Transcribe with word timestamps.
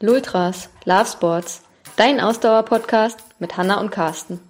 Lultras, 0.00 0.68
Love 0.84 1.06
Sports, 1.06 1.62
dein 1.96 2.20
Ausdauer-Podcast 2.20 3.18
mit 3.40 3.56
Hanna 3.56 3.80
und 3.80 3.90
Carsten. 3.90 4.40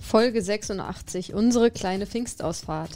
Folge 0.00 0.40
86, 0.40 1.34
unsere 1.34 1.70
kleine 1.70 2.06
Pfingstausfahrt. 2.06 2.92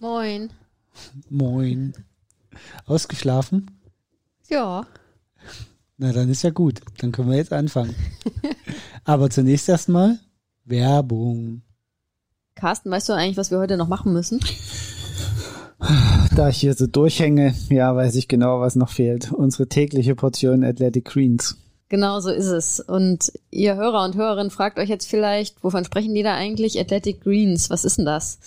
Moin. 0.00 0.50
Moin. 1.30 1.94
Ausgeschlafen? 2.86 3.70
Ja. 4.48 4.86
Na, 5.96 6.12
dann 6.12 6.28
ist 6.28 6.42
ja 6.42 6.50
gut. 6.50 6.80
Dann 6.98 7.12
können 7.12 7.30
wir 7.30 7.36
jetzt 7.36 7.52
anfangen. 7.52 7.94
Aber 9.04 9.30
zunächst 9.30 9.68
erstmal 9.68 10.18
Werbung. 10.64 11.62
Carsten, 12.54 12.90
weißt 12.90 13.08
du 13.08 13.12
eigentlich, 13.12 13.36
was 13.36 13.50
wir 13.50 13.58
heute 13.58 13.76
noch 13.76 13.88
machen 13.88 14.12
müssen? 14.12 14.40
Da 16.34 16.48
ich 16.48 16.58
hier 16.58 16.74
so 16.74 16.86
durchhänge, 16.86 17.54
ja, 17.70 17.94
weiß 17.94 18.16
ich 18.16 18.28
genau, 18.28 18.60
was 18.60 18.76
noch 18.76 18.90
fehlt. 18.90 19.32
Unsere 19.32 19.68
tägliche 19.68 20.14
Portion 20.14 20.64
Athletic 20.64 21.04
Greens. 21.04 21.56
Genau 21.90 22.20
so 22.20 22.30
ist 22.30 22.46
es. 22.46 22.80
Und 22.80 23.32
ihr 23.50 23.76
Hörer 23.76 24.04
und 24.04 24.14
Hörerinnen 24.14 24.50
fragt 24.50 24.78
euch 24.78 24.90
jetzt 24.90 25.08
vielleicht, 25.08 25.62
wovon 25.64 25.84
sprechen 25.84 26.14
die 26.14 26.22
da 26.22 26.34
eigentlich? 26.34 26.78
Athletic 26.78 27.22
Greens, 27.22 27.70
was 27.70 27.84
ist 27.84 27.96
denn 27.96 28.04
das? 28.04 28.38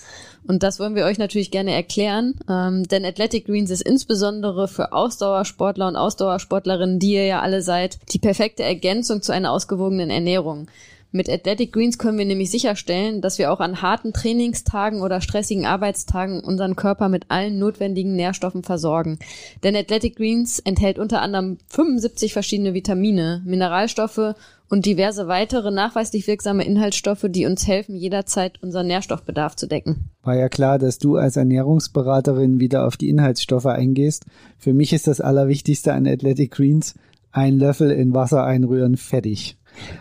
Und 0.48 0.64
das 0.64 0.80
wollen 0.80 0.96
wir 0.96 1.06
euch 1.06 1.18
natürlich 1.18 1.52
gerne 1.52 1.74
erklären, 1.74 2.36
ähm, 2.50 2.88
denn 2.88 3.06
Athletic 3.06 3.46
Greens 3.46 3.70
ist 3.70 3.82
insbesondere 3.82 4.68
für 4.68 4.92
Ausdauersportler 4.92 5.88
und 5.88 5.96
Ausdauersportlerinnen, 5.96 7.00
die 7.00 7.14
ihr 7.14 7.26
ja 7.26 7.42
alle 7.42 7.62
seid, 7.62 8.00
die 8.12 8.20
perfekte 8.20 8.64
Ergänzung 8.64 9.22
zu 9.22 9.32
einer 9.32 9.52
ausgewogenen 9.52 10.10
Ernährung. 10.10 10.68
Mit 11.14 11.30
Athletic 11.30 11.74
Greens 11.74 11.98
können 11.98 12.18
wir 12.18 12.26
nämlich 12.26 12.50
sicherstellen, 12.52 13.20
dass 13.20 13.38
wir 13.38 13.52
auch 13.52 13.60
an 13.60 13.82
harten 13.82 14.14
Trainingstagen 14.14 15.02
oder 15.02 15.20
stressigen 15.20 15.66
Arbeitstagen 15.66 16.40
unseren 16.40 16.78
Körper 16.78 17.10
mit 17.10 17.26
allen 17.28 17.60
notwendigen 17.60 18.16
Nährstoffen 18.16 18.64
versorgen. 18.64 19.20
Denn 19.62 19.76
Athletic 19.76 20.16
Greens 20.16 20.60
enthält 20.60 20.98
unter 20.98 21.22
anderem 21.22 21.58
75 21.68 22.32
verschiedene 22.32 22.74
Vitamine, 22.74 23.42
Mineralstoffe 23.46 24.36
und 24.70 24.86
diverse 24.86 25.28
weitere 25.28 25.70
nachweislich 25.70 26.28
wirksame 26.28 26.64
Inhaltsstoffe, 26.64 27.26
die 27.28 27.46
uns 27.46 27.68
helfen, 27.68 27.98
jederzeit 27.98 28.64
unseren 28.64 28.88
Nährstoffbedarf 28.88 29.58
zu 29.58 29.68
decken. 29.68 30.12
War 30.24 30.38
ja 30.38 30.48
klar, 30.48 30.80
dass 30.80 30.98
du 30.98 31.18
als 31.18 31.36
Ernährungsberaterin 31.36 32.62
wieder 32.62 32.88
auf 32.88 32.96
die 32.96 33.10
Inhaltsstoffe 33.10 33.66
eingehst. 33.66 34.26
Für 34.58 34.72
mich 34.72 34.94
ist 34.94 35.08
das 35.08 35.20
Allerwichtigste 35.20 35.92
an 35.92 36.08
Athletic 36.08 36.52
Greens 36.52 36.96
ein 37.34 37.60
Löffel 37.60 37.92
in 37.92 38.14
Wasser 38.14 38.46
einrühren, 38.46 38.98
fertig. 38.98 39.58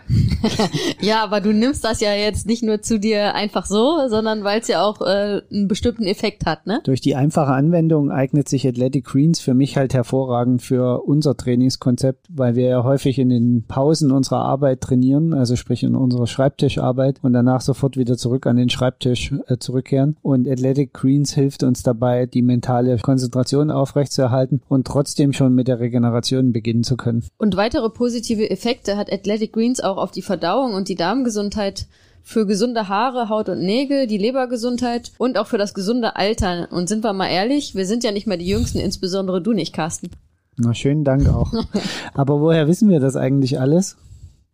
ja, 1.01 1.23
aber 1.23 1.41
du 1.41 1.53
nimmst 1.53 1.83
das 1.83 2.01
ja 2.01 2.13
jetzt 2.13 2.45
nicht 2.45 2.63
nur 2.63 2.81
zu 2.81 2.99
dir 2.99 3.33
einfach 3.33 3.65
so, 3.65 4.07
sondern 4.07 4.43
weil 4.43 4.59
es 4.59 4.67
ja 4.67 4.83
auch 4.83 5.01
äh, 5.01 5.41
einen 5.51 5.67
bestimmten 5.67 6.03
Effekt 6.03 6.45
hat, 6.45 6.67
ne? 6.67 6.81
Durch 6.83 7.01
die 7.01 7.15
einfache 7.15 7.53
Anwendung 7.53 8.11
eignet 8.11 8.49
sich 8.49 8.67
Athletic 8.67 9.05
Greens 9.05 9.39
für 9.39 9.53
mich 9.53 9.77
halt 9.77 9.93
hervorragend 9.93 10.61
für 10.61 11.03
unser 11.03 11.37
Trainingskonzept, 11.37 12.27
weil 12.29 12.55
wir 12.55 12.67
ja 12.67 12.83
häufig 12.83 13.19
in 13.19 13.29
den 13.29 13.63
Pausen 13.67 14.11
unserer 14.11 14.41
Arbeit 14.41 14.81
trainieren, 14.81 15.33
also 15.33 15.55
sprich 15.55 15.83
in 15.83 15.95
unserer 15.95 16.27
Schreibtischarbeit 16.27 17.19
und 17.21 17.33
danach 17.33 17.61
sofort 17.61 17.97
wieder 17.97 18.17
zurück 18.17 18.47
an 18.47 18.57
den 18.57 18.69
Schreibtisch 18.69 19.33
äh, 19.47 19.57
zurückkehren. 19.57 20.17
Und 20.21 20.47
Athletic 20.47 20.93
Greens 20.93 21.33
hilft 21.33 21.63
uns 21.63 21.83
dabei, 21.83 22.25
die 22.25 22.41
mentale 22.41 22.97
Konzentration 22.97 23.71
aufrechtzuerhalten 23.71 24.61
und 24.67 24.87
trotzdem 24.87 25.33
schon 25.33 25.55
mit 25.55 25.67
der 25.67 25.79
Regeneration 25.79 26.51
beginnen 26.51 26.83
zu 26.83 26.97
können. 26.97 27.23
Und 27.37 27.55
weitere 27.55 27.89
positive 27.89 28.49
Effekte 28.49 28.97
hat 28.97 29.11
Athletic 29.11 29.53
Greens 29.53 29.60
auch 29.83 29.97
auf 29.97 30.11
die 30.11 30.21
Verdauung 30.21 30.73
und 30.73 30.89
die 30.89 30.95
Darmgesundheit, 30.95 31.87
für 32.23 32.45
gesunde 32.45 32.87
Haare, 32.87 33.29
Haut 33.29 33.49
und 33.49 33.59
Nägel, 33.59 34.07
die 34.07 34.17
Lebergesundheit 34.17 35.11
und 35.17 35.37
auch 35.37 35.47
für 35.47 35.57
das 35.57 35.73
gesunde 35.73 36.15
Alter. 36.15 36.67
Und 36.71 36.87
sind 36.87 37.03
wir 37.03 37.13
mal 37.13 37.29
ehrlich, 37.29 37.75
wir 37.75 37.85
sind 37.85 38.03
ja 38.03 38.11
nicht 38.11 38.27
mehr 38.27 38.37
die 38.37 38.47
Jüngsten, 38.47 38.79
insbesondere 38.79 39.41
du 39.41 39.53
nicht, 39.53 39.73
Carsten. 39.73 40.11
Na, 40.57 40.73
schönen 40.73 41.03
Dank 41.03 41.27
auch. 41.29 41.51
Aber 42.13 42.39
woher 42.41 42.67
wissen 42.67 42.89
wir 42.89 42.99
das 42.99 43.15
eigentlich 43.15 43.59
alles? 43.59 43.97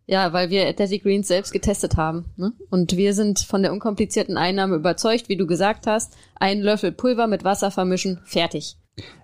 Ja, 0.06 0.32
weil 0.32 0.48
wir 0.48 0.66
Athletic 0.66 1.02
Greens 1.02 1.28
selbst 1.28 1.52
getestet 1.52 1.98
haben. 1.98 2.24
Ne? 2.36 2.52
Und 2.70 2.96
wir 2.96 3.12
sind 3.12 3.40
von 3.40 3.62
der 3.62 3.72
unkomplizierten 3.72 4.38
Einnahme 4.38 4.76
überzeugt, 4.76 5.28
wie 5.28 5.36
du 5.36 5.46
gesagt 5.46 5.86
hast. 5.86 6.16
Einen 6.36 6.62
Löffel 6.62 6.92
Pulver 6.92 7.26
mit 7.26 7.44
Wasser 7.44 7.70
vermischen, 7.70 8.18
fertig. 8.24 8.76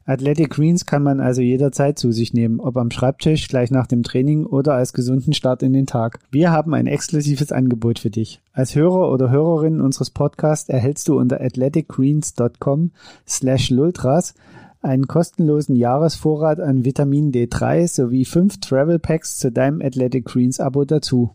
Athletic 0.06 0.50
Greens 0.50 0.84
kann 0.84 1.02
man 1.02 1.20
also 1.20 1.40
jederzeit 1.40 1.98
zu 1.98 2.12
sich 2.12 2.34
nehmen, 2.34 2.60
ob 2.60 2.76
am 2.76 2.90
Schreibtisch, 2.90 3.48
gleich 3.48 3.70
nach 3.70 3.86
dem 3.86 4.02
Training 4.02 4.44
oder 4.44 4.74
als 4.74 4.92
gesunden 4.92 5.32
Start 5.32 5.62
in 5.62 5.72
den 5.72 5.86
Tag. 5.86 6.18
Wir 6.30 6.52
haben 6.52 6.74
ein 6.74 6.86
exklusives 6.86 7.52
Angebot 7.52 7.98
für 7.98 8.10
dich. 8.10 8.40
Als 8.52 8.74
Hörer 8.74 9.10
oder 9.10 9.30
Hörerin 9.30 9.80
unseres 9.80 10.10
Podcasts 10.10 10.68
erhältst 10.68 11.08
du 11.08 11.18
unter 11.18 11.40
athleticgreens.com 11.40 12.90
slash 13.26 13.70
lultras 13.70 14.34
einen 14.84 15.08
kostenlosen 15.08 15.76
Jahresvorrat 15.76 16.60
an 16.60 16.84
Vitamin 16.84 17.32
D3 17.32 17.88
sowie 17.88 18.26
fünf 18.26 18.60
Travel 18.60 18.98
Packs 18.98 19.38
zu 19.38 19.50
deinem 19.50 19.80
Athletic 19.80 20.26
Greens 20.26 20.60
Abo 20.60 20.84
dazu. 20.84 21.34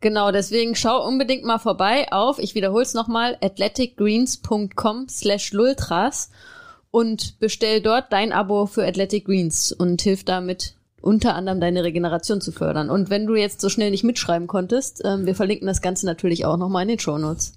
Genau, 0.00 0.30
deswegen 0.30 0.74
schau 0.74 1.06
unbedingt 1.06 1.44
mal 1.44 1.58
vorbei 1.58 2.12
auf, 2.12 2.38
ich 2.38 2.54
wiederhole 2.54 2.82
es 2.82 2.92
nochmal, 2.92 3.38
athleticgreens.com 3.40 5.08
slash 5.08 5.52
lultras 5.52 6.30
und 6.96 7.38
bestell 7.40 7.82
dort 7.82 8.10
dein 8.10 8.32
Abo 8.32 8.64
für 8.64 8.86
Athletic 8.86 9.26
Greens 9.26 9.70
und 9.70 10.00
hilf 10.00 10.24
damit 10.24 10.76
unter 11.02 11.34
anderem 11.34 11.60
deine 11.60 11.84
Regeneration 11.84 12.40
zu 12.40 12.52
fördern. 12.52 12.88
Und 12.88 13.10
wenn 13.10 13.26
du 13.26 13.34
jetzt 13.34 13.60
so 13.60 13.68
schnell 13.68 13.90
nicht 13.90 14.02
mitschreiben 14.02 14.46
konntest, 14.46 15.02
ähm, 15.04 15.26
wir 15.26 15.34
verlinken 15.34 15.66
das 15.66 15.82
Ganze 15.82 16.06
natürlich 16.06 16.46
auch 16.46 16.56
nochmal 16.56 16.84
in 16.84 16.88
den 16.88 16.98
Show 16.98 17.18
Notes. 17.18 17.52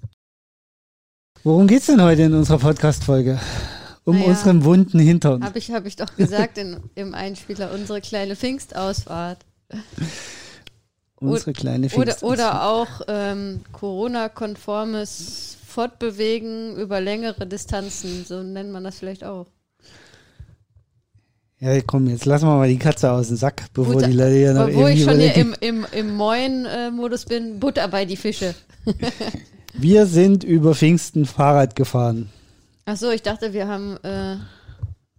Worum 1.42 1.66
geht's 1.68 1.86
denn 1.86 2.02
heute 2.02 2.20
in 2.20 2.34
unserer 2.34 2.58
Podcast-Folge? 2.58 3.40
Um 4.04 4.16
naja, 4.18 4.28
unseren 4.28 4.62
wunden 4.62 4.98
Hintern. 4.98 5.42
Habe 5.42 5.58
ich, 5.58 5.70
hab 5.70 5.86
ich 5.86 5.96
doch 5.96 6.14
gesagt 6.16 6.58
in, 6.58 6.76
im 6.94 7.14
Einspieler, 7.14 7.72
unsere 7.72 8.02
kleine 8.02 8.36
Pfingstausfahrt. 8.36 9.38
Unsere 11.16 11.54
kleine 11.54 11.88
Pfingstausfahrt. 11.88 12.22
Oder, 12.30 12.52
oder 12.52 12.64
auch 12.64 13.00
ähm, 13.08 13.60
Corona-konformes 13.72 15.56
Fortbewegen 15.70 16.76
über 16.76 17.00
längere 17.00 17.46
Distanzen, 17.46 18.24
so 18.26 18.42
nennt 18.42 18.72
man 18.72 18.84
das 18.84 18.98
vielleicht 18.98 19.24
auch. 19.24 19.46
Ja, 21.60 21.78
komm, 21.82 22.08
jetzt 22.08 22.24
lassen 22.24 22.46
wir 22.46 22.56
mal 22.56 22.68
die 22.68 22.78
Katze 22.78 23.12
aus 23.12 23.28
dem 23.28 23.36
Sack, 23.36 23.66
bevor 23.74 23.94
Butter, 23.94 24.06
die 24.08 24.14
Leute 24.14 24.34
hier 24.34 24.54
noch 24.54 24.72
Wo 24.72 24.86
ich 24.86 25.04
schon 25.04 25.18
hier 25.18 25.36
im, 25.36 25.54
im, 25.60 25.86
im 25.92 26.16
Moin-Modus 26.16 27.26
bin, 27.26 27.60
Butter 27.60 27.86
bei 27.88 28.06
die 28.06 28.16
Fische. 28.16 28.54
wir 29.74 30.06
sind 30.06 30.42
über 30.42 30.74
Pfingsten 30.74 31.26
Fahrrad 31.26 31.76
gefahren. 31.76 32.30
Ach 32.86 32.96
so, 32.96 33.10
ich 33.10 33.22
dachte, 33.22 33.52
wir 33.52 33.68
haben, 33.68 33.98
äh, 34.02 34.36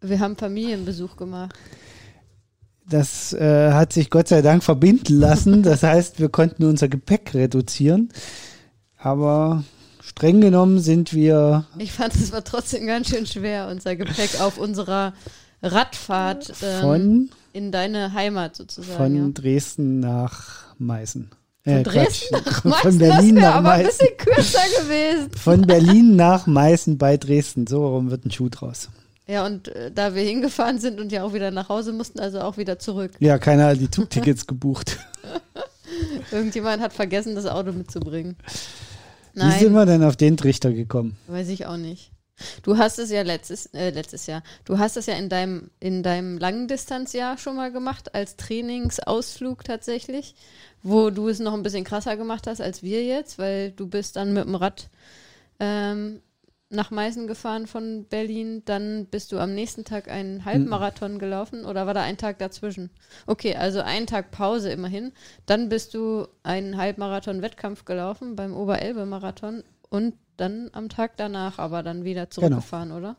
wir 0.02 0.20
haben 0.20 0.36
Familienbesuch 0.36 1.16
gemacht. 1.16 1.56
Das 2.90 3.34
äh, 3.34 3.72
hat 3.72 3.94
sich 3.94 4.10
Gott 4.10 4.28
sei 4.28 4.42
Dank 4.42 4.64
verbinden 4.64 5.20
lassen. 5.20 5.62
Das 5.62 5.84
heißt, 5.84 6.20
wir 6.20 6.30
konnten 6.30 6.66
unser 6.66 6.88
Gepäck 6.90 7.36
reduzieren. 7.36 8.10
Aber 8.98 9.64
streng 10.12 10.42
genommen 10.42 10.80
sind 10.80 11.14
wir. 11.14 11.66
Ich 11.78 11.94
fand 11.94 12.14
es 12.16 12.32
war 12.32 12.44
trotzdem 12.44 12.86
ganz 12.86 13.10
schön 13.10 13.26
schwer, 13.26 13.68
unser 13.70 13.96
Gepäck 13.96 14.40
auf 14.42 14.58
unserer 14.58 15.14
Radfahrt 15.64 16.54
ähm, 16.62 16.82
von, 16.82 17.30
in 17.54 17.72
deine 17.72 18.14
Heimat 18.14 18.56
sozusagen. 18.56 18.98
Von 18.98 19.16
ja. 19.16 19.30
Dresden 19.34 20.00
nach 20.00 20.66
Meißen. 20.78 21.30
Von 21.64 21.74
äh, 21.74 21.84
Dresden 21.84 22.36
nach 22.44 22.64
Meißen, 22.64 22.82
von 22.82 22.98
Berlin 22.98 23.36
das 23.36 23.44
nach 23.44 23.56
aber 23.56 23.68
Meißen. 23.70 23.86
ein 23.86 23.88
bisschen 23.88 24.18
kürzer 24.18 24.82
gewesen. 24.82 25.32
Von 25.38 25.62
Berlin 25.62 26.16
nach 26.16 26.48
Meißen 26.48 26.98
bei 26.98 27.18
Dresden. 27.18 27.68
So 27.68 27.88
rum 27.88 28.10
wird 28.10 28.26
ein 28.26 28.32
Schuh 28.32 28.50
draus. 28.50 28.90
Ja, 29.28 29.46
und 29.46 29.70
äh, 29.70 29.92
da 29.92 30.16
wir 30.16 30.24
hingefahren 30.24 30.80
sind 30.80 31.00
und 31.00 31.12
ja 31.12 31.24
auch 31.24 31.34
wieder 31.34 31.52
nach 31.52 31.70
Hause 31.70 31.94
mussten, 31.94 32.20
also 32.20 32.42
auch 32.42 32.58
wieder 32.58 32.80
zurück. 32.80 33.12
Ja, 33.20 33.38
keiner 33.38 33.68
hat 33.68 33.80
die 33.80 33.92
Zugtickets 33.92 34.48
gebucht. 34.48 34.98
Irgendjemand 36.32 36.82
hat 36.82 36.94
vergessen, 36.94 37.36
das 37.36 37.46
Auto 37.46 37.72
mitzubringen. 37.72 38.36
Nein. 39.34 39.54
Wie 39.54 39.64
sind 39.64 39.74
wir 39.74 39.86
denn 39.86 40.04
auf 40.04 40.18
den 40.18 40.38
Trichter 40.38 40.72
gekommen? 40.72 41.18
Weiß 41.28 41.50
ich 41.50 41.66
auch 41.66 41.78
nicht. 41.78 42.12
Du 42.64 42.78
hast 42.78 43.00
es 43.00 43.12
ja 43.12 43.22
letztes, 43.22 43.68
äh, 43.68 43.92
letztes 43.92 44.26
Jahr, 44.26 44.42
du 44.66 44.80
hast 44.80 44.98
es 44.98 45.06
ja 45.06 45.14
in 45.14 45.30
deinem, 45.30 45.70
in 45.80 46.02
deinem 46.02 46.38
Langdistanzjahr 46.38 47.38
schon 47.38 47.56
mal 47.56 47.72
gemacht, 47.72 48.16
als 48.16 48.36
Trainingsausflug 48.36 49.64
tatsächlich, 49.64 50.36
wo 50.82 51.12
du 51.12 51.28
es 51.28 51.40
noch 51.40 51.54
ein 51.54 51.64
bisschen 51.64 51.84
krasser 51.84 52.18
gemacht 52.18 52.48
hast 52.48 52.62
als 52.62 52.82
wir 52.82 53.04
jetzt, 53.04 53.38
weil 53.38 53.72
du 53.72 53.88
bist 53.88 54.16
dann 54.16 54.34
mit 54.34 54.46
dem 54.46 54.56
Rad 54.56 54.90
ähm, 55.60 56.22
nach 56.72 56.90
Meißen 56.90 57.28
gefahren 57.28 57.68
von 57.68 58.06
Berlin, 58.06 58.64
dann 58.66 59.06
bist 59.06 59.32
du 59.32 59.40
am 59.40 59.54
nächsten 59.54 59.84
Tag 59.84 60.10
einen 60.10 60.46
Halbmarathon 60.46 61.20
gelaufen 61.20 61.66
oder 61.66 61.86
war 61.86 61.94
da 61.94 62.02
ein 62.02 62.18
Tag 62.18 62.40
dazwischen? 62.40 62.90
Okay, 63.28 63.56
also 63.56 63.82
einen 63.82 64.08
Tag 64.08 64.32
Pause 64.32 64.72
immerhin. 64.72 65.12
Dann 65.46 65.70
bist 65.70 65.94
du 65.94 66.28
einen 66.44 66.78
Halbmarathon-Wettkampf 66.78 67.86
gelaufen 67.86 68.36
beim 68.36 68.56
Oberelbe-Marathon 68.56 69.64
und 69.90 70.16
dann 70.38 70.70
am 70.74 70.90
Tag 70.90 71.18
danach 71.18 71.60
aber 71.60 71.84
dann 71.84 72.04
wieder 72.04 72.30
zurückgefahren, 72.30 72.90
genau. 72.90 73.00
oder? 73.00 73.16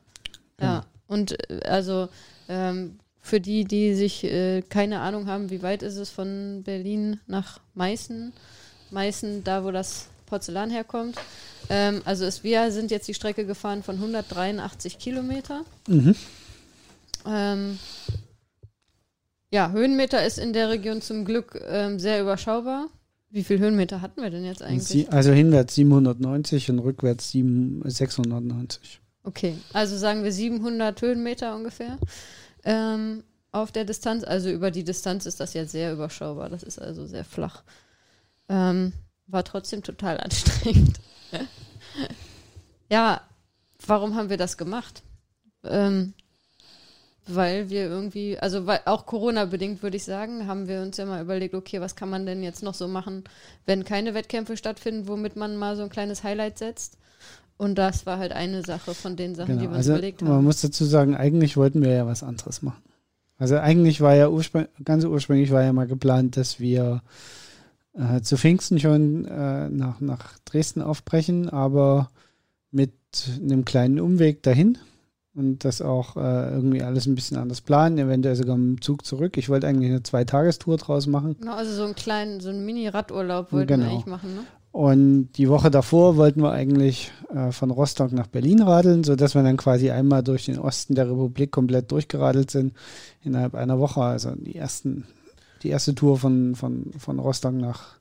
Ja. 0.61 0.81
Genau. 0.81 0.81
Und 1.09 1.51
äh, 1.51 1.61
also 1.67 2.09
ähm, 2.49 2.99
für 3.21 3.41
die, 3.41 3.65
die 3.65 3.95
sich 3.95 4.25
äh, 4.25 4.63
keine 4.63 5.01
Ahnung 5.01 5.27
haben, 5.29 5.51
wie 5.51 5.63
weit 5.63 5.83
ist 5.83 5.97
es 5.97 6.11
von 6.11 6.63
Berlin 6.65 7.21
nach 7.27 7.61
Meißen? 7.75 8.33
Meißen, 8.91 9.45
da 9.45 9.65
wo 9.65 9.71
das 9.71 10.09
Porzellan 10.32 10.70
herkommt. 10.70 11.19
Ähm, 11.69 12.00
also 12.06 12.25
es, 12.25 12.43
wir 12.43 12.73
sind 12.73 12.90
jetzt 12.90 13.06
die 13.06 13.12
Strecke 13.12 13.44
gefahren 13.44 13.82
von 13.82 13.96
183 13.96 14.99
Kilometer. 14.99 15.62
Mhm. 15.87 16.14
Ähm, 17.26 17.79
ja, 19.50 19.70
Höhenmeter 19.73 20.25
ist 20.25 20.38
in 20.38 20.55
der 20.55 20.70
Region 20.70 21.02
zum 21.02 21.26
Glück 21.26 21.62
ähm, 21.69 21.99
sehr 21.99 22.23
überschaubar. 22.23 22.87
Wie 23.29 23.44
viel 23.44 23.58
Höhenmeter 23.58 24.00
hatten 24.00 24.23
wir 24.23 24.31
denn 24.31 24.46
jetzt 24.46 24.62
eigentlich? 24.62 24.88
Sie, 24.88 25.08
also 25.08 25.32
hinwärts 25.32 25.75
790 25.75 26.70
und 26.70 26.79
rückwärts 26.79 27.31
7, 27.31 27.82
690. 27.84 29.00
Okay, 29.25 29.58
also 29.75 29.99
sagen 29.99 30.25
wir 30.25 30.32
700 30.32 31.00
Höhenmeter 31.02 31.55
ungefähr 31.55 31.99
ähm, 32.64 33.23
auf 33.50 33.70
der 33.70 33.84
Distanz. 33.84 34.25
Also 34.25 34.50
über 34.50 34.70
die 34.70 34.84
Distanz 34.84 35.26
ist 35.26 35.40
das 35.40 35.52
jetzt 35.52 35.73
sehr 35.73 35.93
überschaubar. 35.93 36.49
Das 36.49 36.62
ist 36.62 36.79
also 36.81 37.05
sehr 37.05 37.25
flach. 37.25 37.64
Ähm, 38.49 38.94
war 39.32 39.44
trotzdem 39.44 39.82
total 39.82 40.19
anstrengend. 40.20 41.00
ja, 42.90 43.20
warum 43.87 44.14
haben 44.14 44.31
wir 44.31 44.37
das 44.37 44.56
gemacht? 44.56 45.02
Ähm, 45.64 46.14
weil 47.26 47.70
wir 47.70 47.84
irgendwie, 47.84 48.38
also 48.38 48.67
weil 48.67 48.81
auch 48.84 49.06
Corona-bedingt 49.06 49.82
würde 49.82 49.96
ich 49.96 50.05
sagen, 50.05 50.46
haben 50.49 50.67
wir 50.67 50.82
uns 50.82 50.96
ja 50.96 51.06
mal 51.06 51.23
überlegt, 51.23 51.55
okay, 51.55 51.81
was 51.81 51.94
kann 51.94 52.11
man 52.11 52.26
denn 52.26 52.43
jetzt 52.43 52.62
noch 52.62 52.75
so 52.75 52.88
machen, 52.88 53.25
wenn 53.64 53.84
keine 53.84 54.14
Wettkämpfe 54.14 54.56
stattfinden, 54.56 55.06
womit 55.06 55.37
man 55.37 55.56
mal 55.56 55.76
so 55.76 55.84
ein 55.84 55.88
kleines 55.88 56.25
Highlight 56.25 56.58
setzt. 56.58 56.99
Und 57.58 57.76
das 57.76 58.06
war 58.06 58.19
halt 58.19 58.32
eine 58.32 58.62
Sache 58.64 58.93
von 58.93 59.14
den 59.14 59.37
Sachen, 59.37 59.50
Genau. 59.58 59.61
die 59.61 59.67
wir 59.67 59.70
uns 59.70 59.79
Also 59.79 59.93
überlegt 59.93 60.20
haben. 60.20 60.29
man 60.31 60.43
muss 60.44 60.61
dazu 60.62 60.84
sagen, 60.84 61.14
eigentlich 61.14 61.56
wollten 61.56 61.81
wir 61.82 61.93
ja 61.93 62.06
was 62.06 62.25
anderes 62.25 62.61
machen. 62.61 62.82
Also 63.38 63.56
eigentlich 63.58 64.00
war 64.00 64.14
ja 64.14 64.29
urspr 64.29 64.69
ganz 64.84 65.05
ursprünglich 65.05 65.50
war 65.52 65.62
ja 65.62 65.73
mal 65.73 65.87
geplant, 65.87 66.37
dass 66.37 66.58
wir 66.58 67.02
äh, 67.94 68.21
zu 68.23 68.37
Pfingsten 68.37 68.79
schon 68.79 69.25
äh, 69.27 69.69
nach, 69.69 70.00
nach 70.00 70.39
Dresden 70.44 70.83
aufbrechen, 70.83 71.49
aber 71.49 72.11
mit 72.71 72.93
einem 73.41 73.65
kleinen 73.65 74.00
Umweg 74.00 74.43
dahin 74.43 74.79
und 75.35 75.65
das 75.65 75.81
auch 75.83 76.17
äh, 76.17 76.50
irgendwie 76.55 76.83
alles 76.83 77.06
ein 77.06 77.15
bisschen 77.15 77.37
anders 77.39 77.61
planen, 77.61 77.99
eventuell 77.99 78.37
sogar 78.37 78.56
mit 78.56 78.79
dem 78.79 78.83
Zug 78.83 79.05
zurück. 79.05 79.37
Ich 79.37 79.49
wollte 79.49 79.67
eigentlich 79.67 79.91
eine 79.91 80.03
Zweitagestour 80.03 80.77
draus 80.77 81.06
machen. 81.06 81.37
Genau, 81.39 81.55
also 81.55 81.73
so 81.75 81.85
einen 81.85 81.94
kleinen, 81.94 82.41
so 82.41 82.49
einen 82.50 82.65
Mini-Radurlaub 82.65 83.53
wollten 83.53 83.67
Genau. 83.69 83.85
wir 83.87 83.91
eigentlich 83.93 84.06
machen, 84.06 84.35
ne? 84.35 84.41
Und 84.73 85.33
die 85.37 85.50
Woche 85.50 85.71
davor 85.71 86.17
wollten 86.17 86.41
wir 86.43 86.50
eigentlich 86.53 87.12
äh, 87.29 87.53
von 87.53 87.71
Rostock 87.71 88.11
nach 88.12 88.27
Berlin 88.27 88.62
radeln, 88.62 89.05
sodass 89.05 89.35
wir 89.35 89.43
dann 89.43 89.59
quasi 89.59 89.91
einmal 89.91 90.23
durch 90.23 90.47
den 90.47 90.59
Osten 90.59 90.94
der 90.94 91.11
Republik 91.11 91.50
komplett 91.50 91.93
durchgeradelt 91.93 92.50
sind 92.50 92.73
innerhalb 93.23 93.55
einer 93.55 93.79
Woche. 93.79 94.00
Also 94.00 94.31
die 94.35 94.56
ersten, 94.56 95.05
die 95.62 95.69
erste 95.69 95.94
Tour 95.94 96.19
von, 96.19 96.55
von, 96.55 96.91
von 96.99 97.19
Rostock 97.19 97.55
nach 97.55 97.99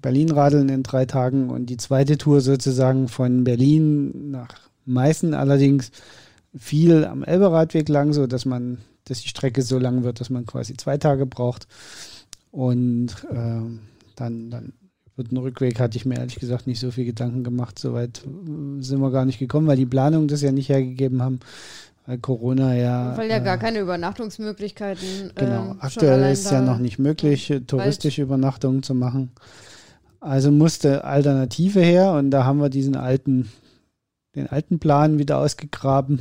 Berlin 0.00 0.30
radeln 0.30 0.68
in 0.68 0.82
drei 0.82 1.06
Tagen 1.06 1.48
und 1.48 1.66
die 1.66 1.76
zweite 1.76 2.18
Tour 2.18 2.40
sozusagen 2.40 3.08
von 3.08 3.44
Berlin 3.44 4.30
nach 4.32 4.48
Meißen, 4.84 5.32
allerdings 5.32 5.92
viel 6.56 7.04
am 7.04 7.22
Elberadweg 7.22 7.88
lang, 7.88 8.12
so 8.12 8.26
dass 8.26 8.44
man, 8.44 8.78
dass 9.04 9.22
die 9.22 9.28
Strecke 9.28 9.62
so 9.62 9.78
lang 9.78 10.02
wird, 10.02 10.20
dass 10.20 10.28
man 10.28 10.44
quasi 10.44 10.76
zwei 10.76 10.98
Tage 10.98 11.24
braucht. 11.24 11.68
Und 12.50 13.26
ähm, 13.30 13.80
dann, 14.16 14.50
dann 14.50 14.72
über 15.14 15.24
den 15.24 15.38
Rückweg 15.38 15.78
hatte 15.78 15.96
ich 15.96 16.04
mir 16.04 16.18
ehrlich 16.18 16.38
gesagt 16.38 16.66
nicht 16.66 16.80
so 16.80 16.90
viel 16.90 17.04
Gedanken 17.04 17.44
gemacht. 17.44 17.78
Soweit 17.78 18.24
äh, 18.26 18.82
sind 18.82 19.00
wir 19.00 19.10
gar 19.10 19.24
nicht 19.24 19.38
gekommen, 19.38 19.66
weil 19.66 19.76
die 19.76 19.86
Planung 19.86 20.28
das 20.28 20.42
ja 20.42 20.52
nicht 20.52 20.68
hergegeben 20.68 21.22
haben, 21.22 21.40
weil 22.12 22.18
Corona 22.18 22.74
ja. 22.74 23.16
Weil 23.16 23.30
ja 23.30 23.38
gar 23.38 23.56
äh, 23.56 23.58
keine 23.58 23.78
Übernachtungsmöglichkeiten. 23.80 25.32
Genau, 25.34 25.70
ähm, 25.70 25.76
aktuell 25.80 26.30
ist 26.30 26.50
ja 26.50 26.60
noch 26.60 26.76
nicht 26.76 26.98
möglich, 26.98 27.50
touristische 27.66 28.20
Übernachtungen 28.20 28.82
zu 28.82 28.94
machen. 28.94 29.32
Also 30.20 30.52
musste 30.52 31.04
Alternative 31.04 31.80
her 31.80 32.12
und 32.12 32.30
da 32.30 32.44
haben 32.44 32.60
wir 32.60 32.68
diesen 32.68 32.96
alten, 32.96 33.50
den 34.36 34.46
alten 34.46 34.78
Plan 34.78 35.18
wieder 35.18 35.38
ausgegraben, 35.38 36.20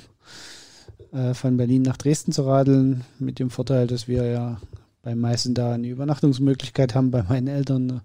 äh, 1.12 1.34
von 1.34 1.58
Berlin 1.58 1.82
nach 1.82 1.98
Dresden 1.98 2.32
zu 2.32 2.44
radeln, 2.44 3.04
mit 3.20 3.38
dem 3.40 3.50
Vorteil, 3.50 3.86
dass 3.86 4.08
wir 4.08 4.24
ja 4.24 4.62
beim 5.02 5.20
meisten 5.20 5.54
da 5.54 5.74
eine 5.74 5.88
Übernachtungsmöglichkeit 5.88 6.96
haben, 6.96 7.12
bei 7.12 7.24
meinen 7.24 7.48
Eltern 7.48 7.90
äh, 7.90 8.00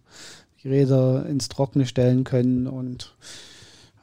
die 0.65 0.71
Räder 0.71 1.25
ins 1.27 1.49
Trockene 1.49 1.87
stellen 1.87 2.25
können 2.25 2.67
und 2.67 3.15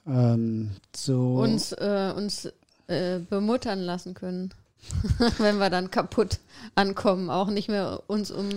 ähm, 0.08 0.72
so. 0.96 1.36
uns, 1.36 1.74
äh, 1.74 2.14
uns 2.16 2.50
äh, 2.88 3.20
bemuttern 3.20 3.80
lassen 3.80 4.14
können. 4.14 4.54
Wenn 5.38 5.58
wir 5.58 5.70
dann 5.70 5.92
kaputt 5.92 6.40
ankommen, 6.76 7.30
auch 7.30 7.50
nicht 7.50 7.70
mehr 7.70 8.02
uns 8.08 8.32
um 8.32 8.50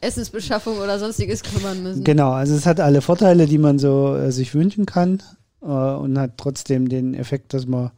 Essensbeschaffung 0.00 0.78
oder 0.78 0.98
sonstiges 0.98 1.42
kümmern 1.42 1.82
müssen. 1.82 2.04
Genau, 2.04 2.30
also 2.30 2.54
es 2.54 2.66
hat 2.66 2.78
alle 2.78 3.02
Vorteile, 3.02 3.46
die 3.46 3.58
man 3.58 3.78
so 3.78 4.14
äh, 4.14 4.30
sich 4.30 4.54
wünschen 4.54 4.86
kann 4.86 5.22
äh, 5.60 5.66
und 5.66 6.18
hat 6.18 6.38
trotzdem 6.38 6.88
den 6.88 7.14
Effekt, 7.14 7.52
dass 7.52 7.66
man 7.66 7.90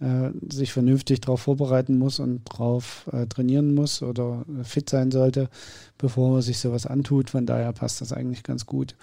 äh, 0.00 0.30
sich 0.50 0.72
vernünftig 0.72 1.22
darauf 1.22 1.40
vorbereiten 1.40 1.98
muss 1.98 2.20
und 2.20 2.44
drauf 2.44 3.08
äh, 3.12 3.26
trainieren 3.26 3.74
muss 3.74 4.02
oder 4.02 4.44
fit 4.62 4.90
sein 4.90 5.10
sollte, 5.10 5.48
bevor 5.96 6.32
man 6.32 6.42
sich 6.42 6.58
sowas 6.58 6.86
antut. 6.86 7.30
Von 7.30 7.46
daher 7.46 7.72
passt 7.72 8.02
das 8.02 8.12
eigentlich 8.12 8.42
ganz 8.42 8.66
gut. 8.66 8.94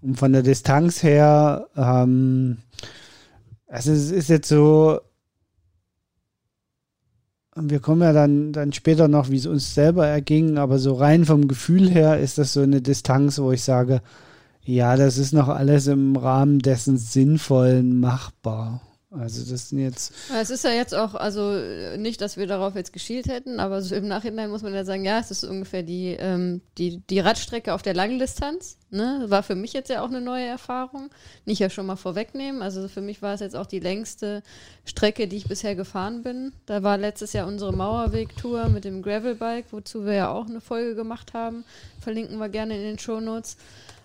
Und 0.00 0.18
von 0.18 0.32
der 0.32 0.42
Distanz 0.42 1.02
her, 1.02 1.68
ähm, 1.76 2.58
also 3.66 3.92
es 3.92 4.10
ist 4.10 4.28
jetzt 4.28 4.48
so, 4.48 5.00
wir 7.56 7.80
kommen 7.80 8.02
ja 8.02 8.12
dann, 8.12 8.52
dann 8.52 8.72
später 8.72 9.08
noch, 9.08 9.30
wie 9.30 9.36
es 9.36 9.46
uns 9.46 9.74
selber 9.74 10.06
erging, 10.06 10.58
aber 10.58 10.78
so 10.78 10.94
rein 10.94 11.24
vom 11.24 11.48
Gefühl 11.48 11.88
her 11.90 12.18
ist 12.18 12.38
das 12.38 12.52
so 12.52 12.60
eine 12.60 12.80
Distanz, 12.80 13.38
wo 13.38 13.52
ich 13.52 13.62
sage, 13.62 14.02
ja, 14.64 14.96
das 14.96 15.18
ist 15.18 15.32
noch 15.32 15.48
alles 15.48 15.86
im 15.86 16.16
Rahmen 16.16 16.58
dessen 16.58 16.96
Sinnvollen 16.96 18.00
machbar. 18.00 18.80
Also 19.18 19.48
das 19.48 19.68
sind 19.68 19.78
jetzt, 19.78 20.12
Es 20.34 20.50
ist 20.50 20.64
ja 20.64 20.70
jetzt 20.70 20.94
auch, 20.94 21.14
also 21.14 21.52
äh, 21.52 21.96
nicht, 21.98 22.20
dass 22.20 22.36
wir 22.36 22.46
darauf 22.46 22.74
jetzt 22.74 22.92
geschielt 22.92 23.26
hätten, 23.26 23.60
aber 23.60 23.80
so 23.80 23.94
im 23.94 24.08
Nachhinein 24.08 24.50
muss 24.50 24.62
man 24.62 24.74
ja 24.74 24.84
sagen, 24.84 25.04
ja, 25.04 25.20
es 25.20 25.30
ist 25.30 25.44
ungefähr 25.44 25.82
die, 25.82 26.16
ähm, 26.18 26.62
die, 26.78 26.98
die 26.98 27.20
Radstrecke 27.20 27.74
auf 27.74 27.82
der 27.82 27.94
langen 27.94 28.18
Distanz. 28.18 28.76
Ne? 28.90 29.24
War 29.28 29.42
für 29.42 29.54
mich 29.54 29.72
jetzt 29.72 29.88
ja 29.90 30.02
auch 30.02 30.08
eine 30.08 30.20
neue 30.20 30.46
Erfahrung. 30.46 31.10
Nicht 31.44 31.60
ja 31.60 31.70
schon 31.70 31.86
mal 31.86 31.96
vorwegnehmen. 31.96 32.62
Also 32.62 32.88
für 32.88 33.00
mich 33.00 33.22
war 33.22 33.34
es 33.34 33.40
jetzt 33.40 33.56
auch 33.56 33.66
die 33.66 33.80
längste 33.80 34.42
Strecke, 34.84 35.28
die 35.28 35.36
ich 35.36 35.48
bisher 35.48 35.76
gefahren 35.76 36.22
bin. 36.22 36.52
Da 36.66 36.82
war 36.82 36.98
letztes 36.98 37.32
Jahr 37.32 37.46
unsere 37.46 37.72
Mauerweg-Tour 37.72 38.68
mit 38.68 38.84
dem 38.84 39.02
Gravelbike, 39.02 39.66
wozu 39.70 40.04
wir 40.04 40.14
ja 40.14 40.30
auch 40.30 40.46
eine 40.46 40.60
Folge 40.60 40.94
gemacht 40.94 41.34
haben. 41.34 41.64
Verlinken 42.00 42.38
wir 42.38 42.48
gerne 42.48 42.76
in 42.76 42.82
den 42.82 42.98
Shownotes. 42.98 43.56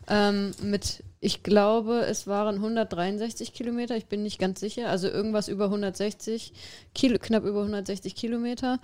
Ähm, 0.07 0.51
mit, 0.61 1.03
ich 1.21 1.43
glaube, 1.43 2.05
es 2.05 2.27
waren 2.27 2.55
163 2.55 3.53
Kilometer, 3.53 3.97
ich 3.97 4.05
bin 4.05 4.23
nicht 4.23 4.39
ganz 4.39 4.59
sicher, 4.59 4.89
also 4.89 5.07
irgendwas 5.07 5.49
über 5.49 5.65
160, 5.65 6.53
Kilo, 6.95 7.17
knapp 7.19 7.43
über 7.43 7.59
160 7.59 8.15
Kilometer. 8.15 8.79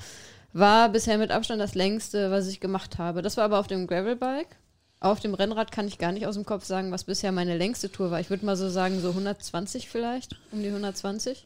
War 0.51 0.89
bisher 0.89 1.17
mit 1.17 1.31
Abstand 1.31 1.61
das 1.61 1.75
längste, 1.75 2.31
was 2.31 2.47
ich 2.47 2.59
gemacht 2.59 2.97
habe. 2.97 3.21
Das 3.21 3.37
war 3.37 3.45
aber 3.45 3.59
auf 3.59 3.67
dem 3.67 3.87
Gravelbike. 3.87 4.57
Auf 4.99 5.19
dem 5.19 5.33
Rennrad 5.33 5.71
kann 5.71 5.87
ich 5.87 5.97
gar 5.97 6.11
nicht 6.11 6.25
aus 6.25 6.35
dem 6.35 6.45
Kopf 6.45 6.65
sagen, 6.65 6.91
was 6.91 7.03
bisher 7.03 7.31
meine 7.31 7.57
längste 7.57 7.91
Tour 7.91 8.11
war. 8.11 8.19
Ich 8.19 8.29
würde 8.29 8.45
mal 8.45 8.55
so 8.55 8.69
sagen, 8.69 8.99
so 9.01 9.09
120 9.09 9.89
vielleicht, 9.89 10.37
um 10.51 10.61
die 10.61 10.69
120. 10.69 11.45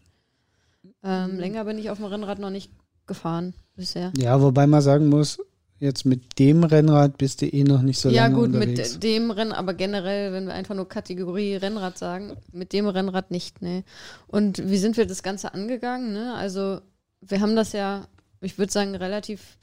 Ähm, 1.03 1.38
länger 1.38 1.65
bin 1.65 1.77
ich 1.77 1.89
auf 1.89 1.98
dem 1.98 2.05
Rennrad 2.05 2.39
noch 2.39 2.51
nicht 2.51 2.72
gefahren 3.05 3.53
bisher. 3.75 4.12
ja, 4.15 4.39
wobei 4.41 4.67
man 4.67 4.81
sagen 4.81 5.10
muss, 5.10 5.39
jetzt 5.79 6.05
mit 6.05 6.39
dem 6.39 6.63
Rennrad 6.63 7.17
bist 7.17 7.41
du 7.41 7.48
eh 7.48 7.63
noch 7.63 7.81
nicht 7.81 8.00
so 8.00 8.09
ja, 8.09 8.24
lange 8.24 8.36
gut, 8.36 8.45
unterwegs. 8.48 8.93
mit 8.93 9.03
dem 9.03 9.31
Rennen, 9.31 9.51
aber 9.53 9.74
generell, 9.74 10.33
wenn 10.33 10.45
wir 10.45 10.53
einfach 10.53 10.75
nur 10.75 10.88
Kategorie 10.88 11.55
Rennrad 11.55 11.98
sagen, 11.98 12.36
mit 12.51 12.74
dem 12.74 12.88
Rennrad 12.88 13.31
nicht, 13.31 13.62
ne. 13.62 13.83
Und 14.27 14.69
wie 14.69 14.77
sind 14.77 14.98
wir 14.98 15.05
das 15.05 15.24
Ganze 15.24 15.53
angegangen, 15.53 16.13
ne? 16.13 16.33
Also, 16.36 16.81
wir 17.21 17.41
haben 17.41 17.55
das 17.55 17.71
ja, 17.74 18.07
ich 18.41 18.57
würde 18.57 18.71
sagen, 18.71 18.95
relativ 18.95 19.57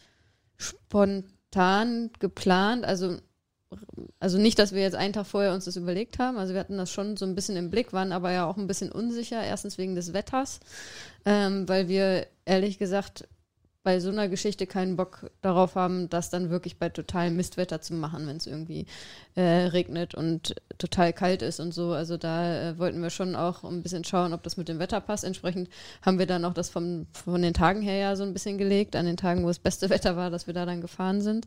spontan 0.56 2.10
geplant. 2.18 2.84
Also, 2.84 3.18
also 4.18 4.38
nicht, 4.38 4.58
dass 4.58 4.72
wir 4.72 4.82
jetzt 4.82 4.94
einen 4.94 5.12
Tag 5.12 5.26
vorher 5.26 5.52
uns 5.52 5.64
das 5.64 5.76
überlegt 5.76 6.18
haben. 6.18 6.38
Also 6.38 6.54
wir 6.54 6.60
hatten 6.60 6.78
das 6.78 6.90
schon 6.90 7.16
so 7.16 7.26
ein 7.26 7.34
bisschen 7.34 7.56
im 7.56 7.70
Blick, 7.70 7.92
waren 7.92 8.12
aber 8.12 8.30
ja 8.30 8.46
auch 8.46 8.56
ein 8.56 8.66
bisschen 8.66 8.92
unsicher. 8.92 9.42
Erstens 9.42 9.76
wegen 9.76 9.94
des 9.94 10.12
Wetters, 10.12 10.60
ähm, 11.24 11.68
weil 11.68 11.88
wir 11.88 12.26
ehrlich 12.44 12.78
gesagt 12.78 13.26
bei 13.86 14.00
so 14.00 14.08
einer 14.08 14.26
Geschichte 14.26 14.66
keinen 14.66 14.96
Bock 14.96 15.30
darauf 15.42 15.76
haben, 15.76 16.10
das 16.10 16.28
dann 16.28 16.50
wirklich 16.50 16.76
bei 16.76 16.88
totalem 16.88 17.36
Mistwetter 17.36 17.80
zu 17.80 17.94
machen, 17.94 18.26
wenn 18.26 18.36
es 18.36 18.48
irgendwie 18.48 18.84
äh, 19.36 19.42
regnet 19.42 20.12
und 20.12 20.56
total 20.76 21.12
kalt 21.12 21.40
ist 21.40 21.60
und 21.60 21.72
so. 21.72 21.92
Also 21.92 22.16
da 22.16 22.70
äh, 22.70 22.78
wollten 22.80 23.00
wir 23.00 23.10
schon 23.10 23.36
auch 23.36 23.62
ein 23.62 23.84
bisschen 23.84 24.02
schauen, 24.02 24.32
ob 24.32 24.42
das 24.42 24.56
mit 24.56 24.68
dem 24.68 24.80
Wetter 24.80 25.00
passt. 25.00 25.22
Entsprechend 25.22 25.68
haben 26.02 26.18
wir 26.18 26.26
dann 26.26 26.44
auch 26.44 26.52
das 26.52 26.68
vom, 26.68 27.06
von 27.12 27.40
den 27.40 27.54
Tagen 27.54 27.80
her 27.80 27.96
ja 27.96 28.16
so 28.16 28.24
ein 28.24 28.32
bisschen 28.32 28.58
gelegt, 28.58 28.96
an 28.96 29.06
den 29.06 29.16
Tagen, 29.16 29.44
wo 29.44 29.50
es 29.50 29.60
beste 29.60 29.88
Wetter 29.90 30.16
war, 30.16 30.30
dass 30.30 30.48
wir 30.48 30.54
da 30.54 30.66
dann 30.66 30.80
gefahren 30.80 31.20
sind. 31.20 31.46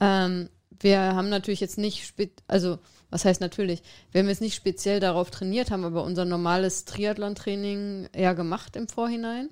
Ähm, 0.00 0.48
wir 0.80 0.98
haben 0.98 1.28
natürlich 1.28 1.60
jetzt 1.60 1.76
nicht, 1.76 2.14
also 2.46 2.78
was 3.10 3.26
heißt 3.26 3.42
natürlich, 3.42 3.82
wir 4.10 4.22
haben 4.22 4.28
jetzt 4.30 4.40
nicht 4.40 4.54
speziell 4.54 5.00
darauf 5.00 5.30
trainiert, 5.30 5.70
haben 5.70 5.84
aber 5.84 6.02
unser 6.02 6.24
normales 6.24 6.86
Triathlon-Training 6.86 8.08
eher 8.14 8.34
gemacht 8.34 8.74
im 8.74 8.88
Vorhinein. 8.88 9.50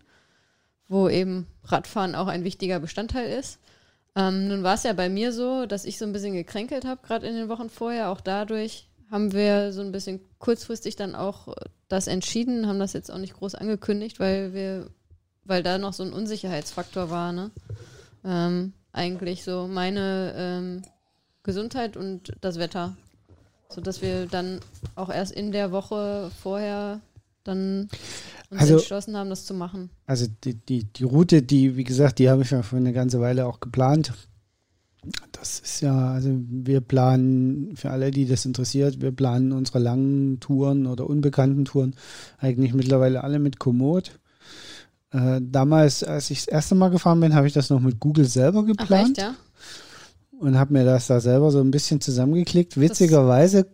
Wo 0.89 1.09
eben 1.09 1.47
Radfahren 1.65 2.15
auch 2.15 2.29
ein 2.29 2.45
wichtiger 2.45 2.81
Bestandteil 2.81 3.31
ist. 3.39 3.59
Ähm, 4.15 4.49
nun 4.49 4.63
war 4.63 4.75
es 4.75 4.85
ja 4.85 4.93
bei 4.93 5.09
mir 5.09 5.33
so, 5.33 5.67
dass 5.67 5.85
ich 5.85 5.99
so 5.99 6.05
ein 6.05 6.13
bisschen 6.13 6.35
gekränkelt 6.35 6.85
habe, 6.85 7.07
gerade 7.07 7.27
in 7.27 7.35
den 7.35 7.49
Wochen 7.49 7.69
vorher. 7.69 8.11
Auch 8.11 8.21
dadurch 8.21 8.89
haben 9.11 9.33
wir 9.33 9.73
so 9.73 9.83
ein 9.83 9.93
bisschen 9.93 10.21
kurzfristig 10.39 10.97
dann 10.97 11.15
auch 11.15 11.55
das 11.89 12.07
entschieden, 12.07 12.67
haben 12.67 12.79
das 12.79 12.93
jetzt 12.93 13.11
auch 13.11 13.19
nicht 13.19 13.35
groß 13.35 13.55
angekündigt, 13.55 14.19
weil 14.19 14.55
wir, 14.55 14.91
weil 15.45 15.63
da 15.63 15.79
noch 15.79 15.93
so 15.93 16.03
ein 16.03 16.13
Unsicherheitsfaktor 16.13 17.11
war, 17.11 17.33
ne? 17.33 17.51
Ähm, 18.25 18.73
eigentlich 18.93 19.45
so 19.45 19.69
meine 19.69 20.35
ähm, 20.37 20.83
Gesundheit 21.43 21.97
und 21.97 22.33
das 22.41 22.59
Wetter. 22.59 22.97
So 23.69 23.81
dass 23.81 24.01
wir 24.01 24.27
dann 24.27 24.61
auch 24.95 25.11
erst 25.11 25.33
in 25.33 25.53
der 25.53 25.73
Woche 25.73 26.31
vorher 26.43 27.01
dann 27.45 27.89
uns 28.51 28.61
Also- 28.61 28.75
entschlossen 28.75 29.17
haben, 29.17 29.31
das 29.31 29.45
zu 29.45 29.55
machen. 29.55 29.91
Also 30.07 30.27
die, 30.45 30.55
die, 30.55 30.85
die 30.85 31.05
Route, 31.05 31.43
die, 31.43 31.77
wie 31.77 31.85
gesagt, 31.85 32.19
die 32.19 32.29
habe 32.31 32.43
ich 32.43 32.51
ja 32.51 32.63
für 32.63 32.77
eine 32.77 32.93
ganze 32.93 33.21
Weile 33.21 33.47
auch 33.47 33.61
geplant. 33.61 34.13
Das 35.33 35.61
ist 35.61 35.83
ja, 35.83 36.13
also 36.13 36.31
wir 36.49 36.81
planen, 36.81 37.77
für 37.77 37.91
alle, 37.91 38.11
die 38.11 38.27
das 38.27 38.45
interessiert, 38.45 39.01
wir 39.01 39.13
planen 39.13 39.53
unsere 39.53 39.79
langen 39.79 40.41
Touren 40.41 40.87
oder 40.87 41.09
unbekannten 41.09 41.65
Touren 41.65 41.95
eigentlich 42.39 42.75
mittlerweile 42.75 43.23
alle 43.23 43.39
mit 43.39 43.59
Komoot. 43.61 44.19
Äh, 45.13 45.41
damals, 45.43 46.03
als 46.03 46.31
ich 46.31 46.41
das 46.41 46.49
erste 46.49 46.75
Mal 46.75 46.89
gefahren 46.89 47.21
bin, 47.21 47.35
habe 47.35 47.47
ich 47.47 47.53
das 47.53 47.71
noch 47.71 47.81
mit 47.81 48.01
Google 48.01 48.25
selber 48.25 48.61
Ach 48.63 48.67
geplant 48.67 49.19
echt, 49.19 49.19
ja? 49.19 49.37
und 50.41 50.59
habe 50.59 50.73
mir 50.73 50.85
das 50.85 51.07
da 51.07 51.21
selber 51.21 51.53
so 51.53 51.61
ein 51.61 51.71
bisschen 51.71 52.01
zusammengeklickt. 52.01 52.81
Witzigerweise 52.81 53.67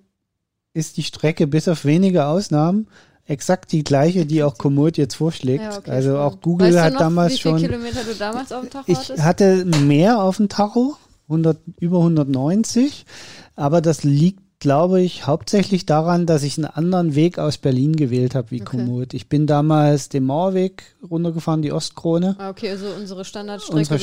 ist 0.75 0.99
die 0.99 1.03
Strecke 1.03 1.47
bis 1.47 1.67
auf 1.69 1.87
wenige 1.87 2.27
Ausnahmen 2.27 2.89
exakt 3.27 3.73
die 3.73 3.85
gleiche, 3.85 4.27
die 4.27 4.43
auch 4.43 4.59
Komoot 4.59 4.97
jetzt 4.97 5.15
vorschlägt. 5.15 5.63
Ja, 5.63 5.79
okay, 5.79 5.91
also 5.91 6.11
spannend. 6.11 6.35
auch 6.35 6.41
Google 6.41 6.69
weißt 6.75 6.85
hat 6.85 6.93
noch, 6.95 7.01
damals 7.01 7.33
wie 7.35 7.39
viele 7.39 7.59
schon. 7.59 7.69
Kilometer 7.69 8.05
du 8.05 8.15
damals 8.15 8.53
auf 8.53 8.61
dem 8.63 8.71
Tacho 8.71 8.85
Ich 8.87 8.99
hattest? 8.99 9.23
hatte 9.23 9.65
mehr 9.65 10.23
auf 10.23 10.37
dem 10.39 10.49
Tacho, 10.49 10.97
100, 11.29 11.59
über 11.81 11.99
190, 11.99 13.07
aber 13.55 13.81
das 13.81 14.05
liegt, 14.05 14.41
glaube 14.63 15.01
ich, 15.03 15.27
hauptsächlich 15.27 15.87
daran, 15.87 16.25
dass 16.25 16.45
ich 16.45 16.57
einen 16.57 16.67
anderen 16.67 17.17
Weg 17.17 17.41
aus 17.41 17.59
Berlin 17.59 17.97
gewählt 17.97 18.37
habe 18.37 18.53
wie 18.53 18.63
Okay. 18.63 18.77
Komoot. 18.77 19.13
Ich 19.13 19.29
bin 19.29 19.49
damals 19.49 20.09
den 20.09 20.25
Mauerweg 20.25 20.85
runtergefahren, 21.11 21.63
die 21.63 21.73
Ostkrone. 21.73 22.37
Ah, 22.39 22.51
okay, 22.51 22.71
also 22.71 22.87
unsere 22.97 23.25
Standardstrecke 23.25 23.77
Unsere. 23.77 23.99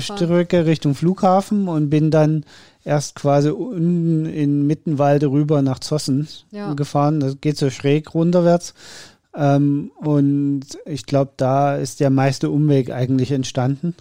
Standardstrecke 0.00 0.66
Richtung 0.66 0.96
Flughafen 0.96 1.68
und 1.68 1.88
bin 1.88 2.10
dann 2.10 2.44
erst 2.84 3.14
quasi 3.14 3.48
unten 3.50 4.26
in 4.26 4.66
Mittenwalde 4.66 5.28
rüber 5.30 5.62
nach 5.62 5.78
Zossen 5.78 6.26
Ja. 6.50 6.74
gefahren. 6.74 7.20
Das 7.20 7.40
geht 7.40 7.56
so 7.56 7.70
schräg 7.70 8.12
runterwärts. 8.12 8.74
Ähm, 9.36 9.92
und 9.98 10.62
ich 10.84 11.06
glaube, 11.06 11.30
da 11.36 11.76
ist 11.76 12.00
der 12.00 12.10
meiste 12.10 12.50
Umweg 12.50 12.90
eigentlich 12.90 13.30
entstanden. 13.30 13.94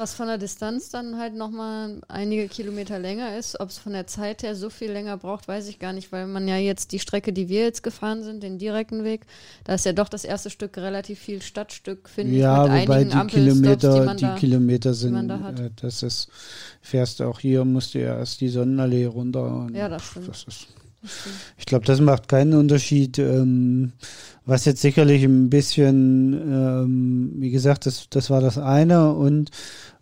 Was 0.00 0.14
von 0.14 0.28
der 0.28 0.38
Distanz 0.38 0.88
dann 0.88 1.18
halt 1.18 1.34
nochmal 1.34 2.00
einige 2.08 2.48
Kilometer 2.48 2.98
länger 2.98 3.36
ist. 3.36 3.60
Ob 3.60 3.68
es 3.68 3.76
von 3.76 3.92
der 3.92 4.06
Zeit 4.06 4.42
her 4.42 4.56
so 4.56 4.70
viel 4.70 4.90
länger 4.90 5.18
braucht, 5.18 5.46
weiß 5.46 5.68
ich 5.68 5.78
gar 5.78 5.92
nicht, 5.92 6.10
weil 6.10 6.26
man 6.26 6.48
ja 6.48 6.56
jetzt 6.56 6.92
die 6.92 6.98
Strecke, 6.98 7.34
die 7.34 7.50
wir 7.50 7.64
jetzt 7.64 7.82
gefahren 7.82 8.22
sind, 8.22 8.42
den 8.42 8.56
direkten 8.56 9.04
Weg, 9.04 9.26
da 9.64 9.74
ist 9.74 9.84
ja 9.84 9.92
doch 9.92 10.08
das 10.08 10.24
erste 10.24 10.48
Stück 10.48 10.78
relativ 10.78 11.18
viel 11.18 11.42
Stadtstück, 11.42 12.08
finde 12.08 12.34
Ja, 12.34 12.64
ich, 12.64 12.72
mit 12.72 12.82
wobei 12.88 12.94
einigen 12.96 13.10
die 13.10 13.26
die 13.26 13.26
Kilometer, 13.26 14.04
man 14.06 14.16
die 14.16 14.22
da... 14.24 14.34
Kilometer 14.36 14.94
sind, 14.94 15.28
da 15.28 15.40
hat. 15.40 15.60
äh, 15.60 15.70
das 15.76 16.02
ist, 16.02 16.28
fährst 16.80 17.20
du 17.20 17.24
auch 17.24 17.38
hier, 17.38 17.66
musst 17.66 17.92
du 17.92 18.00
ja 18.00 18.16
erst 18.16 18.40
die 18.40 18.48
Sonnenallee 18.48 19.04
runter. 19.04 19.54
Und 19.54 19.74
Ja, 19.76 19.90
das 19.90 20.02
stimmt. 20.02 20.28
das 20.28 20.44
ist, 20.44 20.68
ich 21.58 21.66
glaube, 21.66 21.84
das 21.84 22.00
macht 22.00 22.28
keinen 22.28 22.54
Unterschied. 22.54 23.18
Ähm, 23.18 23.92
was 24.46 24.64
jetzt 24.64 24.80
sicherlich 24.82 25.22
ein 25.24 25.48
bisschen, 25.50 26.32
ähm, 26.32 27.32
wie 27.36 27.50
gesagt, 27.50 27.86
das, 27.86 28.08
das 28.10 28.30
war 28.30 28.40
das 28.40 28.58
eine 28.58 29.12
und 29.14 29.50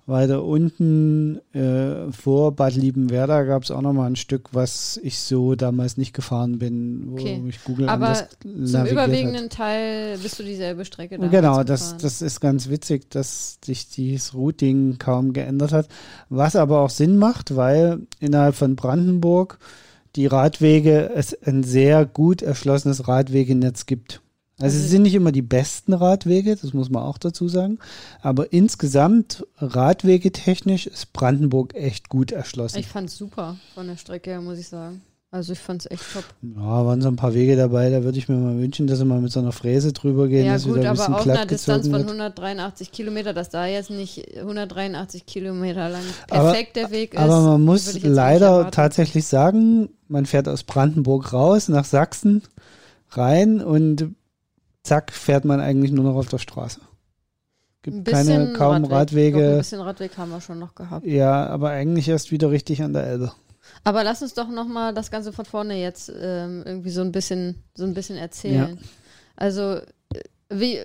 weiter 0.09 0.43
unten 0.43 1.39
äh, 1.55 2.11
vor 2.11 2.53
Bad 2.53 2.75
Liebenwerda 2.75 3.45
gab 3.45 3.63
es 3.63 3.71
auch 3.71 3.83
noch 3.83 3.93
mal 3.93 4.07
ein 4.07 4.17
Stück, 4.17 4.49
was 4.53 4.99
ich 5.03 5.19
so 5.19 5.55
damals 5.55 5.97
nicht 5.99 6.15
gefahren 6.15 6.59
bin, 6.59 7.05
wo 7.11 7.15
Okay. 7.15 7.39
mich 7.41 7.63
Google 7.65 7.89
Aber 7.89 8.07
anders 8.09 8.29
Zum 8.43 8.51
navigiert 8.65 8.81
hat. 8.85 8.91
überwiegenden 9.09 9.51
Teil 9.51 10.19
bist 10.19 10.39
du 10.39 10.43
dieselbe 10.43 10.85
Strecke 10.85 11.17
damals 11.17 11.31
Genau, 11.33 11.63
das, 11.63 11.81
gefahren. 11.83 11.99
das 12.03 12.23
ist 12.23 12.41
ganz 12.41 12.69
witzig, 12.71 13.11
dass 13.11 13.59
sich 13.65 13.89
dieses 13.91 14.35
Routing 14.35 14.97
kaum 14.99 15.33
geändert 15.35 15.73
hat. 15.73 15.89
Was 16.31 16.57
aber 16.57 16.81
auch 16.81 16.91
Sinn 16.91 17.17
macht, 17.19 17.55
weil 17.55 18.01
innerhalb 18.19 18.55
von 18.55 18.75
Brandenburg 18.77 19.59
die 20.17 20.27
Radwege 20.27 21.11
es 21.15 21.35
ein 21.43 21.63
sehr 21.63 22.07
gut 22.07 22.41
erschlossenes 22.41 23.07
Radwegenetz 23.09 23.85
gibt. 23.87 24.23
Also 24.61 24.77
es 24.77 24.83
Also- 24.83 24.91
sind 24.93 25.03
nicht 25.03 25.15
immer 25.15 25.33
die 25.33 25.43
besten 25.43 25.93
Radwege, 25.93 26.57
das 26.57 26.73
muss 26.73 26.91
man 26.91 27.03
auch 27.03 27.19
dazu 27.19 27.49
sagen. 27.49 27.79
Aber 28.23 28.53
insgesamt 28.53 29.47
radwegetechnisch 29.59 30.87
ist 30.87 31.13
Brandenburg 31.13 31.75
echt 31.75 32.09
gut 32.09 32.33
erschlossen. 32.33 32.79
Ich 32.79 32.89
fand's 32.89 33.17
super 33.17 33.57
von 33.75 33.87
der 33.87 33.97
Strecke 33.97 34.31
her, 34.31 34.41
muss 34.41 34.59
ich 34.59 34.69
sagen. 34.69 35.03
Also 35.31 35.53
ich 35.53 35.59
fand's 35.59 35.85
echt 35.91 36.03
top. 36.15 36.25
Ja, 36.57 36.87
waren 36.87 37.03
so 37.03 37.09
ein 37.09 37.17
paar 37.17 37.35
Wege 37.35 37.55
dabei, 37.55 37.91
da 37.91 38.03
würde 38.03 38.17
ich 38.17 38.31
mir 38.31 38.37
mal 38.37 38.59
wünschen, 38.59 38.87
dass 38.87 38.99
sie 38.99 39.05
mal 39.05 39.21
mit 39.21 39.31
so 39.31 39.41
einer 39.41 39.53
Fräse 39.53 39.93
drüber 39.93 40.27
gehen, 40.27 40.47
ja 40.47 40.55
dass 40.55 40.65
gut, 40.65 40.77
wieder 40.77 40.91
ein 40.93 40.99
aber 40.99 41.17
auf 41.19 41.23
glatt 41.23 41.37
einer 41.37 41.47
Distanz 41.47 41.85
von 41.87 41.99
wird. 41.99 42.07
183 42.09 42.91
Kilometer, 42.93 43.35
dass 43.35 43.51
da 43.51 43.67
jetzt 43.67 43.91
nicht 43.91 44.39
183 44.39 45.27
Kilometer 45.27 45.91
lang 45.91 46.03
perfekt 46.29 46.77
der 46.77 46.91
Weg 46.91 47.13
ist. 47.13 47.21
Aber 47.21 47.43
man 47.43 47.63
muss 47.63 48.03
leider 48.03 48.71
tatsächlich 48.71 49.27
sagen, 49.27 49.91
man 50.09 50.25
fährt 50.25 50.49
aus 50.49 50.63
Brandenburg 50.63 51.31
raus 51.35 51.69
nach 51.69 51.85
Sachsen 51.85 52.43
rein 53.11 53.61
und 53.61 54.15
zack 54.89 55.13
fährt 55.13 55.45
man 55.45 55.61
eigentlich 55.61 55.93
nur 55.93 56.05
noch 56.05 56.17
auf 56.17 56.29
der 56.29 56.39
Straße. 56.39 56.81
Gibt 57.83 58.07
keine 58.09 58.53
kaum 58.55 58.85
Radweg. 58.85 58.89
Doch, 58.89 58.91
ein 58.91 58.93
Radwege. 59.45 59.57
bisschen 59.59 59.81
Radweg 59.81 60.19
haben 60.19 60.31
wir 60.31 60.41
schon 60.41 60.59
noch 60.59 60.75
gehabt. 60.75 61.07
Ja, 61.07 61.47
aber 61.47 61.71
eigentlich 61.71 62.09
erst 62.09 62.33
wieder 62.33 62.51
richtig 62.51 62.83
an 62.83 62.93
der 62.93 63.05
Elbe. 63.05 63.33
Aber 63.85 64.03
lass 64.03 64.23
uns 64.23 64.35
doch 64.35 64.49
nochmal 64.49 64.93
das 64.95 65.11
Ganze 65.11 65.33
von 65.33 65.45
vorne 65.45 65.81
jetzt 65.81 66.11
ähm, 66.21 66.63
irgendwie 66.67 66.91
so 66.91 67.03
ein 67.03 67.13
bisschen, 67.13 67.63
so 67.77 67.85
ein 67.85 67.95
bisschen 67.95 68.17
erzählen. 68.17 68.79
Also, 69.37 69.77
äh, 69.77 69.83
wie, 70.51 70.81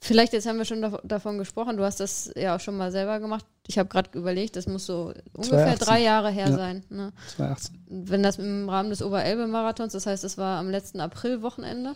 vielleicht 0.00 0.32
jetzt 0.32 0.46
haben 0.46 0.58
wir 0.58 0.64
schon 0.64 0.82
dav 0.82 0.98
davon 1.04 1.38
gesprochen, 1.38 1.76
du 1.76 1.84
hast 1.84 2.00
das 2.00 2.32
ja 2.34 2.56
auch 2.56 2.60
schon 2.60 2.76
mal 2.76 2.90
selber 2.90 3.20
gemacht. 3.20 3.44
Ich 3.68 3.78
habe 3.78 3.88
gerade 3.88 4.18
überlegt, 4.18 4.56
das 4.56 4.66
muss 4.66 4.86
so 4.86 5.12
ungefähr 5.34 5.76
2018. 5.76 5.86
drei 5.86 6.00
Jahre 6.02 6.30
her 6.30 6.48
Ja. 6.48 6.56
sein. 6.56 6.84
Ne? 6.90 7.12
2018. 7.36 7.84
Wenn 7.88 8.22
das 8.24 8.38
im 8.38 8.68
Rahmen 8.68 8.90
des 8.90 9.02
Oberelbe-Marathons, 9.02 9.92
das 9.92 10.06
heißt, 10.06 10.24
es 10.24 10.36
war 10.38 10.58
am 10.58 10.68
letzten 10.70 11.00
April-Wochenende. 11.00 11.94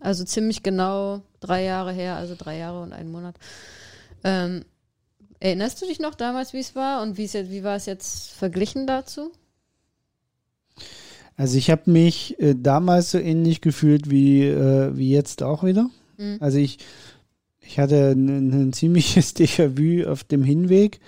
Also 0.00 0.24
ziemlich 0.24 0.62
genau 0.62 1.22
drei 1.40 1.64
Jahre 1.64 1.92
her, 1.92 2.16
also 2.16 2.34
drei 2.36 2.58
Jahre 2.58 2.82
und 2.82 2.92
einen 2.92 3.10
Monat. 3.10 3.36
Ähm, 4.24 4.64
erinnerst 5.40 5.80
du 5.80 5.86
dich 5.86 6.00
noch 6.00 6.14
damals, 6.14 6.52
wie 6.52 6.58
es 6.58 6.74
war 6.74 7.02
und 7.02 7.16
wie 7.16 7.24
es 7.24 7.32
jetzt, 7.32 7.50
wie 7.50 7.64
war 7.64 7.76
es 7.76 7.86
jetzt 7.86 8.32
verglichen 8.32 8.86
dazu? 8.86 9.32
Also 11.36 11.58
ich 11.58 11.70
habe 11.70 11.90
mich 11.90 12.38
äh, 12.40 12.54
damals 12.56 13.10
so 13.10 13.18
ähnlich 13.18 13.60
gefühlt 13.60 14.10
wie, 14.10 14.44
äh, 14.44 14.96
wie 14.96 15.10
jetzt 15.10 15.42
auch 15.42 15.64
wieder. 15.64 15.90
Mhm. 16.16 16.38
Also 16.40 16.58
ich, 16.58 16.78
ich 17.60 17.78
hatte 17.78 18.10
ein, 18.10 18.68
ein 18.68 18.72
ziemliches 18.72 19.34
Déjà-vu 19.36 20.08
auf 20.08 20.24
dem 20.24 20.42
Hinweg, 20.42 21.00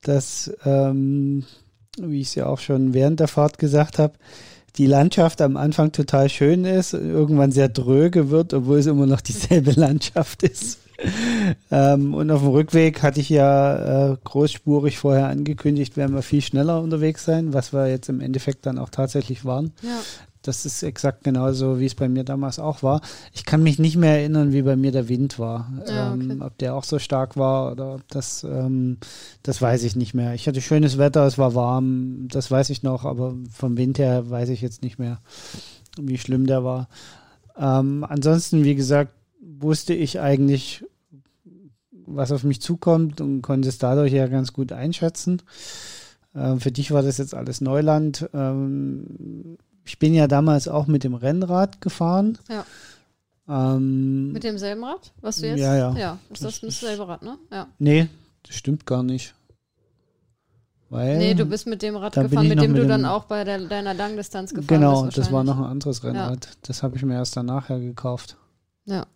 dass, 0.00 0.52
ähm, 0.64 1.44
wie 1.98 2.20
ich 2.20 2.28
es 2.28 2.34
ja 2.34 2.46
auch 2.46 2.58
schon 2.58 2.92
während 2.92 3.20
der 3.20 3.28
Fahrt 3.28 3.58
gesagt 3.58 3.98
habe, 3.98 4.14
die 4.76 4.86
Landschaft 4.86 5.40
am 5.42 5.56
Anfang 5.56 5.92
total 5.92 6.28
schön 6.28 6.64
ist, 6.64 6.94
irgendwann 6.94 7.52
sehr 7.52 7.68
dröge 7.68 8.30
wird, 8.30 8.54
obwohl 8.54 8.78
es 8.78 8.86
immer 8.86 9.06
noch 9.06 9.20
dieselbe 9.20 9.72
Landschaft 9.76 10.42
ist. 10.42 10.78
ähm, 11.70 12.14
und 12.14 12.30
auf 12.30 12.40
dem 12.40 12.50
Rückweg 12.50 13.02
hatte 13.02 13.20
ich 13.20 13.28
ja 13.28 14.12
äh, 14.12 14.16
großspurig 14.22 14.98
vorher 14.98 15.28
angekündigt, 15.28 15.96
werden 15.96 16.14
wir 16.14 16.22
viel 16.22 16.42
schneller 16.42 16.80
unterwegs 16.80 17.24
sein, 17.24 17.52
was 17.52 17.72
wir 17.72 17.88
jetzt 17.88 18.08
im 18.08 18.20
Endeffekt 18.20 18.66
dann 18.66 18.78
auch 18.78 18.88
tatsächlich 18.88 19.44
waren. 19.44 19.72
Ja. 19.82 20.00
Das 20.42 20.66
ist 20.66 20.82
exakt 20.82 21.24
genauso, 21.24 21.78
wie 21.78 21.86
es 21.86 21.94
bei 21.94 22.08
mir 22.08 22.24
damals 22.24 22.58
auch 22.58 22.82
war. 22.82 23.00
Ich 23.32 23.44
kann 23.44 23.62
mich 23.62 23.78
nicht 23.78 23.96
mehr 23.96 24.18
erinnern, 24.18 24.52
wie 24.52 24.62
bei 24.62 24.76
mir 24.76 24.90
der 24.90 25.08
Wind 25.08 25.38
war. 25.38 25.72
Ja, 25.86 26.12
okay. 26.12 26.30
ähm, 26.30 26.42
ob 26.42 26.58
der 26.58 26.74
auch 26.74 26.84
so 26.84 26.98
stark 26.98 27.36
war 27.36 27.70
oder 27.70 27.94
ob 27.94 28.08
das, 28.08 28.44
ähm, 28.44 28.98
das 29.42 29.62
weiß 29.62 29.84
ich 29.84 29.94
nicht 29.94 30.14
mehr. 30.14 30.34
Ich 30.34 30.48
hatte 30.48 30.60
schönes 30.60 30.98
Wetter, 30.98 31.24
es 31.26 31.38
war 31.38 31.54
warm, 31.54 32.28
das 32.28 32.50
weiß 32.50 32.70
ich 32.70 32.82
noch, 32.82 33.04
aber 33.04 33.34
vom 33.50 33.76
Wind 33.76 33.98
her 33.98 34.28
weiß 34.28 34.48
ich 34.48 34.60
jetzt 34.60 34.82
nicht 34.82 34.98
mehr, 34.98 35.20
wie 35.98 36.18
schlimm 36.18 36.46
der 36.46 36.64
war. 36.64 36.88
Ähm, 37.56 38.04
ansonsten, 38.08 38.64
wie 38.64 38.74
gesagt, 38.74 39.12
wusste 39.40 39.94
ich 39.94 40.20
eigentlich, 40.20 40.84
was 41.90 42.32
auf 42.32 42.44
mich 42.44 42.60
zukommt 42.60 43.20
und 43.20 43.42
konnte 43.42 43.68
es 43.68 43.78
dadurch 43.78 44.12
ja 44.12 44.26
ganz 44.26 44.52
gut 44.52 44.72
einschätzen. 44.72 45.42
Ähm, 46.34 46.60
für 46.60 46.72
dich 46.72 46.90
war 46.90 47.02
das 47.02 47.18
jetzt 47.18 47.34
alles 47.34 47.60
Neuland. 47.60 48.28
Ich 49.84 49.98
bin 49.98 50.14
ja 50.14 50.26
damals 50.28 50.68
auch 50.68 50.86
mit 50.86 51.04
dem 51.04 51.14
Rennrad 51.14 51.80
gefahren. 51.80 52.38
Ja. 52.48 52.64
Ähm, 53.48 54.32
Mit 54.32 54.44
demselben 54.44 54.84
Rad, 54.84 55.12
was 55.20 55.38
du 55.38 55.48
jetzt? 55.48 55.58
Ja, 55.58 55.76
ja. 55.76 55.96
Ja, 55.96 56.18
ist 56.30 56.44
das 56.44 56.60
Das 56.60 56.80
dasselbe 56.80 57.08
Rad, 57.08 57.22
ne? 57.22 57.36
Ja. 57.50 57.66
nee, 57.78 58.08
das 58.44 58.54
stimmt 58.56 58.86
gar 58.86 59.02
nicht. 59.02 59.34
Weil, 60.90 61.18
Nee, 61.18 61.34
du 61.34 61.46
bist 61.46 61.66
mit 61.66 61.80
dem 61.82 61.96
Rad 61.96 62.12
gefahren, 62.14 62.48
mit 62.48 62.60
dem 62.60 62.72
mit 62.72 62.82
du 62.82 62.86
dann 62.86 63.00
dem- 63.02 63.08
auch 63.10 63.24
bei 63.24 63.44
der, 63.44 63.58
deiner 63.60 63.94
Langdistanz 63.94 64.52
gefahren 64.52 64.66
Genau, 64.80 65.02
bist. 65.04 65.16
das 65.18 65.32
war 65.32 65.42
noch 65.42 65.56
ein 65.58 65.64
anderes 65.64 66.04
Rennrad. 66.04 66.48
Das 66.62 66.82
habe 66.82 66.96
ich 66.96 67.02
mir 67.02 67.14
erst 67.14 67.36
danach 67.36 67.70
ja 67.70 67.78
gekauft. 67.78 68.36
Ja. 68.84 69.06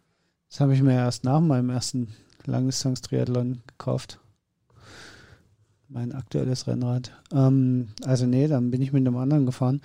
Das 0.50 0.60
habe 0.60 0.74
ich 0.74 0.82
mir 0.82 0.94
erst 0.94 1.24
nach 1.24 1.40
meinem 1.40 1.68
ersten 1.70 2.14
Langdistanz-Triathlon 2.46 3.60
gekauft. 3.66 4.18
Mein 5.88 6.12
aktuelles 6.12 6.66
Rennrad. 6.66 7.12
Ähm, 7.32 7.88
also 8.04 8.26
nee, 8.26 8.48
dann 8.48 8.70
bin 8.70 8.80
ich 8.82 8.92
mit 8.92 9.06
einem 9.06 9.16
anderen 9.18 9.44
gefahren. 9.46 9.80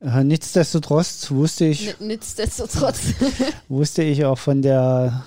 Nichtsdestotrotz 0.00 1.30
wusste 1.30 1.66
ich. 1.66 1.98
Nichtsdestotrotz. 2.00 3.14
wusste 3.68 4.02
ich 4.02 4.24
auch 4.24 4.38
von 4.38 4.62
der 4.62 5.24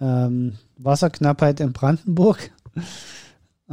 ähm, 0.00 0.58
Wasserknappheit 0.78 1.60
in 1.60 1.72
Brandenburg. 1.72 2.50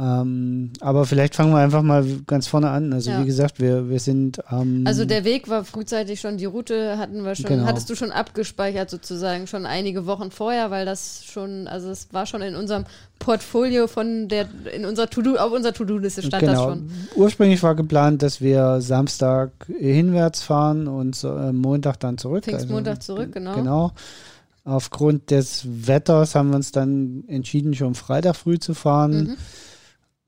Ähm, 0.00 0.70
aber 0.80 1.04
vielleicht 1.04 1.34
fangen 1.34 1.52
wir 1.52 1.58
einfach 1.58 1.82
mal 1.82 2.06
ganz 2.26 2.46
vorne 2.46 2.70
an. 2.70 2.90
Also 2.94 3.10
ja. 3.10 3.20
wie 3.20 3.26
gesagt, 3.26 3.60
wir, 3.60 3.90
wir 3.90 4.00
sind 4.00 4.40
ähm, 4.50 4.84
Also 4.86 5.04
der 5.04 5.24
Weg 5.24 5.48
war 5.48 5.62
frühzeitig 5.64 6.20
schon, 6.20 6.38
die 6.38 6.46
Route 6.46 6.96
hatten 6.96 7.22
wir 7.22 7.34
schon, 7.34 7.50
genau. 7.50 7.66
hattest 7.66 7.90
du 7.90 7.94
schon 7.94 8.10
abgespeichert 8.10 8.88
sozusagen, 8.88 9.46
schon 9.46 9.66
einige 9.66 10.06
Wochen 10.06 10.30
vorher, 10.30 10.70
weil 10.70 10.86
das 10.86 11.24
schon, 11.26 11.66
also 11.66 11.90
es 11.90 12.08
war 12.14 12.24
schon 12.24 12.40
in 12.40 12.56
unserem 12.56 12.86
Portfolio 13.18 13.88
von 13.88 14.28
der, 14.28 14.46
in 14.74 14.86
unserer 14.86 15.10
To-Do, 15.10 15.36
auf 15.36 15.52
unserer 15.52 15.74
To-Do-Liste 15.74 16.22
stand 16.22 16.44
genau. 16.44 16.52
das 16.52 16.62
schon. 16.62 16.90
Ursprünglich 17.16 17.62
war 17.62 17.74
geplant, 17.74 18.22
dass 18.22 18.40
wir 18.40 18.80
Samstag 18.80 19.50
hinwärts 19.66 20.42
fahren 20.42 20.88
und 20.88 21.22
äh, 21.24 21.52
Montag 21.52 22.00
dann 22.00 22.16
zurück. 22.16 22.44
Pfingstmontag 22.44 22.96
also, 22.96 23.16
zurück, 23.16 23.32
genau. 23.32 23.54
Genau. 23.54 23.92
Aufgrund 24.64 25.30
des 25.30 25.66
Wetters 25.66 26.34
haben 26.34 26.50
wir 26.50 26.56
uns 26.56 26.72
dann 26.72 27.24
entschieden, 27.28 27.74
schon 27.74 27.94
Freitag 27.94 28.36
früh 28.36 28.58
zu 28.58 28.72
fahren. 28.72 29.24
Mhm 29.24 29.36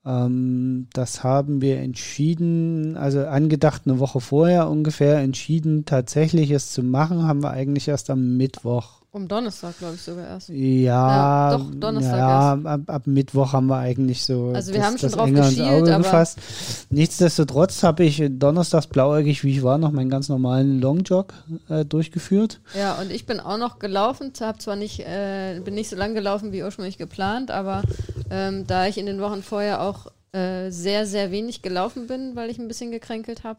ähm, 0.05 0.89
das 0.93 1.23
haben 1.23 1.61
wir 1.61 1.79
entschieden, 1.79 2.97
also 2.97 3.27
angedacht 3.27 3.83
eine 3.85 3.99
Woche 3.99 4.21
vorher 4.21 4.69
ungefähr, 4.69 5.19
entschieden 5.19 5.85
tatsächlich 5.85 6.51
es 6.51 6.73
zu 6.73 6.83
machen, 6.83 7.23
haben 7.25 7.43
wir 7.43 7.51
eigentlich 7.51 7.89
erst 7.89 8.11
am 8.11 8.37
Mittwoch 8.37 9.02
um 9.13 9.29
Donnerstag, 9.29 9.79
glaube 9.79 9.95
ich, 9.95 10.01
sogar 10.01 10.27
erst. 10.27 10.49
Ja, 10.49 11.51
ja 11.51 11.59
doch, 11.59 11.71
Donnerstag 11.75 12.17
ja, 12.17 12.55
erst. 12.55 12.67
Ab, 12.67 12.81
ab, 12.87 13.07
Mittwoch 13.07 13.53
haben 13.53 13.67
wir 13.67 13.77
eigentlich 13.77 14.25
so 14.25 14.53
also 14.55 14.73
wir 14.73 14.81
das, 14.81 14.87
haben 14.87 14.99
schon 14.99 15.11
drauf 15.11 15.31
geschielt, 15.31 15.69
Auge 15.69 15.99
gefasst. 15.99 16.39
Nichtsdestotrotz 16.89 17.83
habe 17.83 18.05
ich 18.05 18.23
donnerstags 18.31 18.87
blauäugig, 18.87 19.45
wie 19.45 19.51
ich 19.51 19.63
war, 19.63 19.77
noch 19.77 19.93
meinen 19.93 20.09
ganz 20.09 20.31
normalen 20.31 20.81
Longjog 20.81 21.35
äh, 21.69 21.85
durchgeführt. 21.85 22.61
Ja, 22.75 22.95
und 22.95 23.11
ich 23.11 23.27
bin 23.27 23.39
auch 23.39 23.59
noch 23.59 23.79
gelaufen, 23.79 24.33
habe 24.41 24.59
zwar 24.59 24.77
nicht, 24.77 25.01
äh, 25.01 25.61
bin 25.63 25.75
nicht 25.75 25.91
so 25.91 25.97
lang 25.97 26.15
gelaufen 26.15 26.53
wie 26.53 26.63
ursprünglich 26.63 26.97
geplant, 26.97 27.51
aber 27.51 27.83
ähm, 28.31 28.67
da 28.67 28.87
ich 28.87 28.97
in 28.97 29.05
den 29.05 29.21
Wochen 29.21 29.43
vorher 29.43 29.83
auch 29.83 30.07
äh, 30.33 30.71
sehr, 30.71 31.05
sehr 31.05 31.31
wenig 31.31 31.61
gelaufen 31.61 32.07
bin, 32.07 32.35
weil 32.35 32.49
ich 32.49 32.59
ein 32.59 32.69
bisschen 32.69 32.91
gekränkelt 32.91 33.45
habe, 33.45 33.59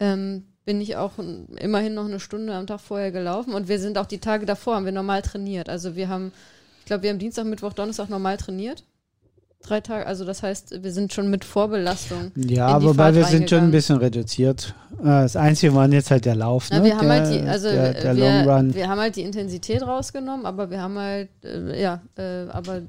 ähm, 0.00 0.51
bin 0.64 0.80
ich 0.80 0.96
auch 0.96 1.12
immerhin 1.56 1.94
noch 1.94 2.04
eine 2.04 2.20
Stunde 2.20 2.54
am 2.54 2.66
Tag 2.66 2.80
vorher 2.80 3.10
gelaufen 3.10 3.52
und 3.54 3.68
wir 3.68 3.78
sind 3.78 3.98
auch 3.98 4.06
die 4.06 4.18
Tage 4.18 4.46
davor, 4.46 4.76
haben 4.76 4.84
wir 4.84 4.92
normal 4.92 5.22
trainiert. 5.22 5.68
Also 5.68 5.96
wir 5.96 6.08
haben, 6.08 6.32
ich 6.80 6.84
glaube, 6.86 7.02
wir 7.02 7.10
haben 7.10 7.18
Dienstag, 7.18 7.46
Mittwoch, 7.46 7.72
Donnerstag 7.72 8.08
normal 8.08 8.36
trainiert. 8.36 8.84
Drei 9.62 9.80
Tage, 9.80 10.06
also 10.06 10.24
das 10.24 10.42
heißt, 10.42 10.82
wir 10.82 10.92
sind 10.92 11.12
schon 11.12 11.30
mit 11.30 11.44
Vorbelastung. 11.44 12.32
Ja, 12.34 12.82
wobei 12.82 13.14
wir 13.14 13.24
sind 13.24 13.48
schon 13.48 13.60
ein 13.60 13.70
bisschen 13.70 13.96
reduziert. 13.96 14.74
Äh, 15.00 15.04
das 15.04 15.36
Einzige 15.36 15.72
war 15.74 15.88
jetzt 15.88 16.10
halt 16.10 16.24
der 16.24 16.34
Lauf. 16.34 16.68
Ne? 16.70 16.82
wir 16.82 16.96
haben 16.96 17.08
der, 17.08 17.20
halt 17.20 17.32
die, 17.32 17.48
also 17.48 17.68
der, 17.68 17.92
der 17.94 18.16
wir, 18.16 18.74
wir, 18.74 18.88
haben 18.88 19.00
halt 19.00 19.14
die 19.14 19.22
Intensität 19.22 19.82
rausgenommen, 19.82 20.46
aber 20.46 20.70
wir 20.70 20.82
haben 20.82 20.98
halt, 20.98 21.28
äh, 21.44 21.80
ja, 21.80 22.02
äh, 22.16 22.48
aber 22.48 22.82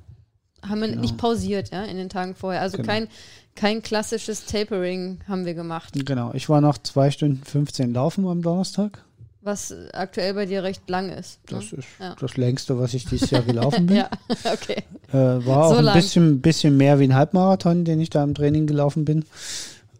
haben 0.67 0.81
wir 0.81 0.87
genau. 0.87 1.01
nicht 1.01 1.17
pausiert, 1.17 1.71
ja, 1.71 1.83
in 1.83 1.97
den 1.97 2.09
Tagen 2.09 2.33
vorher. 2.33 2.61
Also 2.61 2.77
genau. 2.77 2.89
kein, 2.89 3.07
kein 3.55 3.81
klassisches 3.81 4.45
Tapering 4.45 5.19
haben 5.27 5.45
wir 5.45 5.53
gemacht. 5.53 5.93
Genau, 6.05 6.31
ich 6.33 6.49
war 6.49 6.61
noch 6.61 6.77
zwei 6.77 7.11
Stunden 7.11 7.43
15 7.43 7.93
laufen 7.93 8.27
am 8.27 8.41
Donnerstag. 8.41 9.03
Was 9.41 9.75
aktuell 9.91 10.33
bei 10.35 10.45
dir 10.45 10.63
recht 10.63 10.89
lang 10.89 11.09
ist. 11.09 11.39
Ne? 11.51 11.57
Das 11.57 11.73
ist 11.73 11.87
ja. 11.99 12.15
das 12.17 12.37
längste, 12.37 12.79
was 12.79 12.93
ich 12.93 13.05
dieses 13.05 13.29
Jahr 13.29 13.41
gelaufen 13.41 13.85
bin. 13.87 13.97
ja, 13.97 14.09
okay. 14.51 14.83
Äh, 15.11 15.45
war 15.45 15.69
so 15.69 15.75
auch 15.75 15.85
ein 15.85 15.93
bisschen, 15.93 16.41
bisschen 16.41 16.77
mehr 16.77 16.99
wie 16.99 17.03
ein 17.03 17.15
Halbmarathon, 17.15 17.83
den 17.83 17.99
ich 17.99 18.09
da 18.09 18.23
im 18.23 18.35
Training 18.35 18.67
gelaufen 18.67 19.03
bin. 19.03 19.25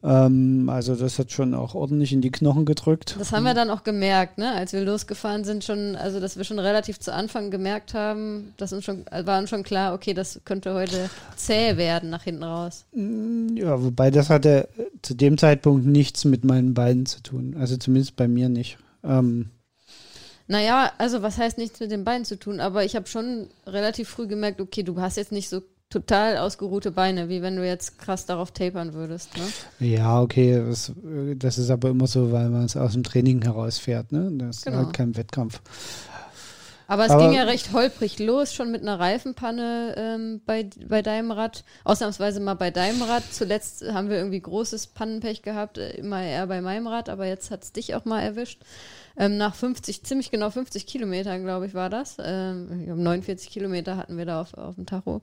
Ähm, 0.03 0.69
also 0.69 0.95
das 0.95 1.17
hat 1.17 1.31
schon 1.31 1.53
auch 1.53 1.75
ordentlich 1.75 2.11
in 2.11 2.21
die 2.21 2.31
Knochen 2.31 2.65
gedrückt. 2.65 3.15
Das 3.17 3.31
haben 3.31 3.43
wir 3.43 3.53
dann 3.53 3.69
auch 3.69 3.83
gemerkt, 3.83 4.37
ne? 4.37 4.51
als 4.51 4.73
wir 4.73 4.83
losgefahren 4.83 5.45
sind, 5.45 5.63
schon, 5.63 5.95
also 5.95 6.19
dass 6.19 6.35
wir 6.35 6.43
schon 6.43 6.59
relativ 6.59 6.99
zu 6.99 7.13
Anfang 7.13 7.51
gemerkt 7.51 7.93
haben, 7.93 8.53
dass 8.57 8.73
uns 8.73 8.83
schon, 8.83 9.05
war 9.23 9.39
uns 9.39 9.49
schon 9.49 9.63
klar, 9.63 9.93
okay, 9.93 10.13
das 10.13 10.41
könnte 10.43 10.73
heute 10.73 11.09
zäh 11.37 11.77
werden 11.77 12.09
nach 12.09 12.23
hinten 12.23 12.43
raus. 12.43 12.85
Mm, 12.93 13.55
ja, 13.55 13.81
wobei 13.81 14.11
das 14.11 14.29
hatte 14.29 14.67
zu 15.01 15.13
dem 15.13 15.37
Zeitpunkt 15.37 15.85
nichts 15.85 16.25
mit 16.25 16.43
meinen 16.43 16.73
Beinen 16.73 17.05
zu 17.05 17.21
tun. 17.23 17.55
Also 17.57 17.77
zumindest 17.77 18.17
bei 18.17 18.27
mir 18.27 18.49
nicht. 18.49 18.77
Ähm, 19.05 19.51
naja, 20.47 20.91
also 20.97 21.21
was 21.21 21.37
heißt 21.37 21.57
nichts 21.57 21.79
mit 21.79 21.91
den 21.91 22.03
Beinen 22.03 22.25
zu 22.25 22.37
tun, 22.37 22.59
aber 22.59 22.83
ich 22.83 22.97
habe 22.97 23.07
schon 23.07 23.47
relativ 23.65 24.09
früh 24.09 24.27
gemerkt, 24.27 24.59
okay, 24.59 24.83
du 24.83 24.99
hast 24.99 25.15
jetzt 25.15 25.31
nicht 25.31 25.47
so 25.47 25.61
total 25.93 26.37
ausgeruhte 26.37 26.91
Beine, 26.91 27.29
wie 27.29 27.41
wenn 27.41 27.55
du 27.55 27.65
jetzt 27.65 27.99
krass 27.99 28.25
darauf 28.25 28.51
tapern 28.51 28.93
würdest. 28.93 29.29
Ne? 29.37 29.87
Ja, 29.87 30.21
okay, 30.21 30.61
das, 30.67 30.91
das, 31.35 31.57
ist 31.59 31.69
aber 31.69 31.89
immer 31.89 32.07
so, 32.07 32.31
weil 32.31 32.49
man 32.49 32.65
es 32.65 32.75
aus 32.75 32.93
dem 32.93 33.03
Training 33.03 33.43
herausfährt. 33.43 34.11
Ne? 34.11 34.31
Das 34.33 34.63
genau. 34.63 34.77
ist 34.79 34.85
halt 34.85 34.93
kein 34.95 35.15
Wettkampf. 35.15 35.61
Aber 36.87 37.05
es 37.05 37.11
aber 37.11 37.23
ging 37.23 37.33
ja 37.33 37.43
recht 37.43 37.71
holprig 37.71 38.19
los, 38.19 38.53
schon 38.53 38.71
mit 38.71 38.81
einer 38.81 38.99
Reifenpanne 38.99 39.95
ähm, 39.97 40.41
bei, 40.45 40.69
bei 40.87 41.01
deinem 41.01 41.31
Rad. 41.31 41.63
Ausnahmsweise 41.83 42.39
mal 42.39 42.55
bei 42.55 42.71
deinem 42.71 43.01
Rad. 43.01 43.23
Zuletzt 43.31 43.83
haben 43.93 44.09
wir 44.09 44.17
irgendwie 44.17 44.41
großes 44.41 44.87
Pannenpech 44.87 45.41
gehabt, 45.41 45.77
äh, 45.77 45.91
immer 45.91 46.21
eher 46.21 46.47
bei 46.47 46.61
meinem 46.61 46.87
Rad, 46.87 47.09
aber 47.09 47.25
jetzt 47.25 47.51
hat 47.51 47.63
es 47.63 47.71
dich 47.71 47.95
auch 47.95 48.05
mal 48.05 48.21
erwischt. 48.21 48.61
Ähm, 49.15 49.37
nach 49.37 49.55
50, 49.55 50.03
ziemlich 50.03 50.31
genau 50.31 50.49
50 50.49 50.87
Kilometern, 50.87 51.43
glaube 51.43 51.67
ich, 51.67 51.73
war 51.73 51.89
das. 51.89 52.17
Ähm, 52.19 52.85
49 52.85 53.49
Kilometer 53.49 53.97
hatten 53.97 54.17
wir 54.17 54.25
da 54.25 54.41
auf, 54.41 54.53
auf 54.55 54.75
dem 54.75 54.85
Tacho. 54.85 55.21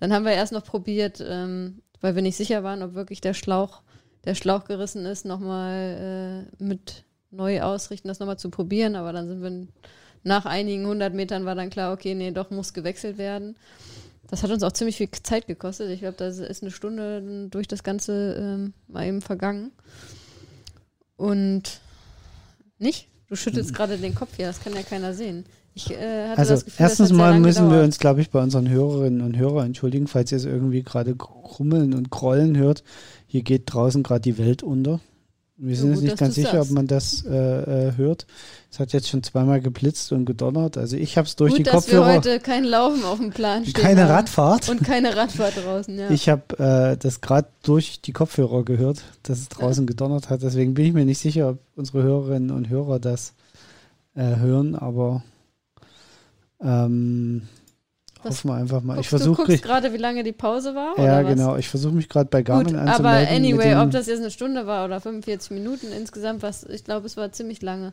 Dann 0.00 0.12
haben 0.12 0.24
wir 0.24 0.32
erst 0.32 0.52
noch 0.52 0.64
probiert, 0.64 1.22
ähm, 1.26 1.82
weil 2.00 2.14
wir 2.14 2.22
nicht 2.22 2.36
sicher 2.36 2.62
waren, 2.62 2.82
ob 2.82 2.94
wirklich 2.94 3.20
der 3.20 3.34
Schlauch, 3.34 3.82
der 4.24 4.34
Schlauch 4.34 4.64
gerissen 4.64 5.04
ist, 5.04 5.24
nochmal 5.24 6.46
äh, 6.60 6.62
mit 6.62 7.04
neu 7.30 7.62
ausrichten, 7.62 8.08
das 8.08 8.20
nochmal 8.20 8.38
zu 8.38 8.50
probieren. 8.50 8.94
Aber 8.94 9.12
dann 9.12 9.26
sind 9.26 9.42
wir 9.42 9.66
nach 10.24 10.46
einigen 10.46 10.86
hundert 10.86 11.14
Metern 11.14 11.44
war 11.44 11.54
dann 11.54 11.70
klar, 11.70 11.92
okay, 11.92 12.14
nee, 12.14 12.30
doch 12.32 12.50
muss 12.50 12.72
gewechselt 12.72 13.18
werden. 13.18 13.56
Das 14.28 14.42
hat 14.42 14.50
uns 14.50 14.62
auch 14.62 14.72
ziemlich 14.72 14.96
viel 14.96 15.10
Zeit 15.10 15.46
gekostet. 15.46 15.90
Ich 15.90 16.00
glaube, 16.00 16.16
da 16.16 16.26
ist 16.26 16.62
eine 16.62 16.70
Stunde 16.70 17.48
durch 17.50 17.68
das 17.68 17.82
Ganze 17.84 18.36
ähm, 18.38 18.72
mal 18.88 19.06
eben 19.06 19.20
vergangen. 19.20 19.70
Und 21.16 21.80
nicht? 22.78 23.08
Du 23.28 23.36
schüttelst 23.36 23.70
hm. 23.70 23.76
gerade 23.76 23.98
den 23.98 24.14
Kopf 24.14 24.30
hier, 24.36 24.46
das 24.46 24.60
kann 24.60 24.74
ja 24.74 24.82
keiner 24.82 25.14
sehen. 25.14 25.44
Ich, 25.74 25.90
äh, 25.90 26.32
also 26.36 26.54
Gefühl, 26.54 26.72
erstens 26.78 27.12
mal 27.12 27.38
müssen 27.38 27.64
gedauert. 27.64 27.80
wir 27.80 27.84
uns, 27.84 27.98
glaube 27.98 28.20
ich, 28.20 28.30
bei 28.30 28.40
unseren 28.42 28.68
Hörerinnen 28.68 29.20
und 29.22 29.36
Hörern 29.36 29.66
entschuldigen, 29.66 30.06
falls 30.06 30.30
ihr 30.30 30.38
es 30.38 30.44
irgendwie 30.44 30.82
gerade 30.82 31.16
krummeln 31.16 31.94
und 31.94 32.10
grollen 32.10 32.56
hört. 32.56 32.84
Hier 33.26 33.42
geht 33.42 33.64
draußen 33.66 34.02
gerade 34.02 34.20
die 34.20 34.38
Welt 34.38 34.62
unter. 34.62 35.00
Wir 35.56 35.76
sind 35.76 35.92
uns 35.92 36.00
nicht 36.00 36.18
ganz 36.18 36.34
sicher, 36.34 36.52
sagst. 36.52 36.70
ob 36.70 36.74
man 36.74 36.88
das 36.88 37.24
äh, 37.24 37.88
äh, 37.88 37.96
hört. 37.96 38.26
Es 38.72 38.80
hat 38.80 38.92
jetzt 38.92 39.08
schon 39.08 39.22
zweimal 39.22 39.60
geblitzt 39.60 40.10
und 40.10 40.24
gedonnert. 40.24 40.76
Also 40.76 40.96
ich 40.96 41.16
habe 41.16 41.28
es 41.28 41.36
durch 41.36 41.52
gut, 41.52 41.60
die 41.60 41.62
Kopfhörer. 41.62 42.14
Dass 42.14 42.24
wir 42.24 42.32
heute 42.32 42.40
kein 42.40 42.64
Laufen 42.64 43.04
auf 43.04 43.18
dem 43.18 43.30
Plan 43.30 43.64
stehen. 43.64 43.80
Keine 43.80 44.02
haben. 44.02 44.10
Radfahrt. 44.10 44.68
Und 44.68 44.82
keine 44.82 45.16
Radfahrt 45.16 45.64
draußen, 45.64 45.96
ja. 45.96 46.10
Ich 46.10 46.28
habe 46.28 46.58
äh, 46.58 46.96
das 46.96 47.20
gerade 47.20 47.48
durch 47.62 48.00
die 48.00 48.12
Kopfhörer 48.12 48.64
gehört, 48.64 49.02
dass 49.22 49.38
es 49.38 49.48
draußen 49.48 49.84
ja. 49.84 49.86
gedonnert 49.86 50.28
hat. 50.28 50.42
Deswegen 50.42 50.74
bin 50.74 50.86
ich 50.86 50.92
mir 50.92 51.04
nicht 51.04 51.20
sicher, 51.20 51.50
ob 51.50 51.58
unsere 51.76 52.02
Hörerinnen 52.02 52.50
und 52.50 52.68
Hörer 52.68 52.98
das 52.98 53.34
äh, 54.16 54.36
hören, 54.36 54.74
aber 54.74 55.22
ähm, 56.60 57.42
was, 58.24 58.36
Hoffen 58.36 58.50
wir 58.50 58.54
einfach 58.56 58.82
mal. 58.82 58.98
ich 58.98 59.08
versuche. 59.08 59.42
Du 59.42 59.46
guckst 59.46 59.62
gerade, 59.62 59.92
wie 59.92 59.98
lange 59.98 60.24
die 60.24 60.32
Pause 60.32 60.74
war? 60.74 60.98
Ja, 60.98 61.22
genau. 61.22 61.56
Ich 61.56 61.68
versuche 61.68 61.92
mich 61.92 62.08
gerade 62.08 62.28
bei 62.30 62.42
Garmin 62.42 62.68
Gut, 62.68 62.76
anzumelden. 62.76 63.26
Aber 63.28 63.34
anyway, 63.34 63.76
ob 63.76 63.90
das 63.90 64.06
jetzt 64.06 64.20
eine 64.20 64.30
Stunde 64.30 64.66
war 64.66 64.84
oder 64.84 65.00
45 65.00 65.50
Minuten 65.50 65.92
insgesamt, 65.92 66.42
was 66.42 66.64
ich 66.64 66.84
glaube, 66.84 67.06
es 67.06 67.16
war 67.16 67.30
ziemlich 67.32 67.62
lange. 67.62 67.92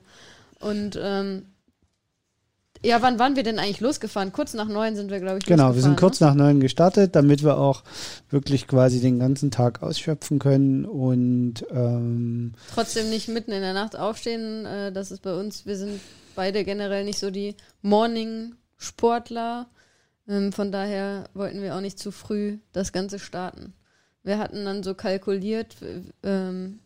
Und 0.60 0.98
ähm, 1.02 1.44
ja, 2.84 3.02
wann 3.02 3.20
waren 3.20 3.36
wir 3.36 3.44
denn 3.44 3.60
eigentlich 3.60 3.80
losgefahren? 3.80 4.32
Kurz 4.32 4.56
nach 4.56 4.68
neun 4.68 4.96
sind 4.96 5.12
wir, 5.12 5.20
glaube 5.20 5.38
ich, 5.38 5.46
Genau, 5.46 5.76
wir 5.76 5.82
sind 5.82 6.00
kurz 6.00 6.20
ne? 6.20 6.28
nach 6.28 6.34
neun 6.34 6.60
gestartet, 6.60 7.16
damit 7.16 7.44
wir 7.44 7.58
auch 7.58 7.84
wirklich 8.32 8.68
quasi 8.68 9.00
den 9.00 9.20
ganzen 9.20 9.52
Tag 9.52 9.84
ausschöpfen 9.84 10.40
können 10.40 10.86
und 10.86 11.64
ähm, 11.70 12.54
trotzdem 12.74 13.10
nicht 13.12 13.28
mitten 13.28 13.52
in 13.52 13.62
der 13.62 13.74
Nacht 13.74 13.96
aufstehen. 13.96 14.66
Äh, 14.66 14.92
das 14.92 15.12
ist 15.12 15.22
bei 15.22 15.36
uns, 15.36 15.68
wir 15.68 15.78
sind 15.78 16.00
beide 16.36 16.64
generell 16.64 17.04
nicht 17.04 17.20
so 17.20 17.30
die 17.30 17.56
Morning-Sportler. 17.84 19.68
Ähm, 20.32 20.54
von 20.54 20.72
daher 20.72 21.30
wollten 21.34 21.62
wir 21.62 21.76
auch 21.76 21.82
nicht 21.82 22.00
zu 22.00 22.12
früh 22.12 22.60
das 22.72 22.94
Ganze 22.94 23.20
starten. 23.20 23.74
Wir 24.24 24.38
hatten 24.38 24.64
dann 24.64 24.82
so 24.82 24.94
kalkuliert, 24.94 25.76
ähm, 26.24 26.80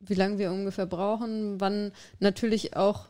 wie 0.00 0.14
lange 0.14 0.38
wir 0.38 0.50
ungefähr 0.50 0.86
brauchen, 0.86 1.60
wann 1.60 1.92
natürlich 2.18 2.76
auch, 2.76 3.08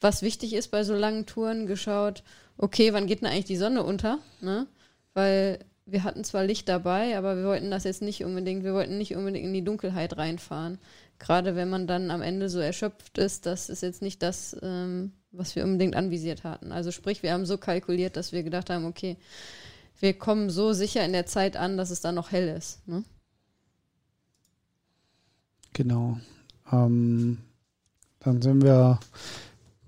was 0.00 0.22
wichtig 0.22 0.52
ist 0.52 0.68
bei 0.68 0.84
so 0.84 0.94
langen 0.94 1.24
Touren, 1.24 1.66
geschaut, 1.66 2.22
okay, 2.58 2.92
wann 2.92 3.06
geht 3.06 3.22
denn 3.22 3.28
eigentlich 3.28 3.46
die 3.46 3.56
Sonne 3.56 3.84
unter? 3.84 4.18
Ne? 4.40 4.66
Weil 5.14 5.60
wir 5.86 6.04
hatten 6.04 6.24
zwar 6.24 6.44
Licht 6.44 6.68
dabei, 6.68 7.16
aber 7.16 7.36
wir 7.36 7.44
wollten 7.44 7.70
das 7.70 7.84
jetzt 7.84 8.02
nicht 8.02 8.22
unbedingt, 8.22 8.64
wir 8.64 8.74
wollten 8.74 8.98
nicht 8.98 9.16
unbedingt 9.16 9.46
in 9.46 9.54
die 9.54 9.64
Dunkelheit 9.64 10.18
reinfahren. 10.18 10.78
Gerade 11.18 11.56
wenn 11.56 11.70
man 11.70 11.86
dann 11.86 12.10
am 12.10 12.20
Ende 12.20 12.50
so 12.50 12.58
erschöpft 12.58 13.16
ist, 13.16 13.46
das 13.46 13.70
ist 13.70 13.82
jetzt 13.82 14.02
nicht 14.02 14.22
das, 14.22 14.54
ähm, 14.60 15.12
was 15.32 15.54
wir 15.56 15.64
unbedingt 15.64 15.96
anvisiert 15.96 16.44
hatten. 16.44 16.72
Also 16.72 16.90
sprich, 16.90 17.22
wir 17.22 17.32
haben 17.32 17.46
so 17.46 17.58
kalkuliert, 17.58 18.16
dass 18.16 18.32
wir 18.32 18.42
gedacht 18.42 18.70
haben, 18.70 18.86
okay, 18.86 19.16
wir 20.00 20.14
kommen 20.14 20.50
so 20.50 20.72
sicher 20.72 21.04
in 21.04 21.12
der 21.12 21.26
Zeit 21.26 21.56
an, 21.56 21.76
dass 21.76 21.90
es 21.90 22.00
dann 22.00 22.14
noch 22.14 22.30
hell 22.32 22.48
ist. 22.48 22.86
Ne? 22.86 23.02
Genau. 25.72 26.18
Ähm, 26.72 27.38
dann 28.20 28.42
sind 28.42 28.62
wir 28.62 29.00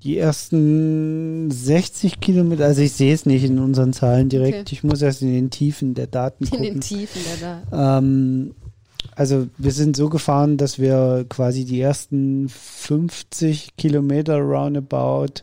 die 0.02 0.16
ersten 0.16 1.50
60 1.50 2.20
Kilometer, 2.20 2.64
also 2.64 2.80
ich 2.80 2.92
sehe 2.92 3.12
es 3.12 3.26
nicht 3.26 3.44
in 3.44 3.58
unseren 3.58 3.92
Zahlen 3.92 4.28
direkt. 4.28 4.60
Okay. 4.60 4.68
Ich 4.72 4.82
muss 4.82 5.02
erst 5.02 5.22
in 5.22 5.32
den 5.32 5.50
Tiefen 5.50 5.94
der 5.94 6.06
Daten 6.06 6.44
gucken. 6.44 6.64
In 6.64 6.74
den 6.74 6.80
Tiefen 6.80 7.22
der 7.22 7.36
Daten. 7.36 8.04
Ähm, 8.06 8.54
also 9.14 9.48
wir 9.58 9.72
sind 9.72 9.96
so 9.96 10.08
gefahren, 10.08 10.56
dass 10.56 10.78
wir 10.78 11.26
quasi 11.28 11.64
die 11.64 11.80
ersten 11.80 12.48
50 12.48 13.76
Kilometer 13.76 14.38
roundabout 14.38 15.42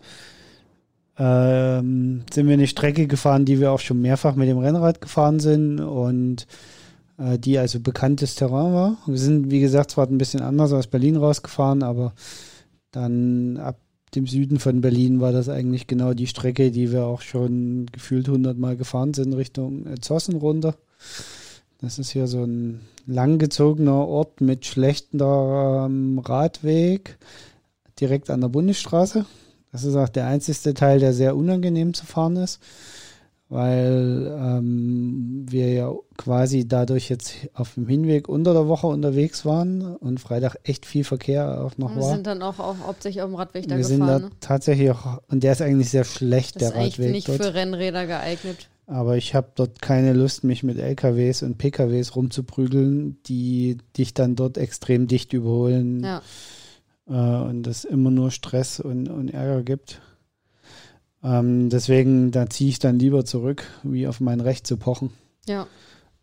ähm, 1.19 2.23
sind 2.32 2.47
wir 2.47 2.53
eine 2.53 2.67
Strecke 2.67 3.08
gefahren, 3.08 3.45
die 3.45 3.60
wir 3.60 3.71
auch 3.71 3.80
schon 3.80 4.01
mehrfach 4.01 4.36
mit 4.36 4.47
dem 4.47 4.60
Rennrad 4.60 5.01
gefahren 5.01 5.39
sind 5.39 5.80
und 5.80 6.45
äh, 7.17 7.39
die 7.39 7.58
also 7.58 7.80
bekanntes 7.80 8.36
Terrain 8.36 8.73
war. 8.73 8.97
Wir 9.08 9.17
sind, 9.17 9.49
wie 9.49 9.60
gesagt, 9.60 9.91
zwar 9.91 10.08
ein 10.08 10.19
bisschen 10.19 10.41
anders 10.41 10.73
aus 10.73 10.88
Berlin 10.88 11.15
rausgefahren, 11.15 11.82
aber 11.82 12.13
dann 12.91 13.58
ab 13.58 13.80
dem 14.15 14.27
Süden 14.27 14.60
von 14.60 14.82
Berlin 14.82 15.19
war 15.19 15.32
das 15.32 15.49
eigentlich 15.49 15.88
genau 15.88 16.13
die 16.13 16.27
Strecke, 16.27 16.71
die 16.71 16.91
wir 16.91 17.06
auch 17.06 17.21
schon 17.21 17.88
gefühlt 17.91 18.27
100 18.27 18.58
Mal 18.58 18.77
gefahren 18.77 19.13
sind, 19.13 19.34
Richtung 19.34 19.86
äh, 19.88 19.99
Zossen 19.99 20.36
runter. 20.36 20.75
Das 21.79 21.99
ist 21.99 22.09
hier 22.09 22.27
so 22.27 22.43
ein 22.43 22.81
langgezogener 23.05 24.07
Ort 24.07 24.41
mit 24.41 24.65
schlechtem 24.65 26.19
Radweg 26.19 27.17
direkt 27.99 28.29
an 28.29 28.41
der 28.41 28.49
Bundesstraße. 28.49 29.25
Das 29.71 29.83
ist 29.83 29.95
auch 29.95 30.09
der 30.09 30.27
einzige 30.27 30.73
Teil, 30.73 30.99
der 30.99 31.13
sehr 31.13 31.35
unangenehm 31.35 31.93
zu 31.93 32.05
fahren 32.05 32.35
ist, 32.37 32.59
weil 33.49 34.35
ähm, 34.39 35.45
wir 35.47 35.71
ja 35.71 35.93
quasi 36.17 36.67
dadurch 36.67 37.09
jetzt 37.09 37.35
auf 37.53 37.75
dem 37.75 37.87
Hinweg 37.87 38.27
unter 38.27 38.53
der 38.53 38.67
Woche 38.67 38.87
unterwegs 38.87 39.45
waren 39.45 39.95
und 39.97 40.19
Freitag 40.19 40.55
echt 40.63 40.85
viel 40.85 41.03
Verkehr 41.03 41.63
auch 41.63 41.77
noch 41.77 41.91
wir 41.91 42.01
war. 42.01 42.09
Wir 42.09 42.15
sind 42.15 42.27
dann 42.27 42.41
auch, 42.41 42.59
auch 42.59 42.75
hauptsächlich 42.85 43.21
auf 43.21 43.29
dem 43.29 43.35
Radweg 43.35 43.67
da 43.67 43.77
wir 43.77 43.77
gefahren. 43.77 43.99
Wir 43.99 44.07
sind 44.07 44.23
da 44.23 44.27
ne? 44.27 44.31
tatsächlich 44.39 44.89
auch, 44.89 45.21
und 45.27 45.43
der 45.43 45.51
ist 45.51 45.61
eigentlich 45.61 45.91
sehr 45.91 46.05
schlecht, 46.05 46.55
das 46.55 46.71
der 46.71 46.81
Radweg. 46.81 46.95
Das 46.97 47.05
ist 47.05 47.11
nicht 47.11 47.29
dort. 47.29 47.43
für 47.43 47.53
Rennräder 47.53 48.07
geeignet. 48.07 48.69
Aber 48.88 49.17
ich 49.17 49.36
habe 49.36 49.52
dort 49.54 49.82
keine 49.82 50.13
Lust, 50.13 50.45
mich 50.45 50.63
mit 50.63 50.78
LKWs 50.78 51.43
und 51.43 51.58
PKWs 51.58 52.15
rumzuprügeln, 52.15 53.21
die 53.26 53.78
dich 53.97 54.13
dann 54.13 54.36
dort 54.36 54.58
extrem 54.58 55.08
dicht 55.08 55.34
überholen. 55.34 56.04
Ja. 56.04 56.21
Äh, 57.08 57.50
und 57.50 57.67
es 57.67 57.84
immer 57.84 58.12
nur 58.12 58.32
Stress 58.32 58.80
und, 58.80 59.10
und 59.10 59.30
Ärger 59.30 59.63
gibt. 59.63 60.02
Ähm, 61.21 61.69
deswegen, 61.69 62.32
da 62.32 62.50
ziehe 62.50 62.69
ich 62.69 62.80
dann 62.80 62.97
lieber 62.97 63.26
zurück, 63.26 63.65
wie 63.84 64.08
auf 64.08 64.21
mein 64.21 64.39
Recht 64.39 64.65
zu 64.65 64.78
pochen. 64.78 65.12
Ja. 65.45 65.67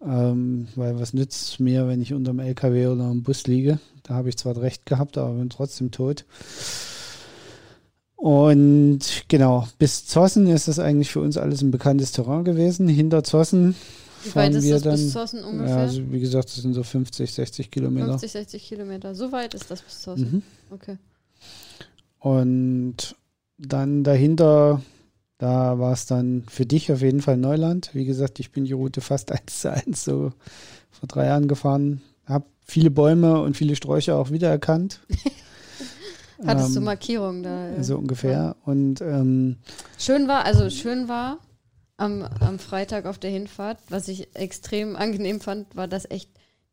Ähm, 0.02 0.68
weil 0.74 0.98
was 0.98 1.12
nützt 1.12 1.48
es 1.48 1.58
mir, 1.58 1.86
wenn 1.86 2.00
ich 2.00 2.14
unter 2.14 2.32
dem 2.32 2.40
LKW 2.40 2.86
oder 2.88 3.10
im 3.10 3.22
Bus 3.22 3.46
liege? 3.46 3.78
Da 4.02 4.14
habe 4.14 4.30
ich 4.30 4.38
zwar 4.38 4.56
Recht 4.56 4.86
gehabt, 4.86 5.18
aber 5.18 5.34
bin 5.34 5.50
trotzdem 5.50 5.90
tot. 5.90 6.24
Und 8.24 9.00
genau, 9.28 9.68
bis 9.78 10.06
Zossen 10.06 10.46
ist 10.46 10.66
das 10.66 10.78
eigentlich 10.78 11.10
für 11.10 11.20
uns 11.20 11.36
alles 11.36 11.60
ein 11.60 11.70
bekanntes 11.70 12.12
Terrain 12.12 12.42
gewesen. 12.42 12.88
Hinter 12.88 13.22
Zossen 13.22 13.74
wie 14.24 14.34
weit 14.34 14.54
ist 14.54 14.64
wir 14.64 14.72
das 14.72 14.82
dann, 14.82 14.92
bis 14.94 15.12
Zossen 15.12 15.44
ungefähr? 15.44 15.76
Ja, 15.76 15.82
also 15.82 16.10
wie 16.10 16.20
gesagt, 16.20 16.46
das 16.46 16.54
sind 16.54 16.72
so 16.72 16.82
50, 16.82 17.30
60 17.30 17.70
Kilometer. 17.70 18.18
50, 18.18 18.32
60 18.32 18.66
Kilometer. 18.66 19.14
So 19.14 19.30
weit 19.30 19.52
ist 19.52 19.70
das 19.70 19.82
bis 19.82 20.00
Zossen. 20.00 20.32
Mhm. 20.32 20.42
Okay. 20.70 20.96
Und 22.18 23.14
dann 23.58 24.04
dahinter, 24.04 24.80
da 25.36 25.78
war 25.78 25.92
es 25.92 26.06
dann 26.06 26.44
für 26.48 26.64
dich 26.64 26.90
auf 26.90 27.02
jeden 27.02 27.20
Fall 27.20 27.36
Neuland. 27.36 27.90
Wie 27.92 28.06
gesagt, 28.06 28.40
ich 28.40 28.52
bin 28.52 28.64
die 28.64 28.72
Route 28.72 29.02
fast 29.02 29.32
eins 29.32 29.60
zu 29.60 29.70
eins 29.70 30.02
so 30.02 30.32
vor 30.90 31.08
drei 31.08 31.26
Jahren 31.26 31.46
gefahren. 31.46 32.00
Hab 32.24 32.46
viele 32.64 32.90
Bäume 32.90 33.42
und 33.42 33.54
viele 33.54 33.76
Sträucher 33.76 34.16
auch 34.16 34.30
wiedererkannt. 34.30 35.00
Hattest 36.46 36.68
ähm, 36.68 36.74
du 36.74 36.80
Markierungen 36.82 37.42
da? 37.42 37.68
Ja. 37.70 37.82
So 37.82 37.96
ungefähr. 37.96 38.56
Und 38.64 39.00
ähm, 39.00 39.56
schön 39.98 40.28
war, 40.28 40.44
also 40.44 40.70
schön 40.70 41.08
war 41.08 41.38
am, 41.96 42.22
am 42.40 42.58
Freitag 42.58 43.06
auf 43.06 43.18
der 43.18 43.30
Hinfahrt, 43.30 43.78
was 43.88 44.08
ich 44.08 44.34
extrem 44.34 44.96
angenehm 44.96 45.40
fand, 45.40 45.76
war, 45.76 45.88
dass 45.88 46.10
echt 46.10 46.30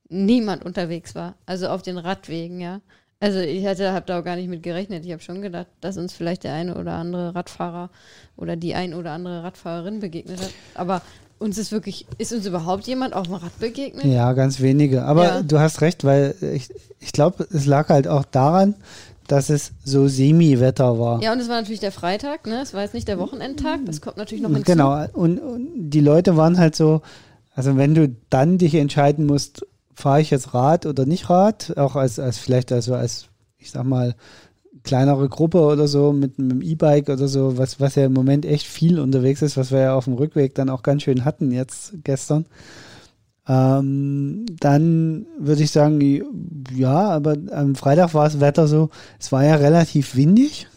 niemand 0.10 0.66
unterwegs 0.66 1.16
war. 1.16 1.36
Also 1.46 1.68
auf 1.68 1.82
den 1.82 1.98
Radwegen, 1.98 2.60
ja. 2.60 2.82
Also 3.20 3.40
ich 3.40 3.66
hatte, 3.68 3.94
habe 3.94 4.08
da 4.08 4.20
auch 4.20 4.24
gar 4.24 4.36
nicht 4.36 4.50
mit 4.50 4.64
gerechnet. 4.64 5.06
Ich 5.06 5.12
habe 5.12 5.22
schon 5.22 5.44
gedacht, 5.44 5.68
dass 5.80 5.98
uns 5.98 6.12
vielleicht 6.12 6.44
der 6.44 6.54
eine 6.54 6.76
oder 6.76 6.94
andere 6.94 7.36
Radfahrer 7.36 7.92
oder 8.36 8.56
die 8.56 8.74
ein 8.74 8.96
oder 8.96 9.12
andere 9.12 9.44
Radfahrerin 9.44 10.00
begegnet 10.00 10.42
hat. 10.42 10.50
Aber 10.74 11.04
uns 11.38 11.60
ist 11.60 11.72
wirklich, 11.72 12.08
ist 12.18 12.34
uns 12.34 12.48
überhaupt 12.48 12.88
jemand 12.88 13.14
auf 13.14 13.28
dem 13.28 13.36
Rad 13.36 13.58
begegnet? 13.60 14.06
Ja, 14.06 14.34
ganz 14.34 14.60
wenige. 14.60 15.06
Aber 15.06 15.26
ja. 15.26 15.42
du 15.44 15.60
hast 15.60 15.82
recht, 15.82 16.04
weil 16.04 16.36
ich, 16.42 16.70
ich 17.00 17.12
glaube, 17.12 17.48
es 17.52 17.68
lag 17.68 17.90
halt 17.90 18.08
auch 18.08 18.26
daran, 18.26 18.76
dass 19.32 19.50
es 19.50 19.72
so 19.84 20.10
Semi-Wetter 20.10 21.00
war. 21.00 21.22
Ja, 21.22 21.32
und 21.32 21.40
es 21.40 21.48
war 21.48 21.56
natürlich 21.56 21.80
der 21.80 21.94
Freitag, 21.94 22.48
ne? 22.48 22.62
Es 22.62 22.74
war 22.74 22.82
jetzt 22.82 22.94
nicht 22.94 23.08
der 23.08 23.18
Wochenendtag, 23.18 23.80
das 23.86 24.02
kommt 24.02 24.18
natürlich 24.18 24.44
noch 24.44 24.50
hinzu. 24.50 24.70
Genau, 24.70 25.06
und, 25.14 25.40
und 25.40 25.90
die 25.90 26.02
Leute 26.02 26.36
waren 26.36 26.58
halt 26.58 26.76
so, 26.76 27.02
also 27.56 27.78
wenn 27.78 27.96
du 27.96 28.14
dann 28.30 28.58
dich 28.58 28.76
entscheiden 28.76 29.26
musst, 29.26 29.66
fahre 29.94 30.20
ich 30.20 30.32
jetzt 30.32 30.54
Rad 30.54 30.86
oder 30.86 31.06
nicht 31.06 31.30
Rad, 31.30 31.78
auch 31.78 31.96
als, 31.96 32.20
als 32.20 32.40
vielleicht 32.40 32.74
also 32.74 32.94
als, 32.94 33.28
ich 33.58 33.72
sag 33.72 33.86
mal, 33.86 34.16
kleinere 34.84 35.30
Gruppe 35.30 35.62
oder 35.62 35.88
so 35.88 36.12
mit, 36.12 36.38
mit 36.38 36.52
einem 36.52 36.62
E-Bike 36.62 37.08
oder 37.08 37.30
so, 37.30 37.58
was, 37.58 37.80
was 37.80 37.96
ja 37.96 38.06
im 38.06 38.14
Moment 38.14 38.46
echt 38.46 38.68
viel 38.68 39.00
unterwegs 39.00 39.42
ist, 39.42 39.56
was 39.56 39.72
wir 39.72 39.80
ja 39.80 39.96
auf 39.96 40.06
dem 40.06 40.16
Rückweg 40.16 40.56
dann 40.56 40.70
auch 40.70 40.84
ganz 40.84 41.04
schön 41.04 41.24
hatten 41.24 41.52
jetzt 41.52 41.94
gestern. 42.04 42.46
Ähm, 43.48 44.46
dann 44.60 45.26
würde 45.40 45.64
ich 45.64 45.72
sagen, 45.72 46.00
ja, 46.74 47.10
aber 47.10 47.36
am 47.52 47.76
Freitag 47.76 48.14
war 48.14 48.26
das 48.26 48.40
Wetter 48.40 48.68
so, 48.68 48.90
es 49.20 49.32
war 49.32 49.44
ja 49.44 49.56
relativ 49.56 50.16
windig. 50.16 50.68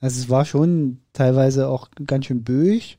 Also 0.00 0.20
es 0.20 0.28
war 0.28 0.44
schon 0.44 0.98
teilweise 1.12 1.68
auch 1.68 1.88
ganz 2.06 2.26
schön 2.26 2.42
böig. 2.42 2.98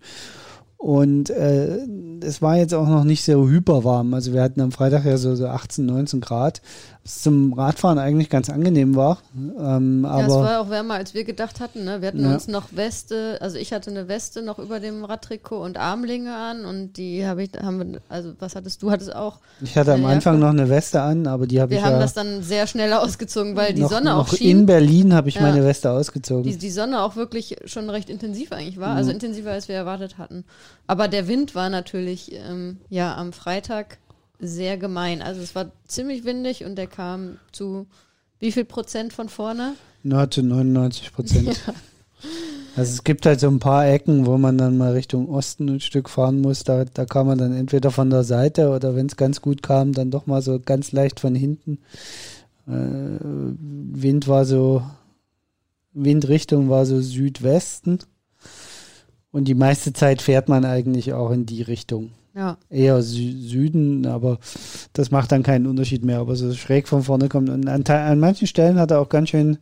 Und 0.77 1.29
äh, 1.29 1.79
es 2.21 2.41
war 2.41 2.57
jetzt 2.57 2.73
auch 2.73 2.89
noch 2.89 3.05
nicht 3.05 3.23
so 3.23 3.47
hyperwarm. 3.47 4.13
Also 4.13 4.33
wir 4.33 4.41
hatten 4.41 4.59
am 4.59 4.73
Freitag 4.73 5.05
ja 5.05 5.17
so, 5.17 5.33
so 5.35 5.47
18, 5.47 5.85
19 5.85 6.19
Grad 6.19 6.61
was 7.03 7.21
zum 7.21 7.53
Radfahren 7.53 7.99
eigentlich 7.99 8.29
ganz 8.29 8.49
angenehm 8.49 8.95
war. 8.95 9.19
Ähm, 9.35 10.05
aber 10.05 10.19
ja, 10.21 10.27
es 10.27 10.33
war 10.33 10.61
auch 10.61 10.69
wärmer, 10.69 10.93
als 10.95 11.13
wir 11.13 11.25
gedacht 11.25 11.59
hatten. 11.59 11.83
Ne? 11.83 12.01
Wir 12.01 12.07
hatten 12.07 12.23
ja. 12.23 12.33
uns 12.33 12.47
noch 12.47 12.67
Weste, 12.71 13.37
also 13.41 13.57
ich 13.57 13.73
hatte 13.73 13.91
eine 13.91 14.07
Weste 14.07 14.41
noch 14.41 14.57
über 14.57 14.79
dem 14.79 15.03
Radtrikot 15.03 15.61
und 15.61 15.77
Armlinge 15.77 16.33
an 16.33 16.63
und 16.63 16.93
die 16.93 17.25
habe 17.25 17.43
ich, 17.43 17.51
haben 17.61 17.79
wir, 17.79 18.01
also 18.07 18.33
was 18.39 18.55
hattest 18.55 18.81
du? 18.81 18.91
Hattest 18.91 19.13
auch? 19.13 19.39
Ich 19.61 19.77
hatte 19.77 19.93
am 19.93 20.05
Anfang 20.05 20.39
noch 20.39 20.49
eine 20.49 20.69
Weste 20.69 21.01
an, 21.01 21.27
aber 21.27 21.45
die 21.45 21.59
habe 21.59 21.73
ich 21.73 21.79
Wir 21.79 21.85
haben 21.85 21.93
ja 21.93 21.99
das 21.99 22.13
dann 22.13 22.41
sehr 22.41 22.67
schnell 22.67 22.93
ausgezogen, 22.93 23.55
weil 23.55 23.73
die 23.73 23.81
noch, 23.81 23.89
Sonne 23.89 24.15
auch 24.15 24.27
noch 24.29 24.37
schien. 24.37 24.59
In 24.59 24.65
Berlin 24.65 25.13
habe 25.13 25.27
ich 25.27 25.35
ja. 25.35 25.41
meine 25.41 25.63
Weste 25.63 25.91
ausgezogen. 25.91 26.43
Die, 26.43 26.57
die 26.57 26.71
Sonne 26.71 27.01
auch 27.01 27.17
wirklich 27.17 27.57
schon 27.65 27.89
recht 27.89 28.09
intensiv 28.09 28.53
eigentlich 28.53 28.79
war, 28.79 28.89
also 28.89 28.93
mhm. 28.93 28.97
also 28.99 29.11
intensiver 29.11 29.51
als 29.51 29.67
wir 29.67 29.75
erwartet 29.75 30.17
hatten. 30.17 30.45
Aber 30.87 31.09
der 31.09 31.27
Wind 31.27 31.53
war 31.53 31.69
natürlich 31.69 32.31
ähm, 32.33 32.77
ja 32.89 33.15
am 33.15 33.33
Freitag 33.33 33.97
sehr 34.43 34.77
gemein. 34.77 35.21
Also 35.21 35.41
es 35.41 35.55
war 35.55 35.71
ziemlich 35.87 36.25
windig 36.25 36.65
und 36.65 36.75
der 36.75 36.87
kam 36.87 37.37
zu 37.51 37.87
wie 38.39 38.51
viel 38.51 38.65
Prozent 38.65 39.13
von 39.13 39.29
vorne? 39.29 39.75
Na, 40.03 40.29
zu 40.29 40.43
99 40.43 41.13
Prozent. 41.13 41.47
ja. 41.67 41.73
Also 42.75 42.91
es 42.91 43.03
gibt 43.03 43.25
halt 43.25 43.39
so 43.39 43.47
ein 43.47 43.59
paar 43.59 43.87
Ecken, 43.87 44.25
wo 44.25 44.37
man 44.37 44.57
dann 44.57 44.77
mal 44.77 44.93
Richtung 44.93 45.29
Osten 45.29 45.69
ein 45.69 45.79
Stück 45.79 46.09
fahren 46.09 46.41
muss. 46.41 46.63
Da, 46.63 46.85
da 46.85 47.05
kam 47.05 47.27
man 47.27 47.37
dann 47.37 47.55
entweder 47.55 47.91
von 47.91 48.09
der 48.09 48.23
Seite 48.23 48.69
oder 48.69 48.95
wenn 48.95 49.05
es 49.05 49.15
ganz 49.15 49.41
gut 49.41 49.61
kam, 49.61 49.93
dann 49.93 50.11
doch 50.11 50.25
mal 50.25 50.41
so 50.41 50.59
ganz 50.59 50.91
leicht 50.91 51.19
von 51.19 51.35
hinten. 51.35 51.79
Äh, 52.67 52.71
Wind 52.71 54.27
war 54.27 54.45
so, 54.45 54.83
Windrichtung 55.93 56.69
war 56.69 56.85
so 56.85 56.99
Südwesten. 56.99 57.99
Und 59.31 59.45
die 59.45 59.55
meiste 59.55 59.93
Zeit 59.93 60.21
fährt 60.21 60.49
man 60.49 60.65
eigentlich 60.65 61.13
auch 61.13 61.31
in 61.31 61.45
die 61.45 61.61
Richtung. 61.61 62.11
Ja. 62.35 62.57
Eher 62.69 63.01
Sü 63.03 63.31
Süden, 63.31 64.05
aber 64.07 64.39
das 64.93 65.11
macht 65.11 65.31
dann 65.31 65.43
keinen 65.43 65.67
Unterschied 65.67 66.03
mehr, 66.03 66.21
ob 66.21 66.29
er 66.29 66.35
so 66.35 66.51
schräg 66.53 66.87
von 66.87 67.03
vorne 67.03 67.29
kommt. 67.29 67.49
Und 67.49 67.67
an, 67.67 67.83
an 67.83 68.19
manchen 68.19 68.47
Stellen 68.47 68.79
hat 68.79 68.91
er 68.91 68.99
auch 68.99 69.09
ganz 69.09 69.29
schön 69.29 69.59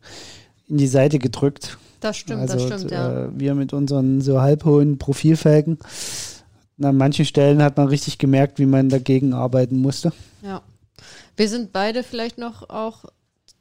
in 0.68 0.78
die 0.78 0.88
Seite 0.88 1.20
gedrückt. 1.20 1.78
Das 2.00 2.18
stimmt, 2.18 2.42
also, 2.42 2.54
das 2.54 2.64
stimmt, 2.64 2.92
ja. 2.92 3.26
Äh, 3.26 3.30
wir 3.34 3.56
mit 3.56 3.74
unseren 3.74 4.22
so 4.22 4.42
halbhohen 4.42 4.98
Profilfelgen. 4.98 5.80
An 6.82 6.98
manchen 6.98 7.26
Stellen 7.26 7.62
hat 7.62 7.78
man 7.78 7.88
richtig 7.88 8.18
gemerkt, 8.18 8.58
wie 8.58 8.66
man 8.66 8.90
dagegen 8.90 9.34
arbeiten 9.34 9.78
musste. 9.78 10.14
Ja. 10.42 10.62
Wir 11.36 11.48
sind 11.48 11.72
beide 11.74 12.04
vielleicht 12.04 12.38
noch 12.38 12.70
auch 12.70 13.06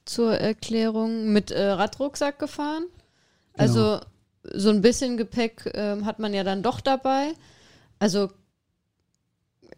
zur 0.05 0.35
Erklärung 0.35 1.33
mit 1.33 1.51
äh, 1.51 1.63
Radrucksack 1.63 2.39
gefahren. 2.39 2.85
Genau. 3.55 3.63
Also 3.63 4.01
so 4.55 4.71
ein 4.71 4.81
bisschen 4.81 5.17
Gepäck 5.17 5.67
äh, 5.67 6.01
hat 6.03 6.19
man 6.19 6.33
ja 6.33 6.45
dann 6.45 6.63
doch 6.63 6.81
dabei. 6.81 7.33
Also 7.99 8.31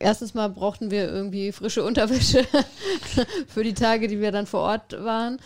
erstens 0.03 0.35
mal 0.35 0.49
brauchten 0.49 0.91
wir 0.91 1.09
irgendwie 1.09 1.53
frische 1.53 1.85
Unterwäsche 1.85 2.47
für 3.49 3.65
die 3.65 3.75
Tage, 3.75 4.09
die 4.09 4.21
wir 4.21 4.33
dann 4.33 4.47
vor 4.47 4.61
Ort 4.61 4.93
waren. 5.03 5.39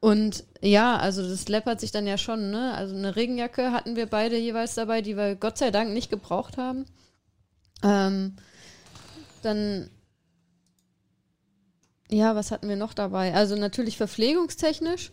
Und 0.00 0.44
ja, 0.60 0.96
also 0.96 1.22
das 1.28 1.48
läppert 1.48 1.80
sich 1.80 1.90
dann 1.90 2.06
ja 2.06 2.18
schon, 2.18 2.50
ne? 2.50 2.74
Also 2.74 2.94
eine 2.94 3.16
Regenjacke 3.16 3.72
hatten 3.72 3.96
wir 3.96 4.06
beide 4.06 4.36
jeweils 4.38 4.74
dabei, 4.74 5.02
die 5.02 5.16
wir 5.16 5.34
Gott 5.36 5.58
sei 5.58 5.70
Dank 5.70 5.92
nicht 5.92 6.10
gebraucht 6.10 6.58
haben. 6.58 6.86
Ähm, 7.82 8.36
dann, 9.42 9.90
ja, 12.08 12.36
was 12.36 12.50
hatten 12.50 12.68
wir 12.68 12.76
noch 12.76 12.94
dabei? 12.94 13.34
Also 13.34 13.56
natürlich 13.56 13.96
verpflegungstechnisch 13.96 15.10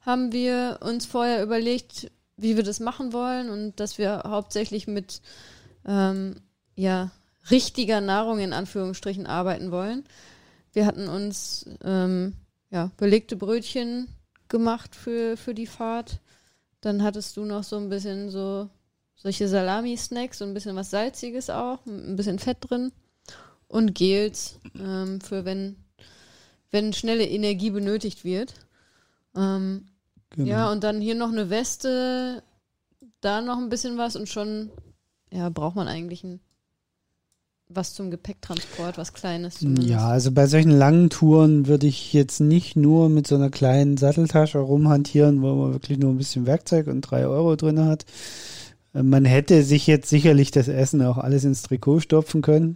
haben 0.00 0.32
wir 0.32 0.78
uns 0.82 1.06
vorher 1.06 1.42
überlegt, 1.42 2.10
wie 2.36 2.56
wir 2.56 2.62
das 2.62 2.80
machen 2.80 3.12
wollen 3.12 3.50
und 3.50 3.78
dass 3.80 3.98
wir 3.98 4.22
hauptsächlich 4.26 4.86
mit, 4.86 5.20
ähm, 5.86 6.36
ja, 6.74 7.10
richtiger 7.50 8.00
Nahrung 8.00 8.38
in 8.38 8.52
Anführungsstrichen 8.52 9.26
arbeiten 9.26 9.70
wollen. 9.70 10.04
Wir 10.72 10.86
hatten 10.86 11.08
uns 11.08 11.66
ähm, 11.82 12.34
ja, 12.70 12.90
belegte 12.96 13.36
Brötchen 13.36 14.08
gemacht 14.48 14.94
für, 14.94 15.36
für 15.36 15.54
die 15.54 15.66
Fahrt. 15.66 16.20
Dann 16.80 17.02
hattest 17.02 17.36
du 17.36 17.44
noch 17.44 17.64
so 17.64 17.76
ein 17.76 17.88
bisschen 17.88 18.30
so 18.30 18.68
solche 19.16 19.48
Salami-Snacks, 19.48 20.38
so 20.38 20.44
ein 20.44 20.54
bisschen 20.54 20.76
was 20.76 20.90
Salziges 20.90 21.50
auch, 21.50 21.84
ein 21.86 22.16
bisschen 22.16 22.38
Fett 22.38 22.58
drin. 22.60 22.92
Und 23.68 23.94
Gels 23.94 24.58
ähm, 24.78 25.20
für 25.20 25.44
wenn, 25.44 25.76
wenn 26.70 26.92
schnelle 26.92 27.26
Energie 27.26 27.70
benötigt 27.70 28.24
wird. 28.24 28.54
Ähm, 29.36 29.86
genau. 30.30 30.48
Ja, 30.48 30.72
und 30.72 30.82
dann 30.82 31.00
hier 31.00 31.14
noch 31.14 31.30
eine 31.30 31.50
Weste, 31.50 32.42
da 33.20 33.40
noch 33.40 33.58
ein 33.58 33.68
bisschen 33.68 33.96
was 33.98 34.16
und 34.16 34.28
schon, 34.28 34.70
ja, 35.30 35.48
braucht 35.50 35.76
man 35.76 35.86
eigentlich 35.86 36.24
ein 36.24 36.40
was 37.72 37.94
zum 37.94 38.10
Gepäcktransport, 38.10 38.98
was 38.98 39.12
Kleines. 39.12 39.54
Zumindest. 39.54 39.88
Ja, 39.88 40.08
also 40.08 40.32
bei 40.32 40.46
solchen 40.46 40.72
langen 40.72 41.08
Touren 41.08 41.66
würde 41.66 41.86
ich 41.86 42.12
jetzt 42.12 42.40
nicht 42.40 42.76
nur 42.76 43.08
mit 43.08 43.26
so 43.26 43.36
einer 43.36 43.50
kleinen 43.50 43.96
Satteltasche 43.96 44.58
rumhantieren, 44.58 45.40
wo 45.42 45.54
man 45.54 45.72
wirklich 45.72 45.98
nur 45.98 46.10
ein 46.10 46.18
bisschen 46.18 46.46
Werkzeug 46.46 46.88
und 46.88 47.02
drei 47.02 47.26
Euro 47.26 47.56
drin 47.56 47.84
hat. 47.84 48.04
Äh, 48.94 49.02
man 49.02 49.24
hätte 49.24 49.62
sich 49.62 49.86
jetzt 49.86 50.08
sicherlich 50.08 50.50
das 50.50 50.68
Essen 50.68 51.02
auch 51.02 51.18
alles 51.18 51.44
ins 51.44 51.62
Trikot 51.62 52.00
stopfen 52.00 52.42
können. 52.42 52.74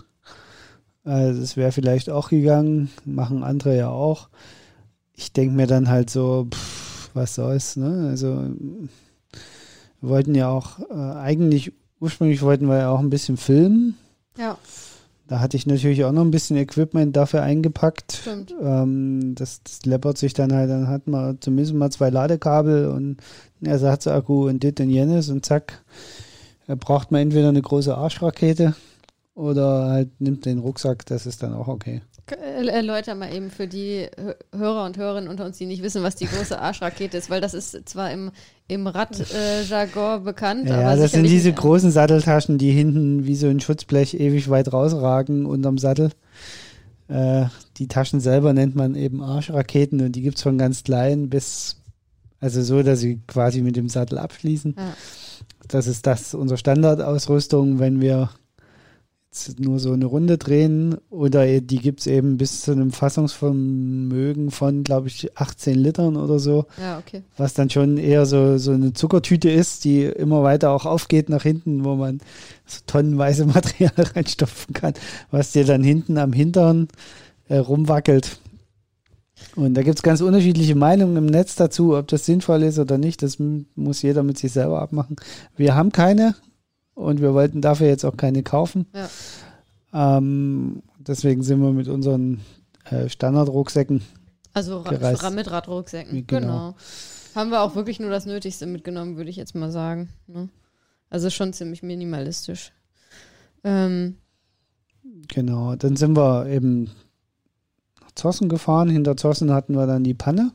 Also 1.03 1.41
das 1.41 1.57
wäre 1.57 1.73
vielleicht 1.73 2.09
auch 2.09 2.31
gegangen, 2.31 2.91
machen 3.05 3.43
andere 3.43 3.77
ja 3.77 3.91
auch. 3.91 4.29
Ich 5.13 5.33
denke 5.33 5.55
mir 5.55 5.67
dann 5.67 5.89
halt 5.89 6.09
so, 6.09 6.47
pff, 6.51 7.11
was 7.15 7.35
soll's, 7.35 7.77
ne? 7.77 8.09
Also 8.09 8.29
wir 10.01 10.09
wollten 10.09 10.35
ja 10.35 10.49
auch 10.49 10.79
äh, 10.91 11.19
eigentlich 11.19 11.73
ursprünglich 12.01 12.43
wollten 12.43 12.69
wir 12.69 12.79
ja 12.79 12.91
auch 12.91 13.01
ein 13.01 13.11
bisschen 13.11 13.37
filmen 13.37 13.97
ja. 14.39 14.59
Da 15.27 15.41
hatte 15.41 15.57
ich 15.57 15.67
natürlich 15.67 16.05
auch 16.05 16.13
noch 16.13 16.23
ein 16.23 16.31
bisschen 16.31 16.57
Equipment 16.57 17.17
dafür 17.17 17.43
eingepackt. 17.43 18.21
Stimmt. 18.21 18.55
Ähm, 18.61 19.35
das, 19.35 19.63
das 19.63 19.87
läppert 19.87 20.19
sich 20.19 20.35
dann 20.35 20.53
halt, 20.53 20.69
dann 20.69 20.89
hat 20.89 21.07
man 21.07 21.41
zumindest 21.41 21.75
mal 21.75 21.91
zwei 21.91 22.11
Ladekabel 22.11 22.89
und 22.89 23.17
einen 23.61 23.73
Ersatzakku 23.73 24.49
und 24.49 24.63
dit 24.63 24.81
und 24.81 24.91
jenes 24.91 25.31
und 25.31 25.47
zack, 25.47 25.83
da 26.67 26.75
braucht 26.75 27.11
man 27.11 27.23
entweder 27.23 27.49
eine 27.49 27.63
große 27.63 27.97
Arschrakete 27.97 28.75
oder 29.35 29.89
halt 29.89 30.21
nimmt 30.21 30.45
den 30.45 30.59
Rucksack, 30.59 31.07
das 31.07 31.25
ist 31.25 31.43
dann 31.43 31.55
auch 31.55 31.69
okay. 31.69 32.03
Erläuter 32.27 33.15
mal 33.15 33.35
eben 33.35 33.51
für 33.51 33.67
die 33.67 34.09
Hörer 34.55 34.85
und 34.85 34.97
Hörerinnen 34.97 35.29
unter 35.29 35.45
uns, 35.45 35.59
die 35.59 35.67
nicht 35.67 35.83
wissen, 35.83 36.03
was 36.03 36.17
die 36.17 36.27
große 36.27 36.59
Arschrakete 36.59 37.19
ist, 37.19 37.29
weil 37.29 37.41
das 37.41 37.53
ist 37.53 37.89
zwar 37.89 38.11
im, 38.11 38.31
im 38.67 38.87
Radjargon 38.87 40.21
äh, 40.21 40.25
bekannt. 40.25 40.69
Ja, 40.69 40.97
das 40.97 41.13
sind 41.13 41.25
diese 41.25 41.53
großen 41.53 41.91
Satteltaschen, 41.91 42.57
die 42.57 42.71
hinten 42.71 43.27
wie 43.27 43.37
so 43.37 43.49
ein 43.49 43.61
Schutzblech 43.61 44.15
ewig 44.15 44.49
weit 44.49 44.73
rausragen 44.73 45.45
unterm 45.45 45.77
Sattel. 45.77 46.11
Äh, 47.09 47.47
die 47.77 47.89
Taschen 47.89 48.21
selber 48.21 48.55
nennt 48.55 48.75
man 48.75 48.95
eben 48.95 49.23
Arschraketen 49.23 50.01
und 50.01 50.13
die 50.13 50.23
gibt 50.23 50.39
es 50.39 50.43
von 50.43 50.57
ganz 50.57 50.85
klein 50.85 51.29
bis, 51.29 51.77
also 52.41 52.63
so, 52.63 52.83
dass 52.83 53.01
sie 53.01 53.21
quasi 53.27 53.61
mit 53.61 53.77
dem 53.77 53.91
Sattel 53.91 54.19
abschließen. 54.19 54.75
Ja. 54.79 54.95
Das 55.69 55.87
ist 55.87 56.07
das 56.07 56.35
unsere 56.35 56.59
Standardausrüstung, 56.59 57.79
wenn 57.79 58.01
wir 58.01 58.31
nur 59.59 59.79
so 59.79 59.93
eine 59.93 60.07
Runde 60.07 60.39
drehen 60.39 60.97
oder 61.11 61.61
die 61.61 61.79
gibt 61.79 62.01
es 62.01 62.07
eben 62.07 62.37
bis 62.37 62.63
zu 62.63 62.73
einem 62.73 62.93
Fassungsvermögen 62.93 64.51
von, 64.51 64.85
glaube 64.85 65.09
ich, 65.09 65.37
18 65.37 65.75
Litern 65.75 66.17
oder 66.17 66.39
so. 66.39 66.67
Ja, 66.81 66.99
okay. 66.99 67.23
Was 67.37 67.55
dann 67.55 67.71
schon 67.71 67.99
eher 67.99 68.27
so, 68.27 68.59
so 68.59 68.73
eine 68.73 68.93
Zuckertüte 68.93 69.51
ist, 69.51 69.85
die 69.85 70.05
immer 70.05 70.43
weiter 70.43 70.71
auch 70.71 70.87
aufgeht 70.87 71.29
nach 71.29 71.43
hinten, 71.43 71.85
wo 71.85 71.97
man 71.97 72.21
so 72.67 72.81
tonnenweise 72.87 73.47
Material 73.47 73.93
reinstopfen 73.97 74.73
kann, 74.75 74.95
was 75.31 75.53
dir 75.53 75.65
dann 75.65 75.83
hinten 75.83 76.17
am 76.19 76.33
Hintern 76.33 76.89
äh, 77.49 77.57
rumwackelt. 77.57 78.39
Und 79.57 79.75
da 79.75 79.83
gibt 79.83 79.99
es 79.99 80.03
ganz 80.03 80.21
unterschiedliche 80.21 80.75
Meinungen 80.75 81.17
im 81.17 81.27
Netz 81.27 81.57
dazu, 81.57 81.97
ob 81.97 82.09
das 82.09 82.25
sinnvoll 82.25 82.63
ist 82.63 82.79
oder 82.79 82.99
nicht. 82.99 83.23
Das 83.23 83.39
muss 83.39 84.03
jeder 84.03 84.23
mit 84.23 84.39
sich 84.39 84.53
selber 84.53 84.81
abmachen. 84.81 85.17
Wir 85.57 85.75
haben 85.75 85.93
keine, 85.93 86.35
und 86.95 87.21
wir 87.21 87.35
wollten 87.35 87.61
dafür 87.61 87.89
jetzt 87.89 88.05
auch 88.05 88.17
keine 88.17 88.43
kaufen. 88.43 88.87
Ja. 88.95 89.09
Ähm, 90.19 90.83
deswegen 90.99 91.43
sind 91.43 91.61
wir 91.61 91.73
mit 91.73 91.89
unseren 91.89 92.41
äh, 92.91 93.09
Standardrucksäcken. 93.09 94.03
Also 94.53 94.83
gereist. 94.83 95.29
mit 95.33 95.51
Radrucksäcken, 95.51 96.27
genau. 96.27 96.41
genau. 96.41 96.75
Haben 97.35 97.51
wir 97.51 97.63
auch 97.63 97.75
wirklich 97.75 97.99
nur 97.99 98.11
das 98.11 98.27
Nötigste 98.27 98.67
mitgenommen, 98.67 99.17
würde 99.17 99.31
ich 99.31 99.37
jetzt 99.37 99.57
mal 99.57 99.73
sagen. 99.73 100.09
Ne? 100.29 100.49
Also 101.11 101.31
schon 101.31 101.53
ziemlich 101.53 101.83
minimalistisch. 101.83 102.73
Ähm. 103.65 104.17
Genau, 105.29 105.75
dann 105.75 105.97
sind 105.97 106.17
wir 106.17 106.47
eben 106.47 106.91
nach 108.01 108.13
Zossen 108.15 108.49
gefahren. 108.49 108.91
Hinter 108.91 109.17
Zossen 109.17 109.53
hatten 109.53 109.75
wir 109.75 109.87
dann 109.87 110.05
die 110.05 110.15
Panne, 110.15 110.53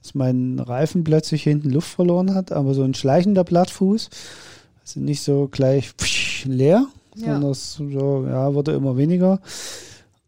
dass 0.00 0.14
mein 0.14 0.58
Reifen 0.58 1.04
plötzlich 1.04 1.42
hinten 1.42 1.70
Luft 1.70 1.88
verloren 1.88 2.34
hat, 2.34 2.52
aber 2.52 2.72
so 2.72 2.82
ein 2.82 2.94
schleichender 2.94 3.44
Blattfuß 3.44 4.08
sind 4.84 5.04
nicht 5.04 5.22
so 5.22 5.48
gleich 5.50 5.94
leer, 6.44 6.86
ja. 7.16 7.32
sondern 7.32 7.50
es 7.50 7.74
so, 7.74 8.26
ja, 8.26 8.54
wurde 8.54 8.72
immer 8.72 8.96
weniger. 8.96 9.40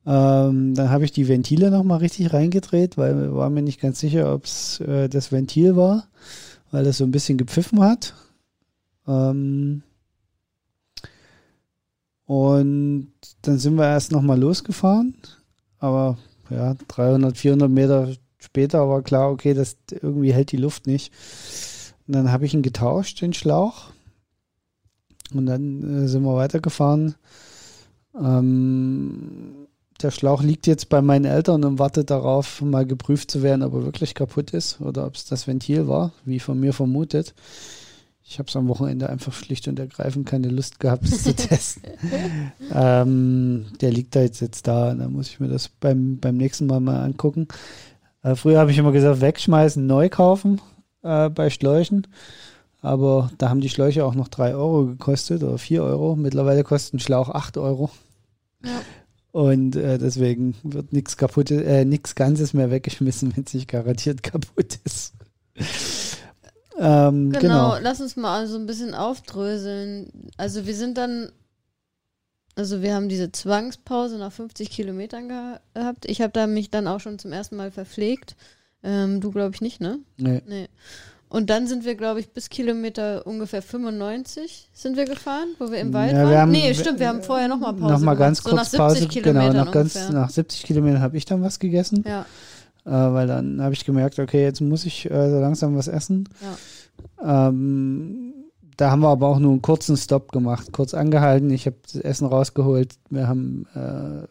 Ähm, 0.07 0.75
dann 0.75 0.91
habe 0.91 1.05
ich 1.05 1.13
die 1.13 1.29
Ventile 1.29 1.71
nochmal 1.71 1.99
richtig 1.99 2.33
reingedreht, 2.33 2.97
weil 2.97 3.35
war 3.35 3.51
mir 3.51 3.63
nicht 3.63 3.81
ganz 3.81 3.99
sicher, 4.01 4.33
ob 4.33 4.45
es 4.45 4.81
äh, 4.81 5.09
das 5.09 5.33
Ventil 5.33 5.77
war, 5.77 6.07
weil 6.71 6.85
das 6.85 6.99
so 6.99 7.05
ein 7.05 7.11
bisschen 7.11 7.39
gepfiffen 7.39 7.81
hat. 7.81 8.15
Ähm, 9.07 9.83
und 12.25 13.13
dann 13.43 13.59
sind 13.59 13.77
wir 13.77 13.85
erst 13.85 14.13
nochmal 14.13 14.39
losgefahren, 14.39 15.15
aber 15.79 16.19
ja, 16.51 16.75
300, 16.89 17.37
400 17.37 17.71
Meter 17.71 18.09
später 18.39 18.89
war 18.89 19.03
klar, 19.03 19.31
okay, 19.31 19.55
das 19.55 19.77
irgendwie 19.91 20.33
hält 20.33 20.53
die 20.53 20.57
Luft 20.57 20.87
nicht. 20.87 21.13
Und 22.07 22.15
dann 22.15 22.31
habe 22.31 22.47
ich 22.47 22.55
ihn 22.55 22.63
getauscht, 22.63 23.21
den 23.21 23.33
Schlauch. 23.33 23.91
Und 25.35 25.47
dann 25.47 26.05
äh, 26.05 26.09
sind 26.09 26.23
wir 26.23 26.37
weitergefahren. 26.37 27.15
Ähm, 28.21 29.67
der 30.03 30.11
Schlauch 30.11 30.43
liegt 30.43 30.67
jetzt 30.67 30.89
bei 30.89 31.01
meinen 31.01 31.25
Eltern 31.25 31.65
und 31.65 31.79
wartet 31.79 32.11
darauf, 32.11 32.61
mal 32.61 32.87
geprüft 32.87 33.31
zu 33.31 33.43
werden, 33.43 33.63
ob 33.63 33.75
er 33.75 33.85
wirklich 33.85 34.15
kaputt 34.15 34.51
ist 34.51 34.81
oder 34.81 35.07
ob 35.07 35.15
es 35.15 35.25
das 35.25 35.47
Ventil 35.47 35.89
war, 35.89 36.13
wie 36.25 36.41
von 36.41 36.61
mir 36.61 36.73
vermutet. 36.73 37.35
Ich 38.29 38.39
habe 38.39 38.49
es 38.49 38.57
am 38.57 38.67
Wochenende 38.69 39.09
einfach 39.09 39.33
schlicht 39.33 39.69
und 39.69 39.79
ergreifend 39.79 40.27
keine 40.27 40.49
Lust 40.49 40.81
gehabt, 40.81 41.05
es 41.05 41.23
zu 41.23 41.35
testen. 41.37 41.93
ähm, 42.75 43.67
der 43.81 43.93
liegt 43.93 44.17
da 44.17 44.21
jetzt, 44.21 44.41
jetzt 44.41 44.67
da, 44.67 44.95
da 44.95 45.09
muss 45.09 45.29
ich 45.29 45.41
mir 45.41 45.49
das 45.49 45.69
beim, 45.69 46.19
beim 46.19 46.37
nächsten 46.37 46.67
Mal 46.67 46.81
mal 46.81 47.03
angucken. 47.03 47.47
Äh, 48.23 48.35
früher 48.35 48.59
habe 48.59 48.73
ich 48.73 48.79
immer 48.79 48.93
gesagt, 48.93 49.21
wegschmeißen, 49.21 49.87
neu 49.87 50.09
kaufen 50.09 50.61
äh, 51.03 51.31
bei 51.31 51.51
Schläuchen. 51.51 52.07
Aber 52.87 53.33
da 53.39 53.49
haben 53.49 53.61
die 53.61 53.69
Schläuche 53.69 54.05
auch 54.05 54.15
noch 54.15 54.29
3 54.29 54.55
Euro 54.55 54.87
gekostet 54.87 55.43
oder 55.43 55.59
4 55.59 55.83
Euro. 55.83 56.15
Mittlerweile 56.15 56.63
kostet 56.63 56.95
ein 56.95 57.01
Schlauch 57.01 57.31
8 57.31 57.59
Euro. 57.59 57.91
Ja. 58.65 58.81
Und 59.33 59.75
äh, 59.75 59.99
deswegen 59.99 60.55
wird 60.63 60.93
nichts 60.93 61.17
kaputt, 61.17 61.51
äh, 61.51 61.85
nichts 61.85 62.15
Ganzes 62.15 62.55
mehr 62.55 62.71
weggeschmissen, 62.71 63.33
wenn 63.37 63.43
es 63.43 63.55
nicht 63.55 63.69
garantiert 63.69 64.23
kaputt 64.23 64.79
ist. 64.85 65.15
ähm, 66.79 67.33
genau, 67.33 67.41
genau, 67.41 67.77
lass 67.83 68.01
uns 68.01 68.15
mal 68.15 68.47
so 68.47 68.57
ein 68.57 68.67
bisschen 68.67 68.95
aufdröseln. 68.95 70.31
Also 70.37 70.65
wir 70.65 70.75
sind 70.77 70.97
dann, 70.97 71.33
also 72.55 72.83
wir 72.83 72.95
haben 72.95 73.09
diese 73.09 73.33
Zwangspause 73.33 74.17
nach 74.17 74.33
50 74.33 74.71
Kilometern 74.71 75.29
gehabt. 75.75 76.09
Ich 76.09 76.21
habe 76.21 76.33
da 76.33 76.47
mich 76.47 76.71
dann 76.71 76.87
auch 76.87 77.01
schon 77.01 77.19
zum 77.19 77.33
ersten 77.33 77.57
Mal 77.57 77.73
verpflegt. 77.73 78.37
Ähm, 78.85 79.21
du 79.21 79.33
glaube 79.33 79.57
ich 79.57 79.61
nicht, 79.61 79.81
ne? 79.81 79.99
Nee. 80.19 80.41
nee. 80.47 80.69
Und 81.29 81.51
dann 81.51 81.67
sind 81.67 81.85
wir, 81.85 81.97
glaube 81.97 82.21
ich, 82.21 82.31
bis 82.31 82.51
Kilometer 82.51 83.27
ungefähr 83.27 83.61
95 83.61 84.69
sind 84.73 84.97
wir 84.97 85.07
gefahren, 85.07 85.49
wo 85.59 85.71
wir 85.71 85.79
im 85.79 85.93
Wald 85.93 86.13
ja, 86.13 86.19
waren. 86.19 86.31
Wir 86.31 86.39
haben, 86.41 86.53
nee, 86.53 86.73
stimmt, 86.75 87.01
wir 87.01 87.09
haben 87.09 87.23
vorher 87.23 87.49
nochmal 87.49 87.75
Pause 87.75 87.95
Nochmal 87.95 88.17
ganz 88.17 88.43
so 88.43 88.51
kurz 88.51 88.71
Pause. 88.71 89.09
Genau, 89.09 89.53
nach, 89.53 89.73
ganz, 89.73 90.09
nach 90.11 90.31
70 90.31 90.63
Kilometern 90.63 91.01
habe 91.01 91.17
ich 91.17 91.25
dann 91.25 91.43
was 91.43 91.59
gegessen. 91.59 92.05
Ja. 92.07 92.27
Äh, 92.85 93.13
weil 93.13 93.27
dann 93.27 93.61
habe 93.61 93.75
ich 93.75 93.85
gemerkt, 93.85 94.19
okay, 94.21 94.45
jetzt 94.45 94.61
muss 94.61 94.87
ich 94.87 95.11
äh, 95.11 95.31
so 95.31 95.41
langsam 95.41 95.77
was 95.77 95.89
essen. 95.89 96.29
Ja. 97.23 97.49
Ähm, 97.49 98.33
da 98.77 98.91
haben 98.91 99.01
wir 99.01 99.09
aber 99.09 99.27
auch 99.27 99.39
nur 99.39 99.51
einen 99.51 99.63
kurzen 99.63 99.97
Stop 99.97 100.31
gemacht, 100.31 100.73
kurz 100.73 100.95
angehalten. 100.95 101.51
Ich 101.51 101.67
habe 101.67 101.77
das 101.83 101.97
Essen 101.97 102.27
rausgeholt. 102.27 102.95
Wir 103.11 103.27
haben 103.27 103.67
äh, 103.75 104.27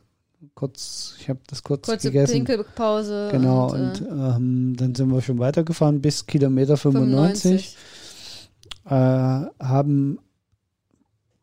kurz, 0.55 1.15
ich 1.19 1.29
habe 1.29 1.39
das 1.47 1.63
kurz 1.63 1.85
Kurze 1.85 2.11
gegessen. 2.11 2.33
Pinkelpause. 2.33 3.29
Genau, 3.31 3.71
und, 3.71 4.01
und, 4.01 4.01
äh, 4.01 4.35
ähm, 4.35 4.75
dann 4.77 4.95
sind 4.95 5.11
wir 5.11 5.21
schon 5.21 5.37
weitergefahren 5.37 6.01
bis 6.01 6.25
Kilometer 6.25 6.77
95, 6.77 7.75
95. 7.75 7.77
Äh, 8.85 9.63
haben 9.63 10.19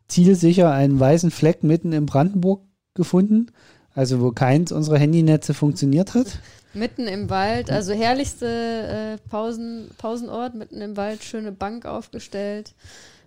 zielsicher 0.08 0.72
einen 0.72 0.98
weißen 0.98 1.30
Fleck 1.30 1.62
mitten 1.62 1.92
in 1.92 2.06
Brandenburg 2.06 2.62
gefunden, 2.94 3.46
also 3.94 4.20
wo 4.20 4.32
keins 4.32 4.72
unserer 4.72 4.98
Handynetze 4.98 5.54
funktioniert 5.54 6.14
hat. 6.14 6.38
Mitten 6.74 7.06
im 7.06 7.28
Wald, 7.28 7.70
also 7.70 7.92
herrlichste 7.92 8.46
äh, 8.46 9.28
Pausen, 9.28 9.90
Pausenort, 9.98 10.54
mitten 10.54 10.80
im 10.80 10.96
Wald, 10.96 11.22
schöne 11.22 11.52
Bank 11.52 11.84
aufgestellt. 11.84 12.72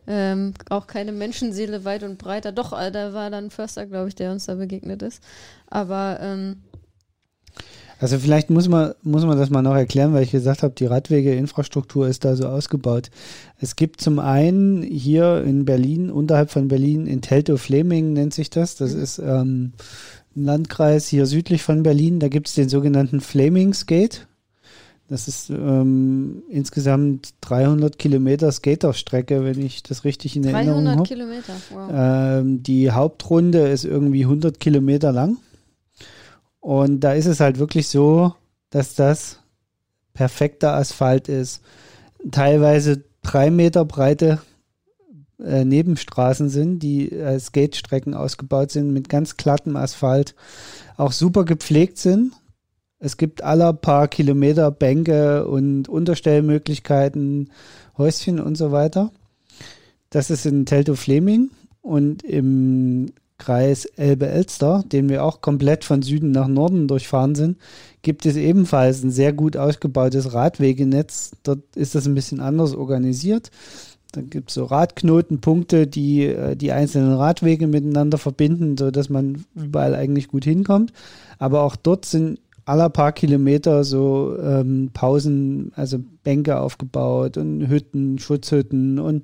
Ähm, 0.07 0.53
auch 0.69 0.87
keine 0.87 1.11
Menschenseele 1.11 1.83
weit 1.85 2.03
und 2.03 2.17
breiter. 2.17 2.51
Doch, 2.51 2.71
da 2.71 3.13
war 3.13 3.29
dann 3.29 3.45
ein 3.45 3.49
Förster, 3.51 3.85
glaube 3.85 4.09
ich, 4.09 4.15
der 4.15 4.31
uns 4.31 4.45
da 4.45 4.55
begegnet 4.55 5.01
ist. 5.01 5.21
Aber 5.67 6.19
ähm, 6.21 6.57
Also 7.99 8.19
vielleicht 8.19 8.49
muss 8.49 8.67
man, 8.67 8.93
muss 9.03 9.23
man 9.25 9.37
das 9.37 9.49
mal 9.49 9.61
noch 9.61 9.73
erklären, 9.75 10.13
weil 10.13 10.23
ich 10.23 10.31
gesagt 10.31 10.63
habe, 10.63 10.73
die 10.75 10.85
Radwegeinfrastruktur 10.85 12.07
ist 12.07 12.25
da 12.25 12.35
so 12.35 12.47
ausgebaut. 12.47 13.09
Es 13.59 13.75
gibt 13.77 14.01
zum 14.01 14.19
einen 14.19 14.83
hier 14.83 15.43
in 15.43 15.65
Berlin, 15.65 16.11
unterhalb 16.11 16.51
von 16.51 16.67
Berlin, 16.67 17.07
in 17.07 17.21
Teltow-Fleming 17.21 18.13
nennt 18.13 18.33
sich 18.33 18.49
das. 18.49 18.75
Das 18.75 18.93
Mhm. 18.93 19.01
ist 19.01 19.19
ähm, 19.19 19.73
ein 20.35 20.43
Landkreis 20.43 21.07
hier 21.07 21.25
südlich 21.25 21.63
von 21.63 21.83
Berlin. 21.83 22.19
Da 22.19 22.27
gibt 22.27 22.49
es 22.49 22.55
den 22.55 22.67
sogenannten 22.69 23.21
Flemingsgate. 23.21 24.27
Das 25.07 25.27
ist 25.27 25.51
ähm, 25.51 26.41
insgesamt 26.49 27.35
300 27.41 27.99
Kilometer 27.99 28.51
Skaterstrecke, 28.51 29.43
wenn 29.43 29.63
ich 29.63 29.83
das 29.83 30.03
richtig 30.03 30.35
in 30.35 30.43
Erinnerung 30.43 30.85
300 30.85 30.97
habe. 30.97 31.07
Kilometer. 31.07 31.53
Wow. 31.69 31.89
Ähm, 31.93 32.63
die 32.63 32.91
Hauptrunde 32.91 33.67
ist 33.67 33.85
irgendwie 33.85 34.23
100 34.23 34.59
Kilometer 34.59 35.11
lang. 35.11 35.37
Und 36.59 37.01
da 37.01 37.13
ist 37.13 37.27
es 37.27 37.39
halt 37.39 37.59
wirklich 37.59 37.87
so, 37.87 38.33
dass 38.71 38.95
das 38.95 39.39
perfekter 40.15 40.73
Asphalt 40.73 41.29
ist. 41.29 41.61
Teilweise 42.31 43.03
drei 43.21 43.51
Meter 43.51 43.85
breite 43.85 44.39
äh, 45.39 45.63
Nebenstraßen 45.63 46.49
sind, 46.49 46.79
die 46.79 47.11
als 47.21 47.47
Skatestrecken 47.47 48.15
ausgebaut 48.15 48.71
sind 48.71 48.91
mit 48.91 49.09
ganz 49.09 49.37
glattem 49.37 49.75
Asphalt, 49.75 50.33
auch 50.97 51.11
super 51.11 51.45
gepflegt 51.45 51.99
sind. 51.99 52.33
Es 53.05 53.17
gibt 53.17 53.43
aller 53.43 53.71
paar 53.71 54.07
Kilometer 54.07 54.71
Bänke 54.71 55.45
und 55.47 55.87
Unterstellmöglichkeiten, 55.87 57.51
Häuschen 57.99 58.39
und 58.39 58.57
so 58.57 58.71
weiter. 58.71 59.11
Das 60.09 60.31
ist 60.31 60.47
in 60.47 60.65
Teltow-Fleming 60.65 61.51
und 61.83 62.23
im 62.23 63.11
Kreis 63.37 63.85
Elbe-Elster, 63.85 64.83
den 64.91 65.07
wir 65.07 65.23
auch 65.23 65.41
komplett 65.41 65.83
von 65.83 66.01
Süden 66.01 66.31
nach 66.31 66.47
Norden 66.47 66.87
durchfahren 66.87 67.35
sind, 67.35 67.59
gibt 68.01 68.25
es 68.25 68.37
ebenfalls 68.37 69.03
ein 69.03 69.11
sehr 69.11 69.33
gut 69.33 69.55
ausgebautes 69.55 70.33
Radwegenetz. 70.33 71.33
Dort 71.43 71.59
ist 71.75 71.93
das 71.93 72.07
ein 72.07 72.15
bisschen 72.15 72.39
anders 72.39 72.73
organisiert. 72.73 73.51
Da 74.13 74.21
gibt 74.21 74.49
es 74.49 74.55
so 74.55 74.63
Radknotenpunkte, 74.63 75.85
die 75.85 76.25
äh, 76.25 76.55
die 76.55 76.71
einzelnen 76.71 77.13
Radwege 77.13 77.67
miteinander 77.67 78.17
verbinden, 78.17 78.77
sodass 78.77 79.09
man 79.09 79.45
überall 79.53 79.93
eigentlich 79.93 80.29
gut 80.29 80.45
hinkommt. 80.45 80.91
Aber 81.37 81.61
auch 81.61 81.75
dort 81.75 82.05
sind 82.05 82.39
aller 82.65 82.89
paar 82.89 83.11
Kilometer 83.11 83.83
so 83.83 84.35
ähm, 84.41 84.89
Pausen, 84.93 85.71
also 85.75 85.99
Bänke 86.23 86.59
aufgebaut 86.59 87.37
und 87.37 87.67
Hütten, 87.67 88.19
Schutzhütten 88.19 88.99
und 88.99 89.23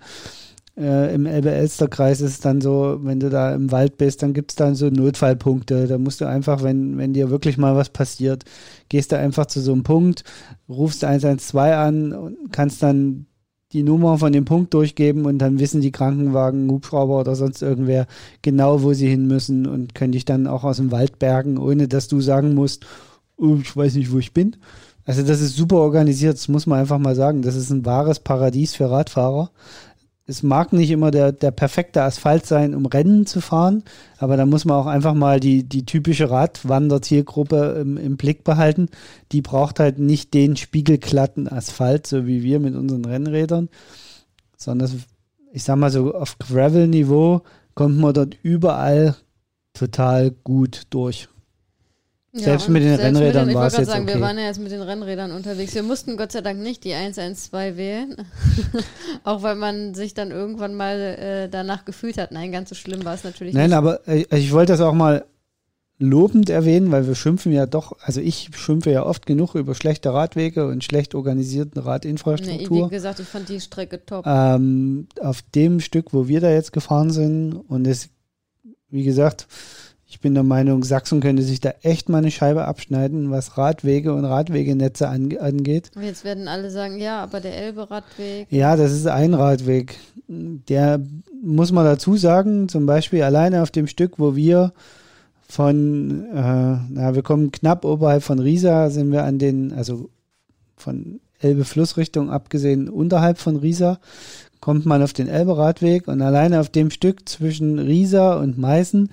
äh, 0.78 1.14
im 1.14 1.26
Elbe-Elster-Kreis 1.26 2.22
ist 2.22 2.32
es 2.32 2.40
dann 2.40 2.62
so, 2.62 3.00
wenn 3.02 3.20
du 3.20 3.30
da 3.30 3.54
im 3.54 3.72
Wald 3.72 3.98
bist, 3.98 4.24
dann 4.24 4.34
gibt 4.34 4.52
es 4.52 4.56
dann 4.56 4.76
so 4.76 4.90
Notfallpunkte. 4.90 5.88
Da 5.88 5.98
musst 5.98 6.22
du 6.22 6.26
einfach, 6.26 6.64
wenn, 6.64 6.98
wenn 6.98 7.14
dir 7.14 7.30
wirklich 7.30 7.58
mal 7.58 7.76
was 7.76 7.90
passiert, 7.90 8.46
gehst 8.88 9.12
du 9.12 9.18
einfach 9.18 9.48
zu 9.48 9.60
so 9.60 9.74
einem 9.74 9.84
Punkt, 9.84 10.24
rufst 10.70 11.04
112 11.04 11.76
an 11.76 12.14
und 12.14 12.54
kannst 12.54 12.82
dann 12.82 13.26
die 13.74 13.84
Nummer 13.84 14.18
von 14.18 14.34
dem 14.34 14.46
Punkt 14.46 14.74
durchgeben 14.74 15.26
und 15.26 15.40
dann 15.40 15.60
wissen 15.60 15.82
die 15.82 15.92
Krankenwagen, 15.92 16.70
Hubschrauber 16.70 17.20
oder 17.20 17.36
sonst 17.36 17.62
irgendwer 17.62 18.06
genau, 18.42 18.82
wo 18.82 18.94
sie 18.94 19.08
hin 19.08 19.28
müssen 19.28 19.66
und 19.66 19.96
können 19.96 20.12
dich 20.12 20.26
dann 20.26 20.48
auch 20.48 20.64
aus 20.64 20.78
dem 20.78 20.92
Wald 20.92 21.20
bergen, 21.20 21.58
ohne 21.58 21.88
dass 21.88 22.08
du 22.08 22.22
sagen 22.22 22.54
musst, 22.54 22.86
ich 23.42 23.76
weiß 23.76 23.96
nicht, 23.96 24.12
wo 24.12 24.20
ich 24.20 24.34
bin. 24.34 24.56
Also 25.06 25.24
das 25.24 25.42
ist 25.42 25.56
super 25.56 25.78
organisiert, 25.78 26.36
das 26.36 26.48
muss 26.48 26.68
man 26.68 26.80
einfach 26.80 27.00
mal 27.00 27.16
sagen. 27.16 27.42
Das 27.42 27.56
ist 27.56 27.70
ein 27.70 27.86
wahres 27.86 28.20
Paradies 28.20 28.76
für 28.76 28.90
Radfahrer. 28.90 29.52
Es 30.28 30.44
mag 30.44 30.72
nicht 30.72 30.92
immer 30.92 31.12
der, 31.12 31.32
der 31.32 31.52
perfekte 31.52 32.04
Asphalt 32.04 32.46
sein, 32.46 32.76
um 32.76 32.86
Rennen 32.86 33.26
zu 33.26 33.42
fahren, 33.42 33.84
aber 34.18 34.38
da 34.38 34.46
muss 34.46 34.64
man 34.64 34.78
auch 34.78 34.86
einfach 34.86 35.16
mal 35.16 35.40
die, 35.40 35.64
die 35.64 35.86
typische 35.86 36.30
Radwanderzielgruppe 36.30 37.80
im, 37.82 37.98
im 37.98 38.16
Blick 38.16 38.44
behalten. 38.44 38.88
Die 39.32 39.42
braucht 39.42 39.80
halt 39.80 40.00
nicht 40.00 40.34
den 40.34 40.56
spiegelglatten 40.56 41.52
Asphalt, 41.52 42.08
so 42.08 42.28
wie 42.28 42.44
wir 42.44 42.60
mit 42.60 42.76
unseren 42.76 43.04
Rennrädern, 43.04 43.68
sondern 44.56 45.04
ich 45.52 45.64
sag 45.64 45.76
mal 45.78 45.92
so 45.92 46.14
auf 46.14 46.38
Gravel-Niveau 46.38 47.42
kommt 47.74 47.98
man 47.98 48.14
dort 48.14 48.38
überall 48.44 49.16
total 49.74 50.32
gut 50.32 50.84
durch. 50.92 51.28
Selbst 52.34 52.68
und 52.68 52.74
mit 52.74 52.84
den 52.84 52.96
selbst 52.96 53.04
Rennrädern 53.04 53.50
ich 53.50 53.56
war 53.56 53.64
wollte 53.64 53.76
es 53.76 53.80
jetzt 53.80 53.88
gerade 53.88 54.00
sagen, 54.00 54.10
okay. 54.10 54.14
wir 54.20 54.22
waren 54.22 54.38
ja 54.38 54.46
jetzt 54.46 54.60
mit 54.60 54.72
den 54.72 54.82
Rennrädern 54.82 55.32
unterwegs. 55.32 55.76
Wir 55.76 55.84
mussten 55.84 56.16
Gott 56.16 56.32
sei 56.32 56.40
Dank 56.40 56.60
nicht 56.60 56.86
die 56.86 56.94
112 56.94 57.76
wählen. 57.76 58.16
Auch 59.26 59.44
weil 59.44 59.56
man 59.56 59.94
sich 59.96 60.14
dann 60.14 60.32
irgendwann 60.32 60.74
mal 60.76 60.98
äh, 60.98 61.50
danach 61.50 61.84
gefühlt 61.84 62.18
hat. 62.18 62.32
Nein, 62.32 62.54
ganz 62.54 62.70
so 62.70 62.76
schlimm 62.76 63.04
war 63.04 63.16
es 63.16 63.26
natürlich 63.26 63.54
Nein, 63.54 63.72
nicht. 63.72 63.78
aber 63.78 64.08
äh, 64.08 64.26
ich 64.32 64.54
wollte 64.54 64.72
das 64.72 64.80
auch 64.80 64.94
mal 64.94 65.26
lobend 66.02 66.50
erwähnen, 66.50 66.92
weil 66.92 67.06
wir 67.06 67.16
schimpfen 67.16 67.52
ja 67.52 67.66
doch, 67.66 67.98
also 68.02 68.22
ich 68.22 68.50
schimpfe 68.56 68.92
ja 68.92 69.06
oft 69.06 69.26
genug 69.26 69.54
über 69.54 69.76
schlechte 69.76 70.14
Radwege 70.14 70.68
und 70.68 70.84
schlecht 70.84 71.14
organisierten 71.14 71.82
Nee, 71.82 71.88
Radinfrastruktur. 71.88 72.88
wie 72.88 72.96
gesagt, 72.96 73.20
ich 73.20 73.28
fand 73.28 73.50
die 73.50 73.60
Strecke 73.60 74.04
top. 74.04 74.26
ähm, 74.26 75.08
auf 75.20 75.44
dem 75.54 75.80
Stück, 75.80 76.14
wo 76.14 76.28
wir 76.28 76.42
da 76.42 76.50
jetzt 76.50 76.74
gefahren 76.74 77.12
sind. 77.12 77.54
Und 77.54 77.86
es, 77.86 78.10
wie 78.90 79.04
gesagt, 79.04 79.48
ich 80.12 80.20
bin 80.20 80.34
der 80.34 80.44
Meinung, 80.44 80.84
Sachsen 80.84 81.22
könnte 81.22 81.42
sich 81.42 81.62
da 81.62 81.74
echt 81.84 82.10
mal 82.10 82.18
eine 82.18 82.32
Scheibe 82.32 82.66
abschneiden, 82.66 83.32
was 83.32 83.58
Radwege 83.58 84.14
und 84.14 84.26
Radwegenetze 84.26 85.08
an, 85.08 85.38
angeht. 85.38 85.90
Und 85.96 86.04
Jetzt 86.04 86.26
werden 86.26 86.50
alle 86.50 86.70
sagen, 86.70 87.00
ja, 87.00 87.24
aber 87.24 87.40
der 87.40 87.56
Elbe-Radweg. 87.56 88.48
Ja, 88.50 88.76
das 88.76 88.92
ist 88.92 89.08
ein 89.08 89.34
Radweg. 89.34 89.98
Der 90.28 91.00
muss 91.42 91.72
man 91.72 91.86
dazu 91.86 92.18
sagen, 92.18 92.68
zum 92.68 92.86
Beispiel 92.86 93.24
alleine 93.24 93.64
auf 93.64 93.72
dem 93.72 93.88
Stück, 93.88 94.20
wo 94.20 94.36
wir 94.36 94.74
von, 95.48 96.26
äh, 96.34 96.78
na, 96.90 97.16
wir 97.16 97.24
kommen 97.24 97.54
knapp 97.54 97.86
oberhalb 97.86 98.22
von 98.22 98.40
Riesa, 98.40 98.90
sind 98.90 99.14
wir 99.14 99.24
an 99.24 99.40
den, 99.40 99.72
also 99.72 100.10
von 100.76 101.22
Elbe-Flussrichtung 101.40 102.30
abgesehen, 102.30 102.90
unterhalb 102.90 103.38
von 103.38 103.56
Riesa, 103.56 104.02
kommt 104.60 104.86
man 104.86 105.02
auf 105.02 105.14
den 105.14 105.30
Elbe-Radweg 105.30 106.10
und 106.10 106.22
alleine 106.22 106.60
auf 106.60 106.68
dem 106.68 106.92
Stück 106.92 107.30
zwischen 107.30 107.80
Riesa 107.80 108.34
und 108.34 108.58
Meißen 108.58 109.10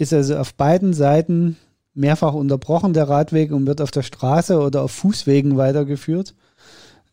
ist 0.00 0.12
also 0.12 0.36
auf 0.36 0.54
beiden 0.54 0.92
Seiten 0.92 1.56
mehrfach 1.94 2.34
unterbrochen 2.34 2.92
der 2.92 3.08
Radweg 3.08 3.52
und 3.52 3.66
wird 3.66 3.80
auf 3.80 3.90
der 3.90 4.02
Straße 4.02 4.58
oder 4.58 4.82
auf 4.82 4.92
Fußwegen 4.92 5.56
weitergeführt 5.56 6.34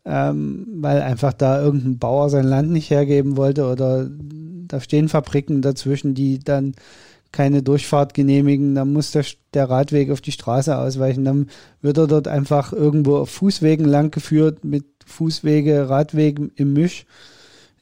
ähm, 0.07 0.65
weil 0.75 1.01
einfach 1.01 1.33
da 1.33 1.61
irgendein 1.61 1.99
Bauer 1.99 2.29
sein 2.29 2.45
Land 2.45 2.71
nicht 2.71 2.89
hergeben 2.89 3.35
wollte 3.35 3.67
oder 3.67 4.09
da 4.09 4.79
stehen 4.79 5.09
Fabriken 5.09 5.61
dazwischen, 5.61 6.13
die 6.13 6.39
dann 6.39 6.75
keine 7.33 7.61
Durchfahrt 7.61 8.13
genehmigen, 8.13 8.73
dann 8.73 8.93
muss 8.93 9.11
der, 9.11 9.25
der 9.53 9.69
Radweg 9.69 10.09
auf 10.11 10.21
die 10.21 10.31
Straße 10.31 10.77
ausweichen, 10.77 11.25
dann 11.25 11.49
wird 11.81 11.97
er 11.97 12.07
dort 12.07 12.27
einfach 12.29 12.71
irgendwo 12.71 13.17
auf 13.17 13.29
Fußwegen 13.29 13.85
lang 13.85 14.11
geführt 14.11 14.63
mit 14.63 14.85
Fußwege, 15.05 15.89
Radwegen 15.89 16.51
im 16.55 16.71
Misch, 16.71 17.05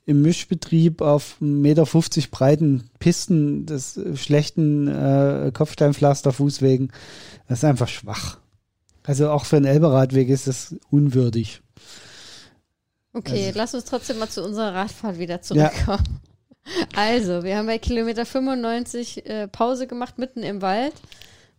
im 0.06 0.22
Mischbetrieb 0.22 1.02
auf 1.02 1.38
1,50 1.42 1.46
Meter 1.46 1.86
breiten 2.32 2.90
Pisten 3.00 3.66
des 3.66 4.00
schlechten 4.16 4.88
äh, 4.88 5.52
Kopfsteinpflaster-Fußwegen. 5.54 6.92
Das 7.48 7.60
ist 7.60 7.64
einfach 7.66 7.88
schwach. 7.88 8.38
Also 9.04 9.30
auch 9.30 9.46
für 9.46 9.58
einen 9.58 9.66
Elberadweg 9.66 10.30
ist 10.30 10.48
das 10.48 10.76
unwürdig. 10.90 11.62
Okay, 13.14 13.48
Also- 13.48 13.58
lass 13.60 13.74
uns 13.74 13.86
trotzdem 13.86 14.20
mal 14.20 14.30
zu 14.30 14.44
unserer 14.44 14.74
Radfahrt 14.74 15.18
wieder 15.20 15.42
zurückkommen. 15.42 16.04
Also, 16.96 17.44
wir 17.44 17.58
haben 17.58 17.68
bei 17.68 17.78
Kilometer 17.78 18.26
95 18.26 19.28
äh, 19.28 19.48
Pause 19.48 19.86
gemacht, 19.86 20.18
mitten 20.18 20.42
im 20.42 20.64
Wald. 20.64 20.94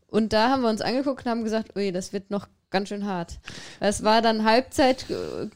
Und 0.09 0.33
da 0.33 0.51
haben 0.51 0.63
wir 0.63 0.69
uns 0.69 0.81
angeguckt 0.81 1.25
und 1.25 1.31
haben 1.31 1.45
gesagt, 1.45 1.77
ui, 1.77 1.93
das 1.93 2.13
wird 2.13 2.31
noch 2.33 2.49
ganz 2.71 2.89
schön 2.89 3.07
hart. 3.07 3.39
Es 3.79 4.03
war 4.03 4.21
dann 4.21 4.45
Halbzeit, 4.45 5.07
äh, 5.09 5.47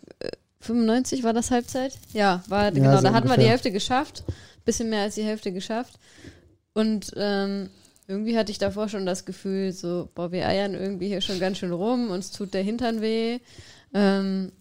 95 0.60 1.22
war 1.22 1.32
das 1.32 1.50
Halbzeit? 1.50 1.98
Ja, 2.12 2.42
war 2.48 2.70
genau, 2.70 2.96
so 2.96 3.02
da 3.02 3.12
hatten 3.12 3.28
wir 3.28 3.34
die 3.34 3.40
ungefähr. 3.40 3.50
Hälfte 3.50 3.72
geschafft. 3.72 4.24
Bisschen 4.64 4.90
mehr 4.90 5.02
als 5.02 5.14
die 5.14 5.24
Hälfte 5.24 5.52
geschafft. 5.52 5.98
Und 6.74 7.12
ähm, 7.16 7.70
irgendwie 8.06 8.36
hatte 8.36 8.52
ich 8.52 8.58
davor 8.58 8.88
schon 8.88 9.06
das 9.06 9.24
Gefühl, 9.24 9.72
so, 9.72 10.08
boah, 10.14 10.32
wir 10.32 10.46
eiern 10.46 10.74
irgendwie 10.74 11.08
hier 11.08 11.20
schon 11.20 11.40
ganz 11.40 11.58
schön 11.58 11.72
rum, 11.72 12.10
uns 12.10 12.30
tut 12.30 12.54
der 12.54 12.62
Hintern 12.62 13.00
weh. 13.00 13.38
Ähm, 13.94 14.52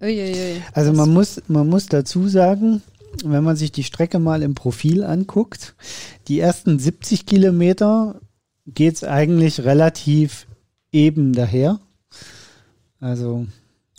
uiuiui. 0.00 0.62
Also 0.72 0.92
man 0.92 1.12
muss, 1.12 1.40
man 1.48 1.68
muss 1.68 1.86
dazu 1.86 2.28
sagen, 2.28 2.82
wenn 3.24 3.44
man 3.44 3.56
sich 3.56 3.72
die 3.72 3.84
Strecke 3.84 4.18
mal 4.18 4.42
im 4.42 4.54
Profil 4.54 5.04
anguckt, 5.04 5.74
die 6.28 6.40
ersten 6.40 6.78
70 6.78 7.26
Kilometer 7.26 8.20
geht 8.66 8.96
es 8.96 9.04
eigentlich 9.04 9.64
relativ 9.64 10.46
eben 10.92 11.32
daher. 11.32 11.80
Also 13.00 13.46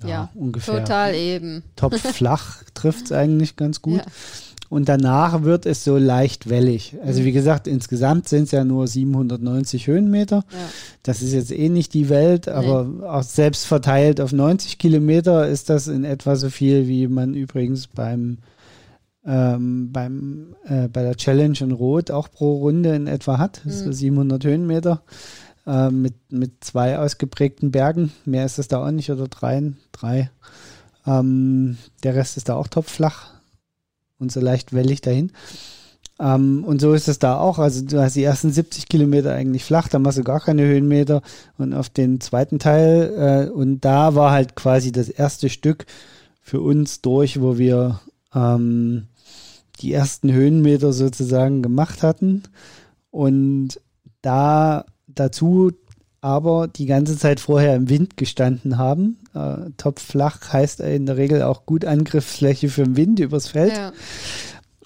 ja, 0.02 0.08
Ja, 0.08 0.30
ungefähr. 0.36 0.80
Total 0.80 1.16
eben. 1.16 1.64
Topflach 1.76 2.64
trifft 2.74 3.06
es 3.06 3.12
eigentlich 3.12 3.56
ganz 3.56 3.82
gut. 3.82 3.98
Ja. 3.98 4.06
Und 4.70 4.90
danach 4.90 5.44
wird 5.44 5.66
es 5.66 5.84
so 5.84 5.98
leicht 5.98 6.50
wellig. 6.50 6.94
Mhm. 6.94 7.00
Also 7.08 7.24
wie 7.24 7.32
gesagt, 7.32 7.68
insgesamt 7.68 8.28
sind 8.28 8.44
es 8.44 8.52
ja 8.52 8.64
nur 8.64 8.88
790 8.88 9.88
Höhenmeter. 9.88 10.44
Ja. 10.52 10.70
Das 11.04 11.22
ist 11.22 11.34
jetzt 11.34 11.52
eh 11.52 11.70
nicht 11.70 11.94
die 11.94 12.10
Welt, 12.10 12.50
aber 12.50 12.90
auch 13.10 13.24
selbst 13.24 13.66
verteilt 13.66 14.20
auf 14.20 14.34
90 14.34 14.78
Kilometer 14.78 15.48
ist 15.48 15.70
das 15.70 15.88
in 15.88 16.04
etwa 16.04 16.36
so 16.36 16.50
viel, 16.50 16.88
wie 16.88 17.08
man 17.08 17.34
übrigens 17.34 17.88
beim, 17.88 18.40
ähm, 19.26 19.92
beim 19.94 20.56
äh, 20.66 20.90
bei 20.90 21.02
der 21.02 21.16
Challenge 21.16 21.58
in 21.62 21.72
Rot 21.72 22.12
auch 22.12 22.30
pro 22.30 22.58
Runde 22.58 22.94
in 22.94 23.08
etwa 23.08 23.38
hat. 23.38 23.62
Ist 23.66 23.86
so 23.86 23.92
700 23.92 24.44
Höhenmeter 24.44 25.02
äh, 25.68 25.90
mit, 25.90 26.16
mit 26.32 26.64
zwei 26.64 26.98
ausgeprägten 26.98 27.72
Bergen. 27.72 28.14
Mehr 28.26 28.46
ist 28.46 28.58
es 28.58 28.68
da 28.68 28.84
auch 28.84 28.92
nicht 28.92 29.12
oder 29.12 29.28
drei. 29.28 29.74
drei. 29.92 30.32
Ähm, 31.06 31.78
der 32.04 32.16
Rest 32.16 32.38
ist 32.38 32.50
da 32.50 32.56
auch 32.56 32.68
topflach 32.68 33.34
und 34.18 34.32
so 34.32 34.40
leicht 34.40 34.74
wellig 34.74 35.02
dahin. 35.02 35.32
Ähm, 36.20 36.64
und 36.64 36.82
so 36.82 36.94
ist 36.94 37.08
es 37.08 37.20
da 37.20 37.38
auch. 37.40 37.60
Also 37.60 37.84
du 37.86 38.02
hast 38.02 38.16
die 38.16 38.24
ersten 38.24 38.52
70 38.52 38.88
Kilometer 38.88 39.34
eigentlich 39.34 39.64
flach, 39.64 39.88
da 39.88 40.00
machst 40.00 40.18
du 40.18 40.24
gar 40.24 40.40
keine 40.40 40.64
Höhenmeter. 40.64 41.22
Und 41.58 41.74
auf 41.74 41.90
den 41.90 42.22
zweiten 42.22 42.60
Teil, 42.60 43.48
äh, 43.48 43.52
und 43.52 43.82
da 43.82 44.16
war 44.16 44.32
halt 44.32 44.56
quasi 44.56 44.92
das 44.92 45.10
erste 45.10 45.50
Stück 45.50 45.86
für 46.42 46.62
uns 46.62 47.02
durch, 47.02 47.42
wo 47.42 47.58
wir 47.58 48.00
ähm, 48.34 49.08
die 49.82 49.94
ersten 49.94 50.32
Höhenmeter 50.32 50.94
sozusagen 50.94 51.62
gemacht 51.62 52.04
hatten. 52.04 52.44
Und 53.12 53.80
da 54.22 54.86
dazu 55.20 55.72
aber 56.22 56.68
die 56.68 56.88
ganze 56.88 57.18
Zeit 57.18 57.40
vorher 57.40 57.76
im 57.76 57.90
Wind 57.90 58.18
gestanden 58.18 58.78
haben. 58.78 59.18
Äh, 59.34 59.70
topflach 59.78 60.52
heißt 60.52 60.80
in 60.82 61.06
der 61.06 61.18
Regel 61.18 61.44
auch 61.44 61.66
gut 61.66 61.86
Angriffsfläche 61.86 62.70
für 62.70 62.84
den 62.84 62.98
Wind 62.98 63.20
übers 63.20 63.48
Feld. 63.48 63.74
Ja. 63.74 63.94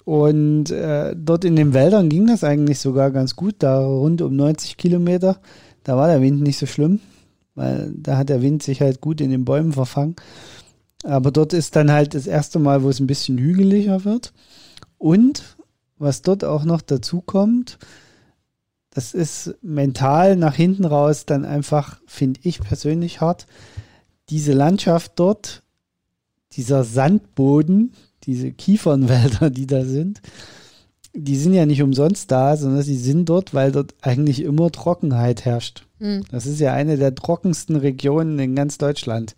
Und 0.04 0.70
äh, 0.70 1.14
dort 1.16 1.44
in 1.44 1.56
den 1.56 1.74
Wäldern 1.74 2.08
ging 2.08 2.26
das 2.26 2.44
eigentlich 2.44 2.80
sogar 2.80 3.10
ganz 3.10 3.36
gut, 3.36 3.56
da 3.60 3.84
rund 3.84 4.20
um 4.20 4.34
90 4.34 4.76
Kilometer. 4.76 5.38
Da 5.84 5.96
war 5.96 6.08
der 6.08 6.20
Wind 6.20 6.42
nicht 6.42 6.58
so 6.58 6.66
schlimm, 6.66 7.00
weil 7.54 7.92
da 7.96 8.18
hat 8.18 8.28
der 8.28 8.42
Wind 8.42 8.62
sich 8.62 8.80
halt 8.80 9.00
gut 9.00 9.20
in 9.20 9.30
den 9.30 9.44
Bäumen 9.44 9.72
verfangen. 9.72 10.16
Aber 11.04 11.30
dort 11.30 11.52
ist 11.52 11.76
dann 11.76 11.90
halt 11.90 12.14
das 12.14 12.26
erste 12.26 12.58
Mal, 12.58 12.82
wo 12.82 12.88
es 12.88 13.00
ein 13.00 13.06
bisschen 13.06 13.38
hügeliger 13.38 14.04
wird. 14.04 14.32
Und 14.98 15.56
was 15.98 16.22
dort 16.22 16.44
auch 16.44 16.64
noch 16.64 16.82
dazu 16.82 17.20
kommt, 17.20 17.78
das 18.94 19.14
ist 19.14 19.54
mental 19.62 20.36
nach 20.36 20.54
hinten 20.54 20.84
raus 20.84 21.24
dann 21.26 21.44
einfach, 21.44 22.00
finde 22.06 22.40
ich 22.42 22.60
persönlich 22.60 23.20
hart. 23.20 23.46
Diese 24.28 24.52
Landschaft 24.52 25.12
dort, 25.16 25.62
dieser 26.52 26.84
Sandboden, 26.84 27.92
diese 28.24 28.52
Kiefernwälder, 28.52 29.50
die 29.50 29.66
da 29.66 29.84
sind, 29.84 30.20
die 31.14 31.36
sind 31.36 31.54
ja 31.54 31.66
nicht 31.66 31.82
umsonst 31.82 32.30
da, 32.30 32.56
sondern 32.56 32.82
sie 32.82 32.96
sind 32.96 33.28
dort, 33.28 33.52
weil 33.52 33.72
dort 33.72 33.94
eigentlich 34.00 34.42
immer 34.42 34.70
Trockenheit 34.70 35.44
herrscht. 35.44 35.86
Hm. 35.98 36.24
Das 36.30 36.46
ist 36.46 36.60
ja 36.60 36.72
eine 36.72 36.96
der 36.96 37.14
trockensten 37.14 37.76
Regionen 37.76 38.38
in 38.38 38.54
ganz 38.54 38.78
Deutschland. 38.78 39.36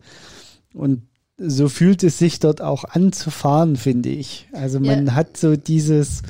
Und 0.73 1.03
so 1.37 1.69
fühlt 1.69 2.05
es 2.05 2.19
sich 2.19 2.39
dort 2.39 2.61
auch 2.61 2.85
an 2.85 3.13
zu 3.13 3.31
fahren, 3.31 3.77
finde 3.77 4.09
ich. 4.11 4.49
Also 4.53 4.79
man 4.79 5.07
Ja. 5.07 5.15
hat 5.15 5.37
so 5.37 5.57
dieses, 5.57 6.23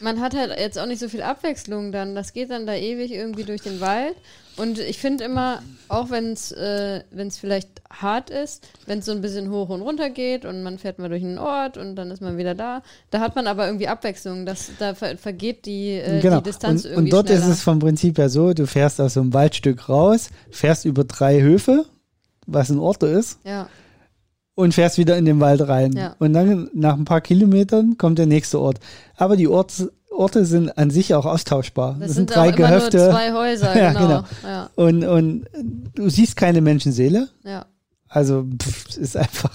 Man 0.00 0.20
hat 0.20 0.34
halt 0.34 0.58
jetzt 0.58 0.78
auch 0.78 0.86
nicht 0.86 1.00
so 1.00 1.08
viel 1.08 1.22
Abwechslung 1.22 1.92
dann. 1.92 2.14
Das 2.14 2.32
geht 2.32 2.50
dann 2.50 2.66
da 2.66 2.74
ewig 2.74 3.12
irgendwie 3.12 3.44
durch 3.44 3.62
den 3.62 3.80
Wald. 3.80 4.16
Und 4.56 4.78
ich 4.78 4.98
finde 4.98 5.24
immer, 5.24 5.62
auch 5.88 6.10
wenn 6.10 6.32
es 6.32 6.50
äh, 6.52 7.02
wenn's 7.10 7.36
vielleicht 7.38 7.68
hart 7.90 8.30
ist, 8.30 8.66
wenn 8.86 9.00
es 9.00 9.04
so 9.04 9.12
ein 9.12 9.20
bisschen 9.20 9.50
hoch 9.50 9.68
und 9.68 9.82
runter 9.82 10.08
geht 10.08 10.46
und 10.46 10.62
man 10.62 10.78
fährt 10.78 10.98
mal 10.98 11.08
durch 11.08 11.22
einen 11.22 11.38
Ort 11.38 11.76
und 11.76 11.94
dann 11.96 12.10
ist 12.10 12.22
man 12.22 12.38
wieder 12.38 12.54
da, 12.54 12.82
da 13.10 13.20
hat 13.20 13.36
man 13.36 13.46
aber 13.46 13.66
irgendwie 13.66 13.88
Abwechslung. 13.88 14.46
Das, 14.46 14.70
da 14.78 14.94
ver 14.94 15.18
vergeht 15.18 15.66
die, 15.66 15.92
äh, 15.92 16.20
genau. 16.20 16.38
die 16.38 16.44
Distanz 16.44 16.84
und, 16.84 16.90
irgendwie 16.90 17.04
und 17.04 17.12
dort 17.12 17.28
schneller. 17.28 17.42
ist 17.42 17.48
es 17.48 17.62
vom 17.62 17.78
Prinzip 17.78 18.16
her 18.16 18.30
so, 18.30 18.54
du 18.54 18.66
fährst 18.66 19.00
aus 19.00 19.14
so 19.14 19.20
einem 19.20 19.34
Waldstück 19.34 19.88
raus, 19.88 20.30
fährst 20.50 20.86
über 20.86 21.04
drei 21.04 21.42
Höfe, 21.42 21.84
was 22.46 22.70
ein 22.70 22.78
Ort 22.78 23.02
ist, 23.02 23.38
ja, 23.44 23.68
und 24.56 24.74
fährst 24.74 24.98
wieder 24.98 25.16
in 25.16 25.24
den 25.26 25.38
Wald 25.38 25.68
rein. 25.68 25.92
Ja. 25.92 26.16
Und 26.18 26.32
dann 26.32 26.68
nach 26.74 26.94
ein 26.96 27.04
paar 27.04 27.20
Kilometern 27.20 27.96
kommt 27.98 28.18
der 28.18 28.26
nächste 28.26 28.58
Ort. 28.58 28.80
Aber 29.16 29.36
die 29.36 29.46
Orts, 29.46 29.86
Orte 30.10 30.44
sind 30.46 30.76
an 30.76 30.90
sich 30.90 31.14
auch 31.14 31.26
austauschbar. 31.26 31.92
das, 32.00 32.08
Das, 32.08 32.16
sind 32.16 32.30
sind 32.30 32.36
drei 32.36 32.50
Gehöfte. 32.50 32.96
nur 32.96 33.10
zwei 33.10 33.32
Häuser, 33.32 33.76
Ja, 33.78 33.92
genau. 33.92 34.06
genau. 34.06 34.24
Ja, 34.42 34.70
Und, 34.74 35.04
und 35.04 35.44
du 35.94 36.08
siehst 36.08 36.36
keine 36.36 36.60
Menschenseele. 36.60 37.28
ja. 37.44 37.66
Also 38.08 38.46
pff, 38.62 38.96
ist 38.98 39.16
einfach, 39.16 39.50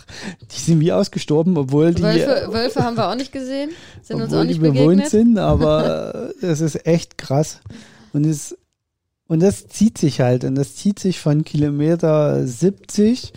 die 0.54 0.60
sind 0.60 0.82
wie 0.82 0.91
ausgestorben, 0.91 1.58
obwohl 1.58 1.93
die, 1.93 2.04
Wölfe, 2.04 2.49
Wölfe 2.52 2.84
haben 2.84 2.97
wir 2.97 3.08
auch 3.10 3.16
nicht 3.16 3.32
gesehen, 3.32 3.72
sind 4.04 4.22
uns 4.22 4.34
auch 4.34 4.41
die 4.41 4.47
nicht 4.49 4.60
bewohnt 4.60 4.76
begegnet. 4.78 5.10
sind, 5.10 5.38
aber 5.39 6.32
es 6.41 6.60
ist 6.60 6.86
echt 6.86 7.18
krass. 7.18 7.62
Und 8.12 8.26
es 8.26 8.56
und 9.30 9.39
das 9.41 9.68
zieht 9.70 9.97
sich 9.97 10.20
halt 10.20 10.43
und 10.43 10.56
das 10.56 10.76
zieht 10.76 10.99
sich 10.99 11.22
von 11.22 11.45
Kilometer 11.45 12.45
70 12.45 13.32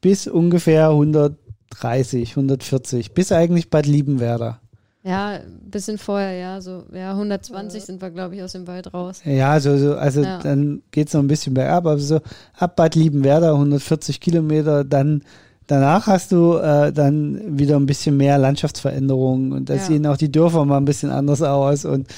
bis 0.00 0.26
ungefähr 0.26 0.88
130, 0.90 2.30
140, 2.30 3.12
bis 3.12 3.32
eigentlich 3.32 3.70
Bad 3.70 3.86
Liebenwerder. 3.86 4.60
Ja, 5.04 5.28
ein 5.36 5.70
bisschen 5.70 5.96
vorher, 5.96 6.32
ja, 6.34 6.60
so, 6.60 6.82
ja, 6.92 7.12
120 7.12 7.82
sind 7.84 8.02
wir, 8.02 8.10
glaube 8.10 8.34
ich, 8.34 8.42
aus 8.42 8.52
dem 8.52 8.66
Wald 8.66 8.92
raus. 8.92 9.22
Ja, 9.24 9.58
so, 9.60 9.76
so 9.78 9.94
also 9.94 10.22
Ja. 10.22 10.38
dann 10.40 10.82
geht's 10.90 11.14
noch 11.14 11.22
ein 11.22 11.28
bisschen 11.28 11.54
bergab, 11.54 11.86
aber 11.86 11.98
so 11.98 12.20
ab 12.58 12.76
Bad 12.76 12.94
Liebenwerder 12.94 13.52
140 13.54 14.20
Kilometer, 14.20 14.84
dann 14.84 15.22
danach 15.66 16.08
hast 16.08 16.32
du 16.32 16.56
äh, 16.56 16.92
dann 16.92 17.58
wieder 17.58 17.76
ein 17.76 17.86
bisschen 17.86 18.16
mehr 18.16 18.38
Landschaftsveränderungen 18.38 19.52
und 19.52 19.70
da 19.70 19.74
Ja. 19.74 19.80
sehen 19.80 20.06
auch 20.06 20.16
die 20.16 20.32
Dörfer 20.32 20.64
mal 20.64 20.78
ein 20.78 20.84
bisschen 20.84 21.10
anders 21.10 21.42
aus 21.42 21.84
und 21.84 22.08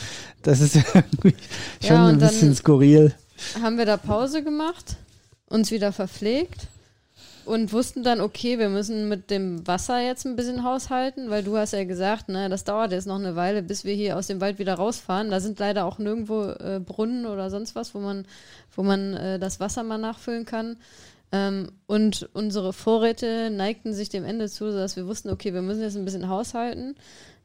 das 0.43 0.61
ist 0.61 0.77
irgendwie 0.95 1.35
schon 1.81 1.97
Ja, 1.97 2.07
ein 2.09 2.19
bisschen 2.19 2.55
skurril. 2.55 3.13
Haben 3.63 3.77
wir 3.79 3.87
da 3.87 3.99
Pause 3.99 4.43
gemacht, 4.43 4.97
uns 5.49 5.71
wieder 5.71 5.93
verpflegt 5.93 6.67
und 7.45 7.73
wussten 7.73 8.03
dann, 8.03 8.21
okay, 8.21 8.59
wir 8.59 8.69
müssen 8.69 9.09
mit 9.09 9.31
dem 9.31 9.67
Wasser 9.67 10.01
jetzt 10.01 10.25
ein 10.27 10.37
bisschen 10.37 10.65
haushalten, 10.65 11.31
weil 11.31 11.43
du 11.43 11.57
hast 11.57 11.73
ja 11.73 11.85
gesagt, 11.85 12.29
ne, 12.29 12.49
das 12.49 12.65
dauert 12.65 12.93
jetzt 12.93 13.07
noch 13.07 13.19
eine 13.19 13.37
Weile, 13.37 13.63
bis 13.63 13.85
wir 13.85 13.95
hier 13.95 14.17
aus 14.17 14.27
dem 14.27 14.41
Wald 14.41 14.59
wieder 14.59 14.75
rausfahren. 14.75 15.31
Da 15.31 15.41
sind 15.41 15.59
leider 15.59 15.85
auch 15.85 15.99
nirgendwo 15.99 16.45
äh, 16.45 16.81
Brunnen 16.85 17.27
oder 17.27 17.51
sonst 17.51 17.75
was, 17.75 17.95
wo 17.95 17.99
man, 17.99 18.27
wo 18.75 18.83
man 18.83 19.15
äh, 19.15 19.39
das 19.39 19.61
Wasser 19.61 19.83
mal 19.83 19.99
nachfüllen 19.99 20.45
kann. 20.45 20.77
Ähm, 21.33 21.71
und 21.87 22.29
unsere 22.33 22.73
Vorräte 22.73 23.51
neigten 23.51 23.95
sich 23.95 24.09
dem 24.09 24.25
Ende 24.25 24.49
zu, 24.49 24.71
sodass 24.71 24.97
wir 24.97 25.07
wussten, 25.07 25.31
okay, 25.31 25.55
wir 25.55 25.63
müssen 25.63 25.83
jetzt 25.83 25.97
ein 25.97 26.05
bisschen 26.05 26.29
haushalten. 26.29 26.97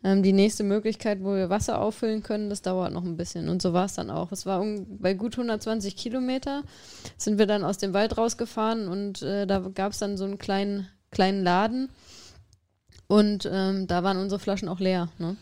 Ähm, 0.06 0.22
die 0.22 0.34
nächste 0.34 0.64
Möglichkeit, 0.64 1.24
wo 1.24 1.34
wir 1.34 1.49
Wasser 1.49 1.82
auffüllen 1.82 2.22
können, 2.22 2.51
das 2.51 2.62
dauert 2.62 2.93
noch 2.93 3.03
ein 3.03 3.18
bisschen. 3.18 3.49
Und 3.49 3.64
so 3.64 3.74
war 3.74 3.86
es 3.86 3.95
dann 3.95 4.12
auch. 4.12 4.32
Es 4.32 4.45
war 4.45 4.62
um, 4.62 4.86
bei 4.99 5.16
gut 5.16 5.34
120 5.34 5.95
Kilometer 5.95 6.62
sind 7.18 7.39
wir 7.39 7.47
dann 7.47 7.64
aus 7.64 7.80
dem 7.80 7.95
Wald 7.95 8.16
rausgefahren 8.16 8.88
und 8.88 9.24
äh, 9.24 9.47
da 9.47 9.58
gab 9.74 9.93
es 9.93 9.97
dann 9.97 10.16
so 10.16 10.26
einen 10.26 10.38
kleinen, 10.38 10.88
kleinen 11.10 11.43
Laden. 11.43 11.89
Und 13.08 13.49
ähm, 13.51 13.88
da 13.88 14.03
waren 14.03 14.18
unsere 14.18 14.38
Flaschen 14.38 14.70
auch 14.70 14.80
leer. 14.80 15.10
Ne? 15.18 15.38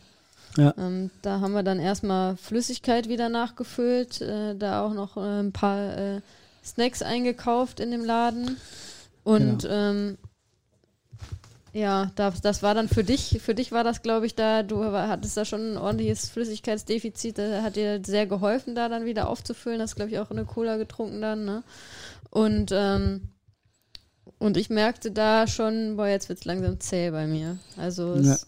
Ja. 0.56 0.74
Ähm, 0.78 1.12
da 1.22 1.42
haben 1.42 1.52
wir 1.52 1.64
dann 1.64 1.82
erstmal 1.82 2.38
Flüssigkeit 2.38 3.10
wieder 3.10 3.28
nachgefüllt, 3.28 4.22
äh, 4.22 4.56
da 4.56 4.86
auch 4.86 4.94
noch 4.94 5.18
äh, 5.18 5.42
ein 5.42 5.52
paar 5.52 5.98
äh, 5.98 6.22
Snacks 6.64 7.02
eingekauft 7.02 7.82
in 7.82 7.92
dem 7.92 8.06
Laden. 8.06 8.56
Und 9.26 9.68
ähm, 9.70 10.18
ja, 11.74 12.12
das, 12.16 12.40
das 12.42 12.62
war 12.62 12.76
dann 12.76 12.88
für 12.88 13.04
dich, 13.04 13.42
für 13.44 13.56
dich 13.56 13.72
war 13.72 13.84
das, 13.84 14.04
glaube 14.04 14.28
ich, 14.28 14.36
da, 14.36 14.62
du 14.62 14.84
hattest 14.84 15.36
da 15.36 15.44
schon 15.44 15.74
ein 15.74 15.78
ordentliches 15.78 16.30
Flüssigkeitsdefizit, 16.30 17.40
das 17.40 17.64
hat 17.64 17.76
dir 17.76 18.00
sehr 18.06 18.28
geholfen, 18.28 18.76
da 18.76 18.90
dann 18.90 19.06
wieder 19.06 19.28
aufzufüllen. 19.28 19.82
Hast, 19.82 19.96
glaube 19.96 20.12
ich, 20.12 20.20
auch 20.20 20.30
eine 20.30 20.46
Cola 20.46 20.78
getrunken 20.78 21.20
dann, 21.22 21.46
ne? 21.46 21.64
Und, 22.30 22.72
ähm, 22.72 23.30
und 24.38 24.56
ich 24.56 24.70
merkte 24.70 25.12
da 25.12 25.48
schon, 25.48 25.98
boah, 25.98 26.08
jetzt 26.08 26.30
wird's 26.30 26.46
langsam 26.46 26.80
zäh 26.80 27.10
bei 27.10 27.26
mir. 27.26 27.58
Also 27.76 28.14
es, 28.14 28.46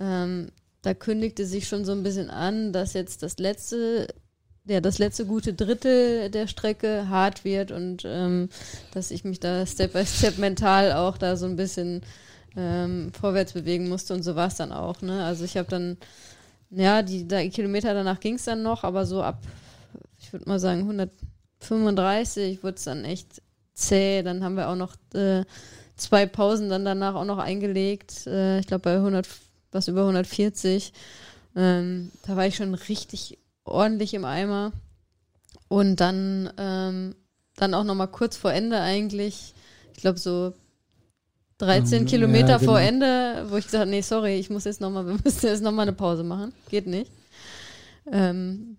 ähm, 0.00 0.48
da 0.80 0.94
kündigte 0.94 1.44
sich 1.44 1.68
schon 1.68 1.84
so 1.84 1.92
ein 1.92 2.02
bisschen 2.02 2.30
an, 2.30 2.72
dass 2.72 2.94
jetzt 2.94 3.22
das 3.22 3.38
letzte, 3.38 4.08
ja, 4.64 4.80
das 4.80 4.98
letzte 4.98 5.26
gute 5.26 5.52
Drittel 5.52 6.30
der 6.30 6.46
Strecke 6.46 7.10
hart 7.10 7.44
wird 7.44 7.70
und 7.70 8.04
ähm, 8.06 8.48
dass 8.92 9.10
ich 9.10 9.24
mich 9.24 9.40
da 9.40 9.66
Step 9.66 9.92
by 9.92 10.06
Step 10.06 10.38
mental 10.38 10.92
auch 10.92 11.18
da 11.18 11.36
so 11.36 11.44
ein 11.44 11.56
bisschen 11.56 12.00
ähm, 12.56 13.12
vorwärts 13.18 13.52
bewegen 13.52 13.88
musste 13.88 14.14
und 14.14 14.22
so 14.22 14.36
war 14.36 14.48
es 14.48 14.56
dann 14.56 14.72
auch. 14.72 15.02
Ne? 15.02 15.24
Also 15.24 15.44
ich 15.44 15.56
habe 15.56 15.68
dann, 15.68 15.96
ja, 16.70 17.02
die, 17.02 17.24
die 17.24 17.50
Kilometer 17.50 17.94
danach 17.94 18.20
ging 18.20 18.34
es 18.34 18.44
dann 18.44 18.62
noch, 18.62 18.84
aber 18.84 19.06
so 19.06 19.22
ab, 19.22 19.42
ich 20.18 20.32
würde 20.32 20.48
mal 20.48 20.58
sagen, 20.58 20.80
135 20.80 22.62
wurde 22.62 22.76
es 22.76 22.84
dann 22.84 23.04
echt 23.04 23.42
zäh. 23.74 24.22
Dann 24.22 24.42
haben 24.42 24.56
wir 24.56 24.68
auch 24.68 24.76
noch 24.76 24.96
äh, 25.14 25.44
zwei 25.96 26.26
Pausen 26.26 26.68
dann 26.68 26.84
danach 26.84 27.14
auch 27.14 27.24
noch 27.24 27.38
eingelegt. 27.38 28.26
Äh, 28.26 28.60
ich 28.60 28.66
glaube 28.66 28.82
bei 28.82 28.94
100, 28.96 29.28
was 29.72 29.88
über 29.88 30.00
140. 30.00 30.92
Ähm, 31.54 32.10
da 32.26 32.36
war 32.36 32.46
ich 32.46 32.56
schon 32.56 32.74
richtig 32.74 33.38
ordentlich 33.64 34.14
im 34.14 34.24
Eimer. 34.24 34.72
Und 35.68 35.96
dann, 35.96 36.52
ähm, 36.58 37.14
dann 37.56 37.74
auch 37.74 37.84
nochmal 37.84 38.08
kurz 38.08 38.36
vor 38.36 38.52
Ende 38.52 38.80
eigentlich, 38.80 39.54
ich 39.94 40.00
glaube 40.00 40.18
so 40.18 40.52
13 41.58 42.00
Ähm, 42.00 42.06
Kilometer 42.06 42.48
ja, 42.48 42.58
genau. 42.58 42.72
vor 42.72 42.80
Ende, 42.80 43.46
wo 43.48 43.56
ich 43.56 43.64
gesagt 43.64 43.82
habe, 43.82 43.90
nee, 43.90 44.02
sorry, 44.02 44.38
ich 44.38 44.50
muss 44.50 44.64
jetzt 44.64 44.80
nochmal, 44.80 45.06
wir 45.06 45.18
müssen 45.24 45.46
jetzt 45.46 45.62
nochmal 45.62 45.84
eine 45.84 45.96
Pause 45.96 46.24
machen. 46.24 46.52
Geht 46.68 46.86
nicht. 46.86 47.10
Ähm, 48.10 48.76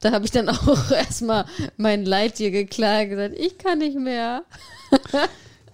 da 0.00 0.12
habe 0.12 0.24
ich 0.24 0.30
dann 0.30 0.48
auch 0.48 0.90
erstmal 0.90 1.44
mein 1.76 2.04
Leid 2.04 2.38
dir 2.38 2.50
geklagt, 2.50 3.10
gesagt, 3.10 3.34
ich 3.38 3.58
kann 3.58 3.78
nicht 3.78 3.98
mehr. 3.98 4.44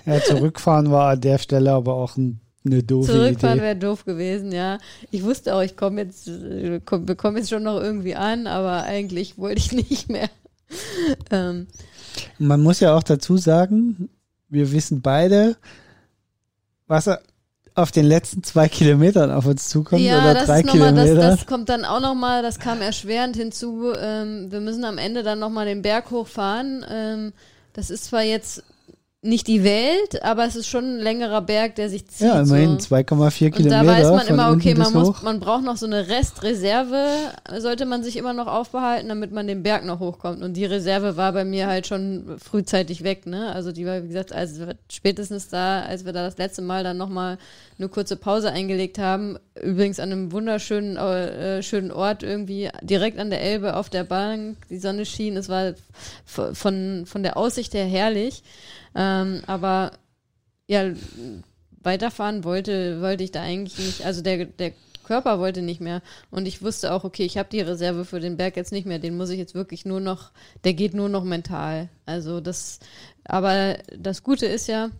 Ja, 0.06 0.20
zurückfahren 0.20 0.90
war 0.90 1.12
an 1.12 1.20
der 1.22 1.38
Stelle 1.38 1.72
aber 1.72 1.94
auch 1.94 2.18
ein, 2.18 2.38
eine 2.62 2.82
doofe 2.82 3.10
Zurückfahren 3.10 3.62
wäre 3.62 3.74
doof 3.74 4.04
gewesen, 4.04 4.52
ja. 4.52 4.76
Ich 5.10 5.22
wusste 5.22 5.54
auch, 5.54 5.62
ich 5.62 5.78
komme 5.78 6.02
jetzt, 6.02 6.28
äh, 6.28 6.78
komm, 6.84 7.08
wir 7.08 7.14
kommen 7.14 7.38
jetzt 7.38 7.48
schon 7.48 7.62
noch 7.62 7.80
irgendwie 7.80 8.14
an, 8.14 8.46
aber 8.46 8.82
eigentlich 8.82 9.38
wollte 9.38 9.60
ich 9.60 9.72
nicht 9.72 10.10
mehr. 10.10 10.28
Ähm, 11.30 11.68
Man 12.38 12.60
muss 12.62 12.80
ja 12.80 12.94
auch 12.94 13.02
dazu 13.02 13.38
sagen, 13.38 14.10
wir 14.50 14.72
wissen 14.72 15.00
beide, 15.00 15.56
was 16.86 17.08
auf 17.74 17.90
den 17.90 18.06
letzten 18.06 18.42
zwei 18.44 18.68
Kilometern 18.68 19.32
auf 19.32 19.46
uns 19.46 19.68
zukommt 19.68 20.02
ja, 20.02 20.22
oder 20.22 20.34
das 20.34 20.46
drei 20.46 20.60
ist 20.60 20.66
noch 20.66 20.74
mal, 20.74 20.94
das, 20.94 21.04
Kilometer. 21.04 21.30
das 21.30 21.46
kommt 21.46 21.68
dann 21.68 21.84
auch 21.84 22.00
nochmal, 22.00 22.42
das 22.42 22.60
kam 22.60 22.80
erschwerend 22.80 23.36
hinzu. 23.36 23.92
Ähm, 23.98 24.50
wir 24.50 24.60
müssen 24.60 24.84
am 24.84 24.98
Ende 24.98 25.22
dann 25.22 25.40
nochmal 25.40 25.66
den 25.66 25.82
Berg 25.82 26.10
hochfahren. 26.10 26.86
Ähm, 26.88 27.32
das 27.72 27.90
ist 27.90 28.04
zwar 28.04 28.22
jetzt 28.22 28.62
nicht 29.24 29.46
die 29.46 29.64
Welt, 29.64 30.22
aber 30.22 30.44
es 30.44 30.54
ist 30.54 30.68
schon 30.68 30.96
ein 30.96 30.98
längerer 30.98 31.40
Berg, 31.40 31.76
der 31.76 31.88
sich 31.88 32.06
zieht. 32.06 32.26
ja, 32.26 32.40
immerhin 32.40 32.78
so. 32.78 32.94
2,4 32.94 33.46
Und 33.46 33.54
Kilometer. 33.54 33.82
da 33.82 33.86
weiß 33.86 34.10
man 34.10 34.26
immer, 34.26 34.52
okay, 34.52 34.74
man, 34.74 34.92
muss, 34.92 35.22
man 35.22 35.40
braucht 35.40 35.64
noch 35.64 35.78
so 35.78 35.86
eine 35.86 36.08
Restreserve, 36.08 37.06
sollte 37.58 37.86
man 37.86 38.02
sich 38.02 38.16
immer 38.16 38.34
noch 38.34 38.46
aufbehalten, 38.46 39.08
damit 39.08 39.32
man 39.32 39.46
den 39.46 39.62
Berg 39.62 39.86
noch 39.86 39.98
hochkommt. 39.98 40.42
Und 40.42 40.54
die 40.54 40.66
Reserve 40.66 41.16
war 41.16 41.32
bei 41.32 41.44
mir 41.46 41.66
halt 41.66 41.86
schon 41.86 42.36
frühzeitig 42.38 43.02
weg, 43.02 43.26
ne? 43.26 43.50
Also 43.52 43.72
die 43.72 43.86
war, 43.86 44.02
wie 44.02 44.08
gesagt, 44.08 44.32
also 44.32 44.66
spätestens 44.90 45.48
da, 45.48 45.80
als 45.80 46.04
wir 46.04 46.12
da 46.12 46.22
das 46.22 46.36
letzte 46.36 46.60
Mal 46.60 46.84
dann 46.84 46.98
nochmal 46.98 47.38
eine 47.78 47.88
kurze 47.88 48.16
Pause 48.16 48.50
eingelegt 48.50 48.98
haben, 48.98 49.38
übrigens 49.60 50.00
an 50.00 50.12
einem 50.12 50.32
wunderschönen 50.32 50.96
äh, 50.96 51.62
schönen 51.62 51.90
Ort 51.90 52.22
irgendwie 52.22 52.68
direkt 52.82 53.18
an 53.18 53.30
der 53.30 53.40
Elbe 53.40 53.76
auf 53.76 53.88
der 53.88 54.04
Bank, 54.04 54.58
die 54.68 54.78
Sonne 54.78 55.06
schien, 55.06 55.36
es 55.36 55.48
war 55.48 55.72
von, 56.24 57.06
von 57.06 57.22
der 57.22 57.36
Aussicht 57.38 57.72
her 57.72 57.86
herrlich. 57.86 58.42
Ähm, 58.94 59.42
aber 59.46 59.92
ja, 60.66 60.92
weiterfahren 61.82 62.44
wollte, 62.44 63.00
wollte 63.00 63.24
ich 63.24 63.32
da 63.32 63.42
eigentlich 63.42 63.78
nicht. 63.78 64.04
Also 64.04 64.22
der, 64.22 64.46
der 64.46 64.72
Körper 65.04 65.38
wollte 65.38 65.62
nicht 65.62 65.80
mehr. 65.80 66.02
Und 66.30 66.46
ich 66.46 66.62
wusste 66.62 66.92
auch, 66.92 67.04
okay, 67.04 67.24
ich 67.24 67.38
habe 67.38 67.48
die 67.50 67.60
Reserve 67.60 68.04
für 68.04 68.20
den 68.20 68.36
Berg 68.36 68.56
jetzt 68.56 68.72
nicht 68.72 68.86
mehr. 68.86 68.98
Den 68.98 69.16
muss 69.16 69.30
ich 69.30 69.38
jetzt 69.38 69.54
wirklich 69.54 69.84
nur 69.84 70.00
noch, 70.00 70.32
der 70.64 70.74
geht 70.74 70.94
nur 70.94 71.08
noch 71.08 71.24
mental. 71.24 71.88
Also 72.06 72.40
das, 72.40 72.80
aber 73.24 73.76
das 73.96 74.22
Gute 74.22 74.46
ist 74.46 74.66
ja, 74.66 74.90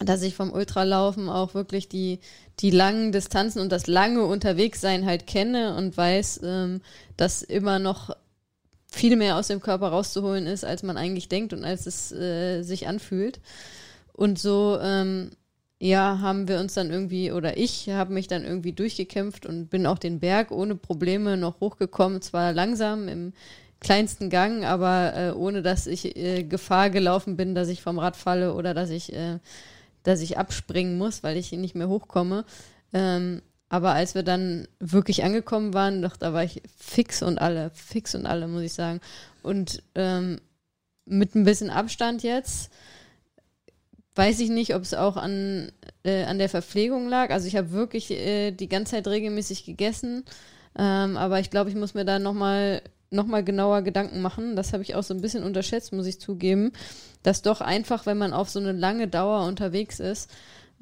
dass 0.00 0.22
ich 0.22 0.34
vom 0.34 0.52
Ultralaufen 0.52 1.28
auch 1.28 1.54
wirklich 1.54 1.88
die, 1.88 2.20
die 2.60 2.70
langen 2.70 3.12
Distanzen 3.12 3.60
und 3.60 3.72
das 3.72 3.86
lange 3.86 4.24
Unterwegssein 4.24 5.06
halt 5.06 5.26
kenne 5.26 5.76
und 5.76 5.96
weiß, 5.96 6.40
ähm, 6.44 6.82
dass 7.16 7.42
immer 7.42 7.78
noch 7.78 8.14
viel 8.90 9.16
mehr 9.16 9.36
aus 9.36 9.48
dem 9.48 9.60
Körper 9.60 9.88
rauszuholen 9.88 10.46
ist, 10.46 10.64
als 10.64 10.82
man 10.82 10.96
eigentlich 10.96 11.28
denkt 11.28 11.52
und 11.52 11.64
als 11.64 11.86
es 11.86 12.12
äh, 12.12 12.62
sich 12.62 12.88
anfühlt. 12.88 13.40
Und 14.12 14.38
so, 14.38 14.78
ähm, 14.82 15.30
ja, 15.78 16.18
haben 16.20 16.48
wir 16.48 16.58
uns 16.58 16.74
dann 16.74 16.90
irgendwie, 16.90 17.30
oder 17.30 17.56
ich 17.56 17.88
habe 17.88 18.12
mich 18.12 18.26
dann 18.26 18.44
irgendwie 18.44 18.72
durchgekämpft 18.72 19.46
und 19.46 19.68
bin 19.68 19.86
auch 19.86 19.98
den 19.98 20.18
Berg 20.18 20.50
ohne 20.50 20.74
Probleme 20.74 21.36
noch 21.36 21.60
hochgekommen. 21.60 22.20
Zwar 22.20 22.52
langsam 22.52 23.06
im 23.06 23.32
kleinsten 23.80 24.28
Gang, 24.28 24.64
aber 24.64 25.14
äh, 25.14 25.30
ohne 25.30 25.62
dass 25.62 25.86
ich 25.86 26.16
äh, 26.16 26.42
Gefahr 26.42 26.90
gelaufen 26.90 27.36
bin, 27.36 27.54
dass 27.54 27.68
ich 27.68 27.80
vom 27.80 27.98
Rad 27.98 28.16
falle 28.16 28.54
oder 28.54 28.74
dass 28.74 28.90
ich, 28.90 29.12
äh, 29.12 29.38
dass 30.02 30.20
ich 30.20 30.36
abspringen 30.36 30.98
muss, 30.98 31.22
weil 31.22 31.36
ich 31.36 31.52
nicht 31.52 31.76
mehr 31.76 31.88
hochkomme. 31.88 32.44
Ähm, 32.92 33.42
aber 33.68 33.92
als 33.92 34.14
wir 34.14 34.22
dann 34.22 34.66
wirklich 34.80 35.24
angekommen 35.24 35.74
waren, 35.74 36.02
doch, 36.02 36.16
da 36.16 36.32
war 36.32 36.44
ich 36.44 36.62
fix 36.76 37.22
und 37.22 37.38
alle, 37.38 37.70
fix 37.74 38.14
und 38.14 38.26
alle, 38.26 38.48
muss 38.48 38.62
ich 38.62 38.72
sagen. 38.72 39.00
Und 39.42 39.82
ähm, 39.94 40.40
mit 41.04 41.34
ein 41.34 41.44
bisschen 41.44 41.70
Abstand 41.70 42.22
jetzt 42.22 42.70
weiß 44.18 44.40
ich 44.40 44.50
nicht, 44.50 44.74
ob 44.74 44.82
es 44.82 44.94
auch 44.94 45.16
an, 45.16 45.70
äh, 46.02 46.24
an 46.24 46.38
der 46.38 46.48
Verpflegung 46.48 47.08
lag. 47.08 47.30
Also 47.30 47.46
ich 47.46 47.54
habe 47.54 47.70
wirklich 47.70 48.10
äh, 48.10 48.50
die 48.50 48.68
ganze 48.68 48.96
Zeit 48.96 49.06
regelmäßig 49.06 49.64
gegessen. 49.64 50.24
Ähm, 50.76 51.16
aber 51.16 51.38
ich 51.38 51.50
glaube, 51.50 51.70
ich 51.70 51.76
muss 51.76 51.94
mir 51.94 52.04
da 52.04 52.18
nochmal 52.18 52.82
noch 53.10 53.26
mal 53.26 53.42
genauer 53.42 53.80
Gedanken 53.82 54.20
machen. 54.20 54.54
Das 54.54 54.74
habe 54.74 54.82
ich 54.82 54.94
auch 54.94 55.02
so 55.02 55.14
ein 55.14 55.22
bisschen 55.22 55.42
unterschätzt, 55.42 55.92
muss 55.92 56.04
ich 56.06 56.20
zugeben. 56.20 56.72
Dass 57.22 57.40
doch 57.40 57.62
einfach, 57.62 58.04
wenn 58.04 58.18
man 58.18 58.34
auf 58.34 58.50
so 58.50 58.58
eine 58.58 58.72
lange 58.72 59.08
Dauer 59.08 59.46
unterwegs 59.46 59.98
ist, 59.98 60.28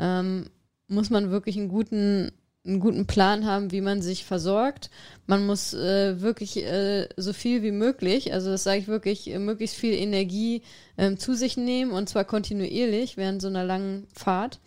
ähm, 0.01 0.51
muss 0.89 1.11
man 1.11 1.31
wirklich 1.31 1.57
einen 1.57 1.69
guten, 1.69 2.33
einen 2.67 2.81
guten 2.81 3.07
Plan 3.07 3.47
haben, 3.47 3.73
wie 3.73 3.81
man 3.81 4.03
sich 4.03 4.25
versorgt. 4.25 4.91
Man 5.27 5.47
muss 5.47 5.75
äh, 5.75 6.21
wirklich 6.21 6.57
äh, 6.65 7.09
so 7.17 7.33
viel 7.33 7.63
wie 7.63 7.73
möglich, 7.73 8.33
also 8.33 8.51
das 8.51 8.65
sage 8.65 8.79
ich 8.79 8.89
wirklich, 8.89 9.31
äh, 9.31 9.39
möglichst 9.39 9.77
viel 9.77 9.95
Energie 9.95 10.63
ähm, 10.99 11.19
zu 11.19 11.35
sich 11.35 11.57
nehmen 11.57 11.93
und 11.93 12.09
zwar 12.09 12.25
kontinuierlich 12.25 13.17
während 13.17 13.41
so 13.43 13.49
einer 13.49 13.65
langen 13.65 14.07
Fahrt. 14.15 14.61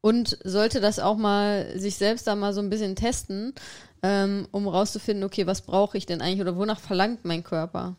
Und 0.00 0.38
sollte 0.44 0.80
das 0.80 1.00
auch 1.00 1.16
mal 1.16 1.78
sich 1.78 1.96
selbst 1.96 2.26
da 2.26 2.36
mal 2.36 2.52
so 2.52 2.60
ein 2.60 2.70
bisschen 2.70 2.94
testen, 2.94 3.52
ähm, 4.02 4.46
um 4.52 4.68
rauszufinden, 4.68 5.24
okay, 5.24 5.46
was 5.46 5.62
brauche 5.62 5.98
ich 5.98 6.06
denn 6.06 6.20
eigentlich 6.20 6.40
oder 6.40 6.56
wonach 6.56 6.78
verlangt 6.78 7.24
mein 7.24 7.42
Körper? 7.42 7.96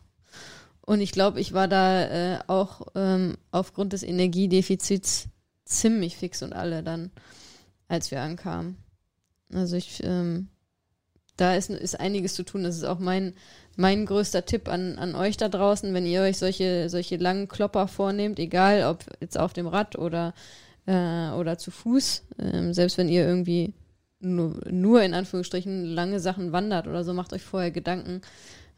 Und 0.82 1.02
ich 1.02 1.12
glaube, 1.12 1.40
ich 1.40 1.54
war 1.54 1.68
da 1.68 2.04
äh, 2.06 2.40
auch 2.48 2.88
ähm, 2.96 3.38
aufgrund 3.52 3.94
des 3.94 4.02
Energiedefizits 4.02 5.28
ziemlich 5.66 6.18
fix 6.18 6.42
und 6.42 6.54
alle 6.54 6.82
dann, 6.82 7.12
als 7.88 8.10
wir 8.12 8.22
ankamen. 8.22 8.78
Also 9.54 9.76
ich, 9.76 10.02
ähm, 10.04 10.48
da 11.38 11.56
ist, 11.56 11.70
ist 11.70 12.00
einiges 12.00 12.34
zu 12.36 12.44
tun. 12.44 12.64
Das 12.64 12.76
ist 12.76 12.84
auch 12.84 13.00
mein, 13.00 13.34
mein 13.76 14.06
größter 14.06 14.46
Tipp 14.46 14.68
an, 14.68 14.98
an 14.98 15.16
euch 15.16 15.38
da 15.38 15.50
draußen, 15.50 15.94
wenn 15.94 16.06
ihr 16.06 16.22
euch 16.22 16.38
solche, 16.38 16.90
solche 16.90 17.18
langen 17.18 17.48
Klopper 17.48 17.88
vornehmt, 17.88 18.40
egal 18.40 18.84
ob 18.84 19.06
jetzt 19.22 19.40
auf 19.40 19.54
dem 19.54 19.68
Rad 19.68 19.98
oder, 19.98 20.34
äh, 20.86 21.30
oder 21.32 21.58
zu 21.58 21.72
Fuß, 21.72 22.24
ähm, 22.40 22.74
selbst 22.74 22.98
wenn 22.98 23.10
ihr 23.10 23.26
irgendwie 23.26 23.74
nur, 24.20 24.60
nur 24.70 25.02
in 25.02 25.14
Anführungsstrichen 25.14 25.86
lange 25.86 26.20
Sachen 26.20 26.52
wandert 26.52 26.88
oder 26.88 27.04
so, 27.04 27.14
macht 27.14 27.32
euch 27.34 27.44
vorher 27.44 27.72
Gedanken 27.72 28.22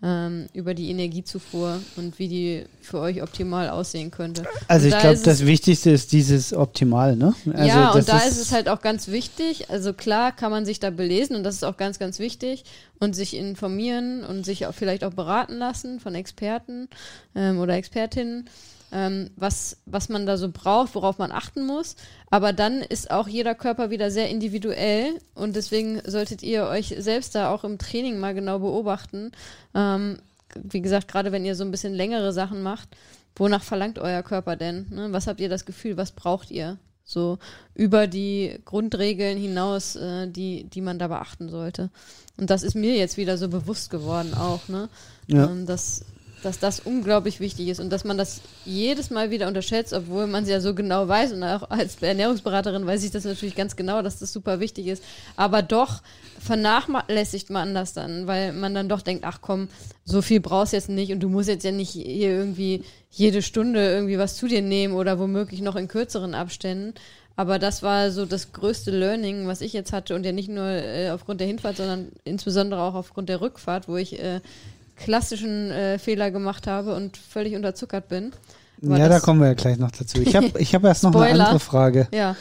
ähm, 0.04 0.48
über 0.54 0.74
die 0.74 0.90
Energiezufuhr 0.90 1.80
und 1.96 2.18
wie 2.18 2.28
die 2.28 2.66
für 2.82 3.00
euch 3.00 3.22
optimal 3.22 3.70
aussehen 3.70 4.10
könnte. 4.10 4.46
Also 4.68 4.86
Und 4.86 4.88
ich 4.88 4.94
da 4.96 5.02
glaube, 5.02 5.16
ist 5.16 5.28
das 5.28 5.46
Wichtigste 5.46 5.92
ist 5.92 6.12
dieses 6.12 6.54
Optimal, 6.54 7.16
ne? 7.16 7.36
Also 7.54 7.68
ja, 7.68 7.92
und 7.92 8.10
da 8.10 8.20
ist 8.20 8.42
es 8.42 8.52
halt 8.52 8.68
auch 8.68 8.82
ganz 8.82 9.10
wichtig. 9.10 9.70
Also 9.70 9.94
klar 9.94 10.32
kann 10.32 10.50
man 10.50 10.66
sich 10.66 10.80
da 10.80 10.90
belesen 10.90 11.36
und 11.36 11.44
das 11.44 11.56
ist 11.56 11.64
auch 11.64 11.78
ganz, 11.78 12.00
ganz 12.00 12.18
wichtig 12.18 12.64
und 13.00 13.16
sich 13.16 13.36
informieren 13.36 14.24
und 14.24 14.44
sich 14.44 14.66
auch 14.66 14.74
vielleicht 14.74 15.04
auch 15.04 15.14
beraten 15.14 15.58
lassen 15.58 16.00
von 16.00 16.16
Experten 16.16 16.88
ähm, 17.36 17.60
oder 17.60 17.76
Expertinnen, 17.76 18.50
ähm, 18.92 19.30
was, 19.36 19.78
was 19.86 20.10
man 20.10 20.26
da 20.26 20.38
so 20.38 20.50
braucht, 20.52 20.96
worauf 20.96 21.18
man 21.18 21.32
achten 21.32 21.66
muss. 21.66 21.96
Aber 22.30 22.54
dann 22.54 22.82
ist 22.82 23.12
auch 23.12 23.28
jeder 23.28 23.56
Körper 23.56 23.90
wieder 23.90 24.12
sehr 24.12 24.30
individuell 24.30 25.20
und 25.34 25.56
deswegen 25.56 26.02
solltet 26.06 26.44
ihr 26.44 26.66
euch 26.66 26.96
selbst 26.98 27.36
da 27.36 27.54
auch 27.54 27.64
im 27.64 27.78
Training 27.78 28.20
mal 28.20 28.34
genau 28.34 28.60
beobachten. 28.60 29.32
Ähm, 29.74 30.20
wie 30.56 30.82
gesagt, 30.82 31.08
gerade 31.08 31.32
wenn 31.32 31.46
ihr 31.46 31.56
so 31.56 31.64
ein 31.64 31.72
bisschen 31.72 31.94
längere 31.94 32.34
Sachen 32.34 32.62
macht, 32.62 32.90
wonach 33.36 33.64
verlangt 33.64 34.00
euer 34.00 34.24
Körper 34.24 34.56
denn? 34.56 34.88
Ne? 34.90 35.08
Was 35.12 35.28
habt 35.28 35.40
ihr 35.40 35.50
das 35.50 35.66
Gefühl? 35.66 35.98
Was 35.98 36.12
braucht 36.12 36.52
ihr? 36.52 36.78
So 37.04 37.40
über 37.76 38.08
die 38.08 38.60
Grundregeln 38.64 39.38
hinaus, 39.38 39.96
äh, 39.96 40.28
die, 40.28 40.66
die 40.66 40.82
man 40.82 41.00
da 41.00 41.08
beachten 41.08 41.50
sollte. 41.50 41.90
Und 42.38 42.50
das 42.50 42.64
ist 42.64 42.76
mir 42.76 42.96
jetzt 42.96 43.18
wieder 43.18 43.38
so 43.38 43.50
bewusst 43.50 43.90
geworden 43.90 44.34
auch, 44.34 44.68
ne? 44.68 44.88
Ja. 45.28 45.50
Ähm, 45.50 45.66
dass, 45.66 46.06
dass 46.44 46.60
das 46.60 46.80
unglaublich 46.80 47.40
wichtig 47.40 47.68
ist 47.68 47.80
und 47.80 47.90
dass 47.90 48.04
man 48.04 48.18
das 48.18 48.42
jedes 48.66 49.10
Mal 49.10 49.32
wieder 49.32 49.48
unterschätzt, 49.48 49.94
obwohl 49.94 50.28
man 50.28 50.44
es 50.44 50.50
ja 50.50 50.60
so 50.60 50.74
genau 50.74 51.08
weiß 51.08 51.34
und 51.34 51.44
auch 51.44 51.70
als 51.70 52.02
Ernährungsberaterin 52.02 52.86
weiß 52.86 53.04
ich 53.04 53.12
das 53.12 53.24
natürlich 53.24 53.56
ganz 53.56 53.76
genau, 53.76 54.02
dass 54.02 54.20
das 54.20 54.34
super 54.34 54.60
wichtig 54.60 54.88
ist. 54.88 55.04
Aber 55.36 55.62
doch 55.62 56.02
vernachlässigt 56.40 57.50
man 57.50 57.74
das 57.74 57.94
dann, 57.94 58.28
weil 58.28 58.54
man 58.54 58.74
dann 58.74 58.90
doch 58.90 59.02
denkt, 59.02 59.24
ach 59.26 59.40
komm, 59.42 59.70
so 60.06 60.22
viel 60.22 60.40
brauchst 60.40 60.74
du 60.74 60.78
jetzt 60.78 60.90
nicht 60.90 61.12
und 61.12 61.20
du 61.22 61.30
musst 61.30 61.50
jetzt 61.50 61.64
ja 61.64 61.72
nicht 61.72 61.92
hier 61.92 62.30
irgendwie 62.30 62.84
jede 63.10 63.42
Stunde 63.42 63.92
irgendwie 63.92 64.18
was 64.18 64.38
zu 64.38 64.48
dir 64.48 64.62
nehmen 64.62 64.94
oder 64.94 65.20
womöglich 65.20 65.62
noch 65.62 65.76
in 65.76 65.88
kürzeren 65.88 66.34
Abständen. 66.34 66.94
Aber 67.36 67.60
das 67.60 67.82
war 67.82 68.12
so 68.12 68.26
das 68.26 68.52
größte 68.52 68.92
Learning, 68.92 69.48
was 69.48 69.62
ich 69.62 69.74
jetzt 69.74 69.94
hatte 69.94 70.16
und 70.16 70.26
ja 70.26 70.32
nicht 70.32 70.50
nur 70.50 70.68
äh, 70.68 71.10
aufgrund 71.12 71.40
der 71.40 71.48
Hinfahrt, 71.48 71.78
sondern 71.78 72.12
insbesondere 72.24 72.82
auch 72.82 72.94
aufgrund 72.94 73.30
der 73.30 73.42
Rückfahrt, 73.42 73.88
wo 73.88 73.96
ich 73.98 74.22
äh, 74.22 74.42
klassischen 75.04 75.72
äh, 75.72 76.00
Fehler 76.00 76.32
gemacht 76.32 76.68
habe 76.68 76.96
und 76.96 77.18
völlig 77.18 77.56
unterzuckert 77.56 78.08
bin. 78.08 78.32
Aber 78.84 78.98
ja, 78.98 79.10
da 79.10 79.20
kommen 79.20 79.40
wir 79.40 79.48
ja 79.48 79.54
gleich 79.54 79.78
noch 79.78 79.92
dazu. 79.92 80.22
Ich 80.22 80.36
habe 80.36 80.52
ich 80.60 80.74
hab 80.74 80.84
erst 80.84 81.04
noch 81.04 81.16
eine 81.16 81.44
andere 81.44 81.60
Frage. 81.60 82.08
Ja, 82.14 82.36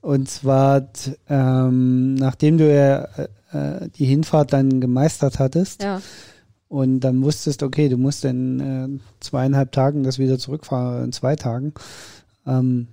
Und 0.00 0.28
zwar, 0.28 0.88
ähm, 1.28 2.14
nachdem 2.14 2.58
du 2.58 2.72
ja 2.72 3.04
äh, 3.04 3.28
äh, 3.52 3.88
die 3.90 4.06
Hinfahrt 4.06 4.52
dann 4.52 4.80
gemeistert 4.80 5.38
hattest 5.38 5.82
ja, 5.82 6.00
und 6.68 7.00
dann 7.00 7.22
wusstest, 7.22 7.62
okay, 7.62 7.88
du 7.88 7.96
musst 7.96 8.24
in 8.24 8.60
äh, 8.60 9.00
zweieinhalb 9.20 9.72
Tagen 9.72 10.02
das 10.02 10.18
wieder 10.18 10.38
zurückfahren, 10.38 11.04
in 11.04 11.12
zwei 11.12 11.36
Tagen. 11.36 11.74
Ähm, 12.46 12.88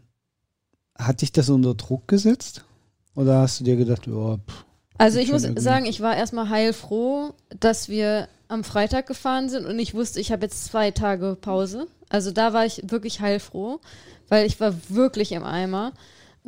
hat 0.97 1.21
dich 1.21 1.31
das 1.31 1.49
unter 1.49 1.73
Druck 1.75 2.07
gesetzt? 2.07 2.63
Oder 3.15 3.39
hast 3.39 3.59
du 3.59 3.63
dir 3.63 3.75
gedacht, 3.75 4.07
oh, 4.07 4.37
pff, 4.37 4.65
Also 4.97 5.19
ich 5.19 5.31
muss 5.31 5.43
sagen, 5.55 5.85
ich 5.85 6.01
war 6.01 6.15
erstmal 6.15 6.49
heilfroh, 6.49 7.33
dass 7.59 7.89
wir 7.89 8.27
am 8.51 8.63
Freitag 8.63 9.07
gefahren 9.07 9.49
sind 9.49 9.65
und 9.65 9.79
ich 9.79 9.93
wusste, 9.93 10.19
ich 10.19 10.31
habe 10.31 10.43
jetzt 10.43 10.65
zwei 10.65 10.91
Tage 10.91 11.37
Pause. 11.39 11.87
Also 12.09 12.31
da 12.31 12.53
war 12.53 12.65
ich 12.65 12.81
wirklich 12.91 13.21
heilfroh, 13.21 13.79
weil 14.27 14.45
ich 14.45 14.59
war 14.59 14.73
wirklich 14.89 15.31
im 15.31 15.43
Eimer. 15.43 15.93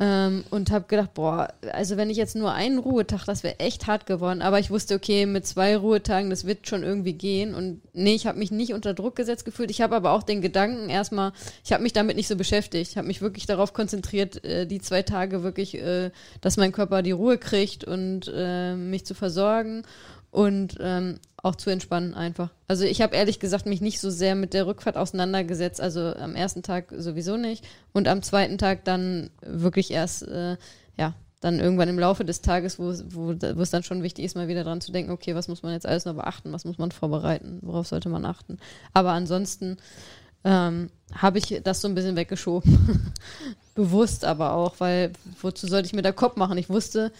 Ähm, 0.00 0.42
und 0.50 0.72
habe 0.72 0.86
gedacht, 0.88 1.14
boah, 1.14 1.54
also 1.72 1.96
wenn 1.96 2.10
ich 2.10 2.16
jetzt 2.16 2.34
nur 2.34 2.52
einen 2.52 2.80
Ruhetag, 2.80 3.26
das 3.26 3.44
wäre 3.44 3.60
echt 3.60 3.86
hart 3.86 4.06
geworden. 4.06 4.42
Aber 4.42 4.58
ich 4.58 4.72
wusste, 4.72 4.96
okay, 4.96 5.24
mit 5.24 5.46
zwei 5.46 5.76
Ruhetagen, 5.76 6.30
das 6.30 6.46
wird 6.46 6.66
schon 6.66 6.82
irgendwie 6.82 7.12
gehen. 7.12 7.54
Und 7.54 7.80
nee, 7.92 8.16
ich 8.16 8.26
habe 8.26 8.40
mich 8.40 8.50
nicht 8.50 8.74
unter 8.74 8.92
Druck 8.92 9.14
gesetzt 9.14 9.44
gefühlt. 9.44 9.70
Ich 9.70 9.80
habe 9.80 9.94
aber 9.94 10.10
auch 10.10 10.24
den 10.24 10.42
Gedanken 10.42 10.90
erstmal, 10.90 11.30
ich 11.64 11.72
habe 11.72 11.84
mich 11.84 11.92
damit 11.92 12.16
nicht 12.16 12.26
so 12.26 12.34
beschäftigt. 12.34 12.90
Ich 12.90 12.96
habe 12.96 13.06
mich 13.06 13.22
wirklich 13.22 13.46
darauf 13.46 13.72
konzentriert, 13.72 14.44
äh, 14.44 14.66
die 14.66 14.80
zwei 14.80 15.02
Tage 15.02 15.44
wirklich, 15.44 15.76
äh, 15.76 16.10
dass 16.40 16.56
mein 16.56 16.72
Körper 16.72 17.02
die 17.02 17.12
Ruhe 17.12 17.38
kriegt 17.38 17.84
und 17.84 18.28
äh, 18.34 18.74
mich 18.74 19.06
zu 19.06 19.14
versorgen 19.14 19.84
und 20.32 20.76
ähm, 20.80 21.20
auch 21.44 21.56
zu 21.56 21.68
entspannen 21.68 22.14
einfach. 22.14 22.50
Also 22.68 22.84
ich 22.84 23.02
habe 23.02 23.14
ehrlich 23.14 23.38
gesagt 23.38 23.66
mich 23.66 23.82
nicht 23.82 24.00
so 24.00 24.08
sehr 24.08 24.34
mit 24.34 24.54
der 24.54 24.66
Rückfahrt 24.66 24.96
auseinandergesetzt. 24.96 25.80
Also 25.80 26.14
am 26.14 26.34
ersten 26.34 26.62
Tag 26.62 26.92
sowieso 26.96 27.36
nicht 27.36 27.66
und 27.92 28.08
am 28.08 28.22
zweiten 28.22 28.56
Tag 28.56 28.84
dann 28.84 29.30
wirklich 29.42 29.90
erst, 29.90 30.26
äh, 30.26 30.56
ja, 30.96 31.14
dann 31.40 31.60
irgendwann 31.60 31.90
im 31.90 31.98
Laufe 31.98 32.24
des 32.24 32.40
Tages, 32.40 32.78
wo, 32.78 32.90
es 33.60 33.70
dann 33.70 33.82
schon 33.82 34.02
wichtig 34.02 34.24
ist, 34.24 34.34
mal 34.34 34.48
wieder 34.48 34.64
dran 34.64 34.80
zu 34.80 34.90
denken, 34.90 35.10
okay, 35.10 35.34
was 35.34 35.48
muss 35.48 35.62
man 35.62 35.72
jetzt 35.72 35.84
alles 35.84 36.06
noch 36.06 36.14
beachten, 36.14 36.52
was 36.52 36.64
muss 36.64 36.78
man 36.78 36.90
vorbereiten, 36.90 37.58
worauf 37.60 37.86
sollte 37.86 38.08
man 38.08 38.24
achten. 38.24 38.56
Aber 38.94 39.12
ansonsten 39.12 39.76
ähm, 40.44 40.88
habe 41.12 41.36
ich 41.36 41.60
das 41.62 41.82
so 41.82 41.88
ein 41.88 41.94
bisschen 41.94 42.16
weggeschoben. 42.16 43.12
Bewusst 43.74 44.24
aber 44.24 44.54
auch, 44.54 44.76
weil 44.78 45.12
wozu 45.42 45.66
sollte 45.66 45.86
ich 45.86 45.92
mir 45.92 46.00
da 46.00 46.12
Kopf 46.12 46.36
machen? 46.36 46.56
Ich 46.56 46.70
wusste, 46.70 47.12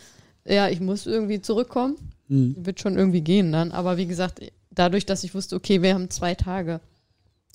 ja, 0.47 0.69
ich 0.69 0.81
muss 0.81 1.05
irgendwie 1.05 1.43
zurückkommen 1.43 1.99
hm. 2.29 2.57
wird 2.59 2.81
schon 2.81 2.97
irgendwie 2.97 3.21
gehen 3.21 3.53
dann. 3.53 3.73
Aber 3.73 3.97
wie 3.97 4.07
gesagt, 4.07 4.41
dadurch, 4.71 5.07
dass 5.07 5.25
ich 5.25 5.35
wusste, 5.35 5.57
okay, 5.57 5.83
wir 5.83 5.95
haben 5.95 6.11
zwei 6.11 6.35
Tage, 6.35 6.81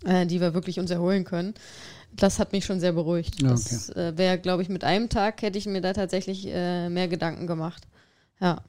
äh, 0.05 0.26
die 0.26 0.41
wir 0.41 0.53
wirklich 0.53 0.80
uns 0.80 0.91
erholen 0.91 1.24
können, 1.24 1.53
das 2.11 2.39
hat 2.39 2.51
mich 2.51 2.65
schon 2.65 2.80
sehr 2.80 2.93
beruhigt. 2.93 3.41
Ja, 3.41 3.49
Das 3.49 3.89
äh, 3.89 4.17
wäre, 4.17 4.39
glaube 4.39 4.61
ich, 4.61 4.70
mit 4.70 4.84
einem 4.84 5.09
Tag 5.09 5.41
hätte 5.41 5.57
ich 5.57 5.65
mir 5.65 5.82
da 5.82 5.93
tatsächlich 5.93 6.47
äh, 6.47 6.89
mehr 6.89 7.07
Gedanken 7.07 7.47
gemacht. 7.47 7.88
Ja. 8.41 8.61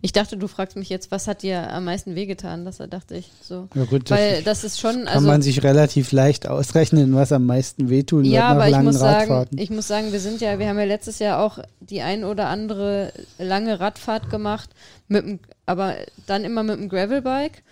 Ich 0.00 0.12
dachte, 0.12 0.36
du 0.36 0.48
fragst 0.48 0.76
mich 0.76 0.88
jetzt, 0.88 1.10
was 1.10 1.28
hat 1.28 1.42
dir 1.42 1.72
am 1.72 1.84
meisten 1.84 2.14
wehgetan? 2.14 2.64
Das 2.64 2.78
dachte 2.78 3.16
ich 3.16 3.30
so. 3.40 3.68
Ja 3.74 3.84
gut, 3.84 4.10
Weil 4.10 4.42
das 4.42 4.64
ist 4.64 4.80
schon, 4.80 5.04
kann 5.04 5.08
also 5.08 5.26
man 5.26 5.40
sich 5.40 5.62
relativ 5.62 6.10
leicht 6.10 6.48
ausrechnen, 6.48 7.14
was 7.14 7.30
am 7.30 7.46
meisten 7.46 7.88
wehtun 7.88 8.24
wird 8.24 8.34
ja, 8.34 8.48
nach 8.48 8.56
aber 8.56 8.66
ich 8.66 8.72
langen 8.72 8.86
muss 8.86 8.98
sagen, 8.98 9.30
Radfahrten. 9.30 9.58
ich 9.58 9.70
muss 9.70 9.86
sagen, 9.86 10.12
wir 10.12 10.20
sind 10.20 10.40
ja, 10.40 10.58
wir 10.58 10.68
haben 10.68 10.78
ja 10.78 10.84
letztes 10.84 11.20
Jahr 11.20 11.40
auch 11.40 11.60
die 11.80 12.02
ein 12.02 12.24
oder 12.24 12.48
andere 12.48 13.12
lange 13.38 13.78
Radfahrt 13.78 14.30
gemacht, 14.30 14.70
mit 15.06 15.24
dem, 15.24 15.38
aber 15.64 15.94
dann 16.26 16.44
immer 16.44 16.64
mit 16.64 16.78
dem 16.78 16.88
Gravelbike 16.88 17.62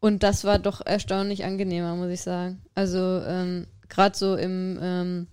und 0.00 0.24
das 0.24 0.44
war 0.44 0.58
doch 0.58 0.84
erstaunlich 0.84 1.44
angenehmer, 1.44 1.94
muss 1.94 2.10
ich 2.10 2.22
sagen. 2.22 2.60
Also 2.74 2.98
ähm, 2.98 3.66
gerade 3.88 4.16
so 4.18 4.34
im 4.34 4.78
ähm, 4.82 5.26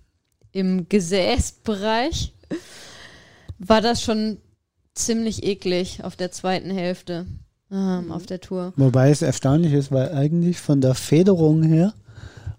im 0.52 0.88
Gesäßbereich 0.88 2.32
war 3.58 3.80
das 3.80 4.02
schon 4.02 4.38
ziemlich 5.06 5.44
eklig 5.44 6.02
auf 6.04 6.16
der 6.16 6.30
zweiten 6.30 6.70
Hälfte 6.70 7.26
ähm, 7.72 8.12
auf 8.12 8.26
der 8.26 8.40
Tour. 8.40 8.72
Wobei 8.76 9.10
es 9.10 9.22
erstaunlich 9.22 9.72
ist, 9.72 9.92
weil 9.92 10.12
eigentlich 10.12 10.60
von 10.60 10.80
der 10.80 10.94
Federung 10.94 11.62
her 11.62 11.92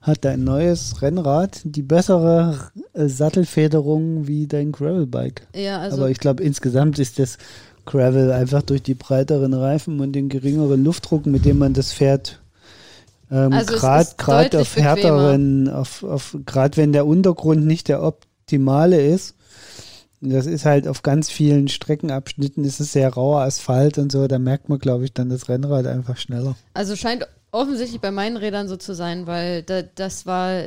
hat 0.02 0.26
dein 0.26 0.44
neues 0.44 1.02
Rennrad 1.02 1.62
die 1.64 1.84
bessere 1.84 2.72
äh, 2.94 3.08
Sattelfederung 3.08 4.28
wie 4.28 4.48
dein 4.48 4.72
Gravelbike. 4.72 5.48
Ja, 5.56 5.80
also 5.80 5.98
Aber 5.98 6.10
ich 6.10 6.18
glaube, 6.18 6.44
insgesamt 6.44 6.98
ist 6.98 7.20
das 7.20 7.38
Gravel 7.86 8.32
einfach 8.32 8.64
durch 8.64 8.82
die 8.82 8.96
breiteren 8.96 9.54
Reifen 9.54 10.00
und 10.00 10.14
den 10.14 10.30
geringeren 10.30 10.84
Luftdruck, 10.84 11.26
mit 11.26 11.46
dem 11.46 11.60
man 11.60 11.74
das 11.74 11.92
fährt, 11.92 12.42
ähm, 13.32 13.54
Also 13.54 13.76
gerade 13.76 14.60
auf 14.60 14.76
härteren, 14.76 15.70
auf, 15.70 16.04
auf 16.04 16.38
gerade 16.46 16.78
wenn 16.78 16.94
der 16.94 17.06
Untergrund 17.06 17.66
nicht 17.66 17.88
der 17.88 18.04
optimale 18.04 19.02
ist, 19.02 19.36
das 20.22 20.46
ist 20.46 20.66
halt 20.66 20.88
auf 20.88 21.02
ganz 21.02 21.30
vielen 21.30 21.68
Streckenabschnitten 21.68 22.64
ist 22.64 22.80
es 22.80 22.92
sehr 22.94 23.10
rauer 23.10 23.42
Asphalt 23.42 23.98
und 23.98 24.12
so, 24.12 24.28
da 24.28 24.40
merkt 24.40 24.70
man, 24.70 24.80
glaube 24.80 25.04
ich, 25.04 25.14
dann 25.14 25.30
das 25.30 25.50
Rennrad 25.50 25.88
einfach 25.88 26.18
schneller. 26.18 26.56
Also 26.74 26.96
scheint 26.96 27.28
offensichtlich 27.52 28.00
bei 28.00 28.12
meinen 28.12 28.38
Rädern 28.38 28.68
so 28.68 28.78
zu 28.78 28.94
sein, 28.94 29.28
weil 29.28 29.64
da, 29.64 29.82
das 29.82 30.26
war 30.26 30.64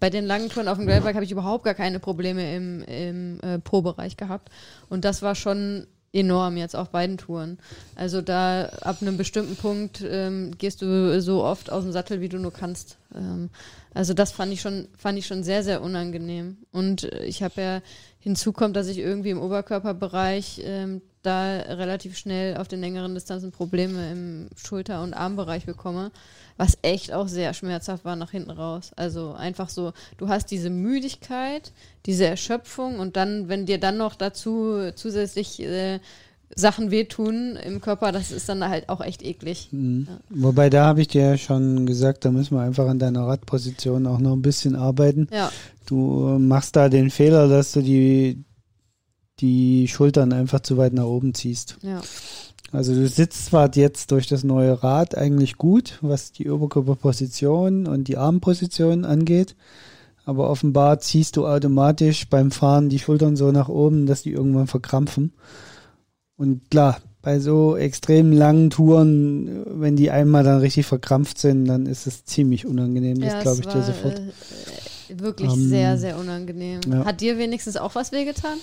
bei 0.00 0.10
den 0.10 0.24
langen 0.24 0.48
Touren 0.48 0.68
auf 0.68 0.78
dem 0.78 0.86
Gravelbike 0.86 1.14
habe 1.14 1.24
ich 1.24 1.30
überhaupt 1.30 1.64
gar 1.64 1.74
keine 1.74 2.00
Probleme 2.00 2.56
im, 2.56 2.82
im 2.84 3.40
äh, 3.40 3.58
Pro-Bereich 3.58 4.16
gehabt. 4.16 4.50
Und 4.88 5.04
das 5.04 5.20
war 5.20 5.34
schon 5.34 5.86
enorm 6.12 6.56
jetzt 6.56 6.74
auf 6.74 6.88
beiden 6.88 7.18
Touren. 7.18 7.58
Also 7.94 8.22
da 8.22 8.64
ab 8.80 8.98
einem 9.02 9.18
bestimmten 9.18 9.56
Punkt 9.56 10.02
ähm, 10.08 10.52
gehst 10.56 10.80
du 10.80 11.20
so 11.20 11.44
oft 11.44 11.70
aus 11.70 11.84
dem 11.84 11.92
Sattel, 11.92 12.22
wie 12.22 12.30
du 12.30 12.38
nur 12.38 12.52
kannst. 12.52 12.96
Ähm, 13.14 13.50
also 13.92 14.14
das 14.14 14.32
fand 14.32 14.52
ich 14.52 14.62
schon, 14.62 14.88
fand 14.96 15.18
ich 15.18 15.26
schon 15.26 15.44
sehr, 15.44 15.62
sehr 15.62 15.82
unangenehm. 15.82 16.56
Und 16.72 17.04
ich 17.04 17.42
habe 17.42 17.60
ja 17.60 17.80
hinzu 18.20 18.52
kommt, 18.52 18.76
dass 18.76 18.88
ich 18.88 18.98
irgendwie 18.98 19.30
im 19.30 19.40
Oberkörperbereich 19.40 20.62
ähm, 20.64 21.02
da 21.22 21.58
relativ 21.58 22.16
schnell 22.16 22.56
auf 22.56 22.68
den 22.68 22.80
längeren 22.80 23.14
Distanzen 23.14 23.52
Probleme 23.52 24.10
im 24.10 24.48
Schulter- 24.56 25.02
und 25.02 25.14
Armbereich 25.14 25.66
bekomme, 25.66 26.10
was 26.56 26.78
echt 26.82 27.12
auch 27.12 27.28
sehr 27.28 27.54
schmerzhaft 27.54 28.04
war 28.04 28.16
nach 28.16 28.30
hinten 28.30 28.50
raus. 28.50 28.92
Also 28.96 29.32
einfach 29.32 29.68
so, 29.68 29.92
du 30.16 30.28
hast 30.28 30.50
diese 30.50 30.70
Müdigkeit, 30.70 31.72
diese 32.06 32.26
Erschöpfung 32.26 32.98
und 32.98 33.16
dann, 33.16 33.48
wenn 33.48 33.66
dir 33.66 33.78
dann 33.78 33.96
noch 33.96 34.14
dazu 34.14 34.90
zusätzlich 34.94 35.60
äh, 35.60 36.00
Sachen 36.54 36.90
wehtun 36.90 37.56
im 37.56 37.80
Körper, 37.80 38.10
das 38.10 38.30
ist 38.30 38.48
dann 38.48 38.66
halt 38.68 38.88
auch 38.88 39.00
echt 39.00 39.22
eklig. 39.22 39.68
Mhm. 39.70 40.08
Wobei 40.30 40.70
da 40.70 40.86
habe 40.86 41.00
ich 41.00 41.08
dir 41.08 41.22
ja 41.22 41.36
schon 41.36 41.86
gesagt, 41.86 42.24
da 42.24 42.30
müssen 42.30 42.56
wir 42.56 42.62
einfach 42.62 42.88
an 42.88 42.98
deiner 42.98 43.26
Radposition 43.26 44.06
auch 44.06 44.18
noch 44.18 44.32
ein 44.32 44.42
bisschen 44.42 44.74
arbeiten. 44.74 45.28
Ja, 45.32 45.50
Du 45.88 46.36
machst 46.38 46.76
da 46.76 46.90
den 46.90 47.08
Fehler, 47.08 47.48
dass 47.48 47.72
du 47.72 47.80
die, 47.80 48.44
die 49.40 49.88
Schultern 49.88 50.34
einfach 50.34 50.60
zu 50.60 50.76
weit 50.76 50.92
nach 50.92 51.06
oben 51.06 51.32
ziehst. 51.32 51.78
ja. 51.82 52.00
Also 52.70 52.94
du 52.94 53.08
sitzt 53.08 53.46
zwar 53.46 53.74
jetzt 53.74 54.10
durch 54.10 54.26
das 54.26 54.44
neue 54.44 54.82
Rad 54.82 55.16
eigentlich 55.16 55.56
gut, 55.56 55.98
was 56.02 56.32
die 56.32 56.50
Oberkörperposition 56.50 57.86
und 57.86 58.08
die 58.08 58.18
Armposition 58.18 59.06
angeht, 59.06 59.56
aber 60.26 60.50
offenbar 60.50 60.98
ziehst 61.00 61.38
du 61.38 61.46
automatisch 61.46 62.28
beim 62.28 62.50
Fahren 62.50 62.90
die 62.90 62.98
Schultern 62.98 63.36
so 63.36 63.52
nach 63.52 63.70
oben, 63.70 64.04
dass 64.04 64.20
die 64.20 64.32
irgendwann 64.32 64.66
verkrampfen. 64.66 65.32
Und 66.38 66.70
klar, 66.70 66.98
bei 67.20 67.40
so 67.40 67.76
extrem 67.76 68.32
langen 68.32 68.70
Touren, 68.70 69.64
wenn 69.66 69.96
die 69.96 70.10
einmal 70.10 70.44
dann 70.44 70.60
richtig 70.60 70.86
verkrampft 70.86 71.38
sind, 71.38 71.66
dann 71.66 71.84
ist 71.86 72.06
es 72.06 72.24
ziemlich 72.24 72.64
unangenehm. 72.64 73.20
Das 73.20 73.32
ja, 73.34 73.40
glaube 73.42 73.58
es 73.60 73.66
ich 73.66 73.66
dir 73.66 73.74
war, 73.80 73.82
sofort. 73.82 74.22
Äh, 75.10 75.18
wirklich 75.20 75.52
Ähm, 75.52 75.68
sehr, 75.68 75.98
sehr 75.98 76.16
unangenehm. 76.18 76.80
ja. 76.90 77.04
Hat 77.04 77.20
dir 77.20 77.36
wenigstens 77.38 77.76
auch 77.76 77.94
was 77.96 78.12
wehgetan? 78.12 78.58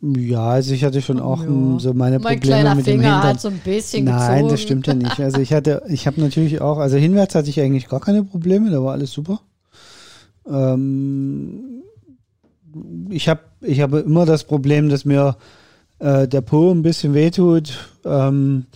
Ja, 0.00 0.50
also 0.50 0.72
ich 0.74 0.84
hatte 0.84 1.02
schon 1.02 1.20
auch 1.20 1.42
Ja. 1.42 1.78
so 1.80 1.92
meine 1.92 2.18
mein 2.20 2.38
Probleme 2.38 2.40
kleiner 2.40 2.74
mit 2.76 2.86
dem 2.86 3.00
Finger 3.00 3.14
Hintern. 3.14 3.22
hat 3.30 3.40
so 3.40 3.48
ein 3.48 3.58
bisschen 3.58 4.04
Nein, 4.04 4.36
gezogen. 4.36 4.50
das 4.52 4.60
stimmt 4.62 4.86
ja 4.86 4.94
nicht. 4.94 5.20
Also 5.20 5.40
ich 5.40 5.52
hatte, 5.52 5.82
ich 5.88 6.06
habe 6.06 6.20
natürlich 6.20 6.60
auch, 6.62 6.78
also 6.78 6.96
hinwärts 6.96 7.34
hatte 7.34 7.50
ich 7.50 7.60
eigentlich 7.60 7.88
gar 7.88 8.00
keine 8.00 8.22
Probleme, 8.24 8.70
da 8.70 8.82
war 8.82 8.92
alles 8.92 9.10
super. 9.12 9.40
Ähm, 10.48 11.82
ich 13.10 13.28
habe, 13.28 13.40
ich 13.60 13.80
habe 13.80 13.98
immer 14.00 14.24
das 14.24 14.44
Problem, 14.44 14.88
dass 14.88 15.04
mir 15.04 15.36
äh, 15.98 16.28
der 16.28 16.40
Po 16.40 16.70
ein 16.70 16.82
bisschen 16.82 17.14
wehtut. 17.14 17.72
Ähm, 18.04 18.66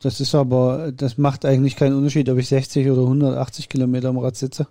das 0.00 0.20
ist 0.20 0.34
aber, 0.34 0.92
das 0.92 1.18
macht 1.18 1.44
eigentlich 1.44 1.76
keinen 1.76 1.96
Unterschied, 1.96 2.28
ob 2.28 2.38
ich 2.38 2.48
60 2.48 2.90
oder 2.90 3.02
180 3.02 3.68
Kilometer 3.68 4.08
am 4.08 4.18
Rad 4.18 4.36
sitze. 4.36 4.66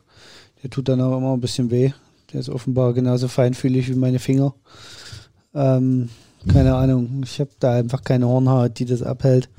Der 0.63 0.69
tut 0.69 0.87
dann 0.87 1.01
auch 1.01 1.17
immer 1.17 1.33
ein 1.33 1.41
bisschen 1.41 1.71
weh. 1.71 1.91
Der 2.31 2.39
ist 2.39 2.49
offenbar 2.49 2.93
genauso 2.93 3.27
feinfühlig 3.27 3.89
wie 3.89 3.95
meine 3.95 4.19
Finger. 4.19 4.53
Ähm, 5.53 6.09
keine 6.51 6.75
Ahnung. 6.75 7.21
Ich 7.23 7.39
habe 7.39 7.49
da 7.59 7.73
einfach 7.73 8.03
keine 8.03 8.27
Hornhaut, 8.27 8.77
die 8.79 8.85
das 8.85 9.01
abhält. 9.01 9.49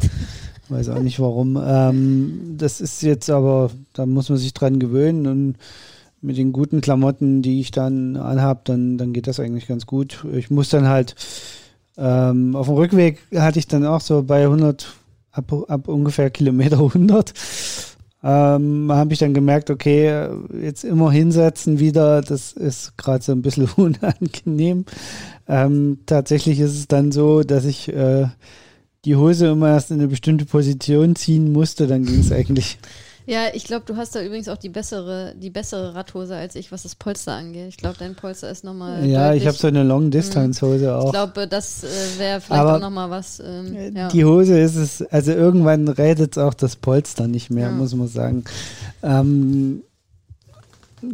Weiß 0.68 0.88
auch 0.88 1.00
nicht 1.00 1.20
warum. 1.20 1.60
Ähm, 1.62 2.54
das 2.56 2.80
ist 2.80 3.02
jetzt 3.02 3.30
aber, 3.30 3.70
da 3.92 4.06
muss 4.06 4.28
man 4.28 4.38
sich 4.38 4.52
dran 4.52 4.78
gewöhnen 4.78 5.26
und 5.26 5.56
mit 6.22 6.38
den 6.38 6.52
guten 6.52 6.80
Klamotten, 6.80 7.42
die 7.42 7.60
ich 7.60 7.70
dann 7.70 8.16
anhab, 8.16 8.64
dann, 8.64 8.98
dann 8.98 9.12
geht 9.12 9.26
das 9.26 9.38
eigentlich 9.38 9.68
ganz 9.68 9.86
gut. 9.86 10.24
Ich 10.32 10.50
muss 10.50 10.68
dann 10.68 10.88
halt, 10.88 11.14
ähm, 11.98 12.54
auf 12.56 12.66
dem 12.66 12.76
Rückweg 12.76 13.20
hatte 13.34 13.58
ich 13.58 13.66
dann 13.66 13.86
auch 13.86 14.00
so 14.00 14.22
bei 14.22 14.42
100, 14.42 14.94
ab, 15.32 15.52
ab 15.68 15.88
ungefähr 15.88 16.30
Kilometer 16.30 16.78
100, 16.78 17.32
ähm, 18.22 18.90
habe 18.90 19.12
ich 19.12 19.18
dann 19.18 19.34
gemerkt, 19.34 19.70
okay, 19.70 20.28
jetzt 20.60 20.84
immer 20.84 21.12
hinsetzen 21.12 21.78
wieder, 21.78 22.22
das 22.22 22.52
ist 22.52 22.96
gerade 22.96 23.22
so 23.22 23.32
ein 23.32 23.42
bisschen 23.42 23.68
unangenehm. 23.76 24.84
Ähm, 25.48 25.98
tatsächlich 26.06 26.60
ist 26.60 26.76
es 26.76 26.88
dann 26.88 27.12
so, 27.12 27.42
dass 27.42 27.64
ich 27.64 27.88
äh, 27.88 28.26
die 29.04 29.16
Hose 29.16 29.46
immer 29.46 29.68
erst 29.68 29.92
in 29.92 30.00
eine 30.00 30.08
bestimmte 30.08 30.44
Position 30.44 31.14
ziehen 31.14 31.52
musste, 31.52 31.86
dann 31.86 32.04
ging 32.04 32.20
es 32.20 32.32
eigentlich. 32.32 32.78
Ja, 33.28 33.46
ich 33.52 33.64
glaube, 33.64 33.84
du 33.86 33.96
hast 33.96 34.14
da 34.14 34.22
übrigens 34.22 34.48
auch 34.48 34.56
die 34.56 34.68
bessere, 34.68 35.34
die 35.36 35.50
bessere 35.50 35.96
Radhose 35.96 36.36
als 36.36 36.54
ich, 36.54 36.70
was 36.70 36.84
das 36.84 36.94
Polster 36.94 37.32
angeht. 37.32 37.66
Ich 37.68 37.76
glaube, 37.76 37.96
dein 37.98 38.14
Polster 38.14 38.48
ist 38.48 38.62
nochmal. 38.62 39.04
Ja, 39.04 39.34
ich 39.34 39.48
habe 39.48 39.56
so 39.56 39.66
eine 39.66 39.82
Long-Distance-Hose 39.82 40.94
auch. 40.96 41.06
Ich 41.06 41.10
glaube, 41.12 41.48
das 41.48 41.82
äh, 41.82 42.18
wäre 42.18 42.40
vielleicht 42.40 42.60
Aber 42.62 42.76
auch 42.76 42.80
nochmal 42.80 43.10
was. 43.10 43.40
Ähm, 43.40 43.96
ja. 43.96 44.08
Die 44.08 44.24
Hose 44.24 44.56
ist 44.60 44.76
es, 44.76 45.02
also 45.02 45.32
irgendwann 45.32 45.88
redet 45.88 46.36
es 46.36 46.38
auch 46.42 46.54
das 46.54 46.76
Polster 46.76 47.26
nicht 47.26 47.50
mehr, 47.50 47.66
Ja. 47.70 47.72
muss 47.72 47.92
man 47.96 48.06
sagen. 48.06 48.44
Ähm, 49.02 49.82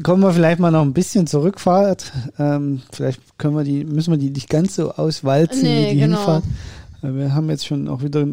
kommen 0.02 0.22
wir 0.22 0.32
vielleicht 0.32 0.60
mal 0.60 0.70
noch 0.70 0.82
ein 0.82 0.92
bisschen 0.92 1.26
zurückfahrt. 1.26 2.12
Ähm, 2.38 2.82
vielleicht 2.92 3.20
können 3.38 3.56
wir 3.56 3.64
die, 3.64 3.84
müssen 3.84 4.10
wir 4.10 4.18
die 4.18 4.30
nicht 4.30 4.50
ganz 4.50 4.76
so 4.76 4.92
auswalzen 4.92 5.62
Nee, 5.62 5.86
wie 5.86 5.94
die 5.94 6.00
genau. 6.00 6.18
Hinfahrt. 6.18 6.44
Weil 7.00 7.16
Wir 7.16 7.34
haben 7.34 7.48
jetzt 7.48 7.66
schon 7.66 7.88
auch 7.88 8.02
wieder 8.02 8.26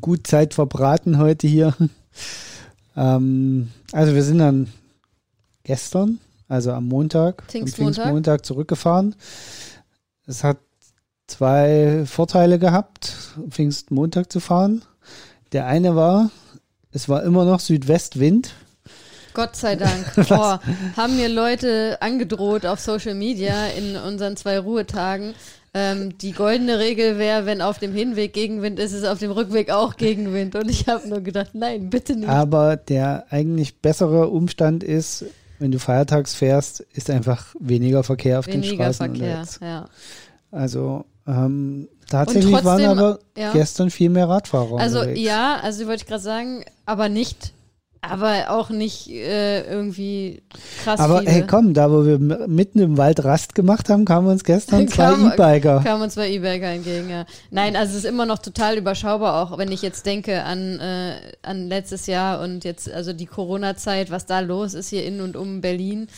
gut 0.00 0.26
Zeit 0.26 0.54
verbraten 0.54 1.18
heute 1.18 1.46
hier. 1.46 1.74
Ähm, 2.96 3.70
also 3.92 4.14
wir 4.14 4.22
sind 4.22 4.38
dann 4.38 4.72
gestern, 5.64 6.18
also 6.48 6.72
am 6.72 6.86
Montag, 6.86 7.42
am 7.42 7.48
Pfingstmontag. 7.48 7.94
Pfingstmontag 7.94 8.46
zurückgefahren. 8.46 9.14
Es 10.26 10.44
hat 10.44 10.58
zwei 11.26 12.04
Vorteile 12.06 12.58
gehabt, 12.58 13.14
Pfingstmontag 13.50 14.32
zu 14.32 14.40
fahren. 14.40 14.82
Der 15.52 15.66
eine 15.66 15.96
war, 15.96 16.30
es 16.90 17.08
war 17.08 17.22
immer 17.22 17.44
noch 17.44 17.60
Südwestwind. 17.60 18.54
Gott 19.34 19.54
sei 19.54 19.76
Dank. 19.76 20.14
Boah, 20.28 20.60
haben 20.96 21.16
mir 21.16 21.28
Leute 21.28 21.98
angedroht 22.00 22.64
auf 22.64 22.80
Social 22.80 23.14
Media 23.14 23.66
in 23.66 23.96
unseren 23.96 24.36
zwei 24.36 24.58
Ruhetagen. 24.58 25.34
Ähm, 25.78 26.16
die 26.16 26.32
goldene 26.32 26.78
Regel 26.78 27.18
wäre, 27.18 27.44
wenn 27.44 27.60
auf 27.60 27.78
dem 27.78 27.92
Hinweg 27.92 28.32
Gegenwind 28.32 28.78
ist, 28.78 28.92
ist 28.92 29.04
auf 29.04 29.18
dem 29.18 29.30
Rückweg 29.30 29.70
auch 29.70 29.96
Gegenwind. 29.98 30.54
Und 30.56 30.70
ich 30.70 30.88
habe 30.88 31.06
nur 31.06 31.20
gedacht, 31.20 31.50
nein, 31.52 31.90
bitte 31.90 32.16
nicht. 32.16 32.30
Aber 32.30 32.76
der 32.76 33.26
eigentlich 33.28 33.76
bessere 33.82 34.28
Umstand 34.28 34.82
ist, 34.82 35.26
wenn 35.58 35.72
du 35.72 35.78
feiertags 35.78 36.34
fährst, 36.34 36.80
ist 36.94 37.10
einfach 37.10 37.54
weniger 37.60 38.02
Verkehr 38.04 38.38
auf 38.38 38.46
den 38.46 38.62
Weniger 38.62 38.84
Straßen 38.84 39.06
Verkehr, 39.06 39.28
unterwegs. 39.40 39.60
ja. 39.60 39.88
Also 40.50 41.04
ähm, 41.26 41.88
tatsächlich 42.08 42.54
Und 42.54 42.64
waren 42.64 42.78
trotzdem, 42.82 42.98
aber 42.98 43.18
ja. 43.36 43.52
gestern 43.52 43.90
viel 43.90 44.08
mehr 44.08 44.30
Radfahrer 44.30 44.78
Also 44.78 45.00
unterwegs. 45.00 45.20
ja, 45.20 45.58
also 45.62 45.86
wollte 45.86 46.04
ich 46.04 46.06
gerade 46.08 46.22
sagen, 46.22 46.64
aber 46.86 47.10
nicht, 47.10 47.52
aber 48.10 48.50
auch 48.50 48.70
nicht 48.70 49.08
äh, 49.08 49.62
irgendwie 49.62 50.42
krass 50.82 51.00
Aber 51.00 51.20
viele. 51.20 51.30
hey, 51.30 51.44
komm, 51.46 51.74
da 51.74 51.90
wo 51.90 52.04
wir 52.04 52.18
mitten 52.18 52.78
im 52.78 52.98
Wald 52.98 53.24
Rast 53.24 53.54
gemacht 53.54 53.88
haben, 53.88 54.04
kamen 54.04 54.28
uns 54.28 54.44
gestern 54.44 54.88
zwei 54.88 55.12
E-Biker. 55.12 55.80
Kamen 55.84 56.02
uns 56.02 56.14
zwei 56.14 56.30
E-Biker 56.30 56.66
entgegen, 56.66 57.10
ja. 57.10 57.24
Nein, 57.50 57.76
also 57.76 57.92
es 57.92 57.98
ist 57.98 58.04
immer 58.04 58.26
noch 58.26 58.38
total 58.38 58.76
überschaubar, 58.76 59.42
auch 59.42 59.58
wenn 59.58 59.72
ich 59.72 59.82
jetzt 59.82 60.06
denke 60.06 60.42
an, 60.42 60.80
äh, 60.80 61.14
an 61.42 61.68
letztes 61.68 62.06
Jahr 62.06 62.40
und 62.40 62.64
jetzt, 62.64 62.90
also 62.90 63.12
die 63.12 63.26
Corona-Zeit, 63.26 64.10
was 64.10 64.26
da 64.26 64.40
los 64.40 64.74
ist 64.74 64.90
hier 64.90 65.04
in 65.04 65.20
und 65.20 65.36
um 65.36 65.60
Berlin. 65.60 66.08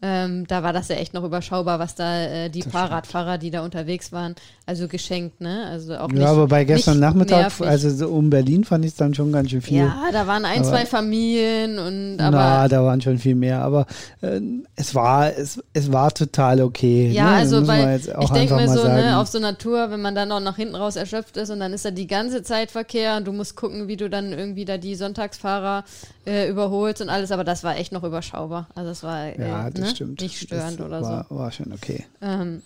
Ähm, 0.00 0.46
da 0.46 0.62
war 0.62 0.72
das 0.72 0.88
ja 0.88 0.96
echt 0.96 1.12
noch 1.12 1.24
überschaubar, 1.24 1.80
was 1.80 1.96
da 1.96 2.22
äh, 2.22 2.50
die 2.50 2.62
Fahrradfahrer, 2.62 3.36
die 3.36 3.50
da 3.50 3.64
unterwegs 3.64 4.12
waren, 4.12 4.36
also 4.68 4.86
geschenkt, 4.86 5.40
ne? 5.40 5.64
Also 5.70 5.96
auch 5.96 6.08
nicht, 6.08 6.20
Ja, 6.20 6.28
aber 6.30 6.46
bei 6.46 6.62
gestern 6.64 6.98
Nachmittag, 7.00 7.40
nervig. 7.40 7.66
also 7.66 7.88
so 7.88 8.08
um 8.08 8.28
Berlin 8.28 8.64
fand 8.64 8.84
ich 8.84 8.90
es 8.90 8.96
dann 8.98 9.14
schon 9.14 9.32
ganz 9.32 9.48
schön 9.48 9.62
viel. 9.62 9.78
Ja, 9.78 9.94
da 10.12 10.26
waren 10.26 10.44
ein, 10.44 10.58
Aber- 10.60 10.68
zwei 10.68 10.84
Familien 10.84 11.78
und 11.78 12.20
aber 12.20 12.36
Na, 12.36 12.68
da 12.68 12.84
waren 12.84 13.00
schon 13.00 13.16
viel 13.16 13.34
mehr, 13.34 13.62
aber 13.62 13.86
äh, 14.20 14.40
es 14.76 14.94
war 14.94 15.34
es, 15.34 15.58
es 15.72 15.90
war 15.90 16.12
total 16.12 16.60
okay. 16.60 17.10
Ja, 17.10 17.30
ne? 17.30 17.36
also 17.38 17.66
weil 17.66 17.96
ich 17.98 18.30
denke 18.30 18.56
mir 18.56 18.66
mal 18.66 18.76
so, 18.76 18.82
sagen. 18.82 18.96
ne, 18.96 19.18
auf 19.18 19.28
so 19.28 19.38
Tour, 19.52 19.90
wenn 19.90 20.02
man 20.02 20.14
dann 20.14 20.30
auch 20.32 20.40
nach 20.40 20.56
hinten 20.56 20.74
raus 20.74 20.96
erschöpft 20.96 21.38
ist 21.38 21.48
und 21.48 21.60
dann 21.60 21.72
ist 21.72 21.86
da 21.86 21.90
die 21.90 22.06
ganze 22.06 22.42
Zeit 22.42 22.70
Verkehr 22.70 23.16
und 23.16 23.26
du 23.26 23.32
musst 23.32 23.56
gucken, 23.56 23.88
wie 23.88 23.96
du 23.96 24.10
dann 24.10 24.34
irgendwie 24.34 24.66
da 24.66 24.76
die 24.76 24.94
Sonntagsfahrer 24.96 25.84
äh, 26.26 26.46
überholst 26.50 27.00
und 27.00 27.08
alles, 27.08 27.32
aber 27.32 27.44
das 27.44 27.64
war 27.64 27.78
echt 27.78 27.92
noch 27.92 28.04
überschaubar. 28.04 28.68
Also 28.74 28.90
es 28.90 29.02
war 29.02 29.28
äh, 29.28 29.40
ja, 29.40 29.70
das 29.70 29.80
ne, 29.80 29.86
stimmt. 29.94 30.20
nicht 30.20 30.38
störend 30.38 30.78
das 30.78 30.86
oder 30.86 31.00
war, 31.00 31.26
War 31.30 31.52
schon 31.52 31.72
okay. 31.72 32.04
so. 32.20 32.26
Ähm, 32.26 32.60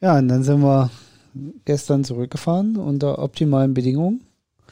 Ja, 0.00 0.16
und 0.16 0.28
dann 0.28 0.42
sind 0.42 0.62
wir 0.62 0.88
gestern 1.64 2.04
zurückgefahren 2.04 2.76
unter 2.76 3.18
optimalen 3.18 3.74
Bedingungen. 3.74 4.24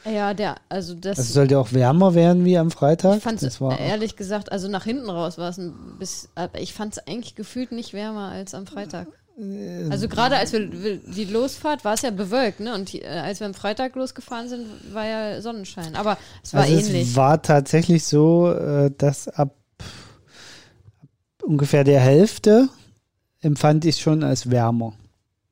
ja, 0.05 0.33
der, 0.33 0.55
also 0.69 0.93
das, 0.93 1.19
Es 1.19 1.33
sollte 1.33 1.59
auch 1.59 1.73
wärmer 1.73 2.15
werden 2.15 2.45
wie 2.45 2.57
am 2.57 2.71
Freitag. 2.71 3.17
ich 3.17 3.23
fand 3.23 3.41
es 3.43 3.59
ehrlich 3.61 4.15
gesagt, 4.15 4.51
also 4.51 4.67
nach 4.67 4.83
hinten 4.83 5.09
raus 5.09 5.37
war 5.37 5.49
es 5.49 5.57
ein 5.57 5.73
bisschen, 5.99 6.29
aber 6.35 6.59
ich 6.59 6.73
fand 6.73 6.97
es 6.97 7.07
eigentlich 7.07 7.35
gefühlt 7.35 7.71
nicht 7.71 7.93
wärmer 7.93 8.29
als 8.29 8.53
am 8.53 8.65
Freitag. 8.65 9.07
Äh, 9.39 9.89
Also 9.89 10.07
gerade 10.07 10.37
als 10.37 10.51
wir 10.53 10.67
die 10.67 11.25
Losfahrt 11.25 11.85
war 11.85 11.93
es 11.93 12.01
ja 12.01 12.11
bewölkt, 12.11 12.59
ne? 12.59 12.73
Und 12.75 12.93
äh, 12.93 13.05
als 13.05 13.39
wir 13.39 13.47
am 13.47 13.53
Freitag 13.53 13.95
losgefahren 13.95 14.49
sind, 14.49 14.65
war 14.93 15.05
ja 15.05 15.41
Sonnenschein. 15.41 15.95
Aber 15.95 16.17
es 16.43 16.53
war 16.53 16.63
also 16.63 16.73
ähnlich. 16.73 17.09
Es 17.09 17.15
war 17.15 17.41
tatsächlich 17.41 18.03
so, 18.03 18.51
äh, 18.51 18.91
dass 18.97 19.27
ab 19.27 19.55
ungefähr 21.41 21.83
der 21.83 21.99
Hälfte 21.99 22.69
empfand 23.41 23.85
ich 23.85 23.97
schon 23.99 24.23
als 24.23 24.51
wärmer 24.51 24.93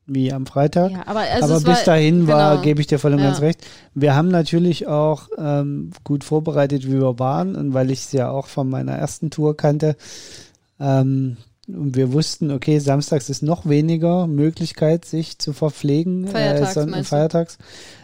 wie 0.07 0.31
am 0.31 0.45
Freitag. 0.45 0.91
Ja, 0.91 1.03
aber 1.05 1.19
also 1.19 1.53
Aber 1.55 1.55
bis 1.63 1.67
war, 1.79 1.83
dahin 1.83 2.27
war, 2.27 2.51
genau. 2.53 2.63
gebe 2.63 2.79
ich 2.81 2.87
dir 2.87 2.97
voll 2.97 3.13
und 3.13 3.19
Ja. 3.19 3.25
ganz 3.25 3.41
recht. 3.41 3.59
Wir 3.93 4.15
haben 4.15 4.29
natürlich 4.29 4.87
auch 4.87 5.27
ähm, 5.37 5.91
gut 6.03 6.23
vorbereitet, 6.23 6.87
wie 6.87 6.93
wir 6.93 7.19
waren 7.19 7.55
und 7.55 7.73
weil 7.73 7.91
ich 7.91 7.99
es 7.99 8.11
ja 8.13 8.29
auch 8.29 8.47
von 8.47 8.69
meiner 8.69 8.93
ersten 8.93 9.29
Tour 9.29 9.55
kannte, 9.57 9.95
ähm, 10.79 11.37
und 11.69 11.97
wir 11.97 12.13
wussten, 12.13 12.49
okay, 12.51 12.79
samstags 12.79 13.29
ist 13.29 13.43
noch 13.43 13.65
weniger 13.67 14.25
Möglichkeit, 14.25 15.03
sich 15.03 15.37
zu 15.37 15.51
verpflegen 15.51 16.25
äh, 16.25 16.29
Feiertags, 16.29 16.61
als 16.67 16.73
Sonn- 16.75 16.89
meinst 16.91 17.11
du? 17.11 17.15
feiertags. 17.17 17.57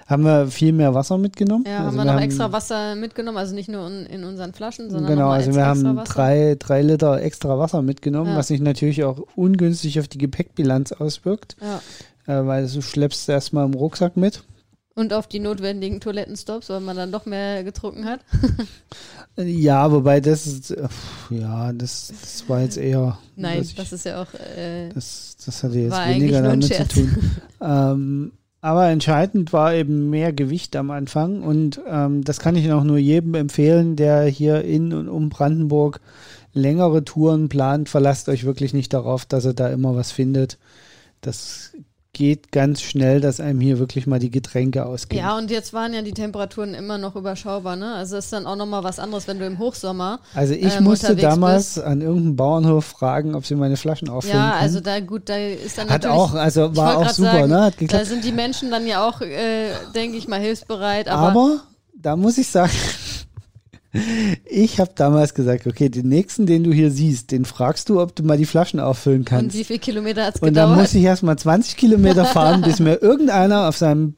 Haben 0.08 0.24
wir 0.24 0.48
viel 0.48 0.74
mehr 0.74 0.94
Wasser 0.94 1.18
mitgenommen. 1.18 1.64
Ja, 1.68 1.86
Also 1.86 1.98
haben 2.00 2.06
wir 2.08 2.14
noch 2.14 2.22
extra 2.22 2.52
Wasser 2.52 2.96
mitgenommen, 2.96 3.38
also 3.38 3.56
nicht 3.56 3.70
nur 3.70 3.88
in, 3.88 4.06
in 4.06 4.24
unseren 4.26 4.54
Flaschen, 4.54 4.90
sondern 4.90 5.12
Genau, 5.14 5.30
also 5.30 5.48
als 5.50 5.56
wir 5.56 5.64
extra 5.64 5.88
haben 5.90 5.98
Wasser. 5.98 6.14
drei, 6.14 6.56
drei 6.60 6.82
Liter 6.82 7.22
extra 7.22 7.58
Wasser 7.58 7.82
mitgenommen, 7.82 8.32
Ja. 8.32 8.38
was 8.38 8.48
sich 8.50 8.60
natürlich 8.62 9.04
auch 9.06 9.24
ungünstig 9.36 10.00
auf 10.00 10.08
die 10.08 10.18
Gepäckbilanz 10.18 10.92
auswirkt, 10.92 11.56
Ja. 11.62 12.42
äh, 12.42 12.46
weil 12.46 12.68
du 12.68 12.82
schleppst 12.82 13.30
erstmal 13.30 13.66
im 13.66 13.74
Rucksack 13.74 14.18
mit. 14.18 14.44
Und 14.96 15.12
auf 15.14 15.26
die 15.26 15.40
notwendigen 15.40 16.00
Toilettenstops, 16.02 16.70
weil 16.70 16.80
man 16.82 16.96
dann 16.96 17.12
doch 17.12 17.26
mehr 17.26 17.64
getrunken 17.64 18.06
hat. 18.06 18.20
Ja, 19.36 19.92
wobei 19.92 20.20
das 20.22 20.46
ist, 20.46 20.70
äh, 20.70 20.88
ja, 21.32 21.74
das, 21.74 22.14
das 22.22 22.48
war 22.48 22.62
jetzt 22.62 22.78
eher. 22.78 23.18
Nein, 23.36 23.64
ich- 23.64 23.74
das 23.74 23.92
ist 23.92 24.06
ja 24.06 24.22
auch. 24.22 24.32
Äh, 24.56 24.90
das, 24.94 25.38
das 25.44 25.64
hatte 25.64 25.80
jetzt 25.80 25.98
weniger 26.08 26.44
damit 26.44 26.66
zu 26.66 26.88
tun. 26.88 27.32
ähm, 27.62 28.32
aber 28.64 28.88
entscheidend 28.88 29.52
war 29.52 29.74
eben 29.74 30.10
mehr 30.10 30.32
Gewicht 30.32 30.78
am 30.78 30.90
Anfang 30.90 31.44
und 31.44 31.82
ähm, 31.86 32.24
das 32.24 32.40
kann 32.40 32.56
ich 32.56 32.72
auch 32.72 32.86
nur 32.86 32.98
jedem 32.98 33.34
empfehlen, 33.34 33.98
der 33.98 34.24
hier 34.24 34.64
in 34.64 34.94
und 34.94 35.10
um 35.10 35.28
Brandenburg 35.28 36.00
längere 36.54 37.04
Touren 37.04 37.50
plant. 37.50 37.90
Verlasst 37.90 38.30
euch 38.30 38.46
wirklich 38.46 38.74
nicht 38.74 38.94
darauf, 38.94 39.26
dass 39.26 39.44
er 39.44 39.54
da 39.54 39.68
immer 39.68 39.98
was 39.98 40.14
findet. 40.14 40.60
Das 41.20 41.74
geht 42.14 42.52
ganz 42.52 42.82
schnell, 42.84 43.20
dass 43.22 43.40
einem 43.40 43.60
hier 43.60 43.80
wirklich 43.80 44.06
mal 44.06 44.20
die 44.20 44.30
Getränke 44.30 44.86
ausgehen. 44.86 45.24
ja, 45.24 45.36
und 45.36 45.50
jetzt 45.50 45.74
waren 45.74 45.94
ja 45.96 46.04
die 46.04 46.12
Temperaturen 46.14 46.76
immer 46.76 47.00
noch 47.00 47.16
überschaubar, 47.16 47.76
ne? 47.76 47.96
Also 47.96 48.18
ist 48.18 48.32
dann 48.32 48.46
auch 48.46 48.56
nochmal 48.56 48.84
was 48.84 49.00
anderes, 49.00 49.28
wenn 49.28 49.40
du 49.40 49.48
im 49.48 49.58
Hochsommer. 49.58 50.20
Also 50.36 50.54
ich 50.54 50.76
ähm, 50.78 50.84
musste 50.84 51.16
damals 51.16 51.80
an 51.80 52.02
irgendeinem 52.02 52.36
Bauernhof 52.36 52.86
fragen, 52.86 53.34
ob 53.34 53.48
sie 53.48 53.56
meine 53.56 53.78
Flaschen 53.78 54.10
auffüllen 54.10 54.36
Ja, 54.38 54.54
also 54.54 54.80
da 54.80 55.00
gut, 55.00 55.28
da 55.28 55.38
ist 55.38 55.78
dann 55.80 55.90
Hat 55.90 56.04
natürlich. 56.04 56.22
auch, 56.22 56.34
also 56.36 56.76
war 56.76 56.98
auch 57.00 57.10
super, 57.10 57.32
sagen, 57.32 57.50
ne? 57.50 57.62
Hat 57.64 57.74
Da 57.74 57.80
geklappt. 57.80 58.06
sind 58.06 58.24
die 58.24 58.32
Menschen 58.32 58.70
dann 58.70 58.86
ja 58.86 59.08
auch, 59.08 59.22
äh, 59.22 59.70
denke 59.96 60.16
ich 60.18 60.28
mal, 60.28 60.40
hilfsbereit, 60.40 61.08
aber, 61.10 61.32
Aber 61.32 61.64
da 62.00 62.16
muss 62.16 62.38
ich 62.38 62.48
sagen, 62.48 62.72
ich 64.46 64.80
habe 64.80 64.92
damals 64.96 65.34
gesagt, 65.34 65.68
okay, 65.68 65.90
den 65.90 66.08
nächsten, 66.10 66.46
den 66.46 66.64
du 66.64 66.72
hier 66.74 66.90
siehst, 66.92 67.32
den 67.32 67.46
fragst 67.46 67.90
du, 67.90 68.02
ob 68.02 68.16
du 68.16 68.24
mal 68.24 68.38
die 68.38 68.46
Flaschen 68.46 68.80
auffüllen 68.80 69.20
und 69.20 69.26
kannst. 69.26 69.58
wie 69.58 69.64
viele 69.64 69.80
Kilometer 69.80 70.26
hat's 70.26 70.40
Und 70.40 70.54
dann 70.56 70.70
gedauert? 70.70 70.80
muss 70.88 70.94
ich 70.96 71.04
erstmal 71.04 71.38
20 71.38 71.76
Kilometer 71.78 72.26
fahren, 72.26 72.62
bis 72.62 72.80
mir 72.80 72.96
irgendeiner 73.02 73.68
auf 73.68 73.78
seinem 73.78 74.16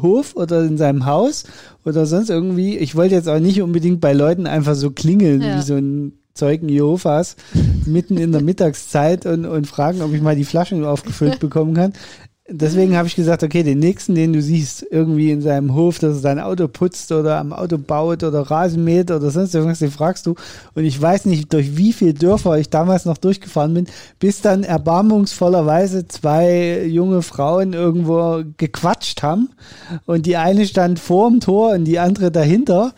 Hof 0.00 0.34
oder 0.36 0.62
in 0.64 0.78
seinem 0.78 1.04
Haus 1.04 1.44
oder 1.84 2.06
sonst 2.06 2.30
irgendwie, 2.30 2.78
ich 2.78 2.94
wollte 2.96 3.14
jetzt 3.14 3.28
auch 3.28 3.38
nicht 3.40 3.60
unbedingt 3.60 4.00
bei 4.00 4.14
Leuten 4.14 4.46
einfach 4.46 4.74
so 4.74 4.90
klingeln, 4.90 5.42
Ja. 5.42 5.58
wie 5.58 5.62
so 5.62 5.74
ein 5.76 6.14
Zeugen 6.34 6.70
Jehovas, 6.70 7.36
mitten 7.84 8.16
in 8.16 8.32
der 8.32 8.40
Mittagszeit 8.42 9.26
und, 9.26 9.44
und 9.44 9.66
fragen, 9.66 10.00
ob 10.00 10.14
ich 10.14 10.22
mal 10.22 10.34
die 10.34 10.46
Flaschen 10.46 10.82
aufgefüllt 10.82 11.38
bekommen 11.40 11.74
kann. 11.74 11.92
Deswegen 12.48 12.96
habe 12.96 13.06
ich 13.06 13.14
gesagt, 13.14 13.44
okay, 13.44 13.62
den 13.62 13.78
nächsten, 13.78 14.16
den 14.16 14.32
du 14.32 14.42
siehst, 14.42 14.84
irgendwie 14.90 15.30
in 15.30 15.42
seinem 15.42 15.74
Hof, 15.74 16.00
dass 16.00 16.16
er 16.16 16.20
sein 16.20 16.40
Auto 16.40 16.66
putzt 16.66 17.12
oder 17.12 17.38
am 17.38 17.52
Auto 17.52 17.78
baut 17.78 18.24
oder 18.24 18.40
Rasen 18.40 18.82
mäht 18.82 19.12
oder 19.12 19.30
sonst 19.30 19.54
irgendwas, 19.54 19.78
den 19.78 19.92
fragst 19.92 20.26
du. 20.26 20.34
Und 20.74 20.84
ich 20.84 21.00
weiß 21.00 21.26
nicht, 21.26 21.52
durch 21.52 21.76
wie 21.76 21.92
viele 21.92 22.14
Dörfer 22.14 22.58
ich 22.58 22.68
damals 22.68 23.04
noch 23.04 23.16
durchgefahren 23.16 23.74
bin, 23.74 23.86
bis 24.18 24.40
dann 24.40 24.64
erbarmungsvollerweise 24.64 26.08
zwei 26.08 26.84
junge 26.84 27.22
Frauen 27.22 27.74
irgendwo 27.74 28.42
gequatscht 28.56 29.22
haben. 29.22 29.50
Und 30.06 30.26
die 30.26 30.36
eine 30.36 30.66
stand 30.66 30.98
vor 30.98 31.30
dem 31.30 31.38
Tor 31.38 31.74
und 31.74 31.84
die 31.84 32.00
andere 32.00 32.32
dahinter. 32.32 32.92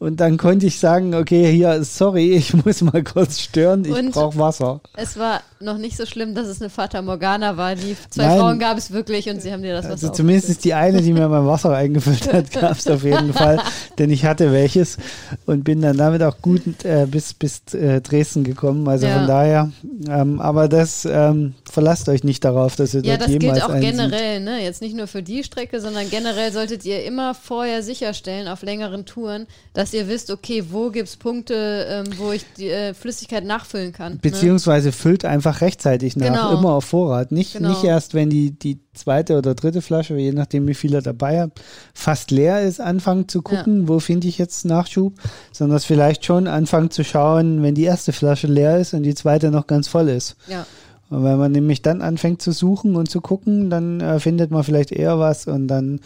Und 0.00 0.18
dann 0.18 0.38
konnte 0.38 0.64
ich 0.64 0.78
sagen, 0.78 1.14
okay, 1.14 1.52
hier, 1.52 1.84
sorry, 1.84 2.32
ich 2.34 2.54
muss 2.64 2.80
mal 2.80 3.04
kurz 3.04 3.38
stören, 3.38 3.84
ich 3.84 4.10
brauche 4.12 4.38
Wasser. 4.38 4.80
Es 4.96 5.18
war 5.18 5.42
noch 5.60 5.76
nicht 5.76 5.98
so 5.98 6.06
schlimm, 6.06 6.34
dass 6.34 6.46
es 6.46 6.62
eine 6.62 6.70
Fata 6.70 7.02
Morgana 7.02 7.58
war. 7.58 7.74
Die 7.74 7.94
zwei 8.08 8.24
Nein. 8.24 8.38
Frauen 8.38 8.58
gab 8.58 8.78
es 8.78 8.92
wirklich 8.92 9.28
und 9.28 9.42
sie 9.42 9.52
haben 9.52 9.62
dir 9.62 9.74
das 9.74 9.84
Wasser 9.84 9.92
Also 9.92 10.08
zumindest 10.08 10.64
die 10.64 10.72
eine, 10.72 11.02
die 11.02 11.12
mir 11.12 11.28
mein 11.28 11.46
Wasser 11.46 11.74
eingefüllt 11.74 12.32
hat, 12.32 12.50
gab 12.60 12.78
es 12.78 12.86
auf 12.86 13.04
jeden 13.04 13.34
Fall, 13.34 13.60
denn 13.98 14.08
ich 14.08 14.24
hatte 14.24 14.52
welches 14.52 14.96
und 15.44 15.64
bin 15.64 15.82
dann 15.82 15.98
damit 15.98 16.22
auch 16.22 16.40
gut 16.40 16.62
äh, 16.84 17.06
bis, 17.06 17.34
bis 17.34 17.74
äh, 17.74 18.00
Dresden 18.00 18.42
gekommen. 18.42 18.88
Also 18.88 19.06
ja. 19.06 19.18
von 19.18 19.26
daher, 19.26 19.70
ähm, 20.08 20.40
aber 20.40 20.68
das 20.68 21.04
ähm, 21.04 21.52
verlasst 21.70 22.08
euch 22.08 22.24
nicht 22.24 22.42
darauf, 22.42 22.74
dass 22.76 22.94
ihr 22.94 23.02
ja, 23.02 23.18
dort 23.18 23.28
jemals 23.28 23.58
Ja, 23.58 23.68
das 23.68 23.80
gilt 23.80 23.94
auch 23.94 23.98
generell, 23.98 24.40
ne? 24.40 24.62
jetzt 24.62 24.80
nicht 24.80 24.96
nur 24.96 25.06
für 25.06 25.22
die 25.22 25.44
Strecke, 25.44 25.82
sondern 25.82 26.08
generell 26.08 26.52
solltet 26.52 26.86
ihr 26.86 27.04
immer 27.04 27.34
vorher 27.34 27.82
sicherstellen 27.82 28.48
auf 28.48 28.62
längeren 28.62 29.04
Touren, 29.04 29.46
dass 29.74 29.89
dass 29.90 30.00
ihr 30.00 30.08
wisst, 30.08 30.30
okay, 30.30 30.64
wo 30.70 30.90
gibt 30.90 31.08
es 31.08 31.16
Punkte, 31.16 31.86
ähm, 31.88 32.06
wo 32.16 32.30
ich 32.30 32.44
die 32.56 32.68
äh, 32.68 32.94
Flüssigkeit 32.94 33.44
nachfüllen 33.44 33.92
kann. 33.92 34.14
Ne? 34.14 34.18
Beziehungsweise 34.22 34.88
ne? 34.88 34.92
füllt 34.92 35.24
einfach 35.24 35.60
rechtzeitig 35.60 36.16
nach, 36.16 36.26
genau. 36.26 36.58
immer 36.58 36.74
auf 36.74 36.84
Vorrat. 36.84 37.32
Nicht, 37.32 37.54
genau. 37.54 37.70
nicht 37.70 37.82
erst, 37.82 38.14
wenn 38.14 38.30
die, 38.30 38.52
die 38.52 38.78
zweite 38.94 39.36
oder 39.36 39.54
dritte 39.54 39.82
Flasche, 39.82 40.16
je 40.16 40.32
nachdem 40.32 40.68
wie 40.68 40.74
viel 40.74 40.92
ihr 40.92 41.02
dabei 41.02 41.40
habt, 41.40 41.60
fast 41.92 42.30
leer 42.30 42.62
ist, 42.62 42.80
anfangen 42.80 43.28
zu 43.28 43.42
gucken, 43.42 43.82
ja. 43.82 43.88
wo 43.88 43.98
finde 43.98 44.28
ich 44.28 44.38
jetzt 44.38 44.64
Nachschub, 44.64 45.14
sondern 45.50 45.80
vielleicht 45.80 46.24
schon 46.24 46.46
anfangen 46.46 46.90
zu 46.90 47.02
schauen, 47.02 47.62
wenn 47.62 47.74
die 47.74 47.84
erste 47.84 48.12
Flasche 48.12 48.46
leer 48.46 48.78
ist 48.78 48.94
und 48.94 49.02
die 49.02 49.14
zweite 49.14 49.50
noch 49.50 49.66
ganz 49.66 49.88
voll 49.88 50.08
ist. 50.08 50.36
Ja. 50.46 50.66
Und 51.08 51.24
wenn 51.24 51.38
man 51.38 51.50
nämlich 51.50 51.82
dann 51.82 52.00
anfängt 52.00 52.40
zu 52.40 52.52
suchen 52.52 52.94
und 52.94 53.10
zu 53.10 53.20
gucken, 53.20 53.70
dann 53.70 54.00
äh, 54.00 54.20
findet 54.20 54.52
man 54.52 54.62
vielleicht 54.62 54.92
eher 54.92 55.18
was 55.18 55.48
und 55.48 55.66
dann, 55.66 56.00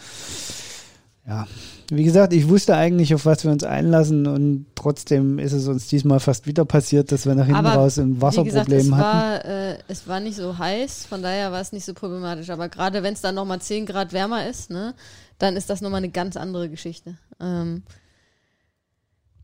ja, 1.27 1.45
wie 1.89 2.03
gesagt, 2.03 2.33
ich 2.33 2.49
wusste 2.49 2.75
eigentlich, 2.75 3.13
auf 3.13 3.25
was 3.25 3.43
wir 3.43 3.51
uns 3.51 3.63
einlassen 3.63 4.27
und 4.27 4.65
trotzdem 4.75 5.39
ist 5.39 5.53
es 5.53 5.67
uns 5.67 5.87
diesmal 5.87 6.19
fast 6.19 6.47
wieder 6.47 6.65
passiert, 6.65 7.11
dass 7.11 7.25
wir 7.25 7.35
nach 7.35 7.45
hinten 7.45 7.65
aber 7.65 7.81
raus 7.81 7.97
ein 7.97 8.21
Wasserproblem 8.21 8.65
gesagt, 8.65 8.71
es 8.71 8.91
hatten. 8.91 9.01
War, 9.01 9.45
äh, 9.45 9.77
es 9.87 10.07
war 10.07 10.19
nicht 10.19 10.35
so 10.35 10.57
heiß, 10.57 11.05
von 11.05 11.21
daher 11.21 11.51
war 11.51 11.61
es 11.61 11.71
nicht 11.71 11.85
so 11.85 11.93
problematisch. 11.93 12.49
Aber 12.49 12.69
gerade 12.69 13.03
wenn 13.03 13.13
es 13.13 13.21
dann 13.21 13.35
nochmal 13.35 13.61
10 13.61 13.85
Grad 13.85 14.13
wärmer 14.13 14.47
ist, 14.47 14.69
ne, 14.69 14.93
dann 15.37 15.55
ist 15.55 15.69
das 15.69 15.81
nochmal 15.81 15.99
eine 15.99 16.09
ganz 16.09 16.37
andere 16.37 16.69
Geschichte. 16.69 17.17
Ähm, 17.39 17.83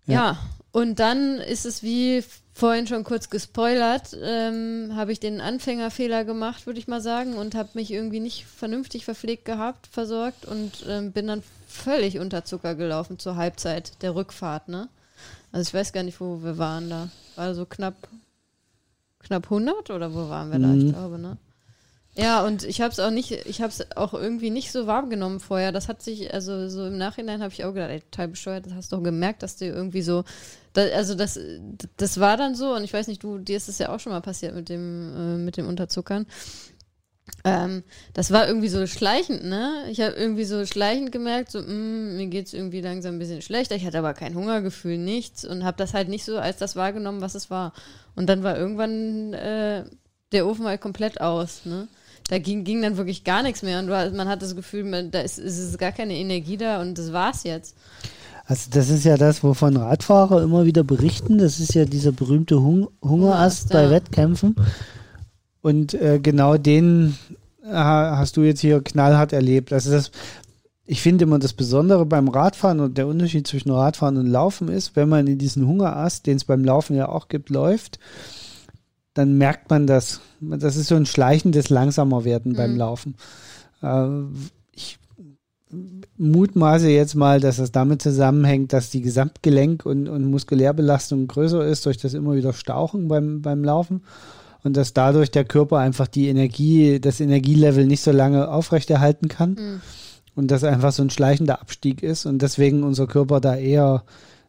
ja. 0.05 0.13
ja, 0.13 0.39
und 0.71 0.99
dann 0.99 1.37
ist 1.37 1.65
es 1.65 1.83
wie 1.83 2.23
vorhin 2.53 2.87
schon 2.87 3.03
kurz 3.03 3.29
gespoilert, 3.29 4.15
ähm, 4.21 4.91
habe 4.95 5.11
ich 5.11 5.19
den 5.19 5.41
Anfängerfehler 5.41 6.25
gemacht, 6.25 6.65
würde 6.65 6.79
ich 6.79 6.87
mal 6.87 7.01
sagen, 7.01 7.33
und 7.35 7.55
habe 7.55 7.69
mich 7.73 7.91
irgendwie 7.91 8.19
nicht 8.19 8.45
vernünftig 8.45 9.05
verpflegt 9.05 9.45
gehabt, 9.45 9.87
versorgt 9.87 10.45
und 10.45 10.85
ähm, 10.87 11.11
bin 11.11 11.27
dann 11.27 11.43
völlig 11.71 12.19
unter 12.19 12.43
Zucker 12.45 12.75
gelaufen 12.75 13.17
zur 13.17 13.35
Halbzeit 13.35 14.01
der 14.01 14.15
Rückfahrt, 14.15 14.67
ne? 14.67 14.89
Also 15.51 15.69
ich 15.69 15.73
weiß 15.73 15.93
gar 15.93 16.03
nicht, 16.03 16.19
wo 16.21 16.43
wir 16.43 16.57
waren 16.57 16.89
da. 16.89 17.09
War 17.35 17.55
so 17.55 17.65
knapp, 17.65 17.95
knapp 19.19 19.45
100 19.45 19.89
oder 19.89 20.13
wo 20.13 20.29
waren 20.29 20.51
wir 20.51 20.59
da? 20.59 20.73
Ich 20.73 20.83
mhm. 20.85 20.93
glaube, 20.93 21.19
ne? 21.19 21.37
Ja, 22.13 22.45
und 22.45 22.63
ich 22.63 22.81
habe 22.81 22.91
es 22.91 22.99
auch 22.99 23.09
nicht, 23.09 23.31
ich 23.31 23.61
habe 23.61 23.69
es 23.69 23.95
auch 23.95 24.13
irgendwie 24.13 24.49
nicht 24.49 24.73
so 24.73 24.85
wahrgenommen 24.85 25.39
vorher. 25.39 25.71
Das 25.71 25.87
hat 25.87 26.01
sich, 26.01 26.33
also 26.33 26.67
so 26.67 26.85
im 26.85 26.97
Nachhinein 26.97 27.41
habe 27.41 27.53
ich 27.53 27.63
auch 27.63 27.73
gedacht, 27.73 27.89
ey, 27.89 28.01
total 28.01 28.27
bescheuert, 28.27 28.65
das 28.65 28.73
hast 28.73 28.91
du 28.91 28.97
doch 28.97 29.03
gemerkt, 29.03 29.43
dass 29.43 29.55
du 29.55 29.65
irgendwie 29.65 30.01
so, 30.01 30.25
da, 30.73 30.81
also 30.81 31.15
das, 31.15 31.39
das 31.95 32.19
war 32.19 32.35
dann 32.35 32.53
so 32.53 32.75
und 32.75 32.83
ich 32.83 32.91
weiß 32.91 33.07
nicht, 33.07 33.23
du, 33.23 33.37
dir 33.37 33.55
ist 33.55 33.69
es 33.69 33.77
ja 33.77 33.89
auch 33.89 33.99
schon 34.01 34.11
mal 34.11 34.19
passiert 34.19 34.53
mit 34.53 34.67
dem, 34.67 35.15
äh, 35.15 35.37
mit 35.37 35.55
dem 35.55 35.67
Unterzuckern. 35.67 36.25
Ähm, 37.43 37.83
das 38.13 38.31
war 38.31 38.47
irgendwie 38.47 38.67
so 38.67 38.85
schleichend, 38.85 39.43
ne? 39.43 39.85
Ich 39.89 39.99
habe 40.01 40.13
irgendwie 40.13 40.43
so 40.43 40.65
schleichend 40.65 41.11
gemerkt, 41.11 41.51
so, 41.51 41.59
mh, 41.59 41.67
mm, 41.67 42.17
mir 42.17 42.27
geht's 42.27 42.53
irgendwie 42.53 42.81
langsam 42.81 43.15
ein 43.15 43.19
bisschen 43.19 43.41
schlechter. 43.41 43.75
Ich 43.75 43.85
hatte 43.85 43.99
aber 43.99 44.13
kein 44.13 44.35
Hungergefühl, 44.35 44.97
nichts 44.97 45.45
und 45.45 45.63
habe 45.63 45.77
das 45.77 45.93
halt 45.93 46.09
nicht 46.09 46.23
so 46.23 46.37
als 46.37 46.57
das 46.57 46.75
wahrgenommen, 46.75 47.21
was 47.21 47.35
es 47.35 47.49
war. 47.49 47.73
Und 48.15 48.27
dann 48.27 48.43
war 48.43 48.57
irgendwann 48.57 49.33
äh, 49.33 49.85
der 50.31 50.47
Ofen 50.47 50.65
halt 50.65 50.81
komplett 50.81 51.19
aus, 51.21 51.61
ne? 51.65 51.87
Da 52.29 52.37
ging, 52.37 52.63
ging 52.63 52.81
dann 52.81 52.97
wirklich 52.97 53.23
gar 53.23 53.43
nichts 53.43 53.61
mehr 53.61 53.79
und 53.79 53.87
du, 53.87 54.11
man 54.15 54.29
hat 54.29 54.41
das 54.41 54.55
Gefühl, 54.55 54.83
man, 54.83 55.11
da 55.11 55.21
ist, 55.21 55.37
ist 55.37 55.77
gar 55.77 55.91
keine 55.91 56.15
Energie 56.15 56.55
da 56.55 56.79
und 56.79 56.97
das 56.97 57.11
war's 57.11 57.43
jetzt. 57.43 57.75
Also 58.45 58.69
das 58.71 58.89
ist 58.89 59.03
ja 59.03 59.17
das, 59.17 59.43
wovon 59.43 59.77
Radfahrer 59.77 60.41
immer 60.41 60.65
wieder 60.65 60.83
berichten. 60.83 61.37
Das 61.37 61.59
ist 61.59 61.73
ja 61.73 61.85
dieser 61.85 62.11
berühmte 62.11 62.61
Hung 62.61 62.89
Hungerast 63.01 63.69
ja. 63.69 63.81
bei 63.81 63.89
Wettkämpfen. 63.89 64.55
Und 65.61 65.93
äh, 65.93 66.19
genau 66.21 66.57
den 66.57 67.17
äh, 67.63 67.69
hast 67.73 68.37
du 68.37 68.41
jetzt 68.41 68.61
hier 68.61 68.81
knallhart 68.81 69.33
erlebt. 69.33 69.71
Also 69.71 69.91
das, 69.91 70.11
ich 70.85 71.01
finde 71.01 71.23
immer 71.23 71.39
das 71.39 71.53
Besondere 71.53 72.05
beim 72.05 72.27
Radfahren 72.27 72.79
und 72.79 72.97
der 72.97 73.07
Unterschied 73.07 73.47
zwischen 73.47 73.71
Radfahren 73.71 74.17
und 74.17 74.27
Laufen 74.27 74.67
ist, 74.67 74.95
wenn 74.95 75.09
man 75.09 75.27
in 75.27 75.37
diesen 75.37 75.67
Hungerast, 75.67 76.25
den 76.25 76.37
es 76.37 76.45
beim 76.45 76.63
Laufen 76.63 76.95
ja 76.95 77.09
auch 77.09 77.27
gibt, 77.27 77.49
läuft, 77.49 77.99
dann 79.13 79.37
merkt 79.37 79.69
man 79.69 79.87
das. 79.87 80.21
Das 80.39 80.75
ist 80.75 80.87
so 80.87 80.95
ein 80.95 81.05
schleichendes 81.05 81.69
Langsamerwerden 81.69 82.53
mhm. 82.53 82.57
beim 82.57 82.75
Laufen. 82.75 83.15
Äh, 83.83 84.07
ich 84.73 84.97
mutmaße 86.17 86.89
jetzt 86.89 87.15
mal, 87.15 87.39
dass 87.39 87.59
es 87.59 87.71
damit 87.71 88.01
zusammenhängt, 88.01 88.73
dass 88.73 88.89
die 88.89 89.03
Gesamtgelenk- 89.03 89.83
und, 89.83 90.07
und 90.07 90.25
Muskulärbelastung 90.25 91.27
größer 91.27 91.65
ist 91.65 91.85
durch 91.85 91.97
das 91.97 92.13
immer 92.13 92.35
wieder 92.35 92.53
Stauchen 92.53 93.07
beim, 93.07 93.41
beim 93.41 93.63
Laufen 93.63 94.01
und 94.63 94.77
dass 94.77 94.93
dadurch 94.93 95.31
der 95.31 95.45
Körper 95.45 95.77
einfach 95.77 96.07
die 96.07 96.27
Energie, 96.27 96.99
das 96.99 97.19
Energielevel 97.19 97.85
nicht 97.85 98.01
so 98.01 98.11
lange 98.11 98.49
aufrechterhalten 98.49 99.27
kann. 99.27 99.51
Mhm. 99.51 99.81
Und 100.33 100.49
das 100.49 100.63
einfach 100.63 100.93
so 100.93 101.03
ein 101.03 101.09
schleichender 101.09 101.59
Abstieg 101.61 102.01
ist 102.01 102.25
und 102.25 102.41
deswegen 102.41 102.83
unser 102.83 103.05
Körper 103.05 103.41
da 103.41 103.57
eher 103.57 104.03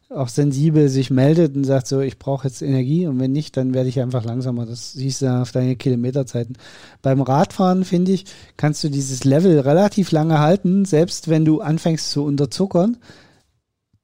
auch 0.09 0.27
sensibel 0.27 0.89
sich 0.89 1.09
meldet 1.09 1.55
und 1.55 1.63
sagt 1.63 1.87
so, 1.87 1.99
ich 1.99 2.19
brauche 2.19 2.47
jetzt 2.47 2.61
Energie 2.61 3.07
und 3.07 3.19
wenn 3.19 3.31
nicht, 3.31 3.57
dann 3.57 3.73
werde 3.73 3.89
ich 3.89 3.99
einfach 3.99 4.23
langsamer. 4.23 4.65
Das 4.65 4.93
siehst 4.93 5.21
du 5.21 5.27
auf 5.27 5.51
deine 5.51 5.75
Kilometerzeiten. 5.75 6.57
Beim 7.01 7.21
Radfahren, 7.21 7.83
finde 7.83 8.11
ich, 8.11 8.25
kannst 8.57 8.83
du 8.83 8.89
dieses 8.89 9.23
Level 9.23 9.59
relativ 9.59 10.11
lange 10.11 10.39
halten, 10.39 10.85
selbst 10.85 11.29
wenn 11.29 11.45
du 11.45 11.61
anfängst 11.61 12.11
zu 12.11 12.23
unterzuckern. 12.23 12.97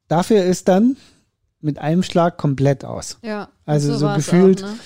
Dafür 0.08 0.44
ist 0.44 0.68
dann 0.68 0.98
mit 1.62 1.78
einem 1.78 2.04
Schlag 2.04 2.38
komplett 2.38 2.86
aus. 2.86 3.20
Ja. 3.22 3.50
Also 3.66 3.96
so, 3.96 4.12
gefühlt 4.14 4.64
auch, 4.64 4.68
ne? 4.68 4.80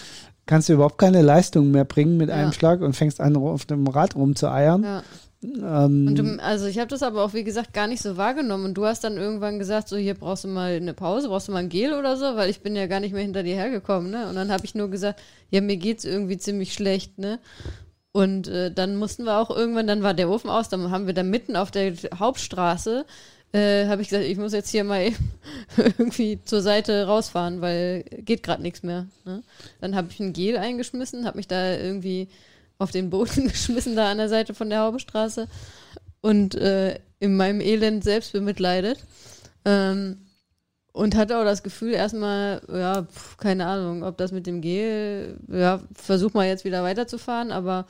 Kannst 0.46 0.70
du 0.70 0.74
überhaupt 0.74 0.98
keine 0.98 1.22
Leistung 1.22 1.72
mehr 1.72 1.86
bringen 1.86 2.18
mit 2.18 2.30
ja. 2.30 2.36
einem 2.36 2.54
Schlag 2.54 2.82
und 2.82 2.94
fängst 2.94 3.22
an, 3.22 3.36
auf 3.36 3.66
dem 3.66 3.88
Rad 3.88 4.16
rumzueiern. 4.16 4.84
Ja. 4.84 5.04
Ähm, 5.44 6.16
du, 6.16 6.42
also 6.42 6.68
ich 6.68 6.80
habe 6.80 6.88
das 6.88 7.04
aber 7.04 7.24
auch, 7.24 7.34
wie 7.34 7.44
gesagt, 7.44 7.74
gar 7.74 7.88
nicht 7.88 8.02
so 8.02 8.18
wahrgenommen. 8.18 8.66
Und 8.66 8.74
du 8.76 8.86
hast 8.86 9.04
dann 9.04 9.18
irgendwann 9.18 9.60
gesagt, 9.60 9.90
so 9.90 9.98
hier 9.98 10.14
brauchst 10.14 10.46
du 10.46 10.48
mal 10.48 10.74
eine 10.74 10.94
Pause, 10.94 11.28
brauchst 11.28 11.48
du 11.48 11.52
mal 11.52 11.60
ein 11.60 11.70
Gel 11.70 11.94
oder 11.94 12.18
so, 12.18 12.36
weil 12.36 12.50
ich 12.50 12.62
bin 12.62 12.76
ja 12.76 12.88
gar 12.88 13.00
nicht 13.00 13.14
mehr 13.14 13.22
hinter 13.22 13.44
dir 13.44 13.56
hergekommen, 13.56 14.10
ne? 14.10 14.28
Und 14.30 14.36
dann 14.36 14.52
habe 14.52 14.66
ich 14.66 14.76
nur 14.76 14.90
gesagt, 14.90 15.22
ja, 15.50 15.62
mir 15.62 15.78
geht's 15.78 16.06
irgendwie 16.06 16.38
ziemlich 16.38 16.74
schlecht, 16.74 17.18
ne? 17.18 17.40
Und 18.12 18.48
äh, 18.48 18.72
dann 18.72 18.96
mussten 18.96 19.24
wir 19.24 19.40
auch 19.40 19.50
irgendwann, 19.50 19.88
dann 19.88 20.04
war 20.04 20.14
der 20.14 20.30
Ofen 20.30 20.50
aus, 20.50 20.70
dann 20.70 20.92
haben 20.92 21.08
wir 21.08 21.14
da 21.14 21.24
mitten 21.24 21.56
auf 21.56 21.72
der 21.72 21.94
Hauptstraße, 22.18 23.06
äh, 23.54 23.88
habe 23.88 24.02
ich 24.02 24.10
gesagt, 24.10 24.26
ich 24.26 24.38
muss 24.38 24.52
jetzt 24.52 24.70
hier 24.70 24.84
mal 24.84 25.12
irgendwie 25.78 26.40
zur 26.44 26.62
Seite 26.62 27.06
rausfahren, 27.06 27.62
weil 27.62 28.04
geht 28.04 28.44
gerade 28.44 28.62
nichts 28.62 28.84
mehr. 28.84 29.08
Ne? 29.26 29.44
Dann 29.80 29.96
habe 29.96 30.10
ich 30.12 30.20
ein 30.20 30.34
Gel 30.34 30.58
eingeschmissen, 30.58 31.26
habe 31.26 31.38
mich 31.38 31.48
da 31.48 31.76
irgendwie 31.76 32.28
auf 32.80 32.92
den 32.92 33.10
Boden 33.10 33.48
geschmissen, 33.48 33.96
da 33.96 34.12
an 34.12 34.18
der 34.18 34.30
Seite 34.30 34.54
von 34.54 34.70
der 34.70 34.82
Hauptstraße 34.82 35.48
und 36.22 36.56
äh, 36.56 37.00
in 37.20 37.38
meinem 37.38 37.62
Elend 37.62 38.04
selbst 38.04 38.34
bemitleidet. 38.34 39.00
Ähm, 39.66 40.18
und 40.92 41.16
hatte 41.16 41.40
auch 41.40 41.44
das 41.44 41.64
Gefühl, 41.64 41.94
erstmal, 41.94 42.62
ja, 42.72 43.04
pf, 43.04 43.38
keine 43.38 43.66
Ahnung, 43.66 44.04
ob 44.04 44.18
das 44.18 44.32
mit 44.32 44.46
dem 44.46 44.62
Gel, 44.62 45.38
ja, 45.48 45.82
versuch 45.96 46.34
mal 46.34 46.48
jetzt 46.48 46.66
wieder 46.66 46.84
weiterzufahren, 46.84 47.52
aber 47.52 47.88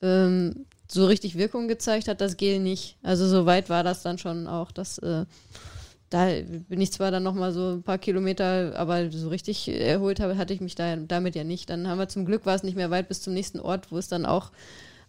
ähm, 0.00 0.66
so 0.90 1.06
richtig 1.06 1.36
Wirkung 1.36 1.68
gezeigt 1.68 2.08
hat 2.08 2.20
das 2.20 2.36
Gel 2.36 2.58
nicht. 2.60 2.96
Also 3.02 3.28
so 3.28 3.46
weit 3.46 3.68
war 3.68 3.84
das 3.84 4.02
dann 4.02 4.18
schon 4.18 4.46
auch, 4.46 4.72
dass 4.72 4.98
äh, 4.98 5.26
da 6.10 6.28
bin 6.68 6.80
ich 6.80 6.92
zwar 6.92 7.10
dann 7.10 7.22
nochmal 7.22 7.52
so 7.52 7.72
ein 7.72 7.82
paar 7.82 7.98
Kilometer, 7.98 8.72
aber 8.76 9.10
so 9.10 9.28
richtig 9.28 9.68
erholt 9.68 10.20
habe, 10.20 10.38
hatte 10.38 10.54
ich 10.54 10.60
mich 10.60 10.74
da 10.74 10.96
damit 10.96 11.34
ja 11.34 11.44
nicht. 11.44 11.68
Dann 11.68 11.86
haben 11.86 11.98
wir 11.98 12.08
zum 12.08 12.24
Glück 12.24 12.46
war 12.46 12.54
es 12.54 12.62
nicht 12.62 12.76
mehr 12.76 12.90
weit 12.90 13.08
bis 13.08 13.20
zum 13.20 13.34
nächsten 13.34 13.60
Ort, 13.60 13.92
wo 13.92 13.98
es 13.98 14.08
dann 14.08 14.24
auch 14.24 14.50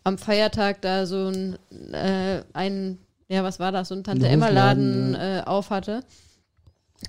am 0.04 0.18
Feiertag 0.18 0.82
da 0.82 1.06
so 1.06 1.28
ein, 1.28 1.58
äh, 1.94 2.44
ein 2.54 2.98
ja, 3.30 3.44
was 3.44 3.60
war 3.60 3.72
das, 3.72 3.90
so 3.90 3.96
ein 3.96 4.04
Tante-Emma-Laden 4.04 5.14
ja. 5.14 5.40
äh, 5.40 5.42
auf 5.44 5.70
hatte. 5.70 6.04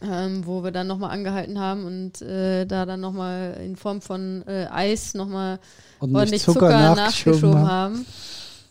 Ähm, 0.03 0.47
wo 0.47 0.63
wir 0.63 0.71
dann 0.71 0.87
nochmal 0.87 1.11
angehalten 1.11 1.59
haben 1.59 1.85
und 1.85 2.23
äh, 2.23 2.65
da 2.65 2.87
dann 2.87 3.01
nochmal 3.01 3.59
in 3.61 3.75
Form 3.75 4.01
von 4.01 4.45
äh, 4.47 4.69
Eis 4.71 5.15
nochmal 5.15 5.59
ordentlich 5.99 6.43
Zucker, 6.43 6.61
Zucker 6.61 6.95
nachgeschoben 6.95 7.55
haben. 7.57 7.69
haben. 7.69 8.07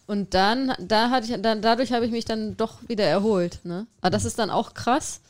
Und 0.09 0.33
dann, 0.33 0.73
da 0.79 1.11
hatte 1.11 1.31
ich, 1.31 1.39
dann, 1.39 1.61
dadurch 1.61 1.91
habe 1.91 2.03
ich 2.03 2.11
mich 2.11 2.25
dann 2.25 2.57
doch 2.57 2.79
wieder 2.87 3.03
erholt. 3.03 3.59
Ne? 3.63 3.85
Aber 4.01 4.09
das 4.09 4.25
ist 4.25 4.39
dann 4.39 4.49
auch 4.49 4.73
krass, 4.73 5.21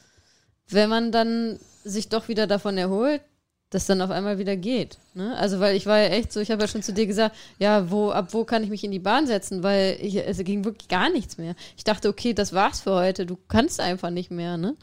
wenn 0.69 0.89
man 0.89 1.11
dann 1.11 1.59
sich 1.83 2.07
doch 2.07 2.29
wieder 2.29 2.47
davon 2.47 2.77
erholt, 2.77 3.19
das 3.71 3.87
dann 3.87 4.01
auf 4.01 4.09
einmal 4.09 4.39
wieder 4.39 4.55
geht. 4.55 4.97
Ne? 5.15 5.35
Also 5.35 5.59
weil 5.59 5.75
ich 5.75 5.85
war 5.85 5.99
ja 5.99 6.05
echt 6.05 6.31
so, 6.31 6.39
ich 6.39 6.49
habe 6.49 6.61
ja 6.61 6.69
schon 6.69 6.81
zu 6.81 6.93
dir 6.93 7.07
gesagt, 7.07 7.35
ja, 7.57 7.91
wo, 7.91 8.11
ab 8.11 8.29
wo 8.31 8.45
kann 8.45 8.63
ich 8.63 8.69
mich 8.69 8.85
in 8.85 8.91
die 8.91 8.99
Bahn 8.99 9.27
setzen, 9.27 9.63
weil 9.63 9.97
ich, 9.99 10.15
es 10.15 10.37
ging 10.45 10.63
wirklich 10.63 10.87
gar 10.87 11.09
nichts 11.09 11.37
mehr. 11.37 11.55
Ich 11.75 11.83
dachte, 11.83 12.07
okay, 12.07 12.33
das 12.33 12.53
war's 12.53 12.79
für 12.79 12.93
heute, 12.93 13.25
du 13.25 13.37
kannst 13.49 13.81
einfach 13.81 14.11
nicht 14.11 14.31
mehr, 14.31 14.55
ne? 14.55 14.77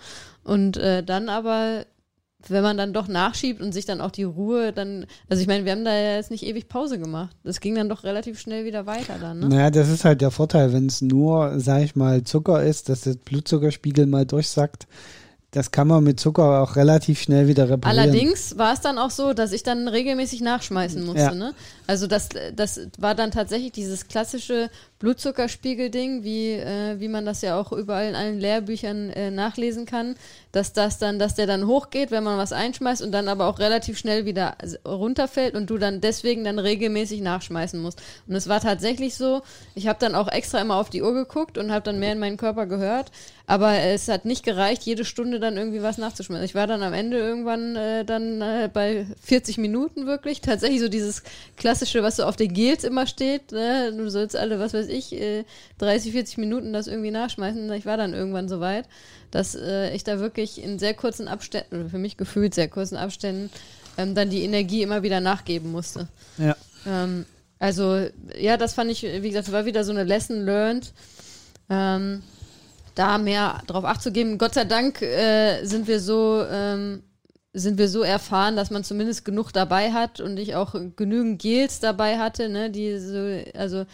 Und 0.45 0.77
äh, 0.77 1.03
dann 1.05 1.31
aber, 1.31 1.87
wenn 2.51 2.63
man 2.63 2.77
dann 2.77 2.93
doch 2.93 3.09
nachschiebt 3.09 3.61
und 3.61 3.73
sich 3.73 3.85
dann 3.85 4.01
auch 4.01 4.11
die 4.11 4.25
Ruhe 4.25 4.73
dann, 4.73 5.07
also 5.29 5.41
ich 5.41 5.49
meine, 5.49 5.65
wir 5.65 5.73
haben 5.73 5.85
da 5.85 5.95
ja 5.95 6.17
jetzt 6.17 6.31
nicht 6.31 6.45
ewig 6.45 6.69
Pause 6.69 6.99
gemacht. 6.99 7.37
Das 7.45 7.61
ging 7.61 7.75
dann 7.75 7.89
doch 7.89 8.05
relativ 8.05 8.39
schnell 8.39 8.65
wieder 8.65 8.87
weiter 8.87 9.17
dann, 9.21 9.41
ne? 9.41 9.49
Naja, 9.49 9.71
das 9.71 9.89
ist 9.89 10.05
halt 10.05 10.21
der 10.21 10.31
Vorteil, 10.31 10.73
wenn 10.73 10.87
es 10.87 11.03
nur, 11.03 11.59
sag 11.59 11.83
ich 11.83 11.97
mal, 11.97 12.23
Zucker 12.25 12.63
ist, 12.63 12.89
dass 12.89 13.03
der 13.03 13.15
Blutzuckerspiegel 13.15 14.07
mal 14.07 14.27
durchsackt 14.27 14.87
das 15.57 15.71
kann 15.71 15.89
man 15.89 16.05
mit 16.05 16.21
Zucker 16.21 16.61
auch 16.61 16.77
relativ 16.77 17.19
schnell 17.19 17.49
wieder 17.49 17.71
reparieren. 17.71 17.99
Allerdings 17.99 18.59
war 18.59 18.75
es 18.75 18.83
dann 18.83 18.99
auch 18.99 19.11
so, 19.11 19.33
dass 19.33 19.53
ich 19.53 19.63
dann 19.63 19.89
regelmäßig 19.89 20.43
nachschmeißen 20.43 21.03
musste. 21.03 21.21
Ja. 21.21 21.35
Ne? 21.35 21.55
Also 21.87 22.07
das, 22.07 22.29
das 22.55 22.81
war 22.99 23.15
dann 23.15 23.31
tatsächlich 23.31 23.73
dieses 23.73 24.07
klassische 24.07 24.69
Blutzuckerspiegel-Ding, 24.99 26.25
wie, 26.25 26.53
äh, 26.53 26.99
wie 26.99 27.09
man 27.09 27.27
das 27.27 27.43
ja 27.43 27.61
auch 27.61 27.73
überall 27.73 28.09
in 28.09 28.15
allen 28.15 28.41
Lehrbüchern 28.41 29.11
äh, 29.11 29.31
nachlesen 29.31 29.85
kann, 29.85 30.17
dass 30.53 30.73
das 30.73 30.99
dann, 30.99 31.19
dass 31.19 31.35
der 31.35 31.47
dann 31.47 31.67
hochgeht, 31.67 32.11
wenn 32.11 32.25
man 32.25 32.39
was 32.39 32.53
einschmeißt 32.53 33.03
und 33.03 33.13
dann 33.13 33.29
aber 33.29 33.47
auch 33.47 33.59
relativ 33.59 33.99
schnell 33.99 34.25
wieder 34.25 34.57
runterfällt 34.87 35.55
und 35.55 35.69
du 35.69 35.77
dann 35.77 36.01
deswegen 36.01 36.45
dann 36.45 36.59
regelmäßig 36.59 37.21
nachschmeißen 37.21 37.79
musst. 37.79 38.01
Und 38.27 38.35
es 38.35 38.49
war 38.49 38.61
tatsächlich 38.61 39.17
so, 39.17 39.43
ich 39.75 39.87
habe 39.87 39.99
dann 39.99 40.15
auch 40.15 40.29
extra 40.29 40.59
immer 40.61 40.77
auf 40.77 40.89
die 40.89 41.03
Uhr 41.03 41.13
geguckt 41.13 41.59
und 41.59 41.73
habe 41.73 41.85
dann 41.85 41.99
mehr 41.99 42.13
in 42.13 42.19
meinen 42.19 42.39
Körper 42.39 42.65
gehört, 42.65 43.11
aber 43.47 43.75
es 43.75 44.09
hat 44.09 44.25
nicht 44.25 44.45
gereicht, 44.45 44.83
jede 44.83 45.05
Stunde 45.05 45.39
dann 45.39 45.57
irgendwie 45.57 45.83
was 45.83 45.99
nachzuschmeißen. 45.99 46.45
Ich 46.45 46.55
war 46.55 46.67
dann 46.67 46.83
am 46.83 46.93
Ende 46.93 47.19
irgendwann 47.19 47.77
äh, 47.77 48.05
dann 48.05 48.41
äh, 48.41 48.69
bei 48.73 49.07
40 49.23 49.59
Minuten 49.59 50.07
wirklich, 50.07 50.41
tatsächlich 50.41 50.81
so 50.81 50.89
dieses 50.89 51.23
klassische, 51.57 52.03
was 52.03 52.17
so 52.17 52.25
auf 52.25 52.37
den 52.37 52.53
Gels 52.53 52.83
immer 52.83 53.07
steht, 53.07 53.53
ne? 53.53 53.93
du 53.97 54.09
sollst 54.09 54.35
alle, 54.35 54.59
was 54.59 54.75
weiß 54.75 54.86
ich, 54.89 55.13
äh, 55.13 55.45
30, 55.79 56.13
40 56.13 56.39
Minuten 56.39 56.73
das 56.73 56.87
irgendwie 56.87 57.11
nachschmeißen. 57.11 57.71
Ich 57.73 57.87
war 57.87 57.97
dann 57.97 58.15
irgendwann 58.15 58.49
so 58.49 58.61
weit, 58.61 58.89
dass 59.31 59.55
äh, 59.55 59.95
ich 59.95 60.05
da 60.05 60.19
wirklich 60.19 60.63
in 60.63 60.79
sehr 60.79 60.95
kurzen 60.95 61.29
Abständen, 61.29 61.91
für 61.91 61.99
mich 61.99 62.17
gefühlt 62.17 62.55
sehr 62.55 62.69
kurzen 62.69 62.97
Abständen, 62.97 63.51
ähm, 63.99 64.15
dann 64.15 64.31
die 64.31 64.43
Energie 64.43 64.83
immer 64.83 65.03
wieder 65.03 65.21
nachgeben 65.21 65.73
musste. 65.73 66.09
Ja. 66.39 66.57
Ähm, 66.87 67.27
also, 67.59 68.07
ja, 68.39 68.57
das 68.57 68.75
fand 68.75 68.91
ich, 68.91 69.03
wie 69.03 69.29
gesagt, 69.29 69.51
war 69.53 69.65
wieder 69.65 69.85
so 69.85 69.93
eine 69.93 70.05
Lesson 70.05 70.45
learned. 70.45 70.93
Ähm, 71.71 72.23
da 72.95 73.19
mehr 73.19 73.63
drauf 73.67 73.85
acht 73.85 74.03
zu 74.03 74.11
geben. 74.11 74.39
Gott 74.39 74.55
sei 74.55 74.65
Dank 74.65 75.03
äh, 75.03 75.65
sind 75.65 75.87
wir 75.87 76.01
so 76.01 76.45
sind 77.59 77.79
wir 77.79 77.89
so 77.89 78.03
erfahren, 78.03 78.55
dass 78.55 78.71
man 78.71 78.85
zumindest 78.85 79.25
genug 79.25 79.51
dabei 79.51 79.93
hat 79.93 80.21
und 80.21 80.39
ich 80.39 80.55
auch 80.55 80.75
genügend 80.95 81.41
Gels 81.41 81.81
dabei 81.81 82.19
hatte, 82.19 82.51
ne, 82.51 82.71
die 82.71 82.99
so, 82.99 83.43
also 83.59 83.87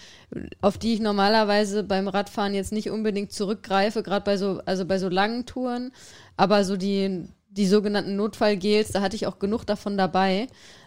auf 0.60 0.78
die 0.78 0.94
ich 0.94 1.00
normalerweise 1.00 1.84
beim 1.84 2.08
Radfahren 2.08 2.54
jetzt 2.54 2.72
nicht 2.72 2.90
unbedingt 2.90 3.32
zurückgreife, 3.32 4.02
gerade 4.02 4.24
bei 4.24 4.36
so, 4.36 4.60
also 4.66 4.84
bei 4.84 4.98
so 4.98 5.08
langen 5.08 5.46
Touren, 5.46 5.92
aber 6.36 6.64
so 6.64 6.76
die 6.76 7.28
die 7.52 7.66
sogenannten 7.66 8.16
Notfallgels, 8.16 8.92
da 8.92 9.02
hatte 9.02 9.14
ich 9.14 9.26
auch 9.26 9.38
genug 9.38 9.64
davon 9.66 9.98
dabei, 9.98 10.46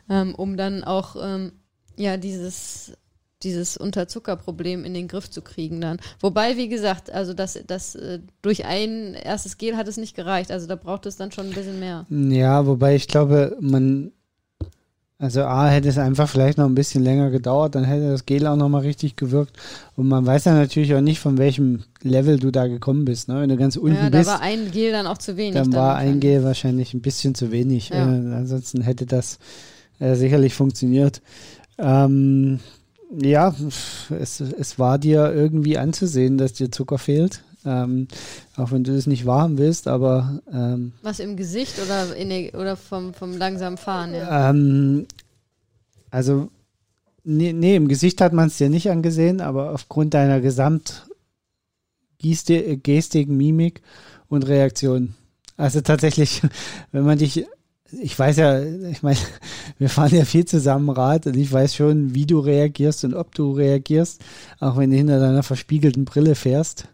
ähm, 0.09 0.33
um 0.33 0.57
dann 0.57 0.83
auch 0.83 1.15
ähm, 1.21 1.51
ja 1.95 2.17
dieses 2.17 2.97
dieses 3.43 3.77
Unterzuckerproblem 3.77 4.85
in 4.85 4.93
den 4.93 5.07
Griff 5.07 5.29
zu 5.29 5.41
kriegen 5.41 5.81
dann. 5.81 5.97
Wobei, 6.19 6.57
wie 6.57 6.67
gesagt, 6.69 7.11
also 7.11 7.33
das, 7.33 7.59
das 7.67 7.95
äh, 7.95 8.19
durch 8.41 8.65
ein 8.65 9.13
erstes 9.13 9.57
Gel 9.57 9.77
hat 9.77 9.87
es 9.87 9.97
nicht 9.97 10.15
gereicht. 10.15 10.51
Also 10.51 10.67
da 10.67 10.75
braucht 10.75 11.05
es 11.05 11.17
dann 11.17 11.31
schon 11.31 11.47
ein 11.47 11.53
bisschen 11.53 11.79
mehr. 11.79 12.05
Ja, 12.09 12.65
wobei 12.65 12.95
ich 12.95 13.07
glaube, 13.07 13.55
man, 13.59 14.11
also 15.19 15.41
A, 15.43 15.67
hätte 15.67 15.89
es 15.89 15.97
einfach 15.97 16.29
vielleicht 16.29 16.57
noch 16.57 16.65
ein 16.65 16.75
bisschen 16.75 17.03
länger 17.03 17.29
gedauert, 17.29 17.75
dann 17.75 17.83
hätte 17.83 18.09
das 18.09 18.25
Gel 18.25 18.47
auch 18.47 18.55
nochmal 18.55 18.81
richtig 18.81 19.15
gewirkt. 19.15 19.57
Und 19.95 20.07
man 20.07 20.25
weiß 20.25 20.45
ja 20.45 20.53
natürlich 20.53 20.95
auch 20.95 21.01
nicht, 21.01 21.19
von 21.19 21.37
welchem 21.37 21.83
Level 22.01 22.39
du 22.39 22.51
da 22.51 22.67
gekommen 22.67 23.05
bist. 23.05 23.27
Ne? 23.27 23.41
Wenn 23.41 23.49
du 23.49 23.57
ganz 23.57 23.75
unten 23.75 23.97
ja, 23.97 24.09
da 24.09 24.17
bist. 24.17 24.29
war 24.29 24.41
ein 24.41 24.71
Gel 24.71 24.91
dann 24.91 25.07
auch 25.07 25.17
zu 25.17 25.37
wenig. 25.37 25.55
Dann, 25.55 25.71
dann 25.71 25.81
war 25.81 25.95
ein 25.97 26.19
Gel 26.19 26.43
wahrscheinlich 26.43 26.93
ein 26.93 27.01
bisschen 27.01 27.35
zu 27.35 27.51
wenig. 27.51 27.89
Ja. 27.89 28.07
Äh, 28.07 28.33
ansonsten 28.33 28.81
hätte 28.81 29.05
das 29.05 29.39
äh, 29.99 30.15
sicherlich 30.15 30.53
funktioniert. 30.53 31.21
Ähm, 31.77 32.59
ja, 33.11 33.53
es, 34.09 34.39
es 34.39 34.79
war 34.79 34.97
dir 34.97 35.33
irgendwie 35.33 35.77
anzusehen, 35.77 36.37
dass 36.37 36.53
dir 36.53 36.71
Zucker 36.71 36.97
fehlt. 36.97 37.43
Ähm, 37.65 38.07
auch 38.57 38.71
wenn 38.71 38.83
du 38.83 38.93
das 38.93 39.07
nicht 39.07 39.25
wahrhaben 39.25 39.57
willst, 39.57 39.87
aber. 39.87 40.39
Ähm, 40.51 40.91
Was 41.01 41.19
im 41.19 41.35
Gesicht 41.35 41.79
oder, 41.83 42.15
in 42.15 42.29
der, 42.29 42.53
oder 42.53 42.77
vom, 42.77 43.15
vom 43.15 43.35
langsamen 43.35 43.77
Fahren? 43.77 44.13
Ja. 44.13 44.51
Ähm, 44.51 45.07
also, 46.11 46.49
nee, 47.23 47.53
nee, 47.53 47.75
im 47.75 47.87
Gesicht 47.87 48.21
hat 48.21 48.33
man 48.33 48.45
es 48.47 48.57
dir 48.57 48.69
nicht 48.69 48.91
angesehen, 48.91 49.41
aber 49.41 49.71
aufgrund 49.71 50.13
deiner 50.13 50.41
Gesamtgestik, 50.41 53.29
Mimik 53.29 53.81
und 54.29 54.47
Reaktion. 54.47 55.15
Also 55.57 55.81
tatsächlich, 55.81 56.43
wenn 56.91 57.03
man 57.03 57.17
dich 57.17 57.47
ich 57.91 58.17
weiß 58.17 58.37
ja, 58.37 58.61
ich 58.61 59.03
meine, 59.03 59.17
wir 59.77 59.89
fahren 59.89 60.15
ja 60.15 60.25
viel 60.25 60.45
zusammen 60.45 60.89
Rad 60.89 61.27
und 61.27 61.37
ich 61.37 61.51
weiß 61.51 61.75
schon, 61.75 62.15
wie 62.15 62.25
du 62.25 62.39
reagierst 62.39 63.03
und 63.05 63.13
ob 63.13 63.35
du 63.35 63.51
reagierst, 63.51 64.21
auch 64.59 64.77
wenn 64.77 64.91
du 64.91 64.97
hinter 64.97 65.19
deiner 65.19 65.43
verspiegelten 65.43 66.05
Brille 66.05 66.35
fährst. 66.35 66.87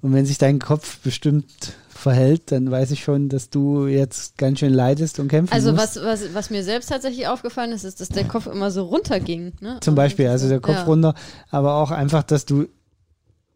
Und 0.00 0.12
wenn 0.14 0.26
sich 0.26 0.38
dein 0.38 0.58
Kopf 0.58 0.98
bestimmt 0.98 1.74
verhält, 1.88 2.50
dann 2.50 2.70
weiß 2.70 2.90
ich 2.90 3.04
schon, 3.04 3.28
dass 3.28 3.50
du 3.50 3.86
jetzt 3.86 4.36
ganz 4.36 4.58
schön 4.58 4.72
leidest 4.72 5.20
und 5.20 5.28
kämpfen 5.28 5.54
also 5.54 5.70
musst. 5.70 5.98
Also 5.98 6.04
was, 6.04 6.22
was, 6.22 6.34
was 6.34 6.50
mir 6.50 6.64
selbst 6.64 6.88
tatsächlich 6.88 7.28
aufgefallen 7.28 7.70
ist, 7.70 7.84
ist, 7.84 8.00
dass 8.00 8.08
der 8.08 8.24
Kopf 8.24 8.46
immer 8.46 8.72
so 8.72 8.84
runterging. 8.84 9.52
Ne? 9.60 9.78
Zum 9.80 9.94
Beispiel, 9.94 10.26
also 10.26 10.48
der 10.48 10.60
Kopf 10.60 10.74
ja. 10.74 10.84
runter, 10.84 11.14
aber 11.50 11.76
auch 11.76 11.92
einfach, 11.92 12.24
dass 12.24 12.44
du 12.44 12.66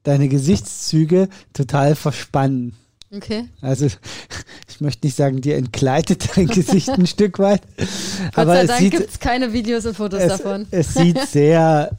deine 0.05 0.29
Gesichtszüge 0.29 1.29
total 1.53 1.97
verspannen. 1.97 2.77
Okay. 3.15 3.49
Also 3.61 3.87
ich 4.69 4.81
möchte 4.81 5.07
nicht 5.07 5.17
sagen, 5.17 5.41
dir 5.41 5.57
entkleidet 5.57 6.37
dein 6.37 6.47
Gesicht 6.47 6.89
ein 6.89 7.07
Stück 7.07 7.39
weit. 7.39 7.63
Gott 7.77 7.89
aber 8.35 8.55
sei 8.55 8.67
Dank 8.67 8.91
gibt 8.91 9.11
es 9.11 9.21
keine 9.21 9.53
Videos 9.53 9.87
und 9.87 9.97
Fotos 9.97 10.21
es, 10.21 10.29
davon. 10.29 10.67
Es 10.71 10.95
sieht 10.95 11.21
sehr, 11.29 11.99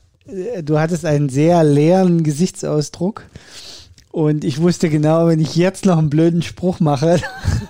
du 0.62 0.80
hattest 0.80 1.06
einen 1.06 1.30
sehr 1.30 1.64
leeren 1.64 2.24
Gesichtsausdruck. 2.24 3.24
Und 4.18 4.44
ich 4.44 4.60
wusste 4.60 4.90
genau, 4.90 5.28
wenn 5.28 5.40
ich 5.40 5.56
jetzt 5.56 5.86
noch 5.86 6.00
einen 6.00 6.10
blöden 6.10 6.42
Spruch 6.42 6.80
mache, 6.80 7.22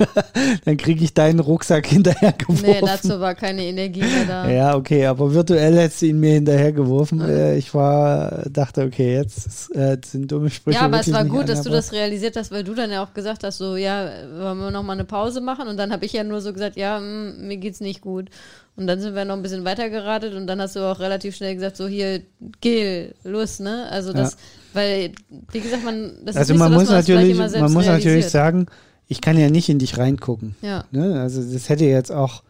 dann 0.63 0.77
kriege 0.77 1.03
ich 1.03 1.13
deinen 1.13 1.41
Rucksack 1.41 1.87
hinterhergeworfen. 1.87 2.65
Nee, 2.65 2.79
dazu 2.79 3.19
war 3.19 3.35
keine 3.35 3.63
Energie 3.63 3.99
mehr 3.99 4.23
da. 4.25 4.49
Ja, 4.49 4.75
okay, 4.77 5.07
aber 5.07 5.33
virtuell 5.33 5.75
hättest 5.75 6.03
du 6.03 6.05
ihn 6.05 6.21
mir 6.21 6.35
hinterhergeworfen. 6.35 7.17
Mhm. 7.17 7.57
Ich 7.57 7.73
war, 7.73 8.45
dachte, 8.49 8.83
okay, 8.83 9.15
jetzt 9.15 9.75
äh, 9.75 9.97
sind 10.05 10.31
dumme 10.31 10.49
Sprüche. 10.49 10.79
Ja, 10.79 10.85
aber 10.85 11.01
es 11.01 11.11
war 11.11 11.25
gut, 11.25 11.49
dass 11.49 11.63
du 11.63 11.69
das 11.69 11.91
realisiert 11.91 12.37
hast, 12.37 12.49
weil 12.51 12.63
du 12.63 12.73
dann 12.73 12.91
ja 12.91 13.03
auch 13.03 13.13
gesagt 13.13 13.43
hast, 13.43 13.57
so, 13.57 13.75
ja, 13.75 14.09
wollen 14.39 14.59
wir 14.59 14.71
noch 14.71 14.83
mal 14.83 14.93
eine 14.93 15.03
Pause 15.03 15.41
machen? 15.41 15.67
Und 15.67 15.75
dann 15.75 15.91
habe 15.91 16.05
ich 16.05 16.13
ja 16.13 16.23
nur 16.23 16.39
so 16.39 16.53
gesagt, 16.53 16.77
ja, 16.77 17.01
mh, 17.01 17.05
mm, 17.41 17.47
mir 17.49 17.57
geht's 17.57 17.81
nicht 17.81 17.99
gut. 17.99 18.29
Und 18.77 18.85
dann 18.85 19.01
sind 19.01 19.15
wir 19.15 19.25
noch 19.25 19.35
ein 19.35 19.41
bisschen 19.41 19.65
weiter 19.65 19.89
geradet 19.89 20.35
und 20.35 20.45
dann 20.45 20.61
hast 20.61 20.75
du 20.75 20.81
auch 20.81 20.99
relativ 20.99 21.35
schnell 21.35 21.55
gesagt, 21.55 21.75
so 21.75 21.87
hier, 21.87 22.21
geh, 22.61 23.09
los, 23.23 23.59
ne? 23.59 23.87
Also 23.89 24.13
das, 24.13 24.33
ja. 24.33 24.37
weil, 24.73 25.11
wie 25.51 25.59
gesagt, 25.59 25.83
man, 25.83 26.11
das 26.23 26.35
also 26.37 26.53
ist 26.53 26.59
man 26.59 26.71
so, 26.71 26.79
muss 26.79 26.89
natürlich, 26.89 27.35
man 27.35 27.73
muss 27.73 27.87
natürlich 27.87 28.27
sagen, 28.27 28.67
ich 29.07 29.19
kann 29.19 29.35
ja 29.35 29.49
nicht 29.49 29.67
in 29.69 29.79
dich 29.79 29.97
reingucken. 29.97 30.55
Ja. 30.61 30.85
Ne? 30.91 31.19
Also 31.19 31.41
das 31.41 31.69
hätte 31.69 31.85
jetzt 31.85 32.11
auch 32.11 32.43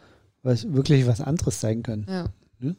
was, 0.44 0.74
wirklich 0.74 1.08
was 1.08 1.22
anderes 1.22 1.62
sein 1.62 1.82
können. 1.82 2.06
Ja. 2.10 2.26
Ne? 2.60 2.76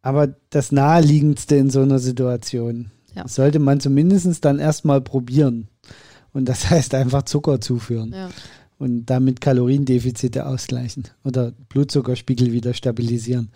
Aber 0.00 0.34
das 0.50 0.72
Naheliegendste 0.72 1.54
in 1.54 1.70
so 1.70 1.82
einer 1.82 2.00
Situation 2.00 2.90
ja. 3.14 3.28
sollte 3.28 3.60
man 3.60 3.78
zumindest 3.78 4.44
dann 4.44 4.58
erstmal 4.58 5.00
probieren. 5.00 5.68
Und 6.32 6.48
das 6.48 6.68
heißt 6.70 6.94
einfach 6.94 7.22
Zucker 7.22 7.60
zuführen. 7.60 8.12
Ja. 8.12 8.30
Und 8.82 9.06
damit 9.06 9.40
Kaloriendefizite 9.40 10.44
ausgleichen 10.44 11.04
oder 11.22 11.52
Blutzuckerspiegel 11.68 12.50
wieder 12.50 12.74
stabilisieren. 12.74 13.52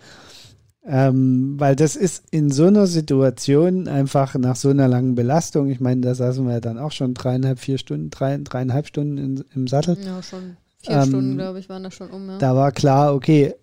Ähm, 0.85 1.55
weil 1.57 1.75
das 1.75 1.97
ist 1.97 2.23
in 2.31 2.49
so 2.49 2.67
einer 2.67 2.87
Situation 2.87 3.89
einfach 3.89 4.35
nach 4.35 4.55
so 4.55 4.69
einer 4.69 4.87
langen 4.87 5.15
Belastung, 5.15 5.69
ich 5.69 5.81
meine, 5.81 5.99
da 5.99 6.15
saßen 6.15 6.45
wir 6.45 6.53
ja 6.53 6.59
dann 6.61 6.77
auch 6.77 6.93
schon 6.93 7.13
dreieinhalb, 7.13 7.59
vier 7.59 7.77
Stunden, 7.77 8.09
drei, 8.09 8.37
dreieinhalb 8.37 8.87
Stunden 8.87 9.17
in, 9.17 9.43
im 9.53 9.67
Sattel. 9.67 9.97
Ja, 10.01 10.23
schon 10.23 10.55
vier 10.77 10.95
ähm, 10.95 11.09
Stunden, 11.09 11.35
glaube 11.35 11.59
ich, 11.59 11.67
waren 11.67 11.83
da 11.83 11.91
schon 11.91 12.09
um. 12.09 12.29
Ja. 12.29 12.37
Da 12.37 12.55
war 12.55 12.71
klar, 12.71 13.13
okay, 13.13 13.53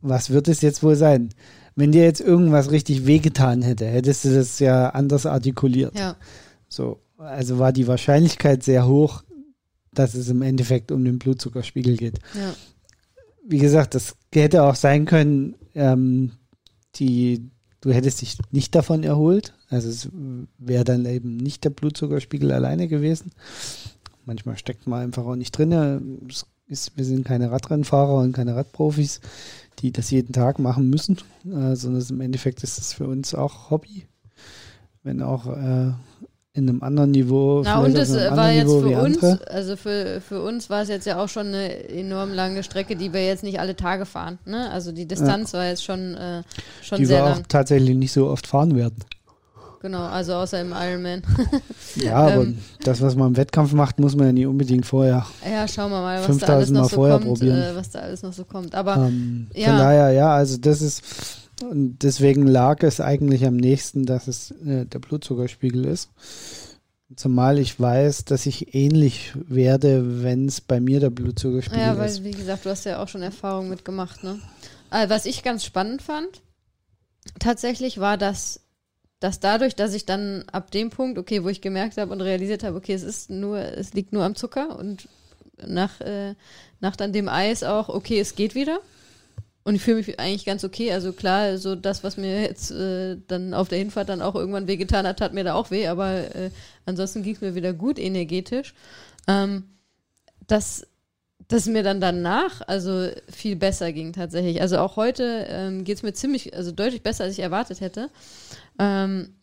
was 0.00 0.30
wird 0.30 0.48
es 0.48 0.62
jetzt 0.62 0.82
wohl 0.82 0.96
sein? 0.96 1.28
Wenn 1.76 1.92
dir 1.92 2.02
jetzt 2.02 2.20
irgendwas 2.20 2.72
richtig 2.72 3.06
wehgetan 3.06 3.62
hätte, 3.62 3.86
hättest 3.86 4.24
du 4.24 4.34
das 4.34 4.58
ja 4.58 4.88
anders 4.88 5.26
artikuliert. 5.26 5.96
Ja. 5.96 6.16
So, 6.68 6.98
also 7.18 7.60
war 7.60 7.72
die 7.72 7.86
Wahrscheinlichkeit 7.86 8.64
sehr 8.64 8.86
hoch, 8.88 9.22
dass 9.98 10.14
es 10.14 10.28
im 10.28 10.42
Endeffekt 10.42 10.92
um 10.92 11.04
den 11.04 11.18
Blutzuckerspiegel 11.18 11.96
geht. 11.96 12.18
Ja. 12.34 12.54
Wie 13.46 13.58
gesagt, 13.58 13.94
das 13.94 14.16
hätte 14.32 14.62
auch 14.62 14.74
sein 14.74 15.04
können, 15.04 15.56
ähm, 15.74 16.32
die, 16.96 17.50
du 17.80 17.92
hättest 17.92 18.22
dich 18.22 18.38
nicht 18.50 18.74
davon 18.74 19.02
erholt. 19.02 19.54
Also 19.68 19.88
es 19.88 20.08
wäre 20.58 20.84
dann 20.84 21.04
eben 21.06 21.36
nicht 21.36 21.64
der 21.64 21.70
Blutzuckerspiegel 21.70 22.52
alleine 22.52 22.88
gewesen. 22.88 23.32
Manchmal 24.24 24.56
steckt 24.56 24.86
man 24.86 25.02
einfach 25.02 25.26
auch 25.26 25.36
nicht 25.36 25.52
drin. 25.52 26.28
Ist, 26.66 26.96
wir 26.96 27.04
sind 27.04 27.26
keine 27.26 27.50
Radrennfahrer 27.50 28.14
und 28.14 28.32
keine 28.32 28.56
Radprofis, 28.56 29.20
die 29.80 29.92
das 29.92 30.10
jeden 30.10 30.32
Tag 30.32 30.58
machen 30.58 30.88
müssen, 30.88 31.18
äh, 31.44 31.76
sondern 31.76 32.02
im 32.08 32.20
Endeffekt 32.22 32.62
ist 32.62 32.78
es 32.78 32.94
für 32.94 33.06
uns 33.06 33.34
auch 33.34 33.70
Hobby. 33.70 34.06
Wenn 35.02 35.20
auch 35.20 35.46
äh, 35.46 35.92
in 36.54 36.68
einem 36.68 36.82
anderen 36.82 37.10
Niveau. 37.10 37.62
Na 37.64 37.80
und 37.80 37.96
es 37.96 38.14
war 38.14 38.52
jetzt 38.52 38.68
Niveau 38.68 38.88
für 38.88 39.02
uns, 39.02 39.22
also 39.42 39.76
für, 39.76 40.20
für 40.20 40.40
uns 40.40 40.70
war 40.70 40.82
es 40.82 40.88
jetzt 40.88 41.04
ja 41.04 41.22
auch 41.22 41.28
schon 41.28 41.48
eine 41.48 41.88
enorm 41.88 42.32
lange 42.32 42.62
Strecke, 42.62 42.94
die 42.94 43.12
wir 43.12 43.26
jetzt 43.26 43.42
nicht 43.42 43.58
alle 43.58 43.74
Tage 43.74 44.06
fahren. 44.06 44.38
Ne? 44.46 44.70
Also 44.70 44.92
die 44.92 45.06
Distanz 45.06 45.50
ja. 45.52 45.58
war 45.58 45.66
jetzt 45.66 45.84
schon, 45.84 46.14
äh, 46.14 46.42
schon 46.80 46.98
die 46.98 47.06
sehr 47.06 47.24
wir 47.24 47.30
lang. 47.30 47.40
auch 47.40 47.46
tatsächlich 47.48 47.96
nicht 47.96 48.12
so 48.12 48.28
oft 48.28 48.46
fahren 48.46 48.76
werden. 48.76 49.04
Genau, 49.82 50.04
also 50.04 50.34
außer 50.34 50.60
im 50.60 50.72
Ironman. 50.72 51.22
ja, 51.96 52.14
aber 52.14 52.44
ähm, 52.44 52.58
das, 52.84 53.02
was 53.02 53.16
man 53.16 53.28
im 53.28 53.36
Wettkampf 53.36 53.72
macht, 53.72 53.98
muss 53.98 54.16
man 54.16 54.28
ja 54.28 54.32
nicht 54.32 54.46
unbedingt 54.46 54.86
vorher. 54.86 55.26
Ja, 55.44 55.68
schauen 55.68 55.90
wir 55.90 56.00
mal, 56.00 56.26
was 56.26 56.38
da 56.38 56.54
alles 56.54 56.70
noch 56.70 56.88
so 56.88 56.96
kommt, 57.02 57.42
äh, 57.42 57.76
was 57.76 57.90
da 57.90 57.98
alles 57.98 58.22
noch 58.22 58.32
so 58.32 58.44
kommt. 58.44 58.74
Aber 58.74 58.96
ähm, 58.96 59.48
ja. 59.52 59.68
von 59.68 59.78
daher, 59.78 60.12
ja, 60.12 60.34
also 60.34 60.56
das 60.56 60.80
ist 60.80 61.02
und 61.62 61.98
deswegen 62.02 62.46
lag 62.46 62.82
es 62.82 63.00
eigentlich 63.00 63.44
am 63.44 63.56
nächsten, 63.56 64.06
dass 64.06 64.26
es 64.26 64.50
äh, 64.50 64.86
der 64.86 64.98
Blutzuckerspiegel 64.98 65.84
ist. 65.84 66.10
Zumal 67.16 67.58
ich 67.58 67.78
weiß, 67.78 68.24
dass 68.24 68.46
ich 68.46 68.74
ähnlich 68.74 69.32
werde, 69.34 70.22
wenn 70.22 70.46
es 70.46 70.60
bei 70.60 70.80
mir 70.80 71.00
der 71.00 71.10
Blutzuckerspiegel 71.10 71.80
ist. 71.80 71.86
Ja, 71.86 71.98
weil, 71.98 72.08
ist. 72.08 72.24
wie 72.24 72.32
gesagt, 72.32 72.64
du 72.64 72.70
hast 72.70 72.84
ja 72.84 73.02
auch 73.02 73.08
schon 73.08 73.22
Erfahrung 73.22 73.68
mitgemacht, 73.68 74.24
ne? 74.24 74.40
Also, 74.90 75.14
was 75.14 75.26
ich 75.26 75.42
ganz 75.42 75.64
spannend 75.64 76.02
fand, 76.02 76.42
tatsächlich 77.38 77.98
war, 77.98 78.16
dass, 78.16 78.60
dass 79.20 79.38
dadurch, 79.38 79.76
dass 79.76 79.94
ich 79.94 80.06
dann 80.06 80.44
ab 80.50 80.70
dem 80.70 80.90
Punkt, 80.90 81.18
okay, 81.18 81.44
wo 81.44 81.48
ich 81.48 81.60
gemerkt 81.60 81.98
habe 81.98 82.12
und 82.12 82.20
realisiert 82.20 82.64
habe, 82.64 82.76
okay, 82.76 82.94
es 82.94 83.02
ist 83.02 83.30
nur, 83.30 83.58
es 83.58 83.94
liegt 83.94 84.12
nur 84.12 84.24
am 84.24 84.34
Zucker 84.34 84.76
und 84.78 85.08
nach, 85.64 86.00
äh, 86.00 86.34
nach 86.80 86.96
dann 86.96 87.12
dem 87.12 87.28
Eis 87.28 87.62
auch, 87.62 87.88
okay, 87.88 88.18
es 88.18 88.34
geht 88.34 88.54
wieder 88.54 88.80
und 89.64 89.74
ich 89.74 89.82
fühle 89.82 89.96
mich 89.96 90.20
eigentlich 90.20 90.44
ganz 90.44 90.62
okay. 90.62 90.92
Also 90.92 91.12
klar, 91.12 91.56
so 91.58 91.74
das, 91.74 92.04
was 92.04 92.16
mir 92.16 92.42
jetzt 92.42 92.70
äh, 92.70 93.16
dann 93.26 93.54
auf 93.54 93.68
der 93.68 93.78
Hinfahrt 93.78 94.10
dann 94.10 94.22
auch 94.22 94.34
irgendwann 94.34 94.68
wehgetan 94.68 95.06
hat, 95.06 95.18
tat 95.18 95.32
mir 95.32 95.44
da 95.44 95.54
auch 95.54 95.70
weh, 95.70 95.88
aber 95.88 96.34
äh, 96.34 96.50
ansonsten 96.84 97.22
ging 97.22 97.34
es 97.34 97.40
mir 97.40 97.54
wieder 97.54 97.72
gut 97.72 97.98
energetisch. 97.98 98.74
Ähm, 99.26 99.64
dass 100.46 100.86
dass 101.48 101.66
mir 101.66 101.82
dann 101.82 102.00
danach 102.00 102.62
also 102.66 103.08
viel 103.30 103.56
besser 103.56 103.92
ging 103.92 104.12
tatsächlich. 104.12 104.62
Also 104.62 104.78
auch 104.78 104.96
heute 104.96 105.46
ähm, 105.48 105.84
geht 105.84 105.98
es 105.98 106.02
mir 106.02 106.14
ziemlich, 106.14 106.56
also 106.56 106.72
deutlich 106.72 107.02
besser, 107.02 107.24
als 107.24 107.34
ich 107.34 107.40
erwartet 107.40 107.80
hätte. 107.80 108.08
Ähm, 108.78 109.34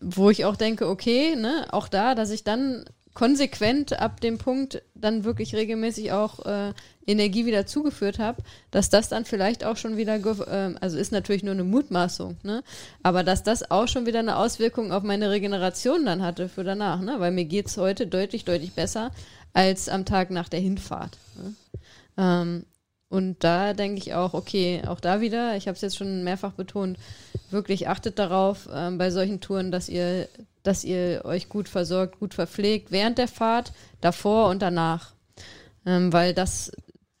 wo 0.00 0.30
ich 0.30 0.44
auch 0.44 0.56
denke, 0.56 0.88
okay, 0.88 1.36
ne, 1.36 1.66
auch 1.70 1.88
da, 1.88 2.14
dass 2.14 2.30
ich 2.30 2.44
dann 2.44 2.84
konsequent 3.18 3.98
ab 3.98 4.20
dem 4.20 4.38
Punkt 4.38 4.80
dann 4.94 5.24
wirklich 5.24 5.52
regelmäßig 5.52 6.12
auch 6.12 6.46
äh, 6.46 6.72
Energie 7.04 7.46
wieder 7.46 7.66
zugeführt 7.66 8.20
habe, 8.20 8.44
dass 8.70 8.90
das 8.90 9.08
dann 9.08 9.24
vielleicht 9.24 9.64
auch 9.64 9.76
schon 9.76 9.96
wieder, 9.96 10.14
äh, 10.14 10.76
also 10.80 10.96
ist 10.96 11.10
natürlich 11.10 11.42
nur 11.42 11.54
eine 11.54 11.64
Mutmaßung, 11.64 12.36
ne? 12.44 12.62
aber 13.02 13.24
dass 13.24 13.42
das 13.42 13.72
auch 13.72 13.88
schon 13.88 14.06
wieder 14.06 14.20
eine 14.20 14.36
Auswirkung 14.36 14.92
auf 14.92 15.02
meine 15.02 15.30
Regeneration 15.30 16.06
dann 16.06 16.22
hatte 16.22 16.48
für 16.48 16.62
danach, 16.62 17.00
ne? 17.00 17.16
weil 17.18 17.32
mir 17.32 17.44
geht 17.44 17.66
es 17.66 17.76
heute 17.76 18.06
deutlich, 18.06 18.44
deutlich 18.44 18.74
besser 18.74 19.10
als 19.52 19.88
am 19.88 20.04
Tag 20.04 20.30
nach 20.30 20.48
der 20.48 20.60
Hinfahrt. 20.60 21.18
Ne? 21.42 21.54
Ähm, 22.18 22.66
und 23.08 23.42
da 23.42 23.72
denke 23.72 23.98
ich 23.98 24.14
auch, 24.14 24.34
okay, 24.34 24.82
auch 24.86 25.00
da 25.00 25.20
wieder, 25.20 25.56
ich 25.56 25.66
habe 25.66 25.76
es 25.76 25.80
jetzt 25.80 25.96
schon 25.96 26.24
mehrfach 26.24 26.52
betont, 26.52 26.98
wirklich 27.50 27.88
achtet 27.88 28.18
darauf 28.18 28.68
ähm, 28.72 28.98
bei 28.98 29.10
solchen 29.10 29.40
Touren, 29.40 29.70
dass 29.70 29.88
ihr, 29.88 30.28
dass 30.62 30.84
ihr 30.84 31.24
euch 31.24 31.48
gut 31.48 31.68
versorgt, 31.68 32.18
gut 32.20 32.34
verpflegt, 32.34 32.90
während 32.90 33.16
der 33.16 33.28
Fahrt, 33.28 33.72
davor 34.02 34.50
und 34.50 34.60
danach. 34.60 35.12
Ähm, 35.86 36.12
weil 36.12 36.34
das, 36.34 36.70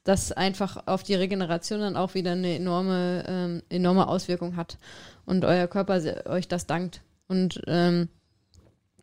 das 0.04 0.30
einfach 0.32 0.86
auf 0.86 1.02
die 1.02 1.14
Regeneration 1.14 1.80
dann 1.80 1.96
auch 1.96 2.12
wieder 2.12 2.32
eine 2.32 2.54
enorme, 2.56 3.24
ähm, 3.26 3.62
enorme 3.70 4.08
Auswirkung 4.08 4.56
hat. 4.56 4.76
Und 5.24 5.46
euer 5.46 5.68
Körper 5.68 6.02
euch 6.26 6.48
das 6.48 6.66
dankt. 6.66 7.00
Und 7.28 7.62
ähm, 7.66 8.08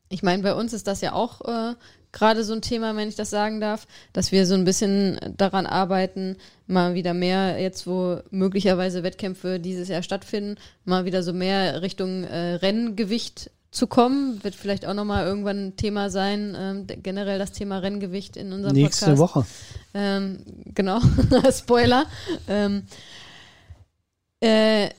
ich 0.09 0.21
meine, 0.21 0.43
bei 0.43 0.53
uns 0.53 0.73
ist 0.73 0.85
das 0.85 1.01
ja 1.01 1.13
auch 1.13 1.41
äh, 1.41 1.75
gerade 2.15 2.43
so 2.43 2.53
ein 2.53 2.61
Thema, 2.61 2.95
wenn 2.95 3.09
ich 3.09 3.15
das 3.15 3.29
sagen 3.29 3.59
darf, 3.59 3.85
dass 4.13 4.31
wir 4.31 4.47
so 4.47 4.55
ein 4.55 4.63
bisschen 4.63 5.19
daran 5.37 5.67
arbeiten, 5.67 6.37
mal 6.65 6.95
wieder 6.95 7.13
mehr, 7.13 7.61
jetzt 7.61 7.85
wo 7.85 8.21
möglicherweise 8.31 9.03
Wettkämpfe 9.03 9.59
dieses 9.59 9.89
Jahr 9.89 10.01
stattfinden, 10.01 10.55
mal 10.85 11.05
wieder 11.05 11.21
so 11.21 11.33
mehr 11.33 11.83
Richtung 11.83 12.23
äh, 12.23 12.55
Renngewicht 12.55 13.51
zu 13.69 13.85
kommen. 13.87 14.43
Wird 14.43 14.55
vielleicht 14.55 14.85
auch 14.85 14.93
nochmal 14.93 15.25
irgendwann 15.25 15.67
ein 15.67 15.75
Thema 15.75 16.09
sein, 16.09 16.55
ähm, 16.57 16.87
generell 17.03 17.37
das 17.37 17.51
Thema 17.51 17.79
Renngewicht 17.79 18.37
in 18.37 18.53
unserem 18.53 18.75
Nächste 18.75 19.05
Podcast. 19.07 19.19
Woche. 19.19 19.45
Ähm, 19.93 20.39
genau, 20.73 21.01
Spoiler. 21.51 22.05
Ähm, 22.47 22.83
äh, 24.39 24.89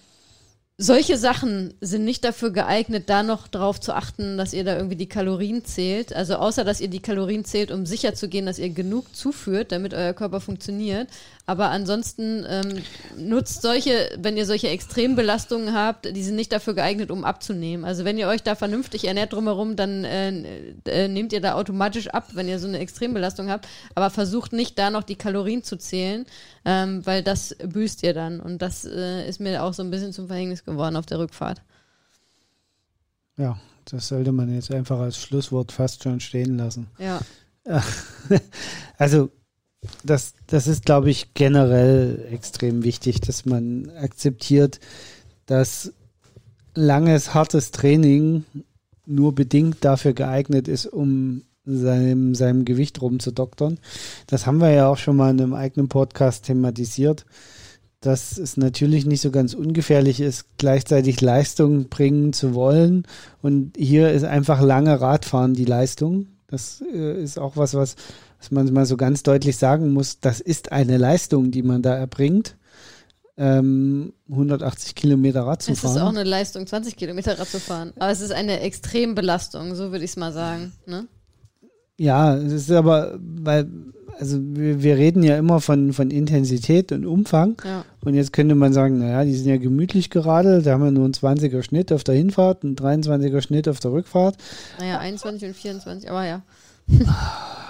solche 0.78 1.16
Sachen 1.16 1.72
sind 1.80 2.04
nicht 2.04 2.22
dafür 2.24 2.50
geeignet, 2.50 3.08
da 3.08 3.22
noch 3.22 3.48
drauf 3.48 3.80
zu 3.80 3.94
achten, 3.94 4.36
dass 4.36 4.52
ihr 4.52 4.62
da 4.62 4.76
irgendwie 4.76 4.96
die 4.96 5.08
Kalorien 5.08 5.64
zählt. 5.64 6.12
Also 6.12 6.34
außer, 6.36 6.64
dass 6.64 6.80
ihr 6.80 6.88
die 6.88 7.00
Kalorien 7.00 7.44
zählt, 7.46 7.70
um 7.70 7.86
sicher 7.86 8.14
zu 8.14 8.28
gehen, 8.28 8.44
dass 8.44 8.58
ihr 8.58 8.68
genug 8.68 9.16
zuführt, 9.16 9.72
damit 9.72 9.94
euer 9.94 10.12
Körper 10.12 10.40
funktioniert. 10.40 11.08
Aber 11.48 11.70
ansonsten 11.70 12.44
ähm, 12.48 12.82
nutzt 13.16 13.62
solche, 13.62 14.10
wenn 14.18 14.36
ihr 14.36 14.46
solche 14.46 14.68
Extrembelastungen 14.68 15.72
habt, 15.72 16.16
die 16.16 16.22
sind 16.24 16.34
nicht 16.34 16.50
dafür 16.50 16.74
geeignet, 16.74 17.12
um 17.12 17.24
abzunehmen. 17.24 17.84
Also 17.84 18.04
wenn 18.04 18.18
ihr 18.18 18.26
euch 18.26 18.42
da 18.42 18.56
vernünftig 18.56 19.06
ernährt 19.06 19.32
drumherum, 19.32 19.76
dann 19.76 20.04
äh, 20.04 20.74
äh, 20.86 21.06
nehmt 21.06 21.32
ihr 21.32 21.40
da 21.40 21.54
automatisch 21.54 22.08
ab, 22.08 22.30
wenn 22.32 22.48
ihr 22.48 22.58
so 22.58 22.66
eine 22.66 22.80
Extrembelastung 22.80 23.48
habt. 23.48 23.68
Aber 23.94 24.10
versucht 24.10 24.52
nicht, 24.52 24.76
da 24.76 24.90
noch 24.90 25.04
die 25.04 25.14
Kalorien 25.14 25.62
zu 25.62 25.76
zählen, 25.76 26.26
ähm, 26.64 27.06
weil 27.06 27.22
das 27.22 27.54
büßt 27.64 28.02
ihr 28.02 28.12
dann. 28.12 28.40
Und 28.40 28.60
das 28.60 28.84
äh, 28.84 29.28
ist 29.28 29.38
mir 29.38 29.62
auch 29.62 29.72
so 29.72 29.84
ein 29.84 29.90
bisschen 29.90 30.12
zum 30.12 30.26
Verhängnis 30.26 30.64
geworden 30.64 30.96
auf 30.96 31.06
der 31.06 31.20
Rückfahrt. 31.20 31.62
Ja, 33.36 33.56
das 33.84 34.08
sollte 34.08 34.32
man 34.32 34.52
jetzt 34.52 34.72
einfach 34.72 34.98
als 34.98 35.16
Schlusswort 35.16 35.70
fast 35.70 36.02
schon 36.02 36.18
stehen 36.18 36.58
lassen. 36.58 36.88
Ja. 36.98 37.20
Also 38.98 39.30
das, 40.04 40.34
das 40.46 40.66
ist, 40.66 40.84
glaube 40.84 41.10
ich, 41.10 41.34
generell 41.34 42.26
extrem 42.30 42.84
wichtig, 42.84 43.20
dass 43.20 43.46
man 43.46 43.90
akzeptiert, 44.00 44.80
dass 45.46 45.92
langes, 46.74 47.34
hartes 47.34 47.70
Training 47.70 48.44
nur 49.06 49.34
bedingt 49.34 49.78
dafür 49.84 50.12
geeignet 50.12 50.68
ist, 50.68 50.86
um 50.86 51.42
seinem, 51.64 52.34
seinem 52.34 52.64
Gewicht 52.64 53.00
rumzudoktern. 53.00 53.78
Das 54.26 54.46
haben 54.46 54.58
wir 54.58 54.70
ja 54.70 54.88
auch 54.88 54.98
schon 54.98 55.16
mal 55.16 55.30
in 55.30 55.40
einem 55.40 55.54
eigenen 55.54 55.88
Podcast 55.88 56.44
thematisiert, 56.44 57.26
dass 58.00 58.38
es 58.38 58.56
natürlich 58.56 59.04
nicht 59.06 59.20
so 59.20 59.30
ganz 59.30 59.54
ungefährlich 59.54 60.20
ist, 60.20 60.46
gleichzeitig 60.58 61.20
Leistung 61.20 61.88
bringen 61.88 62.32
zu 62.32 62.54
wollen. 62.54 63.04
Und 63.42 63.76
hier 63.76 64.12
ist 64.12 64.24
einfach 64.24 64.60
lange 64.60 65.00
Radfahren 65.00 65.54
die 65.54 65.64
Leistung. 65.64 66.26
Das 66.46 66.82
äh, 66.92 67.20
ist 67.20 67.38
auch 67.38 67.56
was, 67.56 67.74
was 67.74 67.96
dass 68.38 68.50
man 68.50 68.72
mal 68.72 68.86
so 68.86 68.96
ganz 68.96 69.22
deutlich 69.22 69.56
sagen 69.56 69.92
muss, 69.92 70.20
das 70.20 70.40
ist 70.40 70.72
eine 70.72 70.98
Leistung, 70.98 71.50
die 71.50 71.62
man 71.62 71.82
da 71.82 71.94
erbringt. 71.94 72.56
Ähm, 73.38 74.14
180 74.30 74.94
Kilometer 74.94 75.42
Rad 75.42 75.60
zu 75.62 75.74
fahren. 75.74 75.90
Es 75.90 75.96
ist 75.96 76.02
auch 76.02 76.08
eine 76.08 76.24
Leistung, 76.24 76.66
20 76.66 76.96
Kilometer 76.96 77.38
Rad 77.38 77.48
zu 77.48 77.60
fahren. 77.60 77.92
Aber 77.98 78.10
es 78.10 78.20
ist 78.20 78.32
eine 78.32 78.60
Extrembelastung, 78.60 79.74
so 79.74 79.92
würde 79.92 80.04
ich 80.04 80.12
es 80.12 80.16
mal 80.16 80.32
sagen. 80.32 80.72
Ne? 80.86 81.06
Ja, 81.98 82.34
es 82.36 82.52
ist 82.52 82.70
aber, 82.70 83.18
weil, 83.20 83.68
also 84.18 84.38
wir, 84.40 84.82
wir, 84.82 84.96
reden 84.96 85.22
ja 85.22 85.36
immer 85.36 85.60
von, 85.60 85.92
von 85.92 86.10
Intensität 86.10 86.92
und 86.92 87.04
Umfang. 87.04 87.60
Ja. 87.64 87.84
Und 88.04 88.14
jetzt 88.14 88.32
könnte 88.32 88.54
man 88.54 88.72
sagen, 88.72 88.98
naja, 88.98 89.24
die 89.24 89.34
sind 89.34 89.48
ja 89.48 89.56
gemütlich 89.58 90.08
geradelt, 90.08 90.66
da 90.66 90.72
haben 90.72 90.84
wir 90.84 90.90
nur 90.90 91.04
einen 91.04 91.14
20er 91.14 91.62
Schnitt 91.62 91.92
auf 91.92 92.04
der 92.04 92.14
Hinfahrt, 92.14 92.64
einen 92.64 92.76
23er 92.76 93.42
Schnitt 93.42 93.68
auf 93.68 93.80
der 93.80 93.92
Rückfahrt. 93.92 94.36
Naja, 94.78 94.98
21 94.98 95.48
und 95.48 95.54
24, 95.54 96.10
aber 96.10 96.24
ja. 96.24 96.42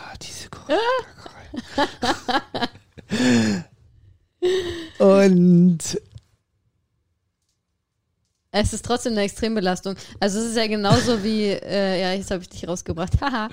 Und 4.98 5.78
es 8.59 8.72
ist 8.72 8.84
trotzdem 8.84 9.12
eine 9.12 9.22
Extrembelastung. 9.22 9.97
Also 10.18 10.38
es 10.38 10.47
ist 10.47 10.56
ja 10.56 10.66
genauso 10.66 11.22
wie, 11.22 11.44
äh, 11.44 12.01
ja, 12.01 12.12
jetzt 12.14 12.30
habe 12.30 12.43
ich 12.43 12.48
dich 12.48 12.66
rausgebracht. 12.66 13.12
Haha. 13.20 13.51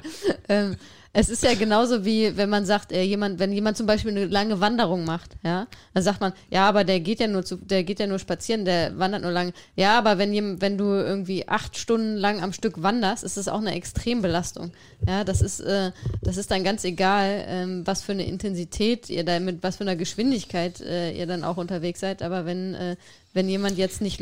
ähm, 0.48 0.77
es 1.15 1.30
ist 1.30 1.44
ja 1.44 1.53
genauso 1.53 2.06
wie, 2.06 2.35
wenn 2.38 2.49
man 2.49 2.65
sagt, 2.65 2.91
äh, 2.91 3.03
jemand, 3.03 3.38
wenn 3.38 3.52
jemand 3.52 3.77
zum 3.77 3.85
Beispiel 3.85 4.10
eine 4.10 4.26
lange 4.26 4.60
Wanderung 4.60 5.06
macht, 5.06 5.35
ja, 5.44 5.68
dann 5.94 6.02
sagt 6.03 6.22
man, 6.22 6.34
ja, 6.49 6.68
aber 6.68 6.84
der 6.84 6.99
geht 7.02 7.19
ja 7.19 7.27
nur 7.27 7.45
zu, 7.45 7.57
der 7.57 7.84
geht 7.84 7.99
ja 7.99 8.07
nur 8.07 8.18
spazieren, 8.18 8.65
der 8.65 8.98
wandert 8.98 9.22
nur 9.22 9.31
lang. 9.31 9.53
Ja, 9.76 9.95
aber 9.99 10.18
wenn, 10.18 10.60
wenn 10.60 10.76
du 10.76 10.85
irgendwie 10.85 11.48
acht 11.48 11.77
Stunden 11.77 12.18
lang 12.18 12.41
am 12.41 12.52
Stück 12.52 12.81
wanderst, 12.81 13.23
ist 13.23 13.38
das 13.38 13.48
auch 13.48 13.60
eine 13.60 13.76
Extrembelastung. 13.76 14.72
Ja, 15.07 15.23
das 15.23 15.41
ist, 15.41 15.60
äh, 15.60 15.91
das 16.23 16.38
ist 16.38 16.49
dann 16.49 16.64
ganz 16.64 16.84
egal, 16.84 17.45
ähm, 17.48 17.85
was 17.85 18.02
für 18.02 18.14
eine 18.14 18.26
Intensität 18.26 19.07
ihr 19.11 19.23
da 19.23 19.40
mit 19.40 19.61
was 19.61 19.76
für 19.77 19.84
einer 19.84 19.95
Geschwindigkeit 19.95 20.81
äh, 20.81 21.11
ihr 21.11 21.27
dann 21.27 21.44
auch 21.44 21.57
unterwegs 21.57 21.99
seid. 21.99 22.23
Aber 22.23 22.48
wenn, 22.48 22.73
äh, 22.73 22.95
wenn 23.34 23.49
jemand 23.49 23.77
jetzt 23.77 24.01
nicht 24.01 24.22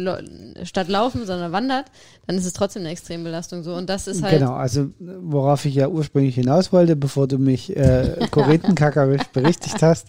statt 0.63 0.88
laufen, 0.88 1.25
sondern 1.25 1.51
wandert, 1.51 1.85
dann 2.27 2.38
ist 2.38 2.45
es 2.45 2.53
trotzdem 2.53 2.81
eine 2.81 2.91
Extrembelastung 2.91 3.63
so. 3.63 3.73
Und 3.75 3.89
das 3.89 4.07
ist 4.07 4.23
halt. 4.23 4.39
Genau, 4.39 4.53
also 4.53 4.89
worauf 4.99 5.65
ich 5.65 5.75
ja 5.75 5.89
ursprünglich 5.89 6.35
hinaus 6.35 6.71
wollte, 6.71 6.95
bevor 6.95 7.27
du 7.27 7.38
mich 7.38 7.75
äh, 7.75 8.27
korinthenkackerisch 8.31 9.23
berichtigt 9.33 9.81
hast. 9.81 10.07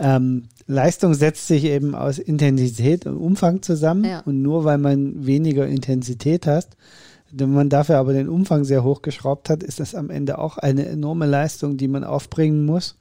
Ähm, 0.00 0.48
Leistung 0.66 1.12
setzt 1.12 1.46
sich 1.46 1.64
eben 1.64 1.94
aus 1.94 2.18
Intensität 2.18 3.06
und 3.06 3.18
Umfang 3.18 3.60
zusammen. 3.60 4.04
Ja. 4.04 4.20
Und 4.20 4.40
nur 4.40 4.64
weil 4.64 4.78
man 4.78 5.26
weniger 5.26 5.66
Intensität 5.66 6.46
hat, 6.46 6.68
wenn 7.30 7.52
man 7.52 7.68
dafür 7.68 7.98
aber 7.98 8.12
den 8.12 8.28
Umfang 8.28 8.64
sehr 8.64 8.84
hoch 8.84 9.02
geschraubt 9.02 9.50
hat, 9.50 9.62
ist 9.62 9.80
das 9.80 9.94
am 9.94 10.10
Ende 10.10 10.38
auch 10.38 10.58
eine 10.58 10.86
enorme 10.86 11.26
Leistung, 11.26 11.76
die 11.76 11.88
man 11.88 12.04
aufbringen 12.04 12.64
muss 12.64 12.96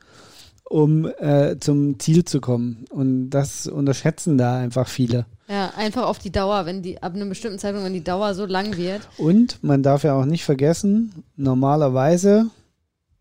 um 0.72 1.06
äh, 1.20 1.58
zum 1.60 2.00
Ziel 2.00 2.24
zu 2.24 2.40
kommen. 2.40 2.86
Und 2.90 3.30
das 3.30 3.68
unterschätzen 3.68 4.38
da 4.38 4.58
einfach 4.58 4.88
viele. 4.88 5.26
Ja, 5.50 5.74
einfach 5.76 6.04
auf 6.04 6.18
die 6.18 6.32
Dauer, 6.32 6.66
wenn 6.66 6.82
die 6.82 7.04
ab 7.04 7.14
einem 7.14 7.30
bestimmten 7.30 7.60
Zeitpunkt, 7.60 7.86
wenn 7.86 7.94
die 7.94 8.04
Dauer 8.04 8.34
so 8.34 8.46
lang 8.46 8.78
wird. 8.78 9.02
Und 9.18 9.62
man 9.64 9.84
darf 9.84 10.04
ja 10.04 10.14
auch 10.14 10.26
nicht 10.26 10.46
vergessen, 10.46 11.24
normalerweise 11.36 12.46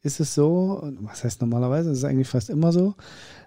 ist 0.02 0.20
es 0.20 0.34
so, 0.34 0.92
was 1.00 1.24
heißt 1.24 1.40
normalerweise, 1.40 1.90
das 1.90 1.98
ist 1.98 2.04
eigentlich 2.04 2.28
fast 2.28 2.50
immer 2.50 2.72
so, 2.72 2.94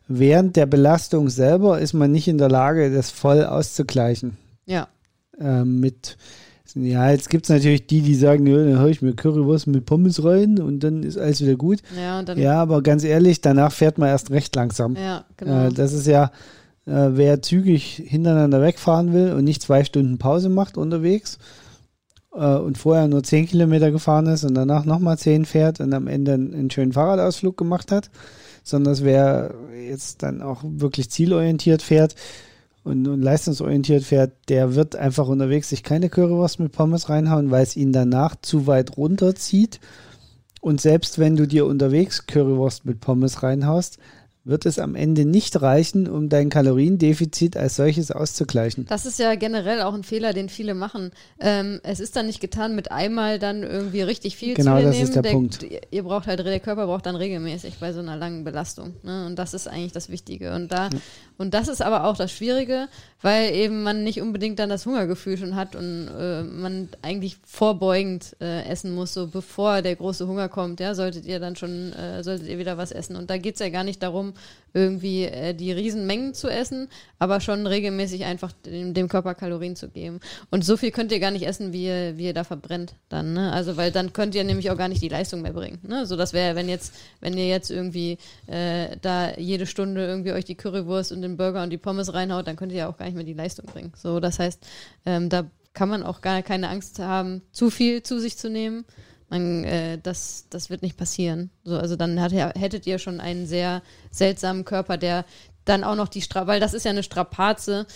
während 0.08 0.58
der 0.58 0.66
Belastung 0.66 1.30
selber 1.30 1.80
ist 1.80 1.94
man 1.94 2.12
nicht 2.12 2.28
in 2.28 2.38
der 2.38 2.50
Lage, 2.50 2.94
das 2.94 3.10
voll 3.10 3.46
auszugleichen. 3.46 4.38
Ja. 4.66 4.90
Äh, 5.40 5.64
mit 5.64 6.18
ja, 6.76 7.11
jetzt 7.11 7.30
gibt 7.30 7.45
es 7.45 7.49
natürlich 7.49 7.88
die, 7.88 8.02
die 8.02 8.15
sagen, 8.15 8.48
ja, 8.48 8.57
dann 8.57 8.80
haue 8.80 8.90
ich 8.90 9.02
mir 9.02 9.14
Currywurst 9.14 9.68
mit 9.68 9.85
Pommes 9.85 10.23
rein 10.23 10.60
und 10.60 10.80
dann 10.80 11.03
ist 11.03 11.18
alles 11.18 11.41
wieder 11.41 11.56
gut. 11.56 11.80
Ja, 11.95 12.22
ja 12.35 12.61
aber 12.61 12.81
ganz 12.81 13.03
ehrlich, 13.03 13.41
danach 13.41 13.72
fährt 13.72 13.98
man 13.98 14.10
erst 14.10 14.31
recht 14.31 14.56
langsam. 14.56 14.95
Ja, 14.95 15.26
genau. 15.38 15.68
Äh, 15.68 15.73
das 15.73 15.94
ist 15.94 16.07
ja, 16.07 16.31
äh, 16.85 17.10
wer 17.11 17.41
zügig 17.41 18.02
hintereinander 18.06 18.61
wegfahren 18.61 19.14
will 19.14 19.34
und 19.34 19.44
nicht 19.44 19.61
zwei 19.61 19.84
Stunden 19.84 20.18
Pause 20.18 20.49
macht 20.49 20.77
unterwegs 20.77 21.38
äh, 22.34 22.56
und 22.56 22.77
vorher 22.77 23.07
nur 23.07 23.23
zehn 23.23 23.45
Kilometer 23.45 23.91
gefahren 23.91 24.27
ist 24.27 24.44
und 24.44 24.56
danach 24.56 24.85
nochmal 24.85 25.18
zehn 25.18 25.45
fährt 25.45 25.80
und 25.80 25.94
am 25.94 26.07
Ende 26.07 26.34
einen, 26.34 26.53
einen 26.53 26.72
schönen 26.72 26.94
Fahrradausflug 26.94 27.57
gemacht 27.57 27.91
hat, 27.91 28.10
sondern 28.64 28.98
wer 29.02 29.53
jetzt 29.88 30.23
dann 30.23 30.41
auch 30.41 30.64
wirklich 30.64 31.11
zielorientiert 31.11 31.81
fährt, 31.81 32.15
und, 32.84 33.07
und 33.07 33.22
leistungsorientiert 33.22 34.03
fährt, 34.03 34.31
der 34.49 34.76
wird 34.76 34.95
einfach 34.95 35.27
unterwegs 35.27 35.69
sich 35.69 35.84
keine 35.84 36.10
Currywurst 36.10 36.60
mit 36.60 36.72
Pommes 36.72 37.10
reinhauen, 37.10 37.51
weil 37.51 37.64
es 37.64 37.76
ihn 37.76 37.93
danach 37.93 38.35
zu 38.41 38.68
weit 38.68 38.97
runterzieht. 38.97 39.80
Und 40.61 40.81
selbst 40.81 41.19
wenn 41.19 41.35
du 41.35 41.47
dir 41.47 41.65
unterwegs 41.65 42.26
Currywurst 42.26 42.85
mit 42.85 42.99
Pommes 42.99 43.43
reinhaust, 43.43 43.97
wird 44.45 44.65
es 44.65 44.78
am 44.78 44.95
Ende 44.95 45.24
nicht 45.24 45.61
reichen, 45.61 46.10
um 46.10 46.28
dein 46.28 46.49
Kaloriendefizit 46.49 47.56
als 47.56 47.78
solches 47.78 48.11
auszugleichen. 48.11 48.86
Das 48.88 49.06
ist 49.06 49.18
ja 49.18 49.36
generell 49.36 49.82
auch 49.82 49.94
ein 49.94 50.03
Fehler, 50.03 50.34
den 50.34 50.49
viele 50.49 50.74
machen. 50.74 51.11
Ähm, 51.40 51.80
es 51.84 52.02
ist 52.02 52.18
dann 52.18 52.26
nicht 52.26 52.41
getan, 52.41 52.76
mit 52.76 52.91
einmal 52.91 53.40
dann 53.40 53.64
irgendwie 53.64 54.02
richtig 54.02 54.36
viel 54.36 54.53
genau, 54.53 54.72
zu 54.72 54.78
nehmen. 54.78 54.91
Genau, 54.91 54.99
das 54.99 55.10
ist 55.10 55.15
der, 55.15 55.22
der, 55.22 55.32
Punkt. 55.32 55.65
Ihr 55.91 56.03
braucht 56.03 56.28
halt, 56.28 56.40
der 56.40 56.60
Körper 56.60 56.88
braucht 56.88 57.06
dann 57.06 57.15
regelmäßig 57.15 57.76
bei 57.80 57.94
so 57.94 57.99
einer 57.99 58.18
langen 58.18 58.44
Belastung. 58.44 58.95
Ne? 59.03 59.26
Und 59.28 59.40
das 59.40 59.53
ist 59.53 59.70
eigentlich 59.70 59.94
das 59.94 60.10
Wichtige. 60.10 60.53
Und 60.53 60.74
da, 60.74 60.90
ja. 60.90 60.99
und 61.38 61.53
das 61.53 61.70
ist 61.70 61.82
aber 61.82 62.03
auch 62.03 62.18
das 62.18 62.34
Schwierige, 62.34 62.90
weil 63.22 63.53
eben 63.53 63.84
man 63.84 64.03
nicht 64.03 64.22
unbedingt 64.22 64.60
dann 64.60 64.68
das 64.68 64.86
Hungergefühl 64.86 65.38
schon 65.38 65.56
hat 65.56 65.78
und 65.78 66.10
äh, 66.20 66.44
man 66.44 66.90
eigentlich 67.02 67.38
vorbeugend 67.45 68.36
äh, 68.41 68.65
essen 68.65 68.94
muss, 68.94 69.14
so 69.14 69.28
bevor 69.28 69.82
der 69.82 69.95
große 69.95 70.28
Hunger 70.28 70.49
kommt, 70.49 70.82
ja, 70.82 70.95
solltet 70.95 71.26
ihr 71.26 71.40
dann 71.40 71.56
schon, 71.56 71.94
äh, 71.94 72.24
solltet 72.24 72.49
ihr 72.49 72.57
wieder 72.57 72.78
was 72.78 72.91
essen. 72.91 73.15
Und 73.15 73.30
da 73.30 73.38
geht 73.38 73.53
es 73.53 73.61
ja 73.61 73.70
gar 73.70 73.86
nicht 73.86 74.03
darum, 74.03 74.32
irgendwie 74.73 75.26
äh, 75.26 75.53
die 75.53 75.72
Riesenmengen 75.72 76.34
zu 76.34 76.49
essen, 76.49 76.89
aber 77.19 77.39
schon 77.39 77.68
regelmäßig 77.68 78.26
einfach 78.26 78.51
dem, 78.65 78.93
dem, 78.93 79.07
Körper 79.07 79.35
Kalorien 79.35 79.76
zu 79.76 79.89
geben. 79.89 80.19
Und 80.49 80.65
so 80.65 80.77
viel 80.77 80.91
könnt 80.91 81.11
ihr 81.11 81.19
gar 81.19 81.31
nicht 81.31 81.45
essen, 81.45 81.73
wie 81.73 81.85
ihr, 81.85 82.18
wie 82.18 82.26
ihr 82.26 82.34
da 82.34 82.43
verbrennt 82.43 82.95
dann, 83.10 83.34
ne? 83.34 83.53
Also 83.53 83.77
weil 83.77 83.91
dann 83.91 84.14
könnt 84.14 84.34
ihr 84.35 84.43
nämlich 84.43 84.72
auch 84.72 84.77
gar 84.77 84.88
nicht 84.88 85.01
die 85.01 85.10
Leistung 85.10 85.41
mehr 85.43 85.53
bringen. 85.53 85.80
Ne? 85.84 86.05
So 86.05 86.15
das 86.15 86.34
wäre, 86.34 86.55
wenn 86.55 86.69
jetzt, 86.69 86.93
wenn 87.22 87.38
ihr 87.38 87.47
jetzt 87.47 87.69
irgendwie 87.69 88.18
äh, 88.47 88.97
da 89.01 89.38
jede 89.38 89.68
Stunde 89.68 90.05
irgendwie 90.05 90.31
euch 90.31 90.45
die 90.45 90.55
Currywurst 90.55 91.11
und 91.11 91.22
den 91.22 91.38
Burger 91.38 91.64
und 91.64 91.69
die 91.69 91.77
Pommes 91.77 92.14
reinhaut, 92.14 92.47
dann 92.47 92.55
könnt 92.55 92.72
ihr 92.72 92.80
ja 92.80 92.89
auch 92.89 92.97
gar 92.97 93.05
nicht 93.05 93.15
mehr 93.15 93.23
die 93.23 93.34
Leistung 93.34 93.65
bringen. 93.65 93.93
So, 93.95 94.19
das 94.19 94.39
heißt, 94.39 94.65
ähm, 95.05 95.30
da 95.30 95.45
kann 95.73 95.89
man 95.89 96.03
auch 96.03 96.22
gar 96.22 96.41
keine 96.41 96.69
Angst 96.69 96.99
haben, 96.99 97.41
zu 97.51 97.69
viel 97.69 98.03
zu 98.03 98.19
sich 98.19 98.38
zu 98.38 98.49
nehmen 98.49 98.85
man, 99.30 99.64
äh, 99.64 99.98
das, 100.02 100.48
das 100.50 100.70
wird 100.70 100.82
nicht 100.82 100.98
passieren. 100.98 101.50
So, 101.64 101.78
also 101.78 101.95
dann 101.95 102.20
hat, 102.22 102.32
hättet 102.32 102.88
ihr 102.88 103.00
schon 103.00 103.20
einen 103.20 103.45
sehr 103.45 103.82
seltsamen 104.12 104.66
Körper, 104.66 104.98
der 104.98 105.26
dann 105.66 105.84
auch 105.84 105.95
noch 105.95 106.10
die 106.10 106.22
Strapaze, 106.22 106.48
weil 106.48 106.60
das 106.60 106.74
ist 106.74 106.86
ja 106.86 106.91
eine 106.91 107.04
Strapaze, 107.04 107.88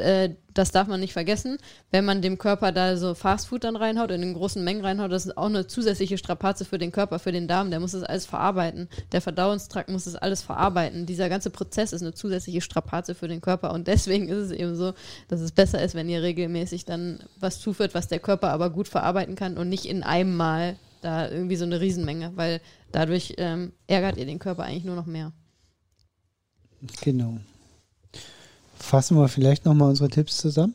äh, 0.00 0.34
das 0.52 0.70
darf 0.70 0.88
man 0.88 1.00
nicht 1.00 1.12
vergessen. 1.12 1.58
Wenn 1.90 2.04
man 2.04 2.22
dem 2.22 2.38
Körper 2.38 2.72
da 2.72 2.96
so 2.96 3.14
Fastfood 3.14 3.64
dann 3.64 3.76
reinhaut, 3.76 4.10
in 4.10 4.22
den 4.22 4.34
großen 4.34 4.62
Mengen 4.64 4.84
reinhaut, 4.84 5.12
das 5.12 5.26
ist 5.26 5.36
auch 5.36 5.46
eine 5.46 5.66
zusätzliche 5.66 6.18
Strapaze 6.18 6.64
für 6.64 6.78
den 6.78 6.92
Körper, 6.92 7.18
für 7.18 7.32
den 7.32 7.46
Darm. 7.46 7.70
Der 7.70 7.80
muss 7.80 7.92
das 7.92 8.02
alles 8.02 8.26
verarbeiten. 8.26 8.88
Der 9.12 9.20
Verdauungstrakt 9.20 9.90
muss 9.90 10.04
das 10.04 10.16
alles 10.16 10.42
verarbeiten. 10.42 11.06
Dieser 11.06 11.28
ganze 11.28 11.50
Prozess 11.50 11.92
ist 11.92 12.02
eine 12.02 12.14
zusätzliche 12.14 12.60
Strapaze 12.60 13.14
für 13.14 13.28
den 13.28 13.40
Körper. 13.40 13.72
Und 13.72 13.86
deswegen 13.86 14.28
ist 14.28 14.38
es 14.38 14.50
eben 14.50 14.74
so, 14.74 14.94
dass 15.28 15.40
es 15.40 15.52
besser 15.52 15.82
ist, 15.82 15.94
wenn 15.94 16.08
ihr 16.08 16.22
regelmäßig 16.22 16.84
dann 16.84 17.20
was 17.38 17.60
zuführt, 17.60 17.94
was 17.94 18.08
der 18.08 18.18
Körper 18.18 18.50
aber 18.50 18.70
gut 18.70 18.88
verarbeiten 18.88 19.34
kann 19.34 19.58
und 19.58 19.68
nicht 19.68 19.84
in 19.84 20.02
einem 20.02 20.36
Mal 20.36 20.76
da 21.02 21.30
irgendwie 21.30 21.56
so 21.56 21.64
eine 21.64 21.80
Riesenmenge, 21.80 22.32
weil 22.34 22.60
dadurch 22.92 23.34
ähm, 23.36 23.72
ärgert 23.86 24.16
ihr 24.16 24.26
den 24.26 24.38
Körper 24.38 24.64
eigentlich 24.64 24.84
nur 24.84 24.96
noch 24.96 25.06
mehr. 25.06 25.32
Genau. 27.02 27.38
Fassen 28.78 29.16
wir 29.16 29.28
vielleicht 29.28 29.64
nochmal 29.64 29.90
unsere 29.90 30.08
Tipps 30.08 30.36
zusammen? 30.36 30.74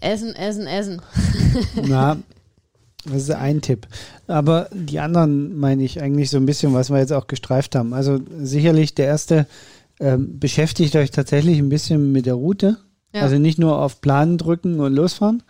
Essen, 0.00 0.34
essen, 0.34 0.66
essen. 0.66 1.02
Na, 1.86 2.16
das 3.04 3.22
ist 3.22 3.30
ein 3.30 3.60
Tipp. 3.60 3.86
Aber 4.26 4.68
die 4.72 5.00
anderen 5.00 5.58
meine 5.58 5.82
ich 5.82 6.00
eigentlich 6.00 6.30
so 6.30 6.36
ein 6.36 6.46
bisschen, 6.46 6.74
was 6.74 6.90
wir 6.90 6.98
jetzt 6.98 7.12
auch 7.12 7.26
gestreift 7.26 7.74
haben. 7.74 7.92
Also 7.92 8.18
sicherlich 8.40 8.94
der 8.94 9.06
erste, 9.06 9.46
ähm, 9.98 10.38
beschäftigt 10.38 10.96
euch 10.96 11.10
tatsächlich 11.10 11.58
ein 11.58 11.68
bisschen 11.68 12.12
mit 12.12 12.26
der 12.26 12.34
Route. 12.34 12.78
Ja. 13.14 13.22
Also 13.22 13.38
nicht 13.38 13.58
nur 13.58 13.78
auf 13.78 14.00
Plan 14.00 14.38
drücken 14.38 14.80
und 14.80 14.94
losfahren, 14.94 15.42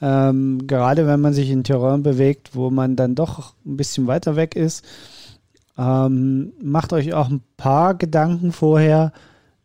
ähm, 0.00 0.66
gerade 0.66 1.06
wenn 1.06 1.20
man 1.20 1.34
sich 1.34 1.50
in 1.50 1.64
Terrain 1.64 2.02
bewegt, 2.02 2.54
wo 2.54 2.70
man 2.70 2.96
dann 2.96 3.14
doch 3.14 3.54
ein 3.66 3.76
bisschen 3.76 4.06
weiter 4.06 4.36
weg 4.36 4.56
ist, 4.56 4.84
ähm, 5.76 6.52
macht 6.62 6.92
euch 6.92 7.12
auch 7.14 7.28
ein 7.28 7.42
paar 7.56 7.94
Gedanken 7.94 8.52
vorher, 8.52 9.12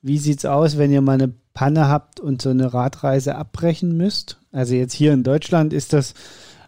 wie 0.04 0.20
sieht 0.20 0.40
es 0.40 0.46
aus, 0.46 0.78
wenn 0.78 0.92
ihr 0.92 1.02
mal 1.02 1.14
eine 1.14 1.34
Panne 1.54 1.88
habt 1.88 2.20
und 2.20 2.42
so 2.42 2.50
eine 2.50 2.74
Radreise 2.74 3.36
abbrechen 3.36 3.98
müsst. 3.98 4.38
Also 4.52 4.76
jetzt 4.76 4.94
hier 4.94 5.14
in 5.14 5.24
Deutschland 5.24 5.74
ist 5.74 5.94
das 5.94 6.14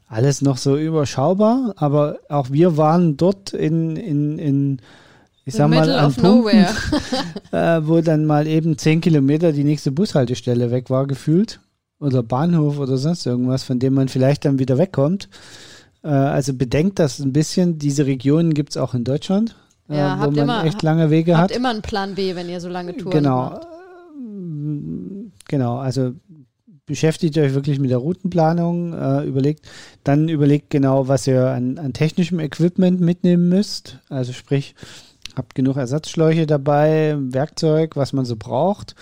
alles 0.08 0.42
noch 0.42 0.58
so 0.58 0.78
überschaubar, 0.78 1.74
aber 1.78 2.20
auch 2.30 2.50
wir 2.52 2.78
waren 2.78 3.18
dort 3.18 3.54
in, 3.54 3.96
in, 3.96 4.40
in 4.40 4.82
ich 5.44 5.56
sag 5.56 5.70
mal, 5.70 5.90
an 5.92 6.14
Punkten, 6.14 6.66
äh, 7.52 7.82
wo 7.84 8.02
dann 8.02 8.26
mal 8.26 8.48
eben 8.48 8.78
zehn 8.78 9.02
Kilometer 9.02 9.52
die 9.52 9.64
nächste 9.64 9.92
Bushaltestelle 9.92 10.72
weg 10.72 10.90
war, 10.90 11.06
gefühlt 11.06 11.60
oder 12.00 12.24
Bahnhof 12.24 12.80
oder 12.80 12.98
sonst 12.98 13.26
irgendwas, 13.26 13.64
von 13.64 13.80
dem 13.80 13.94
man 13.94 14.08
vielleicht 14.08 14.46
dann 14.46 14.60
wieder 14.60 14.78
wegkommt. 14.78 15.30
Äh, 16.04 16.08
also 16.08 16.54
bedenkt 16.54 17.00
das 17.00 17.20
ein 17.20 17.34
bisschen. 17.34 17.80
Diese 17.80 18.06
Regionen 18.06 18.54
gibt 18.54 18.72
es 18.72 18.78
auch 18.78 18.94
in 18.94 19.04
Deutschland, 19.04 19.56
ja, 19.88 20.16
äh, 20.16 20.26
wo 20.26 20.32
man 20.32 20.36
immer, 20.38 20.66
echt 20.66 20.82
lange 20.82 21.10
Wege 21.10 21.34
habt 21.34 21.44
hat. 21.44 21.50
Habt 21.52 21.58
immer 21.58 21.70
einen 21.70 21.82
Plan 21.82 22.16
B, 22.16 22.36
wenn 22.36 22.50
ihr 22.50 22.60
so 22.60 22.70
lange 22.70 22.96
Touren 22.96 23.12
genau. 23.12 23.50
macht. 23.50 23.68
Genau, 25.48 25.78
also 25.78 26.14
beschäftigt 26.86 27.38
euch 27.38 27.54
wirklich 27.54 27.80
mit 27.80 27.90
der 27.90 27.98
Routenplanung, 27.98 28.94
äh, 28.94 29.24
überlegt, 29.24 29.68
dann 30.04 30.30
überlegt 30.30 30.70
genau, 30.70 31.08
was 31.08 31.28
ihr 31.28 31.48
an, 31.50 31.78
an 31.78 31.94
technischem 31.94 32.40
Equipment 32.40 33.00
mitnehmen 33.02 33.50
müsst. 33.50 34.00
Also 34.10 34.34
sprich, 34.34 34.76
habt 35.36 35.56
genug 35.56 35.78
Ersatzschläuche 35.78 36.46
dabei, 36.46 37.16
Werkzeug, 37.18 37.96
was 37.96 38.14
man 38.14 38.26
so 38.26 38.36
braucht 38.36 38.96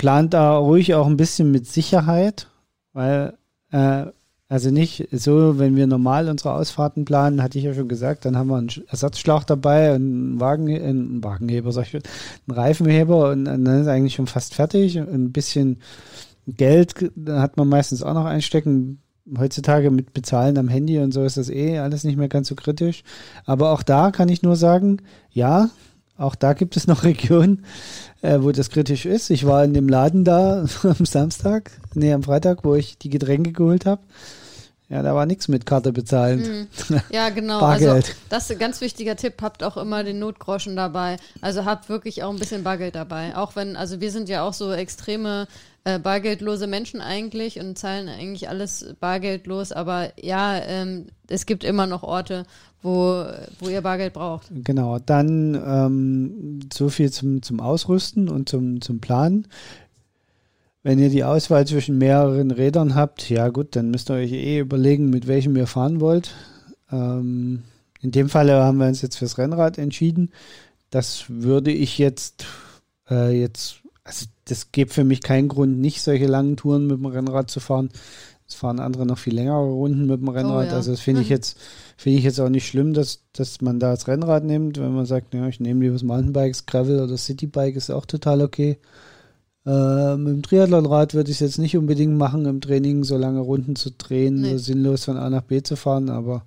plant 0.00 0.32
da 0.32 0.56
ruhig 0.56 0.94
auch 0.94 1.06
ein 1.06 1.18
bisschen 1.18 1.50
mit 1.50 1.66
Sicherheit, 1.66 2.46
weil 2.94 3.34
äh, 3.70 4.06
also 4.50 4.70
nicht 4.70 5.06
so, 5.12 5.60
wenn 5.60 5.76
wir 5.76 5.86
normal 5.86 6.28
unsere 6.28 6.54
Ausfahrten 6.54 7.04
planen, 7.04 7.40
hatte 7.40 7.56
ich 7.56 7.64
ja 7.64 7.72
schon 7.72 7.86
gesagt, 7.86 8.24
dann 8.24 8.36
haben 8.36 8.48
wir 8.48 8.56
einen 8.56 8.72
Ersatzschlauch 8.88 9.44
dabei, 9.44 9.94
einen, 9.94 10.40
Wagen, 10.40 10.68
einen 10.68 11.22
Wagenheber, 11.22 11.70
sag 11.70 11.86
ich, 11.86 11.94
einen 11.94 12.58
Reifenheber 12.58 13.30
und, 13.30 13.44
dann 13.44 13.64
ist 13.64 13.86
eigentlich 13.86 14.16
schon 14.16 14.26
fast 14.26 14.54
fertig. 14.54 14.98
Ein 14.98 15.30
bisschen 15.30 15.78
Geld 16.48 17.12
hat 17.28 17.58
man 17.58 17.68
meistens 17.68 18.02
auch 18.02 18.12
noch 18.12 18.24
einstecken. 18.24 19.00
Heutzutage 19.38 19.92
mit 19.92 20.14
Bezahlen 20.14 20.58
am 20.58 20.66
Handy 20.66 20.98
und 20.98 21.14
so 21.14 21.22
ist 21.22 21.36
das 21.36 21.48
eh 21.48 21.78
alles 21.78 22.02
nicht 22.02 22.18
mehr 22.18 22.28
ganz 22.28 22.48
so 22.48 22.56
kritisch. 22.56 23.04
Aber 23.44 23.70
auch 23.70 23.84
da 23.84 24.10
kann 24.10 24.28
ich 24.28 24.42
nur 24.42 24.56
sagen, 24.56 24.96
ja, 25.30 25.70
auch 26.16 26.34
da 26.34 26.54
gibt 26.54 26.76
es 26.76 26.88
noch 26.88 27.04
Regionen, 27.04 27.64
äh, 28.20 28.40
wo 28.40 28.50
das 28.50 28.70
kritisch 28.70 29.06
ist. 29.06 29.30
Ich 29.30 29.46
war 29.46 29.62
in 29.62 29.74
dem 29.74 29.88
Laden 29.88 30.24
da 30.24 30.66
am 30.82 31.06
Samstag, 31.06 31.70
nee, 31.94 32.12
am 32.12 32.24
Freitag, 32.24 32.64
wo 32.64 32.74
ich 32.74 32.98
die 32.98 33.10
Getränke 33.10 33.52
geholt 33.52 33.86
habe. 33.86 34.02
Ja, 34.90 35.02
da 35.02 35.14
war 35.14 35.24
nichts 35.24 35.46
mit 35.46 35.66
Karte 35.66 35.92
bezahlen. 35.92 36.68
Mhm. 36.88 37.00
Ja, 37.12 37.30
genau. 37.30 37.60
Bargeld. 37.60 37.90
Also 37.90 38.12
das 38.28 38.44
ist 38.44 38.52
ein 38.52 38.58
ganz 38.58 38.80
wichtiger 38.80 39.14
Tipp. 39.14 39.34
Habt 39.40 39.62
auch 39.62 39.76
immer 39.76 40.02
den 40.02 40.18
Notgroschen 40.18 40.74
dabei. 40.74 41.16
Also 41.40 41.64
habt 41.64 41.88
wirklich 41.88 42.24
auch 42.24 42.30
ein 42.30 42.38
bisschen 42.40 42.64
Bargeld 42.64 42.96
dabei. 42.96 43.36
Auch 43.36 43.54
wenn, 43.54 43.76
also 43.76 44.00
wir 44.00 44.10
sind 44.10 44.28
ja 44.28 44.42
auch 44.42 44.52
so 44.52 44.72
extreme 44.72 45.46
äh, 45.84 46.00
bargeldlose 46.00 46.66
Menschen 46.66 47.00
eigentlich 47.00 47.60
und 47.60 47.78
zahlen 47.78 48.08
eigentlich 48.08 48.48
alles 48.48 48.94
bargeldlos. 48.98 49.70
Aber 49.70 50.10
ja, 50.20 50.58
ähm, 50.58 51.06
es 51.28 51.46
gibt 51.46 51.62
immer 51.62 51.86
noch 51.86 52.02
Orte, 52.02 52.44
wo, 52.82 53.24
wo 53.60 53.68
ihr 53.68 53.82
Bargeld 53.82 54.14
braucht. 54.14 54.46
Genau, 54.50 54.98
dann 54.98 55.54
ähm, 55.54 56.60
so 56.72 56.88
viel 56.88 57.12
zum, 57.12 57.42
zum 57.42 57.60
Ausrüsten 57.60 58.28
und 58.28 58.48
zum, 58.48 58.80
zum 58.80 59.00
Planen. 59.00 59.46
Wenn 60.82 60.98
ihr 60.98 61.10
die 61.10 61.24
Auswahl 61.24 61.66
zwischen 61.66 61.98
mehreren 61.98 62.50
Rädern 62.50 62.94
habt, 62.94 63.28
ja 63.28 63.48
gut, 63.48 63.76
dann 63.76 63.90
müsst 63.90 64.10
ihr 64.10 64.14
euch 64.14 64.32
eh 64.32 64.60
überlegen, 64.60 65.10
mit 65.10 65.26
welchem 65.26 65.54
ihr 65.56 65.66
fahren 65.66 66.00
wollt. 66.00 66.34
Ähm, 66.90 67.64
in 68.00 68.10
dem 68.12 68.30
Falle 68.30 68.62
haben 68.62 68.78
wir 68.78 68.86
uns 68.86 69.02
jetzt 69.02 69.16
fürs 69.16 69.36
Rennrad 69.36 69.76
entschieden. 69.76 70.30
Das 70.88 71.24
würde 71.28 71.70
ich 71.70 71.98
jetzt, 71.98 72.46
äh, 73.10 73.38
jetzt, 73.38 73.82
also 74.04 74.26
das 74.46 74.72
gibt 74.72 74.92
für 74.92 75.04
mich 75.04 75.20
keinen 75.20 75.48
Grund, 75.48 75.78
nicht 75.78 76.00
solche 76.00 76.26
langen 76.26 76.56
Touren 76.56 76.86
mit 76.86 76.96
dem 76.96 77.06
Rennrad 77.06 77.50
zu 77.50 77.60
fahren. 77.60 77.90
Es 78.48 78.54
fahren 78.54 78.80
andere 78.80 79.06
noch 79.06 79.18
viel 79.18 79.34
längere 79.34 79.62
Runden 79.62 80.06
mit 80.06 80.20
dem 80.20 80.28
Rennrad. 80.28 80.66
Oh, 80.66 80.70
ja. 80.70 80.76
Also 80.76 80.90
das 80.92 81.00
finde 81.00 81.20
ich 81.20 81.28
mhm. 81.28 81.34
jetzt, 81.34 81.58
finde 81.96 82.18
ich 82.18 82.24
jetzt 82.24 82.40
auch 82.40 82.48
nicht 82.48 82.66
schlimm, 82.66 82.94
dass, 82.94 83.20
dass 83.32 83.60
man 83.60 83.78
da 83.78 83.90
das 83.90 84.08
Rennrad 84.08 84.44
nimmt. 84.44 84.78
Wenn 84.78 84.94
man 84.94 85.06
sagt, 85.06 85.34
ja, 85.34 85.46
ich 85.46 85.60
nehme 85.60 85.82
lieber 85.82 85.92
das 85.92 86.02
Mountainbikes, 86.02 86.64
Gravel 86.64 87.00
oder 87.00 87.18
Citybike, 87.18 87.76
ist 87.76 87.90
auch 87.90 88.06
total 88.06 88.40
okay. 88.40 88.78
Äh, 89.66 90.16
mit 90.16 90.34
dem 90.34 90.42
Triathlonrad 90.42 91.14
würde 91.14 91.30
ich 91.30 91.36
es 91.36 91.40
jetzt 91.40 91.58
nicht 91.58 91.76
unbedingt 91.76 92.16
machen, 92.16 92.46
im 92.46 92.60
Training 92.60 93.04
so 93.04 93.16
lange 93.16 93.40
Runden 93.40 93.76
zu 93.76 93.90
drehen, 93.90 94.40
nee. 94.40 94.52
so 94.52 94.58
sinnlos 94.58 95.04
von 95.04 95.16
A 95.16 95.28
nach 95.28 95.42
B 95.42 95.62
zu 95.62 95.76
fahren, 95.76 96.08
aber. 96.08 96.46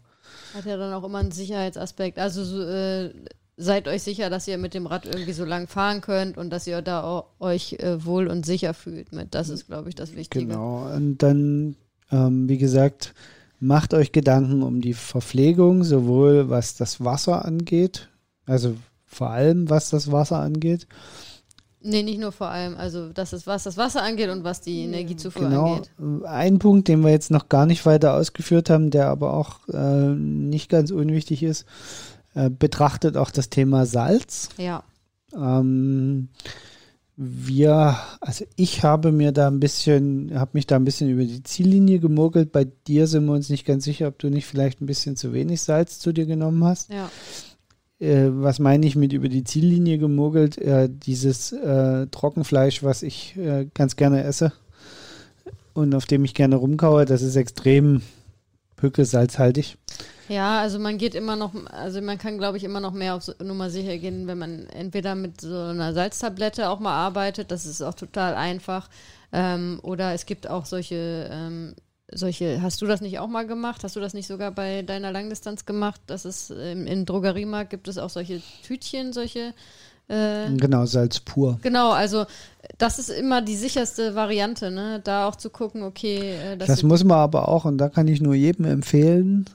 Hat 0.54 0.66
ja 0.66 0.78
dann 0.78 0.94
auch 0.94 1.04
immer 1.04 1.20
einen 1.20 1.32
Sicherheitsaspekt. 1.32 2.18
Also 2.18 2.44
so, 2.44 2.62
äh, 2.62 3.12
seid 3.58 3.88
euch 3.88 4.04
sicher, 4.04 4.30
dass 4.30 4.48
ihr 4.48 4.58
mit 4.58 4.74
dem 4.74 4.88
Rad 4.88 5.06
irgendwie 5.06 5.34
so 5.34 5.46
lang 5.46 5.68
fahren 5.68 6.02
könnt 6.02 6.38
und 6.38 6.50
dass 6.50 6.66
ihr 6.66 6.82
da 6.82 7.04
auch 7.04 7.26
euch 7.40 7.74
äh, 7.74 8.04
wohl 8.04 8.28
und 8.28 8.46
sicher 8.46 8.74
fühlt 8.74 9.12
mit. 9.12 9.36
Das 9.36 9.50
ist, 9.50 9.68
glaube 9.68 9.90
ich, 9.90 9.96
das 9.96 10.16
Wichtige. 10.16 10.48
Genau. 10.48 10.88
Und 10.94 11.20
dann, 11.20 11.76
ähm, 12.12 12.50
wie 12.50 12.58
gesagt, 12.58 13.14
macht 13.60 13.94
euch 13.94 14.12
Gedanken 14.12 14.64
um 14.64 14.82
die 14.82 14.94
Verpflegung, 14.94 15.84
sowohl 15.84 16.50
was 16.50 16.76
das 16.76 17.04
Wasser 17.04 17.46
angeht, 17.46 18.10
also 18.46 18.76
vor 19.06 19.30
allem 19.30 19.70
was 19.70 19.90
das 19.90 20.12
Wasser 20.12 20.40
angeht, 20.40 20.88
Nee, 21.86 22.04
nicht 22.04 22.20
nur 22.20 22.32
vor 22.32 22.48
allem. 22.48 22.76
Also, 22.78 23.10
das 23.10 23.34
ist, 23.34 23.46
was 23.46 23.64
das 23.64 23.76
Wasser 23.76 24.02
angeht 24.02 24.30
und 24.30 24.46
was 24.46 24.62
die 24.62 24.84
Energiezufuhr 24.84 25.50
genau. 25.50 25.74
angeht. 25.74 25.92
Ein 26.26 26.58
Punkt, 26.58 26.88
den 26.88 27.04
wir 27.04 27.12
jetzt 27.12 27.30
noch 27.30 27.50
gar 27.50 27.66
nicht 27.66 27.86
weiter 27.86 28.14
ausgeführt 28.14 28.70
haben, 28.70 28.90
der 28.90 29.08
aber 29.08 29.34
auch 29.34 29.68
äh, 29.68 30.16
nicht 30.16 30.70
ganz 30.70 30.92
unwichtig 30.92 31.44
ist, 31.44 31.66
äh, 32.36 32.50
betrachtet 32.50 33.18
auch 33.18 33.32
das 33.32 33.50
Thema 33.50 33.86
Salz. 33.86 34.48
Ja. 34.58 34.84
Ähm, 35.36 36.30
wir, 37.18 37.98
also 38.22 38.46
ich 38.56 38.84
habe 38.84 39.12
mir 39.12 39.34
da 39.34 39.48
ein 39.48 39.60
bisschen, 39.60 40.32
habe 40.34 40.52
mich 40.54 40.66
da 40.66 40.78
ein 40.78 40.86
bisschen 40.86 41.10
über 41.10 41.26
die 41.26 41.44
Ziellinie 41.44 42.00
gemogelt. 42.00 42.54
Bei 42.54 42.66
dir 42.88 43.08
sind 43.08 43.26
wir 43.26 43.34
uns 43.34 43.50
nicht 43.50 43.66
ganz 43.66 43.84
sicher, 43.84 44.08
ob 44.08 44.18
du 44.20 44.30
nicht 44.30 44.46
vielleicht 44.46 44.82
ein 44.82 44.86
bisschen 44.88 45.18
zu 45.18 45.34
wenig 45.34 45.62
Salz 45.62 46.00
zu 46.00 46.14
dir 46.14 46.26
genommen 46.26 46.64
hast. 46.64 46.92
Ja 46.92 47.10
äh, 48.04 48.30
was 48.32 48.60
meine 48.60 48.86
ich 48.86 48.96
mit 48.96 49.14
über 49.14 49.30
die 49.30 49.44
Ziellinie 49.44 49.98
gemogelt? 49.98 50.58
Äh, 50.58 50.90
dieses 50.90 51.52
äh, 51.52 52.08
Trockenfleisch, 52.08 52.84
was 52.84 53.02
ich 53.04 53.36
äh, 53.38 53.68
ganz 53.74 53.96
gerne 53.96 54.24
esse 54.24 54.52
und 55.74 55.96
auf 55.96 56.06
dem 56.06 56.26
ich 56.26 56.34
gerne 56.34 56.56
rumkaue, 56.56 57.06
das 57.06 57.22
ist 57.22 57.36
extrem 57.36 58.02
pückelsalzhaltig. 58.76 59.78
Ja, 60.30 60.62
also 60.62 60.80
man 60.80 60.98
geht 60.98 61.16
immer 61.16 61.36
noch, 61.36 61.54
also 61.66 62.02
man 62.02 62.18
kann, 62.18 62.38
glaube 62.38 62.58
ich, 62.58 62.64
immer 62.64 62.80
noch 62.80 62.94
mehr 62.94 63.16
auf 63.16 63.30
Nummer 63.44 63.70
sicher 63.70 63.98
gehen, 63.98 64.28
wenn 64.28 64.38
man 64.38 64.68
entweder 64.68 65.16
mit 65.16 65.42
so 65.42 65.58
einer 65.58 65.94
Salztablette 65.94 66.70
auch 66.70 66.80
mal 66.80 66.94
arbeitet, 66.94 67.52
das 67.52 67.66
ist 67.66 67.82
auch 67.82 67.94
total 67.94 68.36
einfach. 68.36 68.90
Ähm, 69.32 69.80
oder 69.84 70.14
es 70.14 70.26
gibt 70.26 70.50
auch 70.50 70.66
solche 70.66 71.30
ähm, 71.32 71.76
solche, 72.16 72.62
hast 72.62 72.82
du 72.82 72.86
das 72.86 73.02
nicht 73.02 73.20
auch 73.20 73.28
mal 73.28 73.46
gemacht? 73.48 73.84
Hast 73.84 73.96
du 73.96 74.00
das 74.00 74.14
nicht 74.14 74.28
sogar 74.28 74.52
bei 74.52 74.82
deiner 74.82 75.12
Langdistanz 75.12 75.66
gemacht? 75.66 76.02
Das 76.08 76.26
ist 76.26 76.52
im, 76.52 76.88
im 76.88 77.06
Drogeriemarkt 77.06 77.70
gibt 77.70 77.88
es 77.88 77.98
auch 77.98 78.10
solche 78.10 78.42
Tütchen, 78.66 79.14
solche 79.14 79.54
äh, 80.08 80.50
genau, 80.58 80.86
Salz 80.86 81.20
pur. 81.20 81.60
Genau, 81.62 81.92
also 81.92 82.26
das 82.78 83.00
ist 83.00 83.10
immer 83.10 83.42
die 83.42 83.56
sicherste 83.56 84.16
Variante, 84.16 84.70
ne? 84.70 85.00
Da 85.04 85.28
auch 85.28 85.36
zu 85.36 85.50
gucken, 85.50 85.84
okay. 85.84 86.36
Äh, 86.36 86.58
das 86.58 86.84
muss 86.84 87.04
man 87.04 87.20
aber 87.20 87.48
auch, 87.48 87.66
und 87.66 87.78
da 87.78 87.90
kann 87.90 88.08
ich 88.08 88.22
nur 88.22 88.36
jedem 88.36 88.66
empfehlen, 88.66 89.46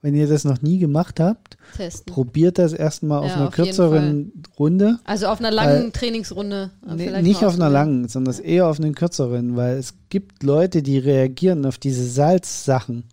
wenn 0.00 0.14
ihr 0.14 0.28
das 0.28 0.44
noch 0.44 0.62
nie 0.62 0.78
gemacht 0.78 1.18
habt, 1.20 1.56
Testen. 1.76 2.12
probiert 2.12 2.58
das 2.58 2.72
erstmal 2.72 3.20
auf 3.20 3.26
ja, 3.26 3.34
einer 3.34 3.48
auf 3.48 3.54
kürzeren 3.54 4.32
Runde. 4.58 4.98
Also 5.04 5.26
auf 5.26 5.40
einer 5.40 5.50
langen 5.50 5.84
weil, 5.84 5.90
Trainingsrunde. 5.92 6.70
Nee, 6.96 7.22
nicht 7.22 7.44
auf 7.44 7.54
einer 7.54 7.70
langen, 7.70 8.08
sondern 8.08 8.34
ja. 8.36 8.42
eher 8.42 8.66
auf 8.68 8.78
einen 8.78 8.94
kürzeren, 8.94 9.56
weil 9.56 9.76
es 9.76 9.94
gibt 10.08 10.42
Leute, 10.42 10.82
die 10.82 10.98
reagieren 10.98 11.66
auf 11.66 11.78
diese 11.78 12.08
Salzsachen 12.08 13.04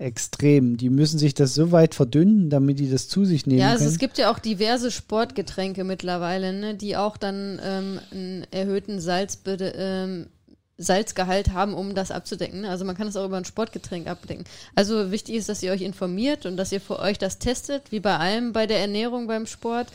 extrem. 0.00 0.76
Die 0.76 0.88
müssen 0.88 1.18
sich 1.18 1.34
das 1.34 1.54
so 1.54 1.72
weit 1.72 1.94
verdünnen, 1.94 2.48
damit 2.48 2.78
die 2.78 2.90
das 2.90 3.08
zu 3.08 3.24
sich 3.24 3.46
nehmen 3.46 3.60
ja, 3.60 3.68
also 3.68 3.80
können. 3.80 3.92
es 3.92 3.98
gibt 3.98 4.18
ja 4.18 4.32
auch 4.32 4.38
diverse 4.38 4.90
Sportgetränke 4.90 5.84
mittlerweile, 5.84 6.52
ne, 6.52 6.74
die 6.74 6.96
auch 6.96 7.16
dann 7.16 7.60
ähm, 7.62 8.00
einen 8.10 8.46
erhöhten 8.50 9.00
Salz 9.00 9.38
ähm, 9.46 10.26
Salzgehalt 10.80 11.52
haben, 11.52 11.74
um 11.74 11.94
das 11.94 12.10
abzudecken. 12.10 12.64
Also 12.64 12.84
man 12.84 12.96
kann 12.96 13.06
es 13.06 13.16
auch 13.16 13.26
über 13.26 13.36
ein 13.36 13.44
Sportgetränk 13.44 14.08
abdecken. 14.08 14.44
Also 14.74 15.12
wichtig 15.12 15.36
ist, 15.36 15.48
dass 15.48 15.62
ihr 15.62 15.72
euch 15.72 15.82
informiert 15.82 16.46
und 16.46 16.56
dass 16.56 16.72
ihr 16.72 16.80
für 16.80 16.98
euch 16.98 17.18
das 17.18 17.38
testet, 17.38 17.92
wie 17.92 18.00
bei 18.00 18.16
allem 18.16 18.52
bei 18.52 18.66
der 18.66 18.80
Ernährung 18.80 19.26
beim 19.26 19.46
Sport. 19.46 19.88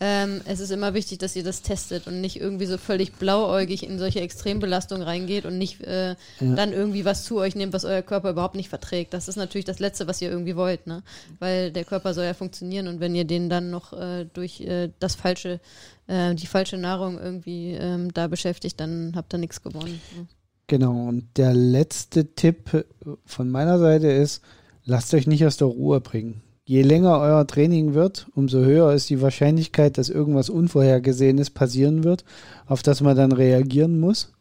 Ähm, 0.00 0.40
es 0.44 0.60
ist 0.60 0.70
immer 0.70 0.94
wichtig, 0.94 1.18
dass 1.18 1.34
ihr 1.34 1.42
das 1.42 1.62
testet 1.62 2.06
und 2.06 2.20
nicht 2.20 2.40
irgendwie 2.40 2.66
so 2.66 2.78
völlig 2.78 3.12
blauäugig 3.14 3.84
in 3.84 3.98
solche 3.98 4.20
Extrembelastungen 4.20 5.02
reingeht 5.02 5.44
und 5.44 5.58
nicht 5.58 5.80
äh, 5.80 6.10
ja. 6.10 6.16
dann 6.40 6.72
irgendwie 6.72 7.04
was 7.04 7.24
zu 7.24 7.38
euch 7.38 7.56
nehmt, 7.56 7.72
was 7.72 7.84
euer 7.84 8.02
Körper 8.02 8.30
überhaupt 8.30 8.54
nicht 8.54 8.68
verträgt. 8.68 9.12
Das 9.12 9.26
ist 9.26 9.36
natürlich 9.36 9.64
das 9.64 9.80
Letzte, 9.80 10.06
was 10.06 10.22
ihr 10.22 10.30
irgendwie 10.30 10.54
wollt, 10.54 10.86
ne? 10.86 11.02
Weil 11.40 11.72
der 11.72 11.84
Körper 11.84 12.14
soll 12.14 12.24
ja 12.24 12.34
funktionieren 12.34 12.86
und 12.86 13.00
wenn 13.00 13.14
ihr 13.14 13.24
den 13.24 13.48
dann 13.48 13.70
noch 13.70 13.92
äh, 13.92 14.26
durch 14.32 14.60
äh, 14.60 14.90
das 15.00 15.16
falsche, 15.16 15.60
äh, 16.06 16.34
die 16.34 16.46
falsche 16.46 16.78
Nahrung 16.78 17.18
irgendwie 17.18 17.72
ähm, 17.72 18.12
da 18.14 18.28
beschäftigt, 18.28 18.78
dann 18.78 19.14
habt 19.16 19.34
ihr 19.34 19.38
nichts 19.38 19.62
gewonnen. 19.62 20.00
Ne? 20.16 20.26
Genau, 20.68 21.08
und 21.08 21.36
der 21.36 21.54
letzte 21.54 22.34
Tipp 22.34 22.84
von 23.24 23.50
meiner 23.50 23.78
Seite 23.78 24.08
ist, 24.08 24.42
lasst 24.84 25.12
euch 25.14 25.26
nicht 25.26 25.44
aus 25.44 25.56
der 25.56 25.68
Ruhe 25.68 26.00
bringen 26.00 26.42
je 26.68 26.82
länger 26.82 27.18
euer 27.18 27.46
Training 27.46 27.94
wird, 27.94 28.26
umso 28.34 28.58
höher 28.58 28.92
ist 28.92 29.08
die 29.08 29.22
Wahrscheinlichkeit, 29.22 29.96
dass 29.96 30.10
irgendwas 30.10 30.50
Unvorhergesehenes 30.50 31.48
passieren 31.48 32.04
wird, 32.04 32.26
auf 32.66 32.82
das 32.82 33.00
man 33.00 33.16
dann 33.16 33.32
reagieren 33.32 33.98
muss 33.98 34.34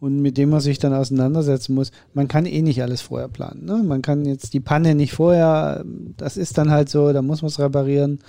und 0.00 0.22
mit 0.22 0.38
dem 0.38 0.48
man 0.48 0.60
sich 0.60 0.78
dann 0.78 0.94
auseinandersetzen 0.94 1.74
muss. 1.74 1.92
Man 2.14 2.28
kann 2.28 2.46
eh 2.46 2.62
nicht 2.62 2.82
alles 2.82 3.02
vorher 3.02 3.28
planen. 3.28 3.66
Ne? 3.66 3.82
Man 3.84 4.00
kann 4.00 4.24
jetzt 4.24 4.54
die 4.54 4.60
Panne 4.60 4.94
nicht 4.94 5.12
vorher, 5.12 5.84
das 6.16 6.38
ist 6.38 6.56
dann 6.56 6.70
halt 6.70 6.88
so, 6.88 7.12
da 7.12 7.20
muss 7.20 7.42
man 7.42 7.50
es 7.50 7.58
reparieren. 7.58 8.20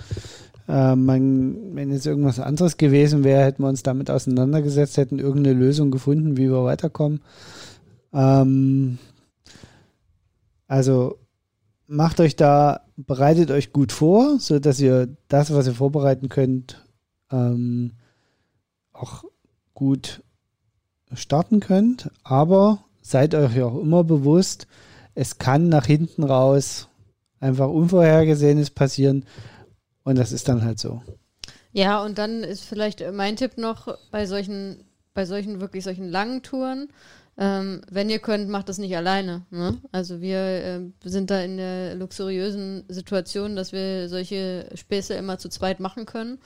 Äh, 0.68 0.94
man, 0.94 1.74
wenn 1.74 1.90
jetzt 1.90 2.06
irgendwas 2.06 2.38
anderes 2.38 2.76
gewesen 2.76 3.24
wäre, 3.24 3.44
hätten 3.44 3.62
wir 3.62 3.70
uns 3.70 3.82
damit 3.82 4.10
auseinandergesetzt, 4.10 4.98
hätten 4.98 5.18
irgendeine 5.18 5.58
Lösung 5.58 5.90
gefunden, 5.90 6.36
wie 6.36 6.50
wir 6.50 6.64
weiterkommen. 6.64 7.22
Ähm, 8.12 8.98
also 10.68 11.16
macht 11.86 12.20
euch 12.20 12.36
da, 12.36 12.82
bereitet 13.06 13.50
euch 13.50 13.72
gut 13.72 13.92
vor, 13.92 14.38
so 14.38 14.58
dass 14.58 14.80
ihr 14.80 15.08
das, 15.28 15.52
was 15.52 15.66
ihr 15.66 15.74
vorbereiten 15.74 16.28
könnt, 16.28 16.84
ähm, 17.30 17.92
auch 18.92 19.24
gut 19.74 20.22
starten 21.12 21.60
könnt. 21.60 22.10
Aber 22.22 22.84
seid 23.00 23.34
euch 23.34 23.60
auch 23.62 23.80
immer 23.80 24.04
bewusst, 24.04 24.66
es 25.14 25.38
kann 25.38 25.68
nach 25.68 25.86
hinten 25.86 26.24
raus 26.24 26.88
einfach 27.40 27.68
Unvorhergesehenes 27.68 28.70
passieren 28.70 29.26
und 30.04 30.16
das 30.16 30.32
ist 30.32 30.48
dann 30.48 30.64
halt 30.64 30.78
so. 30.78 31.02
Ja, 31.72 32.02
und 32.02 32.18
dann 32.18 32.44
ist 32.44 32.64
vielleicht 32.64 33.02
mein 33.12 33.36
Tipp 33.36 33.56
noch 33.56 33.98
bei 34.10 34.26
solchen, 34.26 34.84
bei 35.14 35.24
solchen 35.26 35.60
wirklich 35.60 35.84
solchen 35.84 36.08
langen 36.08 36.42
Touren, 36.42 36.88
ähm, 37.38 37.82
wenn 37.90 38.10
ihr 38.10 38.18
könnt, 38.18 38.48
macht 38.48 38.68
das 38.68 38.78
nicht 38.78 38.96
alleine. 38.96 39.46
Ne? 39.50 39.78
Also 39.90 40.20
wir 40.20 40.38
äh, 40.38 40.80
sind 41.04 41.30
da 41.30 41.40
in 41.40 41.56
der 41.56 41.94
luxuriösen 41.94 42.84
Situation, 42.88 43.56
dass 43.56 43.72
wir 43.72 44.08
solche 44.08 44.68
Späße 44.74 45.14
immer 45.14 45.38
zu 45.38 45.48
zweit 45.48 45.80
machen 45.80 46.04
können 46.04 46.38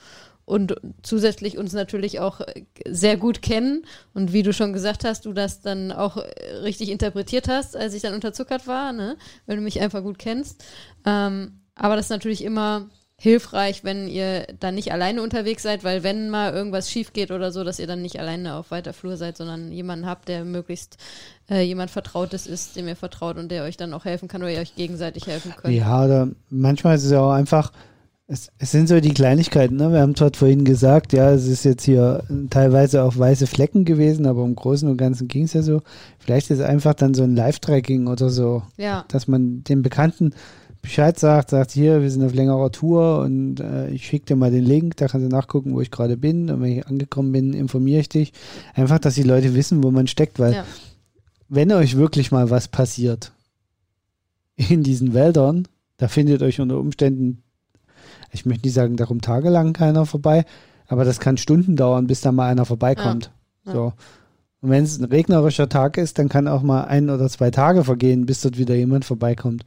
und 0.45 0.75
zusätzlich 1.03 1.57
uns 1.57 1.73
natürlich 1.73 2.21
auch 2.21 2.39
sehr 2.87 3.17
gut 3.17 3.41
kennen 3.41 3.85
und 4.13 4.31
wie 4.31 4.43
du 4.43 4.53
schon 4.53 4.71
gesagt 4.71 5.03
hast, 5.03 5.25
du 5.25 5.33
das 5.33 5.61
dann 5.61 5.91
auch 5.91 6.15
richtig 6.63 6.89
interpretiert 6.89 7.49
hast, 7.49 7.75
als 7.75 7.93
ich 7.93 8.01
dann 8.01 8.13
unterzuckert 8.13 8.65
war, 8.65 8.93
ne? 8.93 9.17
weil 9.45 9.57
du 9.57 9.61
mich 9.61 9.81
einfach 9.81 10.01
gut 10.01 10.17
kennst. 10.17 10.63
Ähm, 11.05 11.59
aber 11.75 11.97
das 11.97 12.05
ist 12.05 12.11
natürlich 12.11 12.45
immer 12.45 12.89
hilfreich, 13.19 13.83
wenn 13.83 14.07
ihr 14.07 14.45
dann 14.59 14.75
nicht 14.75 14.91
alleine 14.91 15.23
unterwegs 15.23 15.63
seid, 15.63 15.83
weil 15.83 16.03
wenn 16.03 16.29
mal 16.29 16.53
irgendwas 16.53 16.91
schief 16.91 17.13
geht 17.13 17.31
oder 17.31 17.51
so, 17.51 17.63
dass 17.63 17.79
ihr 17.79 17.87
dann 17.87 18.03
nicht 18.03 18.19
alleine 18.19 18.55
auf 18.55 18.69
weiter 18.69 18.93
Flur 18.93 19.17
seid, 19.17 19.37
sondern 19.37 19.71
jemanden 19.71 20.05
habt, 20.05 20.27
der 20.27 20.45
möglichst 20.45 20.97
äh, 21.49 21.61
jemand 21.61 21.89
Vertrautes 21.89 22.45
ist, 22.45 22.75
dem 22.75 22.87
ihr 22.87 22.95
vertraut 22.95 23.37
und 23.37 23.49
der 23.49 23.63
euch 23.63 23.75
dann 23.75 23.93
auch 23.93 24.05
helfen 24.05 24.27
kann 24.27 24.43
oder 24.43 24.51
ihr 24.51 24.59
euch 24.59 24.75
gegenseitig 24.75 25.25
helfen 25.25 25.53
könnt. 25.57 25.73
Ja, 25.73 26.05
oder 26.05 26.27
manchmal 26.49 26.95
ist 26.95 27.05
es 27.05 27.11
ja 27.11 27.21
auch 27.21 27.31
einfach, 27.31 27.71
es, 28.27 28.51
es 28.59 28.69
sind 28.71 28.87
so 28.87 28.99
die 28.99 29.13
Kleinigkeiten, 29.13 29.77
ne? 29.77 29.91
Wir 29.91 30.01
haben 30.01 30.15
zwar 30.15 30.31
vorhin 30.35 30.63
gesagt, 30.63 31.11
ja, 31.13 31.31
es 31.31 31.47
ist 31.47 31.63
jetzt 31.63 31.85
hier 31.85 32.23
teilweise 32.51 33.01
auch 33.01 33.17
weiße 33.17 33.47
Flecken 33.47 33.83
gewesen, 33.83 34.27
aber 34.27 34.43
im 34.43 34.55
Großen 34.55 34.87
und 34.87 34.97
Ganzen 34.97 35.27
ging 35.27 35.45
es 35.45 35.53
ja 35.53 35.63
so. 35.63 35.81
Vielleicht 36.19 36.51
ist 36.51 36.59
es 36.59 36.65
einfach 36.65 36.93
dann 36.93 37.15
so 37.15 37.23
ein 37.23 37.35
Live-Tracking 37.35 38.05
oder 38.05 38.29
so, 38.29 38.61
Ja, 38.75 39.05
dass 39.07 39.27
man 39.27 39.63
den 39.63 39.81
Bekannten 39.81 40.33
Bescheid 40.87 41.19
sagt, 41.19 41.49
sagt 41.49 41.71
hier, 41.71 42.01
wir 42.01 42.09
sind 42.09 42.23
auf 42.23 42.33
längerer 42.33 42.71
Tour 42.71 43.19
und 43.19 43.59
äh, 43.59 43.89
ich 43.89 44.05
schicke 44.07 44.27
dir 44.27 44.35
mal 44.37 44.51
den 44.51 44.63
Link, 44.63 44.95
da 44.95 45.09
kannst 45.09 45.25
du 45.25 45.29
nachgucken, 45.29 45.73
wo 45.73 45.81
ich 45.81 45.91
gerade 45.91 46.15
bin 46.15 46.49
und 46.49 46.61
wenn 46.61 46.77
ich 46.77 46.87
angekommen 46.87 47.33
bin, 47.33 47.53
informiere 47.53 47.99
ich 47.99 48.07
dich. 48.07 48.31
Einfach, 48.73 48.97
dass 48.97 49.15
die 49.15 49.23
Leute 49.23 49.53
wissen, 49.53 49.83
wo 49.83 49.91
man 49.91 50.07
steckt, 50.07 50.39
weil 50.39 50.53
ja, 50.53 50.65
wenn 51.49 51.73
euch 51.73 51.97
wirklich 51.97 52.31
mal 52.31 52.49
was 52.49 52.69
passiert 52.69 53.33
in 54.55 54.81
diesen 54.81 55.13
Wäldern, 55.13 55.67
da 55.97 56.07
findet 56.07 56.41
euch 56.41 56.61
unter 56.61 56.79
Umständen, 56.79 57.43
ich 58.31 58.45
möchte 58.45 58.65
nicht 58.65 58.73
sagen, 58.73 58.95
darum 58.95 59.19
tagelang 59.19 59.73
keiner 59.73 60.05
vorbei, 60.05 60.45
aber 60.87 61.03
das 61.03 61.19
kann 61.19 61.35
Stunden 61.35 61.75
dauern, 61.75 62.07
bis 62.07 62.21
da 62.21 62.31
mal 62.31 62.49
einer 62.49 62.63
vorbeikommt. 62.63 63.29
Ja, 63.65 63.71
ja. 63.71 63.77
So. 63.77 63.93
Und 64.61 64.69
wenn 64.69 64.85
es 64.85 64.97
ein 64.97 65.03
regnerischer 65.03 65.67
Tag 65.67 65.97
ist, 65.97 66.17
dann 66.17 66.29
kann 66.29 66.47
auch 66.47 66.61
mal 66.61 66.85
ein 66.85 67.09
oder 67.09 67.27
zwei 67.27 67.51
Tage 67.51 67.83
vergehen, 67.83 68.25
bis 68.25 68.39
dort 68.39 68.57
wieder 68.57 68.75
jemand 68.75 69.03
vorbeikommt. 69.03 69.65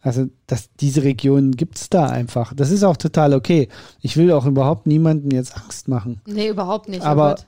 Also 0.00 0.26
das, 0.46 0.70
diese 0.80 1.02
Regionen 1.02 1.52
gibt's 1.52 1.90
da 1.90 2.06
einfach. 2.06 2.54
Das 2.54 2.70
ist 2.70 2.84
auch 2.84 2.96
total 2.96 3.34
okay. 3.34 3.68
Ich 4.00 4.16
will 4.16 4.32
auch 4.32 4.46
überhaupt 4.46 4.86
niemanden 4.86 5.30
jetzt 5.30 5.56
Angst 5.56 5.88
machen. 5.88 6.20
nee, 6.26 6.48
überhaupt 6.48 6.88
nicht. 6.88 7.02
Aber 7.02 7.36
oh. 7.38 7.42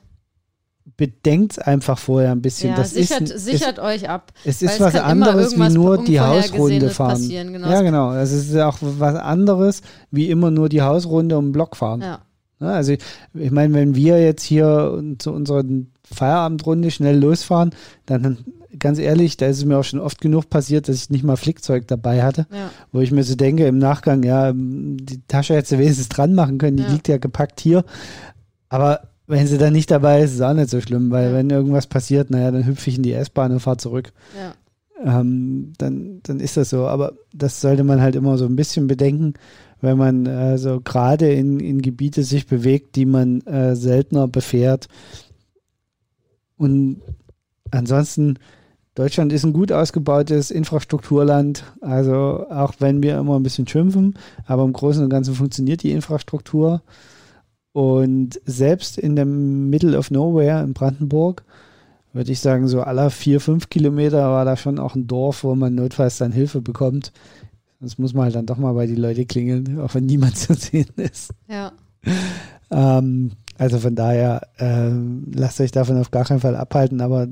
Bedenkt 0.97 1.65
einfach 1.65 1.97
vorher 1.97 2.31
ein 2.31 2.41
bisschen. 2.41 2.71
ja, 2.71 2.75
das 2.75 2.95
sichert, 2.95 3.21
ist, 3.21 3.45
sichert 3.45 3.79
euch 3.79 4.09
ab. 4.09 4.33
es 4.43 4.61
ist 4.61 4.73
es 4.73 4.79
was 4.79 4.95
anderes 4.95 5.55
wie 5.57 5.69
nur 5.69 6.03
die 6.03 6.19
Hausrunde 6.19 6.89
fahren. 6.89 7.27
genau. 7.29 7.69
Ja, 7.69 7.81
genau. 7.81 8.13
Es 8.13 8.31
ist 8.31 8.55
auch 8.57 8.77
was 8.81 9.15
anderes 9.15 9.83
wie 10.09 10.29
immer 10.29 10.51
nur 10.51 10.69
die 10.69 10.81
Hausrunde 10.81 11.37
um 11.37 11.47
den 11.47 11.51
Block 11.53 11.75
fahren. 11.75 12.01
Ja, 12.01 12.21
Ne, 12.61 12.71
Also 12.71 12.93
ich, 12.93 12.99
ich 13.33 13.51
meine, 13.51 13.73
wenn 13.73 13.95
wir 13.95 14.21
jetzt 14.21 14.43
hier 14.43 15.03
zu 15.17 15.31
unserer 15.31 15.63
Feierabendrunde 16.03 16.91
schnell 16.91 17.19
losfahren, 17.19 17.71
dann 18.05 18.45
ganz 18.79 18.99
ehrlich, 18.99 19.37
da 19.37 19.47
ist 19.47 19.57
es 19.57 19.65
mir 19.65 19.77
auch 19.77 19.83
schon 19.83 19.99
oft 19.99 20.21
genug 20.21 20.49
passiert, 20.49 20.87
dass 20.87 20.95
ich 21.03 21.09
nicht 21.09 21.23
mal 21.23 21.35
Flickzeug 21.37 21.87
dabei 21.87 22.23
hatte, 22.23 22.47
ja, 22.51 22.71
wo 22.91 22.99
ich 23.01 23.11
mir 23.11 23.23
so 23.23 23.35
denke 23.35 23.67
im 23.67 23.77
Nachgang, 23.77 24.23
ja, 24.23 24.51
die 24.55 25.21
Tasche 25.27 25.55
hätte 25.55 25.69
sie 25.69 25.79
wenigstens 25.79 26.09
dran 26.09 26.33
machen 26.33 26.57
können, 26.57 26.77
die 26.77 26.83
Ja. 26.83 26.89
liegt 26.91 27.07
ja 27.07 27.17
gepackt 27.17 27.59
hier. 27.59 27.83
Aber 28.69 29.01
wenn 29.27 29.47
sie 29.47 29.57
dann 29.57 29.73
nicht 29.73 29.91
dabei 29.91 30.21
ist, 30.21 30.31
ist 30.31 30.35
es 30.37 30.41
auch 30.41 30.53
nicht 30.53 30.69
so 30.69 30.81
schlimm, 30.81 31.11
weil 31.11 31.29
Ja. 31.29 31.33
wenn 31.35 31.49
irgendwas 31.49 31.87
passiert, 31.87 32.29
naja, 32.31 32.51
dann 32.51 32.65
hüpfe 32.65 32.89
ich 32.89 32.97
in 32.97 33.03
die 33.03 33.13
S-Bahn 33.13 33.51
und 33.51 33.59
fahre 33.59 33.77
zurück. 33.77 34.11
Ähm, 35.03 35.73
dann, 35.77 36.19
dann 36.23 36.39
ist 36.39 36.57
das 36.57 36.69
so. 36.69 36.85
Aber 36.87 37.13
das 37.33 37.59
sollte 37.61 37.83
man 37.83 38.01
halt 38.01 38.15
immer 38.15 38.37
so 38.37 38.45
ein 38.45 38.55
bisschen 38.55 38.85
bedenken, 38.87 39.33
wenn 39.81 39.97
man 39.97 40.27
äh, 40.27 40.57
so 40.59 40.79
gerade 40.79 41.31
in, 41.33 41.59
in 41.59 41.81
Gebiete 41.81 42.23
sich 42.23 42.45
bewegt, 42.45 42.95
die 42.95 43.05
man 43.07 43.41
äh, 43.41 43.75
seltener 43.75 44.27
befährt. 44.27 44.87
Und 46.57 47.01
ansonsten, 47.71 48.37
Deutschland 48.95 49.31
ist 49.31 49.45
ein 49.45 49.53
gut 49.53 49.71
ausgebautes 49.71 50.51
Infrastrukturland. 50.51 51.63
Also 51.81 52.45
auch 52.49 52.73
wenn 52.79 53.01
wir 53.01 53.17
immer 53.17 53.37
ein 53.37 53.43
bisschen 53.43 53.67
schimpfen, 53.67 54.17
aber 54.45 54.63
im 54.63 54.73
Großen 54.73 55.03
und 55.03 55.09
Ganzen 55.09 55.33
funktioniert 55.33 55.83
die 55.83 55.91
Infrastruktur. 55.91 56.81
Und 57.73 58.41
selbst 58.45 58.97
in 58.97 59.15
dem 59.15 59.69
Middle 59.69 59.97
of 59.97 60.11
Nowhere 60.11 60.61
in 60.61 60.73
Brandenburg, 60.73 61.43
würde 62.11 62.33
ich 62.33 62.41
sagen, 62.41 62.67
so 62.67 62.81
aller 62.81 63.09
vier, 63.09 63.39
fünf 63.39 63.69
Kilometer 63.69 64.29
war 64.29 64.43
da 64.43 64.57
schon 64.57 64.77
auch 64.77 64.95
ein 64.95 65.07
Dorf, 65.07 65.45
wo 65.45 65.55
man 65.55 65.75
notfalls 65.75 66.17
dann 66.17 66.33
Hilfe 66.33 66.61
bekommt. 66.61 67.13
Sonst 67.79 67.97
muss 67.97 68.13
man 68.13 68.25
halt 68.25 68.35
dann 68.35 68.45
doch 68.45 68.57
mal 68.57 68.73
bei 68.73 68.87
die 68.87 68.95
Leute 68.95 69.25
klingeln, 69.25 69.79
auch 69.79 69.95
wenn 69.95 70.05
niemand 70.05 70.37
zu 70.37 70.53
sehen 70.53 70.91
ist. 70.97 71.31
ja. 71.47 71.71
Ähm, 72.69 73.31
also 73.57 73.79
von 73.79 73.95
daher, 73.95 74.47
ähm, 74.59 75.31
lasst 75.33 75.61
euch 75.61 75.71
davon 75.71 75.97
auf 75.97 76.11
gar 76.11 76.25
keinen 76.25 76.39
Fall 76.39 76.55
abhalten, 76.55 76.99
aber 76.99 77.27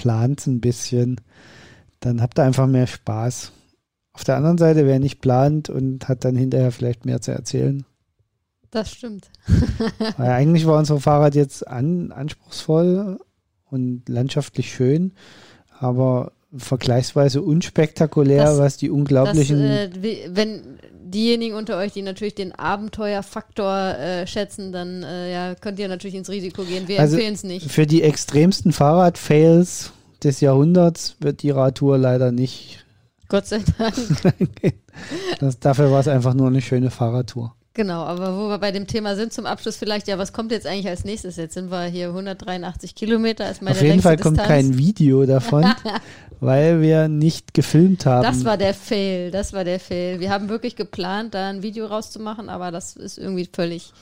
plant 0.00 0.46
ein 0.46 0.60
bisschen. 0.60 1.20
Dann 2.00 2.22
habt 2.22 2.38
ihr 2.38 2.44
einfach 2.44 2.66
mehr 2.66 2.86
Spaß. 2.86 3.52
Auf 4.14 4.24
der 4.24 4.36
anderen 4.36 4.56
Seite, 4.58 4.86
wer 4.86 4.98
nicht 4.98 5.20
plant 5.20 5.68
und 5.68 6.08
hat 6.08 6.24
dann 6.24 6.34
hinterher 6.36 6.72
vielleicht 6.72 7.04
mehr 7.04 7.20
zu 7.20 7.32
erzählen. 7.32 7.84
Das 8.70 8.90
stimmt. 8.90 9.30
Weil 10.16 10.30
eigentlich 10.30 10.66
war 10.66 10.78
unser 10.78 10.98
Fahrrad 11.00 11.34
jetzt 11.34 11.66
an, 11.68 12.12
anspruchsvoll 12.12 13.18
und 13.66 14.08
landschaftlich 14.08 14.72
schön, 14.72 15.12
aber 15.78 16.32
vergleichsweise 16.56 17.42
unspektakulär, 17.42 18.44
Das- 18.44 18.58
was 18.58 18.76
die 18.78 18.88
Das, 18.88 18.94
unglaublichen. 18.96 19.60
äh, 19.60 19.90
wie- 20.00 20.22
wenn 20.30 20.62
diejenigen 21.10 21.54
unter 21.54 21.76
euch, 21.76 21.92
die 21.92 22.02
natürlich 22.02 22.34
den 22.34 22.52
Abenteuerfaktor 22.52 23.76
äh, 23.98 24.26
schätzen, 24.26 24.72
dann 24.72 25.02
äh, 25.02 25.32
ja, 25.32 25.54
könnt 25.54 25.78
ihr 25.78 25.88
natürlich 25.88 26.14
ins 26.14 26.28
Risiko 26.30 26.62
gehen. 26.64 26.88
Wir 26.88 27.00
Also, 27.00 27.16
empfehlen 27.16 27.34
es 27.34 27.44
nicht. 27.44 27.70
für 27.70 27.86
die 27.86 28.02
extremsten 28.02 28.72
Fahrradfails 28.72 29.92
des 30.22 30.40
Jahrhunderts 30.40 31.16
wird 31.20 31.42
die 31.42 31.50
Radtour 31.50 31.98
leider 31.98 32.32
nicht. 32.32 32.84
Gott 33.28 33.46
sei 33.46 33.60
Dank. 33.78 33.94
das, 35.40 35.58
dafür 35.60 35.90
war 35.90 36.00
es 36.00 36.08
einfach 36.08 36.34
nur 36.34 36.48
eine 36.48 36.60
schöne 36.60 36.90
Fahrradtour. 36.90 37.54
Genau, 37.72 38.02
aber 38.02 38.36
wo 38.36 38.48
wir 38.48 38.58
bei 38.58 38.72
dem 38.72 38.88
Thema 38.88 39.14
sind, 39.14 39.32
zum 39.32 39.46
Abschluss 39.46 39.76
vielleicht, 39.76 40.08
ja, 40.08 40.18
was 40.18 40.32
kommt 40.32 40.50
jetzt 40.50 40.66
eigentlich 40.66 40.88
als 40.88 41.04
nächstes? 41.04 41.36
Jetzt 41.36 41.54
sind 41.54 41.70
wir 41.70 41.84
hier 41.84 42.08
183 42.08 42.96
Kilometer, 42.96 43.48
ist 43.48 43.62
meine 43.62 43.76
Auf 43.76 43.82
jeden 43.82 44.02
Fall 44.02 44.16
kommt 44.16 44.38
Distanz. 44.38 44.48
kein 44.48 44.76
Video 44.76 45.24
davon, 45.24 45.64
weil 46.40 46.82
wir 46.82 47.06
nicht 47.06 47.54
gefilmt 47.54 48.06
haben. 48.06 48.24
Das 48.24 48.44
war 48.44 48.56
der 48.56 48.74
Fail, 48.74 49.30
das 49.30 49.52
war 49.52 49.62
der 49.62 49.78
Fail. 49.78 50.18
Wir 50.18 50.30
haben 50.30 50.48
wirklich 50.48 50.74
geplant, 50.74 51.34
da 51.34 51.48
ein 51.48 51.62
Video 51.62 51.86
rauszumachen, 51.86 52.48
aber 52.48 52.72
das 52.72 52.96
ist 52.96 53.18
irgendwie 53.18 53.48
völlig. 53.52 53.92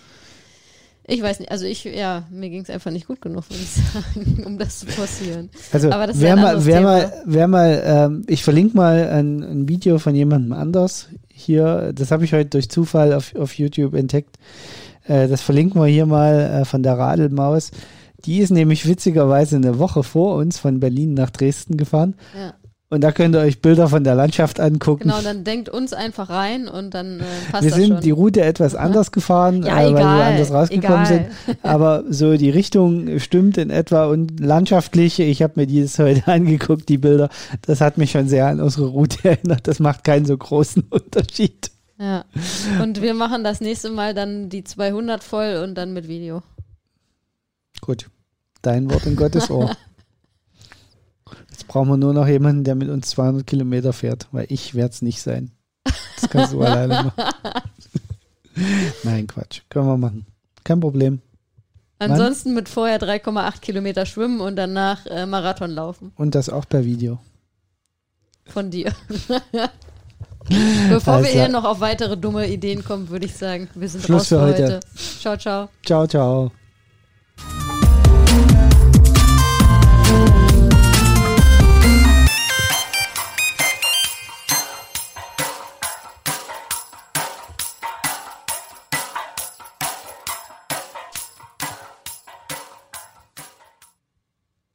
Ich 1.06 1.22
weiß 1.22 1.40
nicht, 1.40 1.50
also 1.50 1.66
ich, 1.66 1.84
ja, 1.84 2.24
mir 2.30 2.48
ging 2.48 2.62
es 2.62 2.70
einfach 2.70 2.90
nicht 2.90 3.06
gut 3.06 3.20
genug, 3.20 3.50
würde 3.50 3.62
ich 3.62 3.70
sagen, 3.70 4.42
um 4.46 4.58
das 4.58 4.80
zu 4.80 4.86
forcieren. 4.86 5.50
Also 5.72 5.90
Aber 5.90 6.06
das 6.06 6.20
wer 6.20 6.36
mal, 6.36 6.64
wer 6.64 6.78
Thema. 6.78 6.90
mal, 6.90 7.22
wer 7.26 7.48
mal, 7.48 7.82
ähm, 7.84 8.22
ich 8.28 8.42
verlinke 8.42 8.76
mal 8.76 9.08
ein, 9.10 9.42
ein 9.42 9.68
Video 9.68 9.98
von 9.98 10.14
jemandem 10.14 10.52
anders 10.52 11.08
hier. 11.39 11.93
Das 11.94 12.10
habe 12.10 12.24
ich 12.24 12.32
heute 12.32 12.51
durch 12.51 12.69
Zufall 12.69 13.12
auf, 13.12 13.35
auf 13.35 13.55
YouTube 13.55 13.94
entdeckt. 13.94 14.36
Äh, 15.06 15.28
das 15.28 15.43
verlinken 15.43 15.81
wir 15.81 15.86
hier 15.86 16.06
mal 16.06 16.35
äh, 16.40 16.65
von 16.65 16.82
der 16.82 16.98
Radelmaus. 16.98 17.70
Die 18.24 18.39
ist 18.39 18.51
nämlich 18.51 18.86
witzigerweise 18.86 19.56
eine 19.56 19.78
Woche 19.78 20.02
vor 20.02 20.36
uns 20.36 20.59
von 20.59 20.81
Berlin 20.81 21.15
nach 21.15 21.31
Dresden 21.31 21.77
gefahren. 21.77 22.15
Ja. 22.36 22.55
Und 22.90 23.02
da 23.02 23.12
könnt 23.12 23.35
ihr 23.35 23.40
euch 23.43 23.60
Bilder 23.60 23.89
von 23.89 24.02
der 24.02 24.15
Landschaft 24.15 24.60
angucken. 24.60 25.02
Genau, 25.02 25.20
dann 25.20 25.44
denkt 25.44 25.69
uns 25.69 25.93
einfach 25.93 26.31
rein 26.31 26.69
und 26.69 26.94
dann 26.94 27.20
äh, 27.20 27.24
passt 27.51 27.65
wir 27.65 27.70
das 27.70 27.78
sind 27.78 27.89
schon. 27.89 28.01
die 28.01 28.10
Route 28.12 28.40
etwas 28.40 28.74
anders 28.74 29.12
gefahren, 29.12 29.62
Ja, 29.62 29.74
äh, 29.74 29.85
weil 29.85 29.93
wir 29.93 29.98
egal, 30.01 30.23
anders 30.23 30.51
rausgekommen 30.52 31.05
egal. 31.05 31.06
sind. 31.47 31.59
Aber 31.62 32.05
so 32.09 32.39
die 32.39 32.48
Richtung 32.48 33.19
stimmt 33.19 33.59
in 33.59 33.69
etwa 33.69 34.06
und 34.06 34.40
landschaftlich, 34.40 35.20
ich 35.20 35.43
habe 35.43 35.52
mir 35.56 35.66
dieses 35.66 35.98
heute 35.98 36.27
angeguckt, 36.32 36.89
die 36.89 36.97
Bilder, 36.97 37.28
das 37.60 37.82
hat 37.82 37.98
mich 37.98 38.10
schon 38.12 38.27
sehr 38.27 38.47
an 38.47 38.59
unsere 38.59 38.86
Route 38.86 39.19
erinnert. 39.28 39.66
Das 39.69 39.81
macht 39.81 40.02
keinen 40.05 40.24
so 40.24 40.36
großen 40.39 40.85
Unterschied. 40.89 41.70
Ja. 41.98 42.24
Und 42.81 43.02
wir 43.02 43.12
machen 43.12 43.44
das 43.44 43.60
nächste 43.60 43.90
Mal 43.90 44.15
dann 44.15 44.48
die 44.48 44.65
200 44.65 45.23
voll 45.23 45.60
und 45.62 45.74
dann 45.74 45.93
mit 45.93 46.09
Video. 46.09 46.43
Gut, 47.82 48.06
dein 48.62 48.90
Wort 48.90 49.05
in 49.05 49.16
Gottes 49.16 49.51
Ohr. 49.51 49.77
Brauchen 51.68 51.88
wir 51.90 51.96
nur 51.96 52.14
noch 52.14 52.26
jemanden, 52.26 52.64
der 52.64 52.74
mit 52.74 52.88
uns 52.88 53.10
200 53.10 53.46
Kilometer 53.46 53.92
fährt, 53.92 54.26
weil 54.32 54.46
ich 54.48 54.74
werde 54.74 54.92
es 54.92 55.02
nicht 55.02 55.20
sein. 55.22 55.52
Das 55.84 56.30
kannst 56.30 56.52
du 56.52 56.60
alleine 56.64 57.04
machen. 57.04 57.34
Nein, 59.04 59.26
Quatsch. 59.26 59.60
Können 59.68 59.86
wir 59.86 59.96
machen. 59.96 60.26
Kein 60.64 60.80
Problem. 60.80 61.20
Ansonsten 62.00 62.54
mit 62.54 62.68
vorher 62.68 63.00
3,8 63.00 63.60
Kilometer 63.60 64.06
schwimmen 64.06 64.40
und 64.40 64.56
danach 64.56 65.04
äh, 65.06 65.26
Marathon 65.26 65.70
laufen. 65.70 66.12
Und 66.16 66.34
das 66.34 66.48
auch 66.48 66.68
per 66.68 66.84
Video. 66.84 67.18
Von 68.46 68.70
dir. 68.70 68.92
Bevor 70.88 71.14
Alles 71.14 71.26
wir 71.26 71.32
hier 71.32 71.48
noch 71.48 71.64
auf 71.64 71.80
weitere 71.80 72.16
dumme 72.16 72.48
Ideen 72.48 72.82
kommen, 72.84 73.10
würde 73.10 73.26
ich 73.26 73.36
sagen, 73.36 73.68
wir 73.74 73.88
sind 73.88 74.04
Schluss 74.04 74.20
raus 74.20 74.28
für 74.28 74.36
für 74.36 74.40
heute. 74.40 74.62
heute. 74.62 74.80
Ciao, 75.20 75.36
ciao. 75.36 75.68
Ciao, 75.84 76.06
ciao. 76.06 76.52